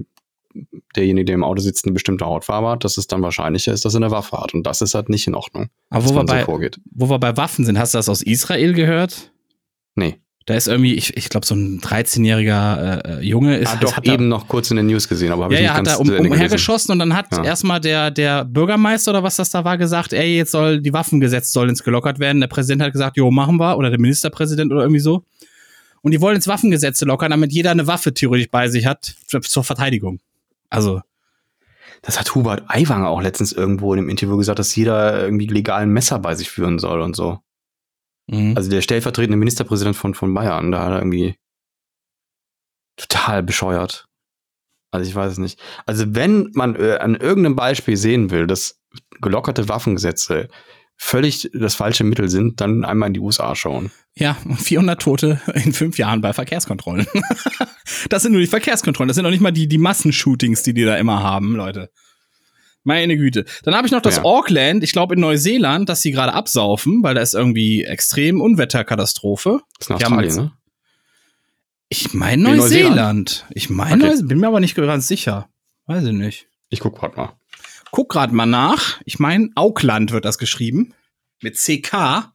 derjenige, 0.95 1.25
der 1.25 1.35
im 1.35 1.43
Auto 1.43 1.61
sitzt, 1.61 1.85
eine 1.85 1.93
bestimmte 1.93 2.25
Hautfarbe 2.25 2.69
hat, 2.69 2.83
dass 2.83 2.97
es 2.97 3.07
dann 3.07 3.21
wahrscheinlicher 3.21 3.73
ist, 3.73 3.85
dass 3.85 3.93
er 3.93 3.97
eine 3.97 4.11
Waffe 4.11 4.37
hat. 4.37 4.53
Und 4.53 4.63
das 4.67 4.81
ist 4.81 4.93
halt 4.95 5.09
nicht 5.09 5.27
in 5.27 5.35
Ordnung, 5.35 5.69
Aber 5.89 6.03
wo 6.05 6.09
wir, 6.09 6.19
so 6.21 6.25
bei, 6.25 6.43
vorgeht. 6.45 6.79
wo 6.91 7.09
wir 7.09 7.19
bei 7.19 7.35
Waffen 7.37 7.65
sind, 7.65 7.77
hast 7.79 7.93
du 7.93 7.97
das 7.99 8.09
aus 8.09 8.21
Israel 8.21 8.73
gehört? 8.73 9.31
Nee. 9.95 10.17
Da 10.47 10.55
ist 10.55 10.67
irgendwie, 10.67 10.95
ich, 10.95 11.15
ich 11.15 11.29
glaube, 11.29 11.45
so 11.45 11.53
ein 11.53 11.79
13-jähriger 11.81 13.19
äh, 13.19 13.21
Junge 13.23 13.57
ist 13.57 13.73
Ah, 13.73 13.77
doch, 13.79 13.95
hat 13.95 14.07
da- 14.07 14.13
eben 14.13 14.27
noch 14.27 14.47
kurz 14.47 14.71
in 14.71 14.77
den 14.77 14.87
News 14.87 15.07
gesehen, 15.07 15.31
aber 15.31 15.43
habe 15.45 15.53
ja, 15.53 15.59
ich 15.59 15.65
ja, 15.65 15.71
nicht 15.73 15.77
hat 15.79 15.85
ganz 15.85 15.95
da 15.97 16.01
um, 16.01 16.05
zu 16.07 16.11
Ende 16.13 16.23
gelesen. 16.23 16.33
umhergeschossen 16.43 16.91
und 16.93 16.99
dann 16.99 17.13
hat 17.15 17.27
Ja. 17.31 17.43
erstmal 17.43 17.79
der, 17.79 18.09
der 18.09 18.43
Bürgermeister 18.45 19.11
oder 19.11 19.21
was 19.23 19.35
das 19.35 19.51
da 19.51 19.63
war 19.63 19.77
gesagt, 19.77 20.13
ey, 20.13 20.35
jetzt 20.37 20.51
soll 20.51 20.81
die 20.81 20.93
Waffengesetz 20.93 21.51
soll 21.51 21.69
ins 21.69 21.83
gelockert 21.83 22.17
werden. 22.19 22.41
Der 22.41 22.47
Präsident 22.47 22.81
hat 22.81 22.91
gesagt, 22.91 23.17
jo, 23.17 23.29
machen 23.29 23.57
wir, 23.57 23.77
oder 23.77 23.91
der 23.91 23.99
Ministerpräsident 23.99 24.71
oder 24.71 24.81
irgendwie 24.81 24.99
so. 24.99 25.23
Und 26.01 26.11
die 26.11 26.19
wollen 26.21 26.35
jetzt 26.35 26.47
Waffengesetze 26.47 27.05
lockern, 27.05 27.29
damit 27.29 27.53
jeder 27.53 27.69
eine 27.69 27.85
Waffe 27.85 28.11
theoretisch 28.11 28.49
bei 28.49 28.67
sich 28.67 28.87
hat 28.87 29.13
zur 29.43 29.63
Verteidigung. 29.63 30.19
Also, 30.71 31.01
Das 32.01 32.19
hat 32.19 32.33
Hubert 32.33 32.63
Aiwanger 32.67 33.09
auch 33.09 33.21
letztens 33.21 33.51
irgendwo 33.51 33.93
in 33.93 33.97
dem 33.97 34.09
Interview 34.09 34.37
gesagt, 34.37 34.57
dass 34.57 34.75
jeder 34.75 35.21
irgendwie 35.23 35.45
legal 35.47 35.83
ein 35.83 35.91
Messer 35.91 36.17
bei 36.19 36.33
sich 36.33 36.49
führen 36.49 36.79
soll 36.79 37.01
und 37.01 37.15
so. 37.15 37.39
mhm. 38.27 38.55
Also 38.57 38.69
der 38.71 38.81
stellvertretende 38.81 39.37
Ministerpräsident 39.37 39.95
von, 39.95 40.15
von 40.15 40.33
Bayern, 40.33 40.71
da 40.71 40.83
hat 40.85 40.91
er 40.93 40.99
irgendwie 40.99 41.35
total 42.97 43.43
bescheuert. 43.43 44.07
Also 44.91 45.07
ich 45.07 45.15
weiß 45.15 45.33
es 45.33 45.37
nicht. 45.37 45.59
Also 45.85 46.15
wenn 46.15 46.51
man 46.53 46.75
äh, 46.75 46.97
an 46.97 47.15
irgendeinem 47.15 47.55
Beispiel 47.55 47.97
sehen 47.97 48.29
will, 48.31 48.47
dass 48.47 48.81
gelockerte 49.21 49.69
Waffengesetze 49.69 50.49
völlig 51.03 51.49
das 51.53 51.73
falsche 51.73 52.03
Mittel 52.03 52.29
sind, 52.29 52.61
dann 52.61 52.85
einmal 52.85 53.07
in 53.07 53.15
die 53.15 53.19
USA 53.19 53.55
schauen. 53.55 53.91
ja, 54.13 54.37
und 54.45 54.61
400 54.61 55.01
Tote 55.01 55.41
in 55.55 55.73
fünf 55.73 55.97
Jahren 55.97 56.21
bei 56.21 56.31
Verkehrskontrollen. 56.31 57.07
das 58.09 58.21
sind 58.21 58.33
nur 58.33 58.41
die 58.41 58.47
Verkehrskontrollen, 58.47 59.07
das 59.07 59.15
sind 59.15 59.23
noch 59.23 59.31
nicht 59.31 59.41
mal 59.41 59.51
die, 59.51 59.67
die 59.67 59.79
Massenshootings, 59.79 60.61
die 60.61 60.75
die 60.75 60.85
da 60.85 60.97
immer 60.97 61.23
haben, 61.23 61.55
Leute. 61.55 61.89
Meine 62.83 63.17
Güte. 63.17 63.45
Dann 63.63 63.73
habe 63.75 63.87
ich 63.87 63.91
noch 63.91 64.01
das 64.01 64.17
Ja. 64.17 64.23
Auckland, 64.25 64.83
ich 64.83 64.91
glaube 64.91 65.15
in 65.15 65.21
Neuseeland, 65.21 65.89
dass 65.89 66.01
sie 66.01 66.11
gerade 66.11 66.33
absaufen, 66.33 67.01
weil 67.01 67.15
da 67.15 67.21
ist 67.21 67.33
irgendwie 67.33 67.83
extrem 67.83 68.39
Unwetterkatastrophe. 68.39 69.61
Das 69.79 69.87
ist 69.87 70.03
haben 70.03 70.13
Australien, 70.13 70.35
ne? 70.35 70.51
Ich 71.89 72.13
meine 72.13 72.49
In 72.49 72.57
Neuseeland. 72.57 72.89
Neuseeland? 72.95 73.45
Ich 73.49 73.69
meine, 73.71 74.11
Okay. 74.11 74.23
Bin 74.23 74.39
mir 74.39 74.47
aber 74.47 74.59
nicht 74.59 74.75
ganz 74.75 75.07
sicher. 75.07 75.49
Weiß 75.87 76.03
ich 76.03 76.13
nicht. 76.13 76.47
Ich 76.69 76.79
guck 76.79 76.97
grad 76.97 77.17
mal. 77.17 77.33
Guck 77.91 78.09
gerade 78.09 78.33
mal 78.33 78.45
nach. 78.45 79.01
Ich 79.05 79.19
meine, 79.19 79.49
Auckland 79.55 80.11
wird 80.11 80.25
das 80.25 80.37
geschrieben. 80.37 80.93
Mit 81.41 81.57
CK. 81.57 82.31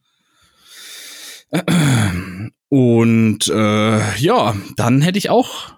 Und 2.69 3.47
äh, 3.47 4.17
ja, 4.17 4.55
dann 4.75 5.01
hätte 5.01 5.17
ich 5.17 5.29
auch 5.29 5.73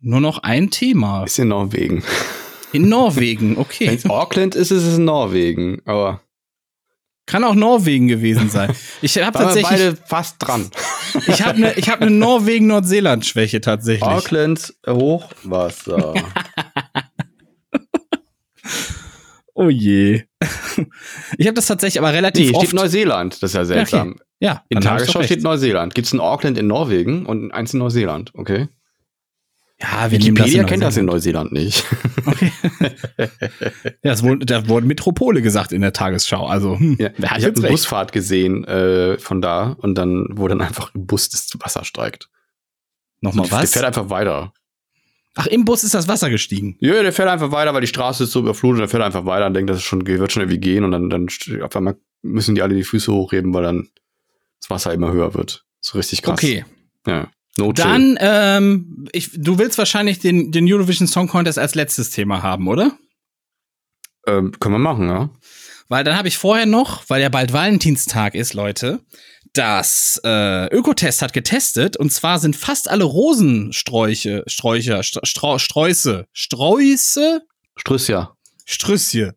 nur 0.00 0.20
noch 0.20 0.38
ein 0.38 0.70
Thema. 0.70 1.24
Ist 1.24 1.38
in 1.38 1.48
Norwegen. 1.48 2.02
In 2.72 2.88
Norwegen, 2.88 3.56
Wenn 3.56 3.58
okay. 3.58 3.86
es 3.86 4.08
Auckland 4.08 4.54
ist, 4.54 4.70
ist 4.70 4.84
es 4.84 4.98
in 4.98 5.04
Norwegen. 5.04 5.82
Aber 5.86 6.20
Kann 7.26 7.44
auch 7.44 7.54
Norwegen 7.54 8.08
gewesen 8.08 8.48
sein. 8.50 8.72
Ich 9.02 9.18
habe 9.18 9.38
tatsächlich, 9.38 9.70
beide 9.70 9.96
fast 9.96 10.36
dran. 10.38 10.70
ich 11.26 11.42
habe 11.42 11.56
eine 11.56 11.74
ich 11.74 11.88
hab 11.88 12.00
ne 12.00 12.10
Norwegen-Neuseeland-Schwäche 12.10 13.60
tatsächlich. 13.60 14.08
Auckland 14.08 14.74
Hochwasser. 14.86 16.14
Oh 19.60 19.68
je. 19.70 20.22
Ich 21.36 21.46
habe 21.48 21.54
das 21.54 21.66
tatsächlich 21.66 21.98
aber 21.98 22.10
nee, 22.12 22.16
relativ 22.18 22.46
hier 22.46 22.54
oft. 22.54 22.66
steht 22.68 22.76
Neuseeland. 22.78 23.42
Das 23.42 23.50
ist 23.50 23.54
ja 23.54 23.64
seltsam. 23.64 24.20
ja, 24.38 24.62
In 24.68 24.80
Tagesschau 24.80 25.24
steht. 25.24 25.42
Neuseeland. 25.42 25.96
Gibt 25.96 26.06
es 26.06 26.12
ein 26.12 26.20
Auckland 26.20 26.56
in 26.58 26.68
Norwegen 26.68 27.26
und 27.26 27.50
eins 27.50 27.72
in 27.74 27.80
Neuseeland? 27.80 28.30
Okay. 28.34 28.68
Ja, 29.80 30.10
wir 30.12 30.20
Wikipedia 30.20 30.60
in 30.62 30.66
kennt 30.68 30.84
das 30.84 30.96
in 30.96 31.06
Neuseeland. 31.06 31.50
Nicht. 31.50 31.84
Okay. 32.24 32.52
ja, 34.04 34.12
es 34.12 34.22
wurde, 34.22 34.46
da 34.46 34.68
wurde 34.68 34.86
Metropole 34.86 35.42
gesagt 35.42 35.72
in 35.72 35.80
der 35.80 35.92
Tagesschau. 35.92 36.46
Also, 36.46 36.78
hm, 36.78 36.96
Ja, 37.00 37.10
wer 37.16 37.30
hat 37.30 37.38
ich 37.38 37.44
habe 37.44 37.50
jetzt 37.50 37.58
eine 37.58 37.64
recht? 37.64 37.72
Busfahrt 37.72 38.12
gesehen 38.12 38.64
äh, 38.64 39.18
von 39.18 39.40
da 39.42 39.76
und 39.80 39.96
dann, 39.96 40.26
wo 40.34 40.46
dann 40.46 40.60
einfach 40.60 40.94
im 40.94 41.06
Bus 41.06 41.30
das 41.30 41.48
Wasser 41.58 41.84
steigt. 41.84 42.28
Nochmal 43.20 43.48
Der 43.48 43.58
was? 43.58 43.72
fährt 43.72 43.84
einfach 43.84 44.08
weiter. 44.10 44.52
Ach, 45.40 45.46
im 45.46 45.64
Bus 45.64 45.84
ist 45.84 45.94
das 45.94 46.08
Wasser 46.08 46.30
gestiegen. 46.30 46.76
Ja, 46.80 47.00
der 47.00 47.12
fährt 47.12 47.28
einfach 47.28 47.52
weiter, 47.52 47.72
weil 47.72 47.80
die 47.80 47.86
Straße 47.86 48.24
ist 48.24 48.32
so 48.32 48.40
überflutet. 48.40 48.80
Der 48.80 48.88
fährt 48.88 49.04
einfach 49.04 49.24
weiter 49.24 49.46
und 49.46 49.54
denkt, 49.54 49.70
das 49.70 49.76
ist 49.76 49.84
schon, 49.84 50.04
wird 50.04 50.32
schon 50.32 50.42
irgendwie 50.42 50.58
gehen. 50.58 50.82
Und 50.82 50.90
dann, 50.90 51.08
dann 51.10 51.28
auf 51.62 51.76
einmal 51.76 51.96
müssen 52.22 52.56
die 52.56 52.62
alle 52.62 52.74
die 52.74 52.82
Füße 52.82 53.12
hochheben, 53.12 53.54
weil 53.54 53.62
dann 53.62 53.88
das 54.60 54.68
Wasser 54.68 54.92
immer 54.92 55.12
höher 55.12 55.34
wird. 55.34 55.64
So 55.80 55.96
richtig 55.96 56.22
krass. 56.22 56.40
Okay. 56.40 56.64
Ja. 57.06 57.30
No 57.56 57.72
chill. 57.72 57.84
Dann, 57.84 58.18
ähm, 58.20 59.06
ich, 59.12 59.30
du 59.32 59.60
willst 59.60 59.78
wahrscheinlich 59.78 60.18
den, 60.18 60.50
den 60.50 60.66
Eurovision 60.66 61.06
Song 61.06 61.28
Contest 61.28 61.56
als 61.56 61.76
letztes 61.76 62.10
Thema 62.10 62.42
haben, 62.42 62.66
oder? 62.66 62.98
Ähm, 64.26 64.50
können 64.58 64.74
wir 64.74 64.80
machen, 64.80 65.08
ja? 65.08 65.30
Weil 65.88 66.02
dann 66.02 66.18
habe 66.18 66.26
ich 66.26 66.36
vorher 66.36 66.66
noch, 66.66 67.04
weil 67.08 67.22
ja 67.22 67.28
bald 67.28 67.52
Valentinstag 67.52 68.34
ist, 68.34 68.54
Leute, 68.54 68.98
das 69.58 70.20
äh, 70.24 70.66
Ökotest 70.74 71.20
hat 71.22 71.32
getestet 71.32 71.96
und 71.96 72.12
zwar 72.12 72.38
sind 72.38 72.54
fast 72.56 72.88
alle 72.88 73.04
Rosensträuche, 73.04 74.44
Sträucher, 74.46 75.02
Stra 75.02 75.58
Sträuße, 75.58 76.26
Sträuße, 76.32 77.42
Strüssia. 77.76 78.34
Strüsschen 78.64 79.32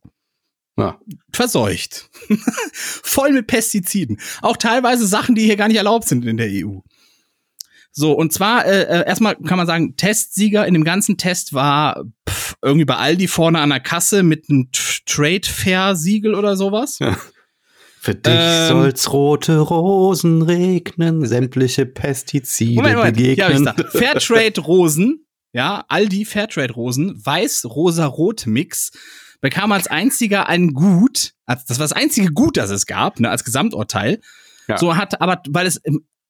Ja. 0.77 0.99
verseucht. 1.33 2.09
Voll 2.73 3.31
mit 3.31 3.47
Pestiziden. 3.47 4.19
Auch 4.41 4.57
teilweise 4.57 5.07
Sachen, 5.07 5.35
die 5.35 5.43
hier 5.45 5.55
gar 5.57 5.67
nicht 5.67 5.77
erlaubt 5.77 6.07
sind 6.07 6.25
in 6.25 6.37
der 6.37 6.49
EU. 6.49 6.79
So, 7.93 8.13
und 8.13 8.31
zwar, 8.31 8.65
äh, 8.65 8.83
äh, 8.83 9.05
erstmal 9.07 9.35
kann 9.35 9.57
man 9.57 9.67
sagen, 9.67 9.95
Testsieger 9.97 10.65
in 10.65 10.73
dem 10.73 10.83
ganzen 10.83 11.17
Test 11.17 11.53
war 11.53 12.03
pff, 12.29 12.55
irgendwie 12.61 12.85
bei 12.85 12.95
Aldi 12.95 13.27
vorne 13.27 13.59
an 13.59 13.69
der 13.69 13.79
Kasse 13.81 14.23
mit 14.23 14.49
einem 14.49 14.71
T- 14.71 14.79
Trade 15.05 15.41
Fair 15.47 15.95
Siegel 15.95 16.35
oder 16.35 16.55
sowas. 16.55 16.99
Für 18.03 18.15
dich 18.15 18.33
Ähm, 18.35 18.67
soll's 18.67 19.13
rote 19.13 19.59
Rosen 19.59 20.41
regnen, 20.41 21.23
sämtliche 21.27 21.85
Pestizide 21.85 22.73
Moment, 22.73 22.95
Moment, 22.95 23.15
begegnen. 23.15 23.65
da. 23.65 23.75
Fairtrade 23.75 24.59
Rosen, 24.59 25.27
ja, 25.53 25.85
Aldi 25.87 26.25
Fairtrade 26.25 26.73
Rosen, 26.73 27.23
weiß-rosa-rot-Mix, 27.23 28.89
bekam 29.39 29.71
als 29.71 29.85
einziger 29.85 30.49
ein 30.49 30.73
Gut, 30.73 31.33
als, 31.45 31.65
das 31.65 31.77
war 31.77 31.83
das 31.83 31.93
einzige 31.93 32.31
Gut, 32.31 32.57
das 32.57 32.71
es 32.71 32.87
gab, 32.87 33.19
ne, 33.19 33.29
als 33.29 33.43
Gesamturteil. 33.43 34.19
Ja. 34.67 34.79
So 34.79 34.97
hat, 34.97 35.21
aber 35.21 35.43
weil 35.49 35.67
es, 35.67 35.79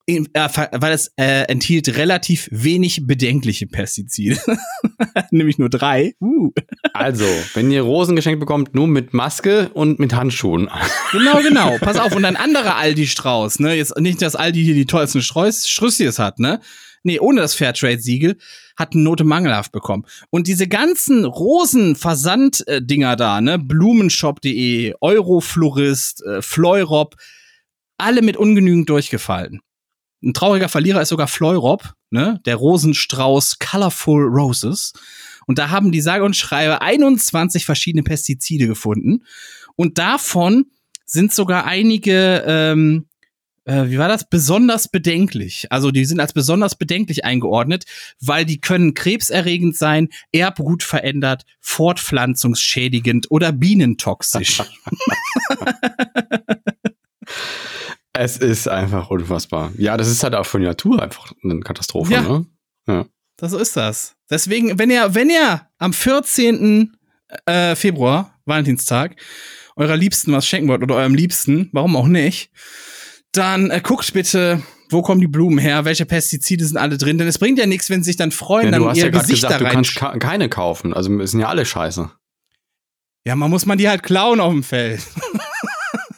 äh, 0.08 0.24
weil 0.34 0.94
es 0.94 1.12
äh, 1.18 1.44
enthielt 1.44 1.96
relativ 1.98 2.50
wenig 2.52 3.06
bedenkliche 3.06 3.68
Pestizide, 3.68 4.40
nämlich 5.32 5.58
nur 5.58 5.70
drei. 5.70 6.16
Uh. 6.20 6.52
Also, 6.94 7.26
wenn 7.54 7.72
ihr 7.72 7.84
Rosen 7.84 8.16
geschenkt 8.16 8.40
bekommt, 8.40 8.74
nur 8.76 8.88
mit 8.88 9.14
Maske 9.14 9.70
und 9.74 10.00
mit 10.00 10.14
Handschuhen. 10.14 10.70
Genau, 11.12 11.42
genau. 11.42 11.78
Pass 11.80 11.98
auf, 11.98 12.16
und 12.16 12.24
ein 12.24 12.38
anderer 12.38 12.78
Aldi-Strauß, 12.78 13.60
ne? 13.60 13.76
Jetzt 13.76 13.98
nicht, 14.00 14.22
dass 14.22 14.36
Aldi 14.36 14.64
hier 14.64 14.76
die 14.76 14.86
tollsten 14.86 15.22
Strüssis 15.22 16.20
hat, 16.20 16.40
ne? 16.40 16.62
Nee, 17.04 17.20
ohne 17.20 17.42
das 17.42 17.54
Fairtrade-Siegel, 17.54 18.38
hat 18.78 18.94
eine 18.94 19.04
Note 19.04 19.24
mangelhaft 19.26 19.72
bekommen. 19.72 20.06
Und 20.30 20.48
diese 20.48 20.68
ganzen 20.68 21.26
Rosen-Versand-Dinger 21.26 23.16
da, 23.18 23.42
ne? 23.42 23.60
Blumenshop.de, 23.60 24.94
Euroflorist, 25.02 26.24
äh, 26.24 26.42
Fleurop, 26.42 27.16
alle 27.98 28.22
mit 28.22 28.38
ungenügend 28.38 28.90
durchgefallen. 28.90 29.62
Ein 30.24 30.34
trauriger 30.34 30.70
Verlierer 30.70 31.02
ist 31.02 31.10
sogar 31.10 31.28
Fleurop, 31.28 31.94
ne? 32.12 32.40
Der 32.46 32.56
Rosenstrauß 32.56 33.58
Colorful 33.60 34.26
Roses. 34.26 34.94
Und 35.48 35.58
da 35.58 35.70
haben 35.70 35.92
die 35.92 36.02
sage 36.02 36.24
und 36.24 36.36
schreibe 36.36 36.82
21 36.82 37.66
verschiedene 37.66 38.04
Pestizide 38.04 38.68
gefunden. 38.68 39.24
Und 39.76 39.98
davon 39.98 40.68
sind 41.06 41.34
sogar 41.34 41.66
einige, 41.66 42.44
ähm, 42.46 43.08
äh, 43.66 43.86
wie 43.88 43.98
war 43.98 44.08
das, 44.08 44.30
besonders 44.30 44.88
bedenklich. 44.88 45.72
Also 45.72 45.90
die 45.90 46.06
sind 46.06 46.20
als 46.20 46.34
besonders 46.34 46.76
bedenklich 46.76 47.26
eingeordnet, 47.26 47.86
weil 48.20 48.46
die 48.46 48.62
können 48.62 48.94
krebserregend 48.94 49.76
sein, 49.76 50.10
Erbgut 50.32 50.84
verändert, 50.84 51.46
fortpflanzungsschädigend 51.60 53.32
oder 53.32 53.52
bienentoxisch. 53.52 54.62
Es 58.24 58.38
ist 58.38 58.68
einfach 58.68 59.10
unfassbar. 59.10 59.72
Ja, 59.78 59.98
das 59.98 60.08
ist 60.08 60.24
halt 60.24 60.36
auch 60.36 60.46
von 60.46 60.62
der 60.62 60.72
Natur 60.72 61.02
einfach 61.02 61.32
eine 61.44 61.60
Katastrophe, 61.62 62.14
Ja. 62.14 62.22
ne? 62.22 62.46
Ja. 62.88 63.06
Das 63.38 63.52
so 63.52 63.58
ist 63.58 63.76
das. 63.76 64.16
Deswegen, 64.30 64.78
wenn 64.78 64.92
ihr, 64.92 65.16
wenn 65.16 65.30
ihr 65.32 65.62
am 65.80 65.94
14. 65.94 66.96
Äh, 67.48 67.76
Februar, 67.76 68.38
Valentinstag, 68.46 69.16
eurer 69.76 69.96
Liebsten 69.98 70.32
was 70.34 70.46
schenken 70.46 70.68
wollt 70.70 70.84
oder 70.84 70.96
eurem 70.98 71.16
Liebsten, 71.16 71.70
warum 71.72 71.96
auch 71.96 72.06
nicht, 72.08 72.52
dann 73.32 73.72
äh, 73.72 73.80
guckt 73.82 74.12
bitte, 74.14 74.62
wo 74.90 75.02
kommen 75.02 75.22
die 75.22 75.28
Blumen 75.28 75.58
her, 75.58 75.86
welche 75.86 76.06
Pestizide 76.06 76.64
sind 76.66 76.78
alle 76.78 76.98
drin, 76.98 77.18
denn 77.18 77.28
es 77.28 77.40
bringt 77.40 77.58
ja 77.58 77.66
nichts, 77.66 77.90
wenn 77.90 78.04
sie 78.04 78.10
sich 78.10 78.18
dann 78.18 78.32
freuen, 78.32 78.66
Ja, 78.66 78.72
dann 78.72 78.82
du 78.82 78.90
ihr 78.90 79.06
ja 79.06 79.10
Gesicht 79.10 79.30
gesagt, 79.44 79.54
da 79.54 79.58
du 79.60 79.64
rein. 79.66 79.74
kannst 79.74 79.96
ka 79.96 80.18
keine 80.20 80.50
kaufen. 80.50 80.94
Also 80.94 81.26
sind 81.26 81.40
ja 81.40 81.48
alle 81.48 81.66
scheiße. 81.66 82.12
Ja, 83.26 83.36
man 83.36 83.50
muss 83.50 83.66
man 83.66 83.78
die 83.78 83.88
halt 83.90 84.04
klauen 84.04 84.40
auf 84.40 84.52
dem 84.52 84.64
Feld. 84.64 85.02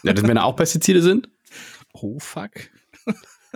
Ja, 0.03 0.11
das, 0.13 0.23
wenn 0.27 0.35
da 0.35 0.43
auch 0.43 0.55
Pestizide 0.55 1.01
sind, 1.01 1.29
Oh 2.05 2.19
fuck. 2.19 2.51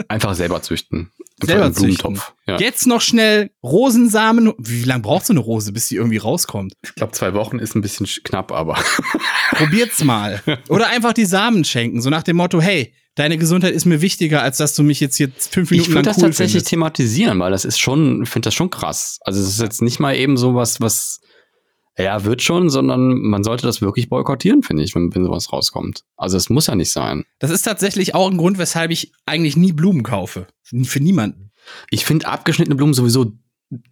einfach 0.08 0.34
selber 0.36 0.62
züchten. 0.62 1.12
Einfach 1.42 1.48
Selber 1.48 1.66
im 1.68 1.74
züchten. 1.74 1.98
Blumentopf. 1.98 2.34
Ja. 2.48 2.60
Jetzt 2.60 2.88
noch 2.88 3.02
schnell 3.02 3.52
Rosensamen. 3.62 4.54
Wie 4.58 4.84
lange 4.84 5.02
braucht 5.04 5.26
so 5.26 5.34
eine 5.34 5.40
Rose, 5.42 5.72
bis 5.74 5.88
sie 5.90 5.96
irgendwie 5.98 6.18
rauskommt? 6.18 6.74
Ich 6.82 6.96
glaube, 6.96 7.12
zwei 7.12 7.34
Wochen 7.34 7.60
ist 7.60 7.76
ein 7.76 7.82
bisschen 7.82 8.06
sch- 8.06 8.24
knapp, 8.24 8.52
aber 8.52 8.76
Probiert's 9.52 10.04
mal. 10.04 10.42
Oder 10.70 10.88
einfach 10.88 11.14
die 11.14 11.26
Samen 11.26 11.64
schenken, 11.66 12.02
so 12.02 12.10
nach 12.10 12.24
dem 12.24 12.38
Motto, 12.38 12.62
hey, 12.62 12.94
deine 13.16 13.38
Gesundheit 13.38 13.74
ist 13.74 13.86
mir 13.86 14.02
wichtiger, 14.02 14.42
als 14.42 14.58
dass 14.58 14.74
du 14.76 14.84
mich 14.84 15.00
jetzt 15.00 15.18
hier 15.18 15.30
fünf 15.38 15.72
Minuten 15.72 15.90
Ich 15.90 15.96
würde 15.96 15.96
lang 15.96 16.04
das 16.06 16.18
cool 16.18 16.24
tatsächlich 16.24 16.52
findest. 16.54 16.70
thematisieren, 16.70 17.40
weil 17.40 17.52
das 17.52 17.66
ist 17.66 17.80
schon, 17.80 18.24
ich 18.24 18.30
finde 18.30 18.48
das 18.48 18.54
schon 18.54 18.70
krass. 18.70 19.20
Also 19.22 19.42
es 19.42 19.48
ist 19.50 19.60
jetzt 19.62 19.82
nicht 19.82 20.00
mal 20.00 20.16
eben 20.16 20.38
sowas, 20.38 20.80
was, 20.82 21.20
ja, 21.98 22.24
wird 22.24 22.42
schon, 22.42 22.70
sondern 22.70 23.18
man 23.22 23.44
sollte 23.44 23.66
das 23.66 23.82
wirklich 23.82 24.10
boykottieren, 24.10 24.64
finde 24.64 24.84
ich, 24.84 24.94
wenn, 24.96 25.14
wenn 25.16 25.24
sowas 25.24 25.52
rauskommt. 25.52 26.04
Also 26.16 26.38
es 26.38 26.50
muss 26.50 26.68
ja 26.68 26.76
nicht 26.76 26.92
sein. 26.92 27.26
Das 27.40 27.50
ist 27.52 27.64
tatsächlich 27.64 28.14
auch 28.16 28.30
ein 28.30 28.38
Grund, 28.38 28.58
weshalb 28.58 28.92
ich 28.92 29.12
eigentlich 29.26 29.58
nie 29.58 29.72
Blumen 29.74 30.04
kaufe. 30.04 30.48
Für 30.64 31.00
niemanden. 31.00 31.52
Ich 31.90 32.06
finde 32.06 32.28
abgeschnittene 32.28 32.76
Blumen 32.76 32.94
sowieso 32.94 33.34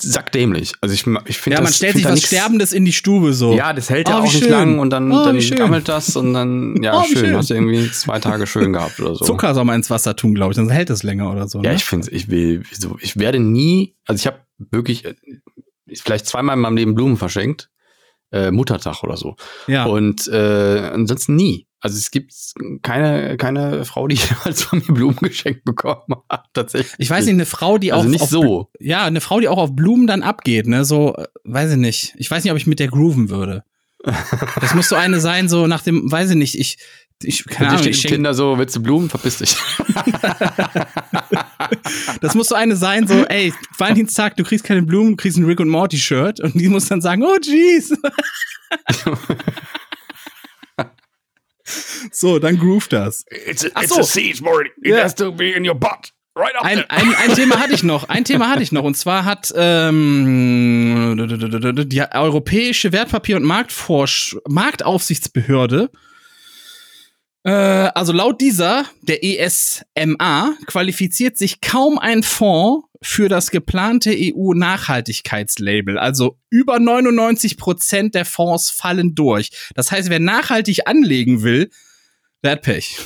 sackdämlich. 0.02 0.74
Also 0.82 0.94
ich, 0.94 1.06
ich 1.28 1.38
finde 1.38 1.56
Ja, 1.56 1.62
man 1.62 1.66
das, 1.68 1.78
stellt 1.78 1.96
sich 1.96 2.06
was 2.06 2.22
Sterbendes 2.22 2.72
in 2.72 2.86
die 2.86 2.94
Stube 2.94 3.34
so. 3.34 3.54
Ja, 3.56 3.74
das 3.74 3.90
hält 3.90 4.08
ja 4.08 4.16
Oh, 4.16 4.20
auch 4.20 4.24
nicht 4.24 4.38
schön. 4.40 4.50
lang 4.52 4.80
und 4.80 4.90
dann, 4.90 5.12
Oh, 5.12 5.26
dann 5.26 5.38
gammelt 5.40 5.90
das 5.90 6.16
und 6.16 6.34
dann, 6.34 6.82
ja, 6.82 6.98
Oh, 7.00 7.04
schön, 7.04 7.18
schön. 7.18 7.36
hast 7.36 7.50
du 7.50 7.56
irgendwie 7.56 7.92
zwei 7.92 8.20
Tage 8.20 8.48
schön 8.48 8.72
gehabt 8.74 9.00
oder 9.00 9.16
so. 9.16 9.26
Zucker 9.26 9.54
soll 9.54 9.66
man 9.66 9.76
ins 9.78 9.90
Wasser 9.90 10.16
tun, 10.16 10.34
glaube 10.34 10.52
ich, 10.52 10.56
dann 10.56 10.70
hält 10.70 10.90
es 10.90 11.04
länger 11.04 11.30
oder 11.32 11.48
so. 11.48 11.62
Ja, 11.62 11.72
ne? 11.72 11.76
ich 11.76 11.84
finde, 11.84 12.10
ich 12.12 12.30
will, 12.30 12.64
ich 13.02 13.18
werde 13.18 13.40
nie, 13.40 13.96
also 14.06 14.18
ich 14.20 14.28
habe 14.28 14.40
wirklich 14.72 15.04
äh, 15.06 15.16
vielleicht 15.94 16.26
zweimal 16.28 16.56
in 16.56 16.62
meinem 16.62 16.78
Leben 16.78 16.96
Blumen 16.96 17.18
verschenkt, 17.18 17.70
äh, 18.32 18.52
Muttertag 18.52 19.04
oder 19.04 19.18
so. 19.18 19.36
ja. 19.68 19.86
Und 19.86 20.28
äh, 20.28 20.90
ansonsten 20.94 21.36
nie. 21.36 21.68
Also 21.80 21.98
es 21.98 22.10
gibt 22.10 22.34
keine, 22.82 23.38
keine 23.38 23.86
Frau, 23.86 24.08
die 24.08 24.16
jemals 24.30 24.64
von 24.64 24.80
mir 24.80 24.94
Blumen 24.94 25.18
geschenkt 25.18 25.66
bekommen 25.66 26.16
hat, 26.30 26.46
tatsächlich. 26.54 26.96
Ich 26.98 27.10
weiß 27.10 27.26
nicht, 27.26 27.36
eine 27.36 27.46
Frau, 27.46 27.78
die 27.78 27.94
also 27.94 28.08
auch 28.08 28.12
nicht 28.12 28.22
auf, 28.22 28.30
so. 28.30 28.72
ja, 28.80 29.06
eine 29.06 29.22
Frau, 29.22 29.40
die 29.40 29.48
auch 29.48 29.60
auf 29.60 29.76
Blumen 29.76 30.08
dann 30.08 30.24
abgeht, 30.24 30.66
ne, 30.66 30.84
so, 30.84 31.16
äh, 31.16 31.28
weiß 31.44 31.74
ich 31.74 31.78
nicht. 31.78 32.16
Ich 32.18 32.32
weiß 32.32 32.44
nicht, 32.44 32.52
ob 32.52 32.58
ich 32.58 32.66
mit 32.66 32.80
der 32.80 32.88
grooven 32.88 33.30
würde. 33.30 33.64
Das 34.62 34.74
muss 34.74 34.90
so 34.90 34.96
eine 34.96 35.20
sein, 35.20 35.48
so 35.48 35.68
nach 35.68 35.82
dem, 35.82 36.12
weiß 36.12 36.32
ich 36.32 36.36
nicht, 36.36 36.60
ich, 36.60 36.78
ich, 37.22 37.46
keine 37.46 37.72
Ahnung, 37.72 37.88
ich 37.88 38.02
Tinder 38.02 38.34
so, 38.34 38.58
willst 38.58 38.76
du 38.76 38.82
Blumen? 38.82 39.10
Verpiss 39.10 39.38
dich. 39.38 39.56
das 42.22 42.36
muss 42.36 42.48
so 42.50 42.56
eine 42.56 42.76
sein, 42.76 43.08
so, 43.08 43.26
ey, 43.26 43.54
Valentinstag, 43.78 44.36
du 44.38 44.44
kriegst 44.44 44.66
keine 44.66 44.82
Blumen, 44.84 45.12
du 45.12 45.18
kriegst 45.18 45.38
ein 45.38 45.46
Rick 45.46 45.60
und 45.60 45.70
Morty 45.70 45.98
Shirt 45.98 46.40
und 46.40 46.56
die 46.56 46.68
muss 46.70 46.88
dann 46.88 47.02
sagen, 47.02 47.24
oh 47.24 47.38
jeez. 47.42 47.94
so, 52.12 52.40
dann 52.40 52.58
groove 52.58 52.88
das. 52.88 53.26
It's 53.48 53.66
a, 53.66 53.70
Ach 53.74 53.84
so. 53.84 54.02
seed, 54.04 54.42
Morty. 54.42 54.70
It 54.82 54.88
Ja. 54.96 55.04
has 55.04 55.16
to 55.16 55.32
be 55.32 55.52
in 55.52 55.68
your 55.68 55.76
butt. 55.76 56.12
Right 56.38 56.54
Ein, 56.60 56.84
ein, 56.90 57.16
ein 57.16 57.34
Thema 57.34 57.60
hatte 57.62 57.74
ich 57.74 57.84
noch. 57.84 58.10
Ein 58.10 58.26
Thema 58.26 58.50
hatte 58.50 58.62
ich 58.62 58.74
noch. 58.74 58.84
Und 58.84 58.98
zwar 58.98 59.24
hat 59.24 59.54
ähm, 59.56 61.16
die 61.88 62.02
Europäische 62.12 62.92
Wertpapier- 62.92 63.38
und 63.38 63.44
Marktforsch 63.44 64.36
Marktaufsichtsbehörde, 64.46 65.90
äh, 65.94 65.98
also 67.52 68.12
laut 68.12 68.42
dieser, 68.42 68.86
der 69.02 69.24
ESMA, 69.24 70.56
qualifiziert 70.66 71.38
sich 71.38 71.62
kaum 71.62 72.00
ein 72.00 72.24
Fonds 72.24 72.88
für 73.02 73.30
das 73.30 73.52
geplante 73.52 74.16
EU-Nachhaltigkeitslabel. 74.16 76.00
Also 76.00 76.40
über 76.50 76.80
99 76.80 77.58
Prozent 77.58 78.16
der 78.16 78.26
Fonds 78.26 78.72
fallen 78.72 79.14
durch. 79.14 79.52
Das 79.76 79.92
heißt, 79.92 80.10
wer 80.10 80.20
nachhaltig 80.20 80.88
anlegen 80.88 81.44
will, 81.44 81.70
der 82.44 82.54
hat 82.54 82.64
Pech. 82.64 82.98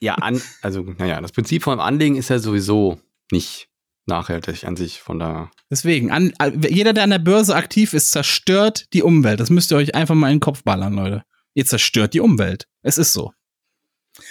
Ja, 0.00 0.16
an, 0.16 0.38
also, 0.60 0.82
naja, 0.98 1.18
das 1.22 1.32
Prinzip 1.32 1.62
vom 1.62 1.80
Anlegen 1.80 2.16
ist 2.16 2.28
ja 2.28 2.38
sowieso 2.38 3.00
nicht 3.32 3.68
nachhaltig 4.04 4.64
an 4.64 4.76
sich, 4.76 5.00
von 5.00 5.18
da. 5.18 5.50
Deswegen, 5.70 6.10
an, 6.10 6.34
jeder, 6.68 6.92
der 6.92 7.04
an 7.04 7.10
der 7.10 7.18
Börse 7.18 7.56
aktiv 7.56 7.94
ist, 7.94 8.10
zerstört 8.10 8.92
die 8.92 9.02
Umwelt. 9.02 9.40
Das 9.40 9.48
müsst 9.48 9.72
ihr 9.72 9.76
euch 9.76 9.94
einfach 9.94 10.14
mal 10.14 10.28
in 10.28 10.36
den 10.36 10.40
Kopf 10.40 10.62
ballern, 10.62 10.92
Leute. 10.92 11.24
Ihr 11.54 11.64
zerstört 11.66 12.14
die 12.14 12.20
Umwelt. 12.20 12.66
Es 12.82 12.98
ist 12.98 13.12
so. 13.12 13.32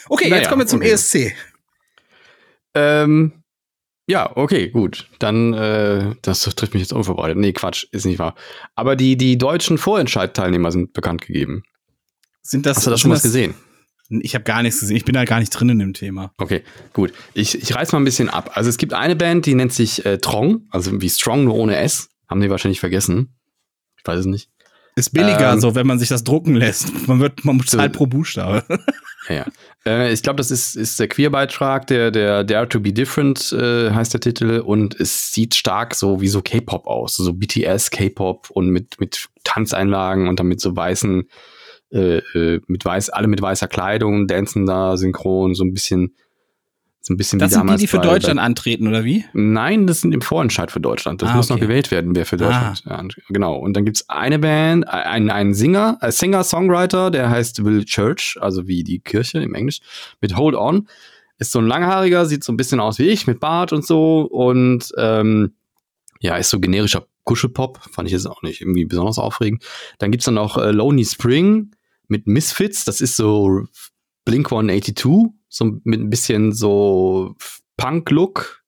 Okay, 0.10 0.30
Naja, 0.30 0.42
jetzt 0.42 0.50
kommen 0.50 0.62
wir 0.62 0.68
zum 0.68 0.80
okay. 0.80 0.92
ESC. 0.92 1.34
Ähm, 2.74 3.44
ja, 4.08 4.36
okay, 4.36 4.70
gut. 4.70 5.08
Dann, 5.20 5.54
äh, 5.54 6.16
das 6.22 6.42
trifft 6.42 6.74
mich 6.74 6.82
jetzt 6.82 6.94
unvorbereitet. 6.94 7.38
Nee, 7.38 7.54
Quatsch, 7.54 7.86
ist 7.92 8.06
nicht 8.06 8.20
wahr. 8.20 8.36
Aber 8.76 8.96
die, 8.96 9.16
die 9.18 9.38
deutschen 9.38 9.78
Vorentscheidteilnehmer 9.78 10.72
sind 10.72 10.94
bekannt 10.94 11.22
gegeben. 11.22 11.64
Sind 12.42 12.66
das, 12.66 12.78
Hast 12.78 12.88
du 12.88 12.90
da 12.92 12.96
sind 12.98 13.02
schon 13.02 13.12
was 13.12 13.20
das- 13.22 13.32
gesehen? 13.32 13.54
Ich 14.22 14.36
habe 14.36 14.44
gar 14.44 14.62
nichts 14.62 14.82
gesehen. 14.82 14.98
Ich 14.98 15.06
bin 15.06 15.14
da 15.16 15.24
gar 15.24 15.40
nicht 15.40 15.50
drin 15.50 15.70
in 15.70 15.80
dem 15.80 15.94
Thema. 15.94 16.34
Okay, 16.38 16.64
gut. 16.92 17.14
Ich, 17.34 17.60
ich 17.60 17.74
reiß 17.74 17.94
mal 17.94 18.00
ein 18.00 18.04
bisschen 18.06 18.30
ab. 18.30 18.52
Also 18.54 18.70
es 18.70 18.78
gibt 18.78 18.94
eine 18.94 19.16
Band, 19.16 19.46
die 19.46 19.56
nennt 19.56 19.74
sich 19.74 20.06
äh, 20.06 20.20
Trong, 20.20 20.68
also 20.70 21.02
wie 21.02 21.10
Strong 21.10 21.46
nur 21.46 21.56
ohne 21.56 21.78
S. 21.78 22.10
Haben 22.28 22.42
die 22.42 22.50
wahrscheinlich 22.50 22.80
vergessen. 22.82 23.34
Ich 23.98 24.06
weiß 24.06 24.20
es 24.20 24.26
nicht. 24.26 24.50
Ist 24.96 25.12
billiger 25.12 25.54
Ähm, 25.54 25.60
so, 25.60 25.74
wenn 25.74 25.88
man 25.88 25.98
sich 25.98 26.10
das 26.10 26.24
drucken 26.24 26.56
lässt. 26.56 27.08
Man 27.08 27.20
wird, 27.20 27.44
man 27.46 27.60
zahlt 27.66 27.94
pro 27.94 28.06
Buchstabe. 28.06 28.64
Ja. 29.30 29.46
Äh, 29.86 30.12
ich 30.12 30.22
glaube, 30.22 30.36
das 30.36 30.52
ist, 30.52 30.76
ist 30.76 31.00
der 31.00 31.08
Queer-Beitrag, 31.08 31.88
der, 31.88 32.12
der 32.12 32.44
Dare 32.44 32.68
to 32.68 32.82
be 32.82 32.92
Different 32.92 33.54
äh, 33.54 33.90
heißt 33.90 34.14
der 34.14 34.20
Titel. 34.20 34.60
Und 34.60 35.00
es 35.00 35.32
sieht 35.32 35.56
stark 35.56 35.96
so 35.96 36.20
wie 36.20 36.28
so 36.28 36.42
K-Pop 36.42 36.88
aus. 36.88 37.16
So 37.16 37.34
BTS, 37.34 37.90
K-Pop 37.92 38.50
und 38.52 38.70
mit, 38.70 39.00
mit 39.00 39.30
Tanzeinlagen 39.46 40.28
und 40.28 40.42
dann 40.42 40.48
mit 40.48 40.60
so 40.60 40.76
weißen, 40.76 41.30
äh, 41.92 42.18
äh, 42.18 42.62
mit 42.68 42.84
weiß, 42.84 43.12
alle 43.12 43.28
mit 43.28 43.42
weißer 43.42 43.70
Kleidung, 43.70 44.28
dancen 44.28 44.66
da 44.66 44.98
synchron, 44.98 45.56
so 45.56 45.64
ein 45.64 45.74
bisschen, 45.74 46.16
so 46.18 46.23
ein 47.12 47.18
bisschen 47.18 47.40
Das 47.40 47.50
wie 47.52 47.54
sind 47.56 47.62
die, 47.62 47.66
damals 47.68 47.82
die 47.82 47.88
für 47.88 47.98
bei- 47.98 48.04
Deutschland 48.08 48.38
bei- 48.38 48.44
antreten, 48.44 48.88
oder 48.88 49.04
wie? 49.04 49.26
Nein, 49.34 49.88
das 49.88 50.02
sind 50.02 50.14
im 50.14 50.22
Vorentscheid 50.22 50.72
für 50.72 50.80
Deutschland. 50.80 51.22
Das 51.22 51.32
Ah, 51.32 51.36
muss 51.36 51.50
noch 51.50 51.58
okay. 51.58 51.66
gewählt 51.66 51.92
werden, 51.92 52.16
wer 52.16 52.26
für 52.26 52.38
Deutschland. 52.38 52.84
Ja, 52.86 53.04
genau. 53.30 53.56
Und 53.58 53.76
dann 53.76 53.84
gibt's 53.86 54.08
eine 54.10 54.40
Band, 54.40 54.88
einen, 54.88 55.30
einen 55.30 55.54
Singer, 55.54 55.98
ein 56.02 56.12
Singer-Songwriter, 56.12 57.12
der 57.12 57.30
heißt 57.30 57.66
Will 57.66 57.84
Church, 57.86 58.38
also 58.40 58.68
wie 58.68 58.84
die 58.84 59.00
Kirche 59.00 59.40
im 59.42 59.54
Englisch, 59.56 59.82
mit 60.22 60.38
Hold 60.38 60.56
On. 60.56 60.88
Ist 61.40 61.52
so 61.52 61.60
ein 61.60 61.68
langhaariger, 61.68 62.26
sieht 62.26 62.44
so 62.44 62.54
ein 62.54 62.58
bisschen 62.58 62.80
aus 62.80 63.00
wie 63.00 63.08
ich, 63.10 63.28
mit 63.28 63.40
Bart 63.40 63.74
und 63.74 63.86
so. 63.86 64.22
Und 64.22 64.94
ähm, 64.98 65.54
ja, 66.22 66.38
ist 66.38 66.52
so 66.52 66.60
generischer 66.60 67.06
Kuschelpop. 67.26 67.80
Fand 67.92 68.08
ich 68.08 68.14
jetzt 68.14 68.28
auch 68.28 68.44
nicht 68.44 68.62
irgendwie 68.62 68.86
besonders 68.86 69.18
aufregend. 69.18 69.64
Dann 69.98 70.12
gibt's 70.12 70.26
dann 70.26 70.36
noch 70.36 70.58
äh, 70.58 70.72
Lonely 70.72 71.04
Spring 71.06 71.72
mit 72.08 72.28
Misfits. 72.28 72.86
Das 72.86 73.02
ist 73.02 73.16
so 73.18 73.64
Blink 74.26 74.48
182, 74.52 75.34
so 75.54 75.80
mit 75.84 76.00
ein 76.00 76.10
bisschen 76.10 76.52
so 76.52 77.36
Punk-Look. 77.78 78.62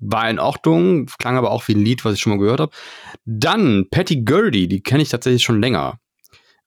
War 0.00 0.30
in 0.30 0.38
Ordnung, 0.38 1.06
klang 1.18 1.36
aber 1.36 1.50
auch 1.50 1.66
wie 1.66 1.74
ein 1.74 1.84
Lied, 1.84 2.04
was 2.04 2.14
ich 2.14 2.20
schon 2.20 2.30
mal 2.30 2.38
gehört 2.38 2.60
habe. 2.60 2.72
Dann 3.24 3.86
Patty 3.90 4.22
Gurdy, 4.22 4.68
die 4.68 4.80
kenne 4.80 5.02
ich 5.02 5.08
tatsächlich 5.08 5.42
schon 5.42 5.60
länger. 5.60 5.98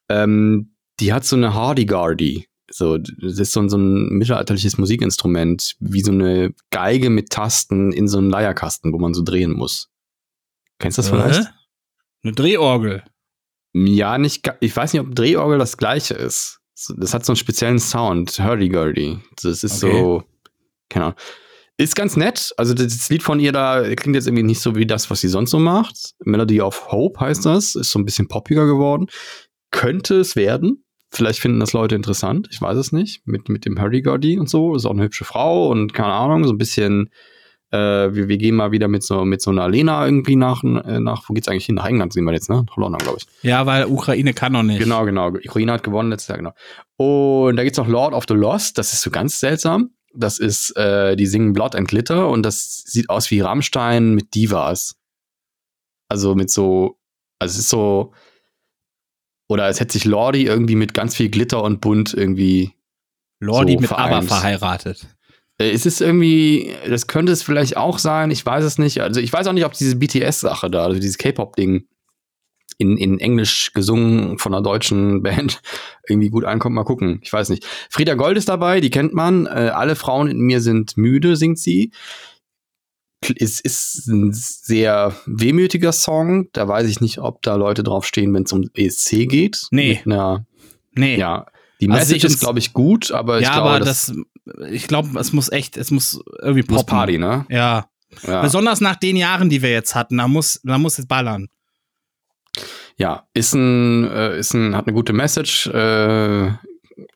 Ähm, 0.10 0.76
die 1.00 1.14
hat 1.14 1.24
so 1.24 1.38
eine 1.38 1.54
Hardy-Gardy. 1.54 2.48
So, 2.70 2.98
das 2.98 3.40
ist 3.40 3.54
so 3.54 3.62
ein, 3.62 3.70
so 3.70 3.78
ein 3.78 4.10
mittelalterliches 4.10 4.78
Musikinstrument, 4.78 5.76
wie 5.80 6.02
so 6.02 6.12
eine 6.12 6.54
Geige 6.72 7.10
mit 7.10 7.30
Tasten 7.30 7.92
in 7.94 8.08
so 8.08 8.18
einem 8.18 8.30
Leierkasten, 8.30 8.92
wo 8.92 9.00
man 9.00 9.14
so 9.14 9.24
drehen 9.24 9.54
muss. 9.54 9.90
Kennst 10.80 10.98
du 10.98 11.02
das 11.02 11.10
vielleicht? 11.10 11.48
Äh? 11.48 11.52
Eine 12.24 12.34
Drehorgel. 12.34 13.04
Ja, 13.74 14.18
nicht, 14.18 14.50
ich 14.60 14.76
weiß 14.76 14.94
nicht, 14.94 15.02
ob 15.02 15.16
Drehorgel 15.16 15.58
das 15.58 15.78
gleiche 15.78 16.14
ist. 16.14 16.61
Das 16.98 17.14
hat 17.14 17.26
so 17.26 17.32
einen 17.32 17.38
speziellen 17.38 17.80
Sound, 17.80 18.40
Hurdy-Gurdy. 18.40 19.20
Das 19.42 19.64
ist 19.64 19.84
Okay. 19.84 20.00
so, 20.00 20.24
keine 20.90 21.06
Ahnung. 21.06 21.18
Ist 21.78 21.96
ganz 21.96 22.16
nett. 22.16 22.54
Also 22.58 22.74
das 22.76 23.10
Lied 23.10 23.24
von 23.24 23.40
ihr 23.40 23.52
da 23.52 23.82
klingt 23.96 24.16
jetzt 24.16 24.28
irgendwie 24.28 24.44
nicht 24.44 24.60
so 24.62 24.76
wie 24.76 24.86
das, 24.86 25.10
was 25.10 25.22
sie 25.22 25.30
sonst 25.30 25.50
so 25.52 25.58
macht. 25.60 26.14
Melody 26.20 26.62
of 26.62 26.92
Hope 26.92 27.20
heißt 27.20 27.46
das. 27.46 27.76
Ist 27.76 27.90
so 27.92 27.98
ein 27.98 28.06
bisschen 28.06 28.28
poppiger 28.28 28.68
geworden. 28.68 29.08
Könnte 29.72 30.16
es 30.20 30.36
werden. 30.36 30.84
Vielleicht 31.10 31.40
finden 31.40 31.60
das 31.60 31.74
Leute 31.74 31.96
interessant. 31.96 32.48
Ich 32.52 32.62
weiß 32.62 32.78
es 32.78 32.92
nicht. 32.92 33.26
Mit, 33.26 33.50
mit 33.50 33.66
dem 33.66 33.82
Hurdy-Gurdy 33.82 34.38
und 34.38 34.50
so. 34.50 34.76
Ist 34.76 34.86
auch 34.86 34.92
eine 34.92 35.04
hübsche 35.04 35.26
Frau 35.26 35.70
und 35.70 35.94
keine 35.94 36.14
Ahnung, 36.14 36.44
so 36.46 36.52
ein 36.52 36.58
bisschen 36.58 37.10
äh, 37.72 38.14
wir, 38.14 38.28
wir 38.28 38.38
gehen 38.38 38.56
mal 38.56 38.72
wieder 38.72 38.88
mit 38.88 39.04
so, 39.04 39.26
mit 39.26 39.42
so 39.42 39.52
einer 39.52 39.68
Lena 39.70 40.06
irgendwie 40.06 40.36
nach, 40.36 40.64
äh, 40.64 41.00
nach, 41.00 41.28
wo 41.28 41.34
geht's 41.34 41.48
eigentlich 41.48 41.66
hin? 41.66 41.76
Nach 41.76 41.86
England 41.86 42.14
sehen 42.14 42.26
wir 42.26 42.34
jetzt, 42.34 42.50
ne? 42.50 42.66
Nach 42.68 42.78
London, 42.78 43.00
glaube 43.00 43.20
ich. 43.20 43.28
Ja, 43.44 43.66
weil 43.66 43.86
Ukraine 43.86 44.34
kann 44.34 44.52
noch 44.52 44.64
nicht. 44.64 44.80
Genau, 44.80 45.06
genau. 45.06 45.30
Ukraine 45.30 45.72
hat 45.74 45.84
gewonnen 45.84 46.10
letztes 46.10 46.28
Jahr, 46.28 46.38
genau. 46.38 46.54
Und 46.98 47.56
da 47.56 47.64
gibt's 47.64 47.78
noch 47.78 47.88
Lord 47.88 48.14
of 48.14 48.26
the 48.28 48.34
Lost, 48.34 48.78
das 48.78 48.94
ist 48.94 49.02
so 49.02 49.10
ganz 49.10 49.40
seltsam. 49.40 49.92
Das 50.14 50.40
ist, 50.40 50.76
äh, 50.76 51.16
die 51.16 51.26
singen 51.26 51.54
Blood 51.54 51.76
and 51.76 51.88
Glitter 51.88 52.28
und 52.28 52.44
das 52.44 52.84
sieht 52.86 53.10
aus 53.10 53.32
wie 53.32 53.40
Rammstein 53.40 54.14
mit 54.14 54.36
Divas. 54.36 54.98
Also 56.10 56.36
mit 56.36 56.50
so, 56.50 57.00
also 57.40 57.54
es 57.54 57.60
ist 57.60 57.70
so, 57.70 58.14
oder 59.48 59.64
als 59.64 59.80
hätte 59.80 59.94
sich 59.94 60.04
Lordi 60.04 60.46
irgendwie 60.46 60.76
mit 60.76 60.94
ganz 60.94 61.16
viel 61.16 61.30
Glitter 61.30 61.64
und 61.64 61.80
Bunt 61.80 62.14
irgendwie 62.14 62.74
Lordi 63.40 63.74
so 63.76 63.80
mit 63.80 63.92
Aber 63.92 64.08
vereint. 64.08 64.28
verheiratet. 64.28 65.08
Äh, 65.62 65.72
Es 65.72 65.86
ist 65.86 66.02
irgendwie, 66.02 66.74
das 66.88 67.08
könnte 67.08 67.32
es 67.32 67.44
vielleicht 67.44 67.78
auch 67.78 68.00
sein, 68.00 68.32
ich 68.32 68.46
weiß 68.46 68.64
es 68.64 68.78
nicht. 68.78 69.02
Also 69.02 69.20
ich 69.22 69.32
weiß 69.32 69.48
auch 69.48 69.54
nicht, 69.54 69.66
ob 69.66 69.74
diese 69.74 69.96
BTS-Sache 69.96 70.70
da, 70.70 70.84
also 70.86 71.00
dieses 71.00 71.18
K-Pop-Ding 71.18 71.86
in, 72.78 72.98
in 72.98 73.20
Englisch 73.20 73.74
gesungen 73.74 74.40
von 74.40 74.54
einer 74.54 74.64
deutschen 74.64 75.22
Band 75.24 75.62
irgendwie 76.08 76.30
gut 76.30 76.46
ankommt. 76.46 76.76
Mal 76.76 76.84
gucken, 76.84 77.20
ich 77.24 77.32
weiß 77.32 77.50
nicht. 77.50 77.66
Frieda 77.90 78.16
Gold 78.16 78.38
ist 78.38 78.50
dabei, 78.50 78.82
die 78.82 78.90
kennt 78.90 79.14
man. 79.14 79.46
Äh, 79.46 79.72
Alle 79.74 79.96
Frauen 79.96 80.28
in 80.30 80.40
mir 80.40 80.62
sind 80.62 80.98
müde, 80.98 81.36
singt 81.36 81.60
sie. 81.60 81.92
Es 83.38 83.60
ist 83.60 84.08
ein 84.08 84.32
sehr 84.34 85.16
wehmütiger 85.28 85.92
Song. 85.92 86.48
Da 86.54 86.68
weiß 86.68 86.88
ich 86.90 87.02
nicht, 87.02 87.20
ob 87.20 87.44
da 87.44 87.56
Leute 87.56 87.84
draufstehen, 87.84 88.34
wenn 88.34 88.44
es 88.44 88.52
um 88.52 88.68
ESC 88.74 89.28
geht. 89.30 89.68
Nee. 89.70 90.00
Mit 90.04 90.06
einer 90.08 90.46
Nee. 90.94 91.18
ja, 91.18 91.46
Die 91.80 91.88
Also 91.90 92.00
Message 92.00 92.26
ich 92.26 92.34
ist, 92.34 92.40
glaube 92.40 92.58
ich, 92.60 92.74
gut, 92.74 93.12
aber 93.12 93.38
ich 93.40 93.44
ja, 93.46 93.54
glaube, 93.54 93.70
aber 93.70 93.80
das, 93.80 94.08
das, 94.08 94.16
ich 94.70 94.88
glaube, 94.88 95.20
es 95.20 95.34
muss 95.34 95.52
echt, 95.52 95.78
es 95.78 95.92
muss 95.92 96.20
irgendwie 96.42 96.64
muss 96.70 96.82
poppen. 96.82 96.98
Party, 96.98 97.18
ne? 97.18 97.46
Ja. 97.50 97.88
Ja. 98.28 98.42
Besonders 98.42 98.82
nach 98.82 98.96
den 98.98 99.16
Jahren, 99.16 99.50
die 99.50 99.62
wir 99.62 99.72
jetzt 99.72 99.96
hatten, 99.96 100.18
da 100.18 100.28
muss, 100.28 100.60
da 100.64 100.78
muss 100.78 101.00
es 101.00 101.06
ballern. 101.08 101.48
ja, 102.98 103.26
ist 103.34 103.54
ein, 103.54 104.04
äh, 104.06 104.38
ist 104.38 104.54
ein, 104.54 104.76
hat 104.76 104.86
eine 104.88 104.94
gute 104.94 105.14
Message 105.14 105.68
äh, 105.68 106.52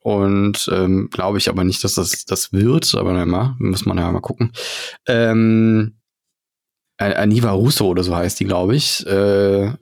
und 0.01 0.69
ähm, 0.71 1.09
glaube 1.11 1.37
ich 1.37 1.49
aber 1.49 1.63
nicht, 1.63 1.83
dass 1.83 1.95
das 1.95 2.25
das 2.25 2.53
wird, 2.53 2.95
aber 2.95 3.25
mal, 3.25 3.55
muss 3.59 3.85
man 3.85 3.97
ja 3.97 4.11
mal 4.11 4.21
gucken. 4.21 4.51
Ähm, 5.07 5.97
An- 6.97 7.13
Aniva 7.13 7.51
Russo 7.51 7.85
oder 7.87 8.03
so 8.03 8.15
heißt 8.15 8.39
die, 8.39 8.45
glaube 8.45 8.75
ich. 8.75 9.05
Äh, 9.05 9.73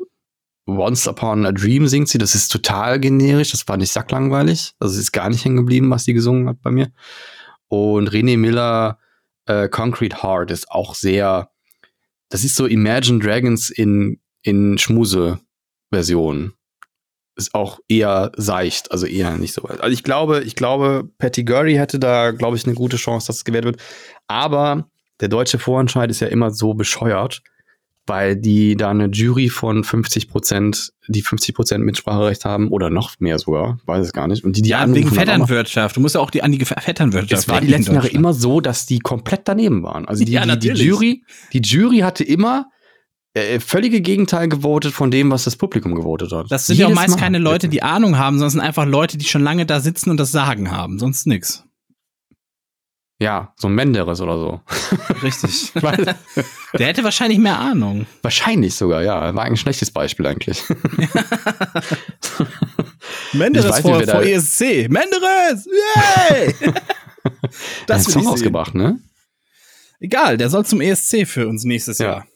Once 0.65 1.07
Upon 1.07 1.45
a 1.45 1.51
Dream 1.51 1.87
singt 1.87 2.07
sie, 2.07 2.17
das 2.17 2.35
ist 2.35 2.49
total 2.49 2.99
generisch, 2.99 3.51
das 3.51 3.67
war 3.67 3.75
nicht 3.77 3.91
sacklangweilig, 3.91 4.73
also 4.79 4.93
es 4.93 4.99
ist 4.99 5.11
gar 5.11 5.29
nicht 5.29 5.43
hängen 5.43 5.57
geblieben, 5.57 5.89
was 5.91 6.05
die 6.05 6.13
gesungen 6.13 6.47
hat 6.47 6.61
bei 6.61 6.71
mir. 6.71 6.89
Und 7.73 8.11
René 8.11 8.37
Miller 8.37 8.99
äh, 9.47 9.67
Concrete 9.67 10.21
Heart 10.21 10.51
ist 10.51 10.69
auch 10.69 10.93
sehr, 10.93 11.49
das 12.29 12.43
ist 12.43 12.55
so 12.55 12.67
Imagine 12.67 13.17
Dragons 13.17 13.71
in, 13.71 14.21
in 14.43 14.77
Schmuse-Version. 14.77 16.53
Ist 17.35 17.55
auch 17.55 17.79
eher 17.87 18.31
seicht, 18.37 18.91
also 18.91 19.07
eher 19.07 19.39
nicht 19.39 19.53
so 19.53 19.63
weit. 19.63 19.81
Also 19.81 19.91
ich 19.91 20.03
glaube, 20.03 20.43
ich 20.43 20.53
glaube, 20.53 21.09
Patty 21.17 21.45
Gurry 21.45 21.73
hätte 21.73 21.97
da, 21.97 22.29
glaube 22.29 22.57
ich, 22.57 22.65
eine 22.67 22.75
gute 22.75 22.97
Chance, 22.97 23.25
dass 23.25 23.37
es 23.37 23.43
gewählt 23.43 23.65
wird. 23.65 23.81
Aber 24.27 24.87
der 25.19 25.29
deutsche 25.29 25.57
Vorentscheid 25.57 26.11
ist 26.11 26.19
ja 26.19 26.27
immer 26.27 26.51
so 26.51 26.75
bescheuert, 26.75 27.41
weil 28.05 28.35
die 28.35 28.75
da 28.75 28.89
eine 28.89 29.05
Jury 29.07 29.47
von 29.49 29.83
50 29.83 30.27
Prozent, 30.27 30.91
die 31.07 31.21
50 31.21 31.55
Prozent 31.55 31.85
Mitspracherecht 31.85 32.43
haben 32.43 32.67
oder 32.69 32.89
noch 32.89 33.11
mehr 33.19 33.39
sogar, 33.39 33.79
weiß 33.85 34.05
es 34.07 34.13
gar 34.13 34.27
nicht. 34.27 34.43
Und 34.43 34.57
die, 34.57 34.61
die 34.61 34.69
Ja, 34.69 34.93
wegen 34.93 35.07
noch- 35.07 35.15
Vetternwirtschaft. 35.15 35.95
Du 35.95 36.01
musst 36.01 36.15
ja 36.15 36.21
auch 36.21 36.29
die 36.31 36.43
an 36.43 36.51
die 36.51 36.63
Vetternwirtschaft. 36.65 37.43
es 37.43 37.47
war 37.49 37.61
die 37.61 37.67
letzten 37.67 37.93
Jahre 37.95 38.09
immer 38.09 38.33
so, 38.33 38.59
dass 38.59 38.85
die 38.85 38.99
komplett 38.99 39.41
daneben 39.45 39.83
waren. 39.83 40.05
Also 40.07 40.25
die, 40.25 40.33
Ja, 40.33 40.45
die, 40.55 40.73
die. 40.73 40.83
Jury, 40.83 41.23
die 41.53 41.61
Jury 41.61 41.99
hatte 41.99 42.23
immer 42.25 42.65
äh, 43.35 43.59
völlige 43.59 44.01
Gegenteil 44.01 44.47
gewotet 44.49 44.93
von 44.93 45.09
dem, 45.09 45.31
was 45.31 45.45
das 45.45 45.55
Publikum 45.55 45.95
gewotet 45.95 46.31
hat. 46.33 46.47
Das 46.51 46.67
sind 46.67 46.77
ja 46.77 46.87
auch 46.87 46.93
meist 46.93 47.15
Mal. 47.15 47.19
keine 47.21 47.39
Leute, 47.39 47.67
die 47.69 47.81
Ahnung 47.83 48.17
haben, 48.17 48.37
sondern 48.37 48.51
sind 48.51 48.61
einfach 48.61 48.85
Leute, 48.85 49.17
die 49.17 49.25
schon 49.25 49.41
lange 49.43 49.65
da 49.65 49.79
sitzen 49.79 50.09
und 50.11 50.17
das 50.17 50.31
Sagen 50.31 50.69
haben. 50.71 50.99
Sonst 50.99 51.25
nix. 51.25 51.63
Ja, 53.23 53.53
so 53.55 53.69
ein 53.69 53.73
Menderes 53.75 54.19
oder 54.19 54.37
so. 54.37 54.59
Richtig. 55.23 55.71
Der 56.77 56.87
hätte 56.87 57.05
wahrscheinlich 57.05 57.39
mehr 57.39 57.57
Ahnung. 57.57 58.05
Wahrscheinlich 58.21 58.75
sogar, 58.75 59.01
ja. 59.01 59.33
War 59.33 59.45
ein 59.45 59.55
schlechtes 59.55 59.91
Beispiel 59.91 60.27
eigentlich. 60.27 60.61
Menderes 63.31 63.71
weiß 63.71 63.81
vor, 63.81 64.03
vor 64.03 64.23
ESC. 64.23 64.89
Menderes! 64.89 65.65
Yay! 65.65 66.53
Das 67.87 68.05
will 68.07 68.15
Song 68.15 68.27
ausgebracht, 68.27 68.75
ne? 68.75 68.99
Egal, 70.01 70.35
der 70.35 70.49
soll 70.49 70.65
zum 70.65 70.81
ESC 70.81 71.25
für 71.25 71.47
uns 71.47 71.63
nächstes 71.63 71.99
Ja. 71.99 72.05
Jahr. 72.05 72.27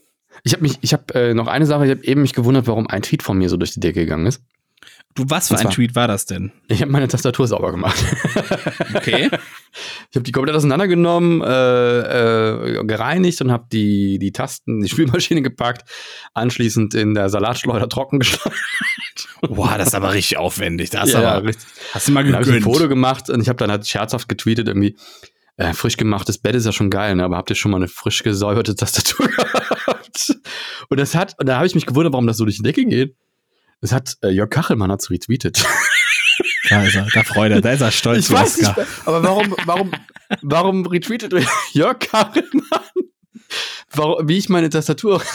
Ich 0.43 0.53
habe 0.53 0.61
mich, 0.63 0.77
ich 0.79 0.93
habe 0.93 1.13
äh, 1.13 1.33
noch 1.33 1.47
eine 1.47 1.65
Sache, 1.65 1.83
ich 1.85 1.91
habe 1.91 2.05
eben 2.05 2.21
mich 2.21 2.31
gewundert, 2.33 2.67
warum 2.67 2.87
ein 2.87 3.01
Tweet 3.01 3.23
von 3.23 3.37
mir 3.37 3.49
so 3.49 3.57
durch 3.57 3.71
die 3.73 3.81
Decke 3.81 3.99
gegangen 4.01 4.25
ist. 4.27 4.41
Du, 5.15 5.23
was 5.27 5.47
für 5.47 5.57
ein 5.57 5.69
Tweet 5.71 5.95
war 5.95 6.07
das 6.07 6.25
denn? 6.27 6.51
Ich 6.67 6.81
habe 6.81 6.91
meine 6.91 7.07
Tastatur 7.07 7.47
sauber 7.47 7.71
gemacht. 7.71 7.97
Okay. 8.93 9.29
Ich 10.09 10.15
habe 10.15 10.23
die 10.23 10.31
komplett 10.31 10.55
auseinandergenommen, 10.55 11.41
äh, 11.41 12.79
äh, 12.79 12.83
gereinigt 12.85 13.41
und 13.41 13.51
habe 13.51 13.65
die, 13.71 14.17
die 14.17 14.31
Tasten, 14.31 14.77
in 14.77 14.81
die 14.81 14.89
Spülmaschine 14.89 15.41
gepackt, 15.41 15.87
anschließend 16.33 16.95
in 16.95 17.13
der 17.13 17.29
Salatschleuder 17.29 17.87
trocken 17.89 18.19
geschlagen. 18.19 18.55
Boah, 19.41 19.77
das 19.77 19.89
ist 19.89 19.93
aber 19.95 20.13
richtig 20.13 20.37
aufwendig. 20.37 20.89
Das 20.89 21.11
Ja, 21.11 21.19
aber, 21.33 21.47
richtig. 21.47 21.67
hast 21.93 22.07
du 22.07 22.11
mal 22.11 22.23
Dann 22.23 22.33
habe 22.33 22.43
ich 22.43 22.49
ein 22.49 22.55
gegönnt. 22.55 22.73
Foto 22.75 22.87
gemacht 22.89 23.29
und 23.29 23.41
ich 23.41 23.49
habe 23.49 23.57
dann 23.57 23.69
halt 23.69 23.87
scherzhaft 23.87 24.27
getweetet 24.29 24.67
irgendwie, 24.67 24.97
äh, 25.57 25.73
frisch 25.73 25.97
gemachtes 25.97 26.37
Bett 26.39 26.55
ist 26.55 26.65
ja 26.65 26.71
schon 26.71 26.89
geil, 26.89 27.15
ne? 27.15 27.23
aber 27.23 27.37
habt 27.37 27.49
ihr 27.49 27.55
schon 27.55 27.71
mal 27.71 27.77
eine 27.77 27.87
frisch 27.87 28.23
gesäuberte 28.23 28.75
Tastatur 28.75 29.27
gehabt? 29.85 30.37
Und 30.89 30.99
das 30.99 31.13
hat, 31.13 31.35
und 31.39 31.47
da 31.47 31.57
habe 31.57 31.67
ich 31.67 31.75
mich 31.75 31.85
gewundert, 31.85 32.13
warum 32.13 32.25
das 32.27 32.37
so 32.37 32.45
durch 32.45 32.57
die 32.57 32.63
Decke 32.63 32.85
geht. 32.85 33.15
Das 33.81 33.91
hat 33.91 34.17
äh, 34.21 34.29
Jörg 34.29 34.49
Kachelmann 34.49 34.91
hat 34.91 35.07
retweetet. 35.09 35.63
Da 36.69 36.83
ist 36.83 36.95
er, 36.95 37.07
da 37.13 37.23
freut 37.23 37.51
er, 37.51 37.61
da 37.61 37.71
ist 37.71 37.81
er 37.81 37.91
stolz. 37.91 38.25
Ich 38.25 38.31
weiß 38.31 38.59
Oscar. 38.59 38.79
nicht, 38.79 38.91
aber 39.05 39.23
warum, 39.23 39.55
warum, 39.65 39.91
warum 40.41 40.85
retweetet 40.85 41.33
Jörg 41.73 41.99
Kachelmann? 41.99 42.81
Warum, 43.93 44.27
wie 44.27 44.37
ich 44.37 44.49
meine 44.49 44.69
Tastatur. 44.69 45.21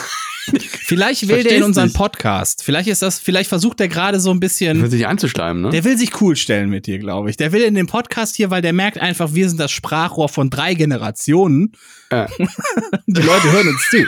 Vielleicht 0.47 1.29
will 1.29 1.43
der 1.45 1.57
in 1.57 1.63
unseren 1.63 1.87
nicht. 1.87 1.97
Podcast. 1.97 2.65
Vielleicht 2.65 2.89
ist 2.89 3.01
das, 3.01 3.21
vielleicht 3.21 3.49
versucht 3.49 3.81
er 3.81 3.89
gerade 3.89 4.19
so 4.19 4.31
ein 4.31 4.41
bisschen. 4.41 4.81
Für 4.81 4.91
sich 4.91 5.07
anzuschleimen, 5.07 5.63
ne? 5.63 5.71
Der 5.71 5.85
will 5.85 5.97
sich 5.97 6.21
cool 6.21 6.35
stellen 6.35 6.69
mit 6.69 6.87
dir, 6.87 6.99
glaube 6.99 7.31
ich. 7.31 7.37
Der 7.37 7.53
will 7.53 7.63
in 7.63 7.75
den 7.75 7.87
Podcast 7.87 8.35
hier, 8.35 8.51
weil 8.51 8.61
der 8.61 8.73
merkt 8.73 8.99
einfach, 8.99 9.35
wir 9.35 9.49
sind 9.49 9.59
das 9.59 9.71
Sprachrohr 9.71 10.29
von 10.29 10.51
drei 10.51 10.75
Generationen. 10.75 11.73
Ja. 12.11 12.27
Die 13.07 13.23
Leute 13.23 13.53
hören 13.53 13.69
uns 13.69 13.89
zu. 13.89 14.05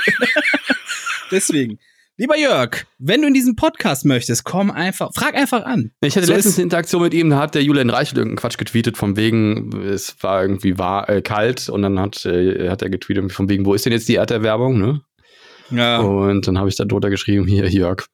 Deswegen. 1.31 1.79
Lieber 2.17 2.39
Jörg, 2.39 2.85
wenn 2.99 3.23
du 3.23 3.27
in 3.29 3.35
diesen 3.35 3.57
Podcast 3.57 4.05
möchtest, 4.05 4.45
komm 4.45 4.71
einfach, 4.71 5.13
frag 5.15 5.35
einfach 5.35 5.65
an. 5.65 5.91
Ich 6.01 6.17
hatte 6.17 6.27
So 6.27 6.33
letztens 6.33 6.57
eine 6.59 6.63
Interaktion 6.65 7.03
mit 7.03 7.13
ihm, 7.13 7.29
da 7.31 7.39
hat 7.39 7.57
der 7.57 7.65
Julian 7.65 7.91
Reichelt 7.91 8.19
irgendeinen 8.19 8.37
Quatsch 8.37 8.57
getweetet, 8.57 8.97
von 8.97 9.17
wegen, 9.17 9.77
es 9.83 10.15
war 10.21 10.43
irgendwie 10.43 10.79
war, 10.79 11.09
äh, 11.09 11.23
kalt 11.23 11.69
und 11.69 11.83
dann 11.83 11.99
hat, 11.99 12.25
äh, 12.25 12.69
hat 12.71 12.83
er 12.83 12.91
getweetet, 12.91 13.33
von 13.33 13.49
wegen, 13.49 13.67
wo 13.67 13.75
ist 13.75 13.85
denn 13.85 13.93
jetzt 13.93 14.09
die 14.09 14.15
Erderwärmung, 14.15 14.79
ne? 14.79 15.01
Ja. 15.71 15.99
Und 15.99 16.47
dann 16.47 16.57
habe 16.57 16.69
ich 16.69 16.77
da 16.77 16.85
drunter 16.85 17.11
geschrieben, 17.11 17.49
hier, 17.49 17.69
Jörg, 17.69 18.05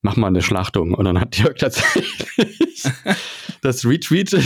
mach 0.00 0.16
mal 0.16 0.28
eine 0.28 0.40
Schlachtung. 0.40 0.94
Und 0.94 1.04
dann 1.04 1.20
hat 1.20 1.36
Jörg 1.36 1.58
tatsächlich 1.58 2.14
das 3.60 3.84
retweetet, 3.84 4.42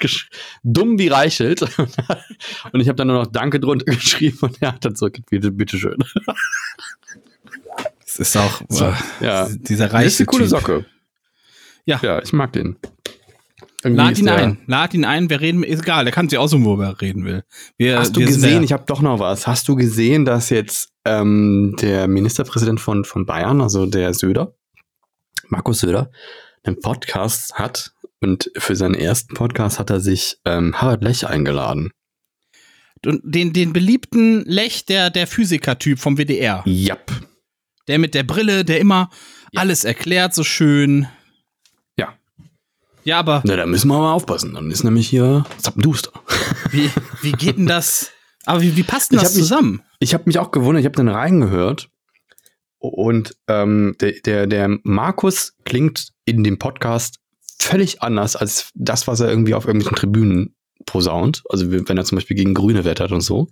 gesch- 0.00 0.26
dumm 0.62 0.98
wie 0.98 1.08
Reichelt. 1.08 1.62
Und 2.72 2.80
ich 2.80 2.88
habe 2.88 2.96
dann 2.96 3.06
nur 3.08 3.18
noch 3.20 3.28
Danke 3.28 3.60
drunter 3.60 3.84
geschrieben 3.94 4.38
und 4.42 4.56
er 4.60 4.72
hat 4.72 4.84
dann 4.84 4.94
zurückgetweetet, 4.96 5.56
bitteschön. 5.56 5.96
Es 8.12 8.18
ist 8.18 8.36
auch 8.36 8.62
So, 8.68 8.86
äh, 8.86 8.92
ja. 9.20 9.48
dieser 9.48 9.84
Das 9.86 9.94
reiche 9.94 10.06
ist 10.08 10.20
eine 10.20 10.26
coole 10.26 10.44
typ. 10.44 10.50
Socke. 10.50 10.86
Ja. 11.84 12.00
Ja, 12.02 12.20
ich 12.22 12.32
mag 12.32 12.52
den. 12.52 12.76
Irgendwie 13.82 14.02
Lad 14.04 14.18
ihn 14.18 14.26
der- 14.26 14.36
ein, 14.36 14.58
lad 14.66 14.94
ihn 14.94 15.04
ein, 15.06 15.30
wer 15.30 15.40
reden, 15.40 15.62
ist 15.62 15.82
egal, 15.82 16.04
der 16.04 16.12
kann 16.12 16.28
sich 16.28 16.38
aussuchen, 16.38 16.64
wo 16.66 16.78
er 16.80 17.00
reden 17.00 17.24
will. 17.24 17.44
Wir, 17.78 17.98
Hast 17.98 18.14
du 18.14 18.20
gesehen, 18.20 18.62
ich 18.62 18.72
habe 18.72 18.84
doch 18.86 19.00
noch 19.00 19.18
was. 19.20 19.46
Hast 19.46 19.68
du 19.68 19.74
gesehen, 19.76 20.24
dass 20.26 20.50
jetzt 20.50 20.90
ähm, 21.06 21.76
der 21.80 22.06
Ministerpräsident 22.06 22.78
von, 22.80 23.04
von 23.06 23.24
Bayern, 23.24 23.62
also 23.62 23.86
der 23.86 24.12
Söder, 24.12 24.54
Markus 25.48 25.80
Söder, 25.80 26.10
einen 26.62 26.78
Podcast 26.80 27.54
hat 27.54 27.92
und 28.20 28.50
für 28.58 28.76
seinen 28.76 28.94
ersten 28.94 29.32
Podcast 29.34 29.78
hat 29.78 29.88
er 29.88 30.00
sich 30.00 30.36
ähm, 30.44 30.74
Harald 30.78 31.02
Lech 31.02 31.26
eingeladen. 31.26 31.90
Und 33.06 33.22
den, 33.24 33.54
den 33.54 33.72
beliebten 33.72 34.44
Lech, 34.44 34.84
der, 34.84 35.08
der 35.08 35.26
Physiker-Typ 35.26 35.98
vom 35.98 36.18
WDR. 36.18 36.62
Jap. 36.66 37.10
Der 37.88 37.98
mit 37.98 38.14
der 38.14 38.22
Brille, 38.22 38.64
der 38.64 38.80
immer 38.80 39.10
alles 39.54 39.84
erklärt 39.84 40.34
so 40.34 40.44
schön. 40.44 41.08
Ja. 41.96 42.14
Ja, 43.04 43.18
aber 43.18 43.42
Na, 43.44 43.56
da 43.56 43.66
müssen 43.66 43.88
wir 43.88 43.98
mal 43.98 44.12
aufpassen. 44.12 44.54
Dann 44.54 44.70
ist 44.70 44.84
nämlich 44.84 45.08
hier 45.08 45.44
Zappenduster. 45.58 46.12
wie, 46.70 46.90
wie 47.22 47.32
geht 47.32 47.58
denn 47.58 47.66
das? 47.66 48.10
Aber 48.46 48.62
wie, 48.62 48.76
wie 48.76 48.82
passt 48.82 49.10
denn 49.10 49.18
Ich 49.18 49.22
das 49.22 49.32
hab 49.32 49.36
mich- 49.36 49.42
zusammen? 49.48 49.82
Ich 49.98 50.14
habe 50.14 50.24
mich 50.26 50.38
auch 50.38 50.50
gewundert, 50.50 50.80
ich 50.80 50.86
habe 50.86 50.96
dann 50.96 51.08
reingehört 51.08 51.90
und 52.78 53.36
ähm, 53.48 53.94
der, 54.00 54.12
der, 54.24 54.46
der 54.46 54.78
Markus 54.82 55.54
klingt 55.64 56.12
in 56.24 56.42
dem 56.42 56.58
Podcast 56.58 57.18
völlig 57.58 58.00
anders 58.02 58.34
als 58.36 58.70
das, 58.74 59.06
was 59.06 59.20
er 59.20 59.28
irgendwie 59.28 59.52
auf 59.54 59.66
irgendwelchen 59.66 59.96
Tribünen 59.96 60.54
posaunt. 60.86 61.42
Also 61.50 61.70
wenn 61.70 61.96
er 61.98 62.04
zum 62.06 62.16
Beispiel 62.16 62.36
gegen 62.36 62.54
Grüne 62.54 62.84
wettert 62.86 63.12
und 63.12 63.20
so. 63.20 63.48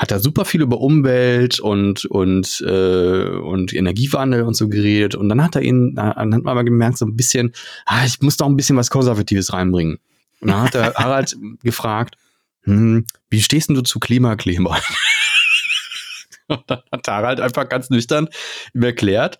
Hat 0.00 0.10
er 0.10 0.18
super 0.18 0.46
viel 0.46 0.62
über 0.62 0.80
Umwelt 0.80 1.60
und, 1.60 2.06
und, 2.06 2.64
äh, 2.66 3.24
und 3.26 3.74
Energiewandel 3.74 4.44
und 4.44 4.54
so 4.54 4.68
geredet. 4.70 5.14
Und 5.14 5.28
dann 5.28 5.44
hat 5.44 5.56
er 5.56 5.62
ihn, 5.62 5.94
dann 5.94 6.16
hat 6.16 6.42
man 6.42 6.48
aber 6.48 6.64
gemerkt, 6.64 6.96
so 6.96 7.04
ein 7.04 7.16
bisschen, 7.16 7.52
ah, 7.84 8.06
ich 8.06 8.18
muss 8.22 8.38
doch 8.38 8.46
ein 8.46 8.56
bisschen 8.56 8.78
was 8.78 8.88
Konservatives 8.88 9.52
reinbringen. 9.52 9.98
Und 10.40 10.48
dann 10.48 10.62
hat 10.62 10.74
er 10.74 10.94
Harald 10.94 11.36
gefragt, 11.62 12.16
hm, 12.62 13.04
wie 13.28 13.42
stehst 13.42 13.68
denn 13.68 13.76
du 13.76 13.82
zu 13.82 14.00
Klimakleber? 14.00 14.80
Und 16.48 16.62
dann 16.66 16.80
hat 16.90 17.06
Harald 17.06 17.40
einfach 17.40 17.68
ganz 17.68 17.90
nüchtern 17.90 18.28
ihm 18.72 18.82
erklärt, 18.82 19.38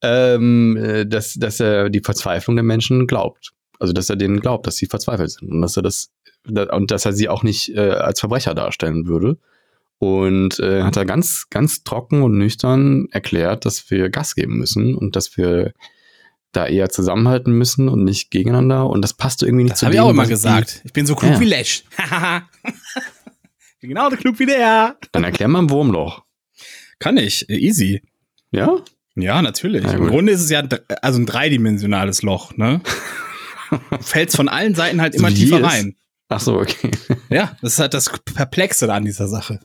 ähm, 0.00 0.78
äh, 0.78 1.04
dass, 1.04 1.34
dass 1.34 1.60
er 1.60 1.90
die 1.90 2.00
Verzweiflung 2.00 2.56
der 2.56 2.62
Menschen 2.62 3.06
glaubt. 3.06 3.52
Also, 3.78 3.92
dass 3.92 4.08
er 4.08 4.16
denen 4.16 4.40
glaubt, 4.40 4.66
dass 4.66 4.76
sie 4.76 4.86
verzweifelt 4.86 5.30
sind 5.30 5.50
und 5.50 5.60
dass 5.60 5.76
er 5.76 5.82
das 5.82 6.10
da- 6.44 6.74
und 6.74 6.90
dass 6.90 7.04
er 7.04 7.12
sie 7.12 7.28
auch 7.28 7.42
nicht 7.42 7.74
äh, 7.74 7.90
als 7.90 8.20
Verbrecher 8.20 8.54
darstellen 8.54 9.06
würde. 9.06 9.36
Und 10.00 10.58
äh, 10.60 10.82
hat 10.82 10.96
er 10.96 11.04
ganz, 11.04 11.48
ganz 11.50 11.84
trocken 11.84 12.22
und 12.22 12.38
nüchtern 12.38 13.06
erklärt, 13.10 13.66
dass 13.66 13.90
wir 13.90 14.08
Gas 14.08 14.34
geben 14.34 14.56
müssen 14.56 14.94
und 14.94 15.14
dass 15.14 15.36
wir 15.36 15.74
da 16.52 16.66
eher 16.66 16.88
zusammenhalten 16.88 17.52
müssen 17.52 17.86
und 17.90 18.04
nicht 18.04 18.30
gegeneinander. 18.30 18.88
Und 18.88 19.02
das 19.02 19.12
passte 19.12 19.44
irgendwie 19.44 19.64
nicht 19.64 19.74
Das 19.74 19.80
zu 19.80 19.86
habe 19.86 19.94
dem, 19.94 19.98
ich 19.98 20.00
auch 20.06 20.10
immer 20.10 20.26
gesagt. 20.26 20.80
Ich 20.84 20.94
bin 20.94 21.04
so 21.06 21.14
klug 21.14 21.32
Ja. 21.32 21.40
wie 21.40 21.44
Lech. 21.44 21.84
Ich 23.82 23.88
bin 23.88 23.94
genau 23.94 24.10
so 24.10 24.16
klug 24.16 24.38
wie 24.38 24.44
der. 24.44 24.96
Dann 25.12 25.24
erklär 25.24 25.48
mal 25.48 25.60
ein 25.60 25.70
Wurmloch. 25.70 26.22
Kann 26.98 27.16
ich, 27.16 27.48
easy. 27.48 28.02
Ja? 28.50 28.76
Ja, 29.14 29.40
natürlich. 29.40 29.84
Na 29.84 29.94
Im. 29.94 30.06
Grunde 30.08 30.32
ist 30.32 30.42
es 30.42 30.50
ja 30.50 30.62
also 31.00 31.18
ein 31.18 31.24
dreidimensionales 31.24 32.20
Loch, 32.20 32.54
ne? 32.58 32.82
fällst 34.02 34.36
von 34.36 34.50
allen 34.50 34.74
Seiten 34.74 35.00
halt 35.00 35.14
immer 35.14 35.30
Wie 35.30 35.34
tiefer 35.34 35.62
rein. 35.62 35.96
Ach 36.28 36.40
so, 36.40 36.58
okay. 36.58 36.90
Ja, 37.30 37.56
das 37.62 37.72
ist 37.72 37.78
halt 37.78 37.94
das 37.94 38.10
Perplexe 38.34 38.86
da 38.86 38.96
an 38.96 39.06
dieser 39.06 39.28
Sache. 39.28 39.60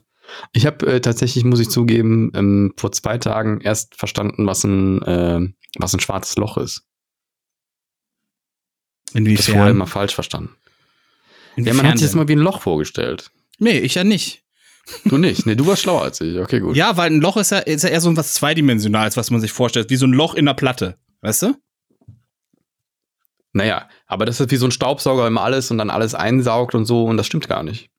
Ich 0.52 0.66
habe 0.66 0.86
äh, 0.86 1.00
tatsächlich, 1.00 1.44
muss 1.44 1.60
ich 1.60 1.70
zugeben, 1.70 2.30
ähm, 2.34 2.74
vor 2.76 2.92
zwei 2.92 3.18
Tagen 3.18 3.60
erst 3.60 3.94
verstanden, 3.94 4.46
was 4.46 4.64
ein, 4.64 5.02
äh, 5.02 5.48
was 5.78 5.94
ein 5.94 6.00
schwarzes 6.00 6.36
Loch 6.36 6.56
ist. 6.56 6.84
Das 9.06 9.12
vorher 9.12 9.20
Inwiefern? 9.20 9.68
immer 9.68 9.86
falsch 9.86 10.14
verstanden. 10.14 10.50
Ja, 11.56 11.58
Inwiefern 11.58 11.76
man 11.76 11.86
hat 11.88 11.98
sich 11.98 12.08
das 12.08 12.14
mal 12.14 12.28
wie 12.28 12.34
ein 12.36 12.40
Loch 12.40 12.60
vorgestellt. 12.60 13.30
Nee, 13.58 13.78
ich 13.78 13.94
ja 13.94 14.04
nicht. 14.04 14.42
Du 15.04 15.18
nicht. 15.18 15.46
Nee, 15.46 15.54
du 15.54 15.66
warst 15.66 15.82
schlauer 15.82 16.02
als 16.02 16.20
ich. 16.20 16.38
Okay, 16.38 16.60
gut. 16.60 16.76
Ja, 16.76 16.96
weil 16.96 17.10
ein 17.10 17.20
Loch 17.20 17.36
ist 17.36 17.50
ja, 17.50 17.58
ist 17.58 17.82
ja 17.82 17.88
eher 17.88 18.00
so 18.00 18.14
was 18.16 18.34
Zweidimensionales, 18.34 19.16
was 19.16 19.30
man 19.30 19.40
sich 19.40 19.52
vorstellt. 19.52 19.90
Wie 19.90 19.96
so 19.96 20.06
ein 20.06 20.12
Loch 20.12 20.34
in 20.34 20.46
der 20.46 20.54
Platte. 20.54 20.98
Weißt 21.22 21.42
du? 21.42 21.56
Naja, 23.52 23.88
aber 24.06 24.26
das 24.26 24.38
ist 24.38 24.50
wie 24.50 24.56
so 24.56 24.66
ein 24.66 24.70
Staubsauger 24.70 25.26
immer 25.26 25.42
alles 25.42 25.70
und 25.70 25.78
dann 25.78 25.90
alles 25.90 26.14
einsaugt 26.14 26.74
und 26.74 26.84
so 26.84 27.04
und 27.04 27.16
das 27.16 27.26
stimmt 27.26 27.48
gar 27.48 27.62
nicht. 27.62 27.90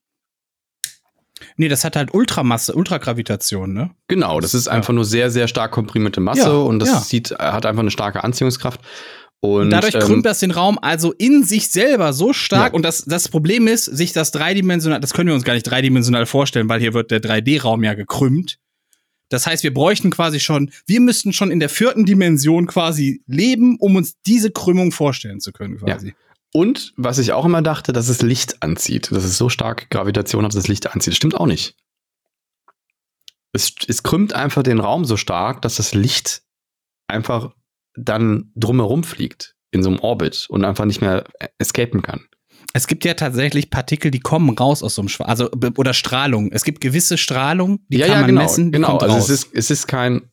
Nee, 1.56 1.68
das 1.68 1.84
hat 1.84 1.96
halt 1.96 2.14
Ultramasse, 2.14 2.74
Ultragravitation, 2.74 3.72
ne? 3.72 3.90
Genau, 4.08 4.40
das 4.40 4.54
ist 4.54 4.68
einfach 4.68 4.92
nur 4.92 5.04
sehr, 5.04 5.30
sehr 5.30 5.48
stark 5.48 5.72
komprimierte 5.72 6.20
Masse 6.20 6.40
Ja, 6.40 6.50
und 6.50 6.78
das 6.78 6.88
ja. 6.88 7.00
sieht, 7.00 7.30
hat 7.38 7.66
einfach 7.66 7.80
eine 7.80 7.90
starke 7.90 8.24
Anziehungskraft. 8.24 8.80
Und, 9.40 9.62
Und 9.62 9.70
dadurch 9.70 9.94
ähm, 9.94 10.00
krümmt 10.00 10.26
das 10.26 10.40
den 10.40 10.50
Raum 10.50 10.78
also 10.82 11.12
in 11.12 11.44
sich 11.44 11.70
selber 11.70 12.12
so 12.12 12.32
stark. 12.32 12.72
Ja. 12.72 12.74
Und 12.74 12.82
das, 12.82 13.04
das 13.04 13.28
Problem 13.28 13.68
ist, 13.68 13.84
sich 13.84 14.12
das 14.12 14.32
dreidimensional, 14.32 15.00
das 15.00 15.14
können 15.14 15.28
wir 15.28 15.34
uns 15.34 15.44
gar 15.44 15.54
nicht 15.54 15.62
dreidimensional 15.62 16.26
vorstellen, 16.26 16.68
weil 16.68 16.80
hier 16.80 16.92
wird 16.92 17.10
der 17.10 17.20
3D-Raum 17.20 17.84
ja 17.84 17.94
gekrümmt. 17.94 18.58
Das 19.28 19.46
heißt, 19.46 19.62
wir 19.62 19.74
bräuchten 19.74 20.10
quasi 20.10 20.40
schon, 20.40 20.70
wir 20.86 21.00
müssten 21.00 21.32
schon 21.32 21.50
in 21.50 21.60
der 21.60 21.68
vierten 21.68 22.04
Dimension 22.04 22.66
quasi 22.66 23.22
leben, 23.26 23.76
um 23.78 23.94
uns 23.96 24.14
diese 24.26 24.50
Krümmung 24.50 24.90
vorstellen 24.90 25.40
zu 25.40 25.52
können, 25.52 25.76
quasi. 25.78 26.14
Und 26.52 26.94
was 26.96 27.18
ich 27.18 27.32
auch 27.32 27.44
immer 27.44 27.62
dachte, 27.62 27.92
dass 27.92 28.08
es 28.08 28.22
Licht 28.22 28.62
anzieht. 28.62 29.12
Dass 29.12 29.24
es 29.24 29.36
so 29.36 29.48
stark 29.48 29.90
Gravitation 29.90 30.44
hat, 30.44 30.52
dass 30.52 30.60
es 30.64 30.68
Licht 30.68 30.92
anzieht. 30.92 31.12
Das 31.12 31.16
stimmt 31.16 31.36
auch 31.36 31.46
nicht. 31.46 31.76
Es, 33.52 33.74
es 33.86 34.02
krümmt 34.02 34.32
einfach 34.32 34.62
den 34.62 34.80
Raum 34.80 35.04
so 35.04 35.16
stark, 35.16 35.62
dass 35.62 35.76
das 35.76 35.94
Licht 35.94 36.42
einfach 37.06 37.52
dann 37.94 38.52
drumherum 38.54 39.04
fliegt 39.04 39.56
in 39.70 39.82
so 39.82 39.90
einem 39.90 39.98
Orbit 40.00 40.46
und 40.48 40.64
einfach 40.64 40.84
nicht 40.84 41.00
mehr 41.00 41.24
escapen 41.58 42.02
kann. 42.02 42.26
Es 42.74 42.86
gibt 42.86 43.04
ja 43.04 43.14
tatsächlich 43.14 43.70
Partikel, 43.70 44.10
die 44.10 44.20
kommen 44.20 44.56
raus 44.56 44.82
aus 44.82 44.94
so 44.94 45.02
einem 45.02 45.08
Schwa 45.08 45.24
also 45.24 45.50
oder 45.76 45.94
Strahlung. 45.94 46.52
Es 46.52 46.64
gibt 46.64 46.80
gewisse 46.80 47.18
Strahlung, 47.18 47.80
die 47.88 47.98
kann 47.98 48.20
man 48.20 48.26
genau, 48.26 48.42
messen, 48.42 48.72
genau. 48.72 48.98
Also 48.98 49.16
raus. 49.16 49.28
es 49.28 49.44
ist, 49.44 49.54
es 49.54 49.70
ist 49.70 49.86
kein, 49.86 50.30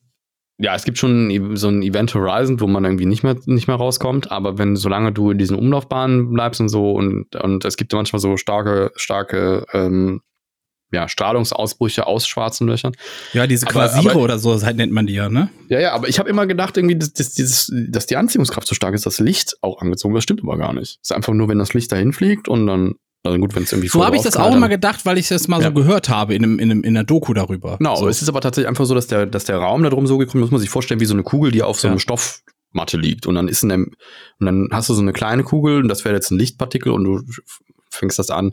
ja, 0.58 0.74
es 0.74 0.84
gibt 0.84 0.96
schon 0.98 1.30
e- 1.30 1.56
so 1.56 1.68
ein 1.68 1.82
Event 1.82 2.14
Horizon, 2.14 2.60
wo 2.60 2.66
man 2.66 2.84
irgendwie 2.84 3.06
nicht 3.06 3.22
mehr, 3.22 3.36
nicht 3.46 3.66
mehr 3.68 3.76
rauskommt, 3.76 4.30
aber 4.30 4.56
wenn, 4.58 4.74
solange 4.76 5.12
du 5.12 5.30
in 5.30 5.38
diesen 5.38 5.56
Umlaufbahnen 5.58 6.32
bleibst 6.32 6.60
und 6.60 6.68
so 6.70 6.92
und, 6.92 7.36
und 7.36 7.64
es 7.64 7.76
gibt 7.76 7.92
manchmal 7.92 8.20
so 8.20 8.36
starke, 8.36 8.90
starke, 8.96 9.66
ähm, 9.72 10.20
ja, 10.92 11.08
Strahlungsausbrüche 11.08 12.06
aus 12.06 12.26
schwarzen 12.28 12.68
Löchern. 12.68 12.92
ja, 13.32 13.46
diese 13.46 13.66
aber- 13.66 13.72
Quasire 13.72 14.10
aber- 14.12 14.20
oder 14.22 14.38
so 14.38 14.62
halt 14.62 14.76
nennt 14.76 14.92
man 14.92 15.06
die 15.06 15.14
ja, 15.14 15.28
ne? 15.28 15.50
Ja, 15.68 15.80
ja, 15.80 15.92
aber 15.92 16.08
ich 16.08 16.18
habe 16.20 16.28
immer 16.30 16.46
gedacht, 16.46 16.76
irgendwie, 16.76 16.96
dass, 16.96 17.12
dass, 17.12 17.34
dieses, 17.34 17.70
dass 17.88 18.06
die 18.06 18.16
Anziehungskraft 18.16 18.68
so 18.68 18.74
stark 18.74 18.94
ist, 18.94 19.04
dass 19.04 19.18
Licht 19.18 19.56
auch 19.62 19.82
angezogen 19.82 20.14
wird. 20.14 20.20
Das 20.20 20.24
stimmt 20.24 20.42
aber 20.42 20.56
gar 20.56 20.72
nicht. 20.72 20.98
Es 21.02 21.10
ist 21.10 21.12
einfach 21.12 21.34
nur, 21.34 21.48
wenn 21.48 21.58
das 21.58 21.74
Licht 21.74 21.90
dahin 21.90 22.12
fliegt 22.12 22.48
und 22.48 22.66
dann, 22.68 22.94
also 23.26 23.38
gut, 23.38 23.54
wenn 23.54 23.64
es 23.64 23.72
irgendwie 23.72 23.88
So 23.88 24.04
habe 24.04 24.16
ich 24.16 24.22
das 24.22 24.36
auch 24.36 24.54
immer 24.54 24.68
gedacht, 24.68 25.04
weil 25.04 25.18
ich 25.18 25.28
das 25.28 25.48
mal 25.48 25.60
Ja. 25.60 25.68
so 25.68 25.74
gehört 25.74 26.08
habe 26.08 26.34
in, 26.34 26.42
einem, 26.44 26.58
in, 26.58 26.70
einem, 26.70 26.82
in 26.84 26.96
einer 26.96 27.04
Doku 27.04 27.34
darüber. 27.34 27.76
Genau, 27.78 27.96
so. 27.96 28.08
es 28.08 28.22
ist 28.22 28.28
aber 28.28 28.40
tatsächlich 28.40 28.68
einfach 28.68 28.86
so, 28.86 28.94
dass 28.94 29.06
der, 29.06 29.26
dass 29.26 29.44
der 29.44 29.58
Raum 29.58 29.82
da 29.82 29.90
drum 29.90 30.06
so 30.06 30.16
gekrümmt 30.18 30.42
ist, 30.42 30.46
muss 30.46 30.50
man 30.52 30.60
sich 30.60 30.70
vorstellen, 30.70 31.00
wie 31.00 31.04
so 31.06 31.14
eine 31.14 31.22
Kugel, 31.22 31.50
die 31.52 31.62
auf 31.62 31.78
so 31.80 31.88
Ja. 31.88 31.92
einem 31.92 32.00
Stoffmatte 32.00 32.96
liegt. 32.96 33.26
Und 33.26 33.34
dann 33.34 33.48
ist 33.48 33.62
in 33.62 33.68
dem, 33.70 33.92
und 34.40 34.46
dann 34.46 34.68
hast 34.72 34.88
du 34.88 34.94
so 34.94 35.02
eine 35.02 35.12
kleine 35.12 35.42
Kugel, 35.44 35.82
und 35.82 35.88
das 35.88 36.04
wäre 36.04 36.14
jetzt 36.14 36.30
ein 36.30 36.38
Lichtpartikel, 36.38 36.92
und 36.92 37.04
du 37.04 37.20
fängst 37.90 38.18
das 38.18 38.30
an, 38.30 38.52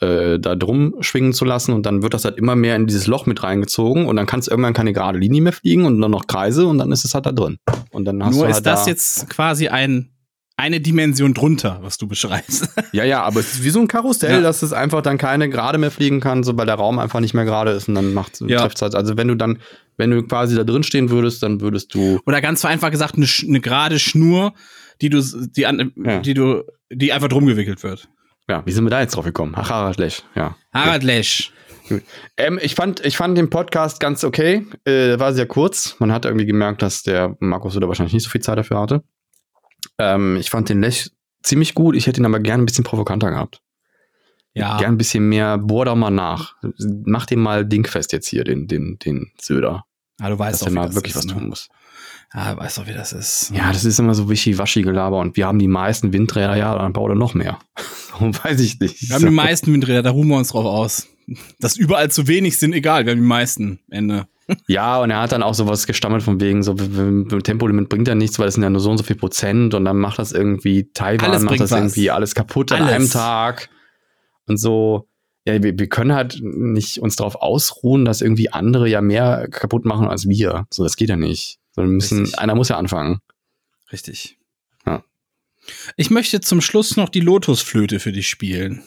äh, 0.00 0.38
da 0.38 0.54
drum 0.54 0.94
schwingen 1.00 1.32
zu 1.32 1.44
lassen, 1.44 1.72
und 1.72 1.84
dann 1.84 2.02
wird 2.02 2.14
das 2.14 2.24
halt 2.24 2.36
immer 2.38 2.54
mehr 2.54 2.76
in 2.76 2.86
dieses 2.86 3.06
Loch 3.08 3.26
mit 3.26 3.42
reingezogen, 3.42 4.06
und 4.06 4.14
dann 4.16 4.26
kannst 4.26 4.46
du 4.46 4.52
irgendwann 4.52 4.74
keine 4.74 4.92
gerade 4.92 5.18
Linie 5.18 5.42
mehr 5.42 5.52
fliegen 5.52 5.86
und 5.86 6.00
dann 6.00 6.10
noch 6.12 6.26
Kreise, 6.28 6.66
und 6.66 6.78
dann 6.78 6.92
ist 6.92 7.04
es 7.04 7.14
halt 7.14 7.26
da 7.26 7.32
drin. 7.32 7.58
Und 7.90 8.04
dann 8.04 8.24
hast 8.24 8.34
Nur 8.36 8.44
du 8.44 8.50
ist 8.50 8.54
halt 8.56 8.66
das 8.66 8.84
da, 8.84 8.90
jetzt 8.90 9.28
quasi 9.30 9.68
ein, 9.68 10.10
eine 10.58 10.80
Dimension 10.80 11.32
drunter, 11.34 11.78
was 11.82 11.96
du 11.98 12.06
beschreibst. 12.08 12.68
Ja, 12.92 13.04
ja, 13.04 13.22
aber 13.22 13.40
es 13.40 13.54
ist 13.54 13.64
wie 13.64 13.70
so 13.70 13.80
ein 13.80 13.86
Karussell, 13.88 14.32
Ja. 14.36 14.40
dass 14.40 14.62
es 14.62 14.72
einfach 14.72 15.02
dann 15.02 15.16
keine 15.18 15.48
gerade 15.48 15.78
mehr 15.78 15.90
fliegen 15.90 16.20
kann, 16.20 16.42
so 16.42 16.56
weil 16.58 16.66
der 16.66 16.74
Raum 16.74 16.98
einfach 16.98 17.20
nicht 17.20 17.32
mehr 17.34 17.44
gerade 17.44 17.70
ist 17.70 17.88
und 17.88 17.94
dann 17.94 18.12
macht 18.12 18.40
Ja. 18.40 18.60
trifft's 18.60 18.82
halt. 18.82 18.94
Also 18.94 19.16
wenn 19.16 19.28
du 19.28 19.34
dann, 19.36 19.58
wenn 19.96 20.10
du 20.10 20.22
quasi 20.24 20.56
da 20.56 20.64
drin 20.64 20.82
stehen 20.82 21.10
würdest, 21.10 21.42
dann 21.42 21.60
würdest 21.60 21.94
du 21.94 22.18
Oder 22.26 22.40
ganz 22.40 22.60
vereinfacht 22.62 22.92
gesagt, 22.92 23.14
eine, 23.16 23.26
eine 23.46 23.60
gerade 23.60 23.98
Schnur, 23.98 24.52
die 25.00 25.10
du, 25.10 25.22
die, 25.22 25.66
an, 25.66 25.92
Ja. 25.96 26.18
die 26.20 26.34
du, 26.34 26.64
die 26.90 27.12
einfach 27.12 27.28
drum 27.28 27.46
gewickelt 27.46 27.82
wird. 27.82 28.08
Ja, 28.48 28.64
wie 28.66 28.72
sind 28.72 28.84
wir 28.84 28.90
da 28.90 29.00
jetzt 29.00 29.14
drauf 29.14 29.24
gekommen? 29.26 29.52
Ach, 29.56 29.70
Harald 29.70 29.98
Lech, 29.98 30.24
ja. 30.34 30.56
Harald 30.72 31.04
Lesch. 31.04 31.52
Ähm, 32.36 32.58
ich, 32.62 32.74
fand, 32.74 33.04
ich 33.04 33.16
fand 33.16 33.36
den 33.38 33.48
Podcast 33.50 34.00
ganz 34.00 34.24
okay. 34.24 34.66
Äh, 34.84 35.18
war 35.18 35.32
sehr 35.32 35.46
kurz. 35.46 35.96
Man 36.00 36.12
hat 36.12 36.24
irgendwie 36.24 36.46
gemerkt, 36.46 36.82
dass 36.82 37.02
der 37.02 37.36
Markus 37.40 37.76
oder 37.76 37.88
wahrscheinlich 37.88 38.12
nicht 38.14 38.24
so 38.24 38.30
viel 38.30 38.40
Zeit 38.42 38.58
dafür 38.58 38.80
hatte. 38.80 39.02
Ähm, 39.98 40.36
ich 40.36 40.50
fand 40.50 40.68
den 40.68 40.80
Lech 40.80 41.10
ziemlich 41.42 41.74
gut. 41.74 41.96
Ich 41.96 42.06
hätte 42.06 42.20
ihn 42.20 42.26
aber 42.26 42.40
gerne 42.40 42.62
ein 42.62 42.66
bisschen 42.66 42.84
provokanter 42.84 43.30
gehabt. 43.30 43.60
Ja. 44.54 44.78
Gern 44.78 44.94
ein 44.94 44.98
bisschen 44.98 45.28
mehr, 45.28 45.58
bohr 45.58 45.84
doch 45.84 45.94
mal 45.94 46.10
nach. 46.10 46.56
Mach 47.04 47.26
den 47.26 47.40
mal 47.40 47.64
dingfest 47.64 48.12
jetzt 48.12 48.28
hier, 48.28 48.44
den, 48.44 48.66
den, 48.66 48.98
den 48.98 49.30
Söder. 49.40 49.84
Ah, 50.20 50.30
du 50.30 50.38
weißt 50.38 50.54
Dass 50.54 50.60
doch, 50.60 50.70
wie 50.70 50.74
mal 50.74 50.86
das 50.86 50.94
wirklich 50.96 51.14
ist, 51.14 51.18
was 51.18 51.26
ne? 51.26 51.32
tun 51.34 51.48
muss. 51.48 51.68
Ah, 52.30 52.54
du 52.54 52.60
weißt 52.60 52.78
doch, 52.78 52.86
wie 52.86 52.92
das 52.92 53.12
ist. 53.12 53.52
Ja, 53.54 53.72
das 53.72 53.84
ist 53.84 53.98
immer 53.98 54.14
so 54.14 54.28
wischiwaschi-Gelaber 54.28 55.18
und 55.18 55.36
wir 55.36 55.46
haben 55.46 55.58
die 55.58 55.68
meisten 55.68 56.12
Windräder, 56.12 56.56
ja, 56.56 56.76
dann 56.76 56.92
baut 56.92 57.10
er 57.10 57.14
noch 57.14 57.34
mehr. 57.34 57.58
so 58.18 58.20
weiß 58.20 58.60
ich 58.60 58.80
nicht. 58.80 59.08
Wir 59.08 59.14
haben 59.14 59.24
die 59.24 59.30
meisten 59.30 59.72
Windräder, 59.72 60.02
da 60.02 60.10
ruhen 60.10 60.28
wir 60.28 60.36
uns 60.36 60.48
drauf 60.48 60.66
aus. 60.66 61.06
Dass 61.60 61.76
überall 61.76 62.10
zu 62.10 62.26
wenig 62.26 62.58
sind, 62.58 62.72
egal, 62.72 63.04
wir 63.04 63.12
haben 63.12 63.20
die 63.20 63.26
meisten. 63.26 63.80
Ende. 63.90 64.26
Ja, 64.66 65.00
und 65.02 65.10
er 65.10 65.20
hat 65.20 65.32
dann 65.32 65.42
auch 65.42 65.54
sowas 65.54 65.86
gestammelt 65.86 66.22
von 66.22 66.40
wegen, 66.40 66.62
so 66.62 66.72
Tempolimit 66.72 67.90
bringt 67.90 68.08
ja 68.08 68.14
nichts, 68.14 68.38
weil 68.38 68.46
das 68.46 68.54
sind 68.54 68.62
ja 68.62 68.70
nur 68.70 68.80
so 68.80 68.90
und 68.90 68.96
so 68.96 69.04
viel 69.04 69.16
Prozent 69.16 69.74
und 69.74 69.84
dann 69.84 69.98
macht 69.98 70.18
das 70.18 70.32
irgendwie 70.32 70.90
Taiwan, 70.94 71.30
Alles 71.30 71.42
macht 71.42 71.60
das 71.60 71.70
was. 71.70 71.78
irgendwie 71.78 72.10
alles 72.10 72.34
kaputt 72.34 72.72
an 72.72 72.82
Alles. 72.82 72.94
einem 72.94 73.10
Tag 73.10 73.68
und 74.46 74.56
so. 74.56 75.06
Ja, 75.46 75.62
wir, 75.62 75.78
wir 75.78 75.88
können 75.88 76.14
halt 76.14 76.40
nicht 76.42 76.98
uns 77.00 77.16
darauf 77.16 77.36
ausruhen, 77.36 78.04
dass 78.04 78.22
irgendwie 78.22 78.50
andere 78.50 78.88
ja 78.88 79.00
mehr 79.02 79.48
kaputt 79.50 79.84
machen 79.84 80.08
als 80.08 80.28
wir. 80.28 80.66
So, 80.72 80.82
das 80.82 80.96
geht 80.96 81.10
ja 81.10 81.16
nicht. 81.16 81.58
So, 81.72 81.82
müssen, 81.82 82.20
Richtig. 82.20 82.38
einer 82.38 82.54
muss 82.54 82.68
ja 82.70 82.78
anfangen. 82.78 83.18
Richtig. 83.92 84.38
Ja. 84.86 85.04
Ich 85.96 86.10
möchte 86.10 86.40
zum 86.40 86.60
Schluss 86.62 86.96
noch 86.96 87.08
die 87.10 87.20
Lotusflöte 87.20 88.00
für 88.00 88.12
dich 88.12 88.28
spielen. 88.28 88.82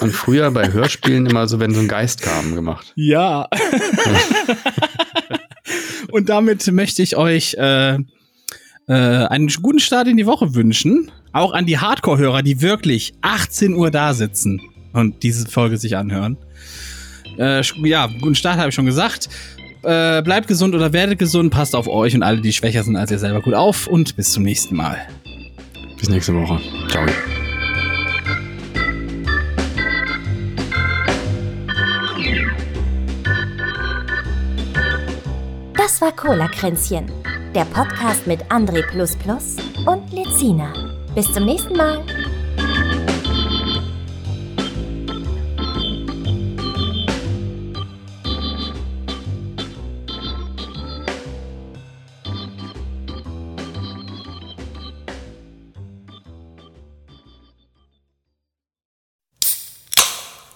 Hat 0.00 0.06
man 0.06 0.12
früher 0.12 0.50
bei 0.50 0.72
Hörspielen 0.72 1.26
immer 1.26 1.46
so, 1.46 1.60
wenn 1.60 1.74
so 1.74 1.80
ein 1.80 1.88
Geist 1.88 2.22
kam, 2.22 2.54
gemacht. 2.54 2.92
Ja. 2.96 3.48
Und 6.10 6.28
damit 6.30 6.66
möchte 6.72 7.02
ich 7.02 7.16
euch 7.16 7.54
äh, 7.54 7.94
äh, 7.94 7.98
einen 8.88 9.48
guten 9.62 9.78
Start 9.78 10.08
in 10.08 10.16
die 10.16 10.24
Woche 10.26 10.54
wünschen. 10.54 11.10
Auch 11.32 11.52
an 11.52 11.66
die 11.66 11.78
Hardcore-Hörer, 11.78 12.42
die 12.42 12.62
wirklich 12.62 13.12
18 13.20 13.74
Uhr 13.74 13.90
da 13.90 14.14
sitzen 14.14 14.60
und 14.92 15.22
diese 15.22 15.46
Folge 15.48 15.76
sich 15.76 15.96
anhören. 15.96 16.36
Äh, 17.38 17.62
ja, 17.84 18.08
guten 18.20 18.34
Start 18.34 18.58
habe 18.58 18.70
ich 18.70 18.74
schon 18.74 18.86
gesagt. 18.86 19.28
Äh, 19.82 20.22
bleibt 20.22 20.48
gesund 20.48 20.74
oder 20.74 20.92
werdet 20.92 21.18
gesund, 21.18 21.52
passt 21.52 21.76
auf 21.76 21.88
euch 21.88 22.14
und 22.14 22.22
alle, 22.22 22.40
die 22.40 22.52
schwächer 22.52 22.82
sind 22.82 22.96
als 22.96 23.10
ihr 23.10 23.18
selber 23.18 23.40
gut 23.42 23.54
auf 23.54 23.86
und 23.86 24.16
bis 24.16 24.32
zum 24.32 24.42
nächsten 24.42 24.76
Mal. 24.76 24.98
Bis 25.98 26.08
nächste 26.08 26.34
Woche. 26.34 26.58
Ciao. 26.88 27.06
Das 36.00 36.16
war 36.16 36.16
Cola 36.16 36.48
Kränzchen, 36.48 37.12
der 37.54 37.66
Podcast 37.66 38.26
mit 38.26 38.42
André 38.44 38.82
und 39.84 40.10
Lezina. 40.10 40.72
Bis 41.14 41.30
zum 41.30 41.44
nächsten 41.44 41.76
Mal. 41.76 42.02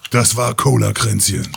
Das 0.09 0.35
war 0.35 0.55
Cola-Kränzchen. 0.55 1.47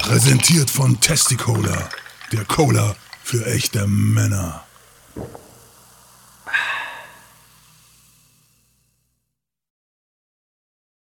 Präsentiert 0.00 0.68
von 0.68 1.00
Testicola, 1.00 1.88
der 2.30 2.44
Cola 2.44 2.94
für 3.24 3.46
echte 3.46 3.86
Männer. 3.86 4.63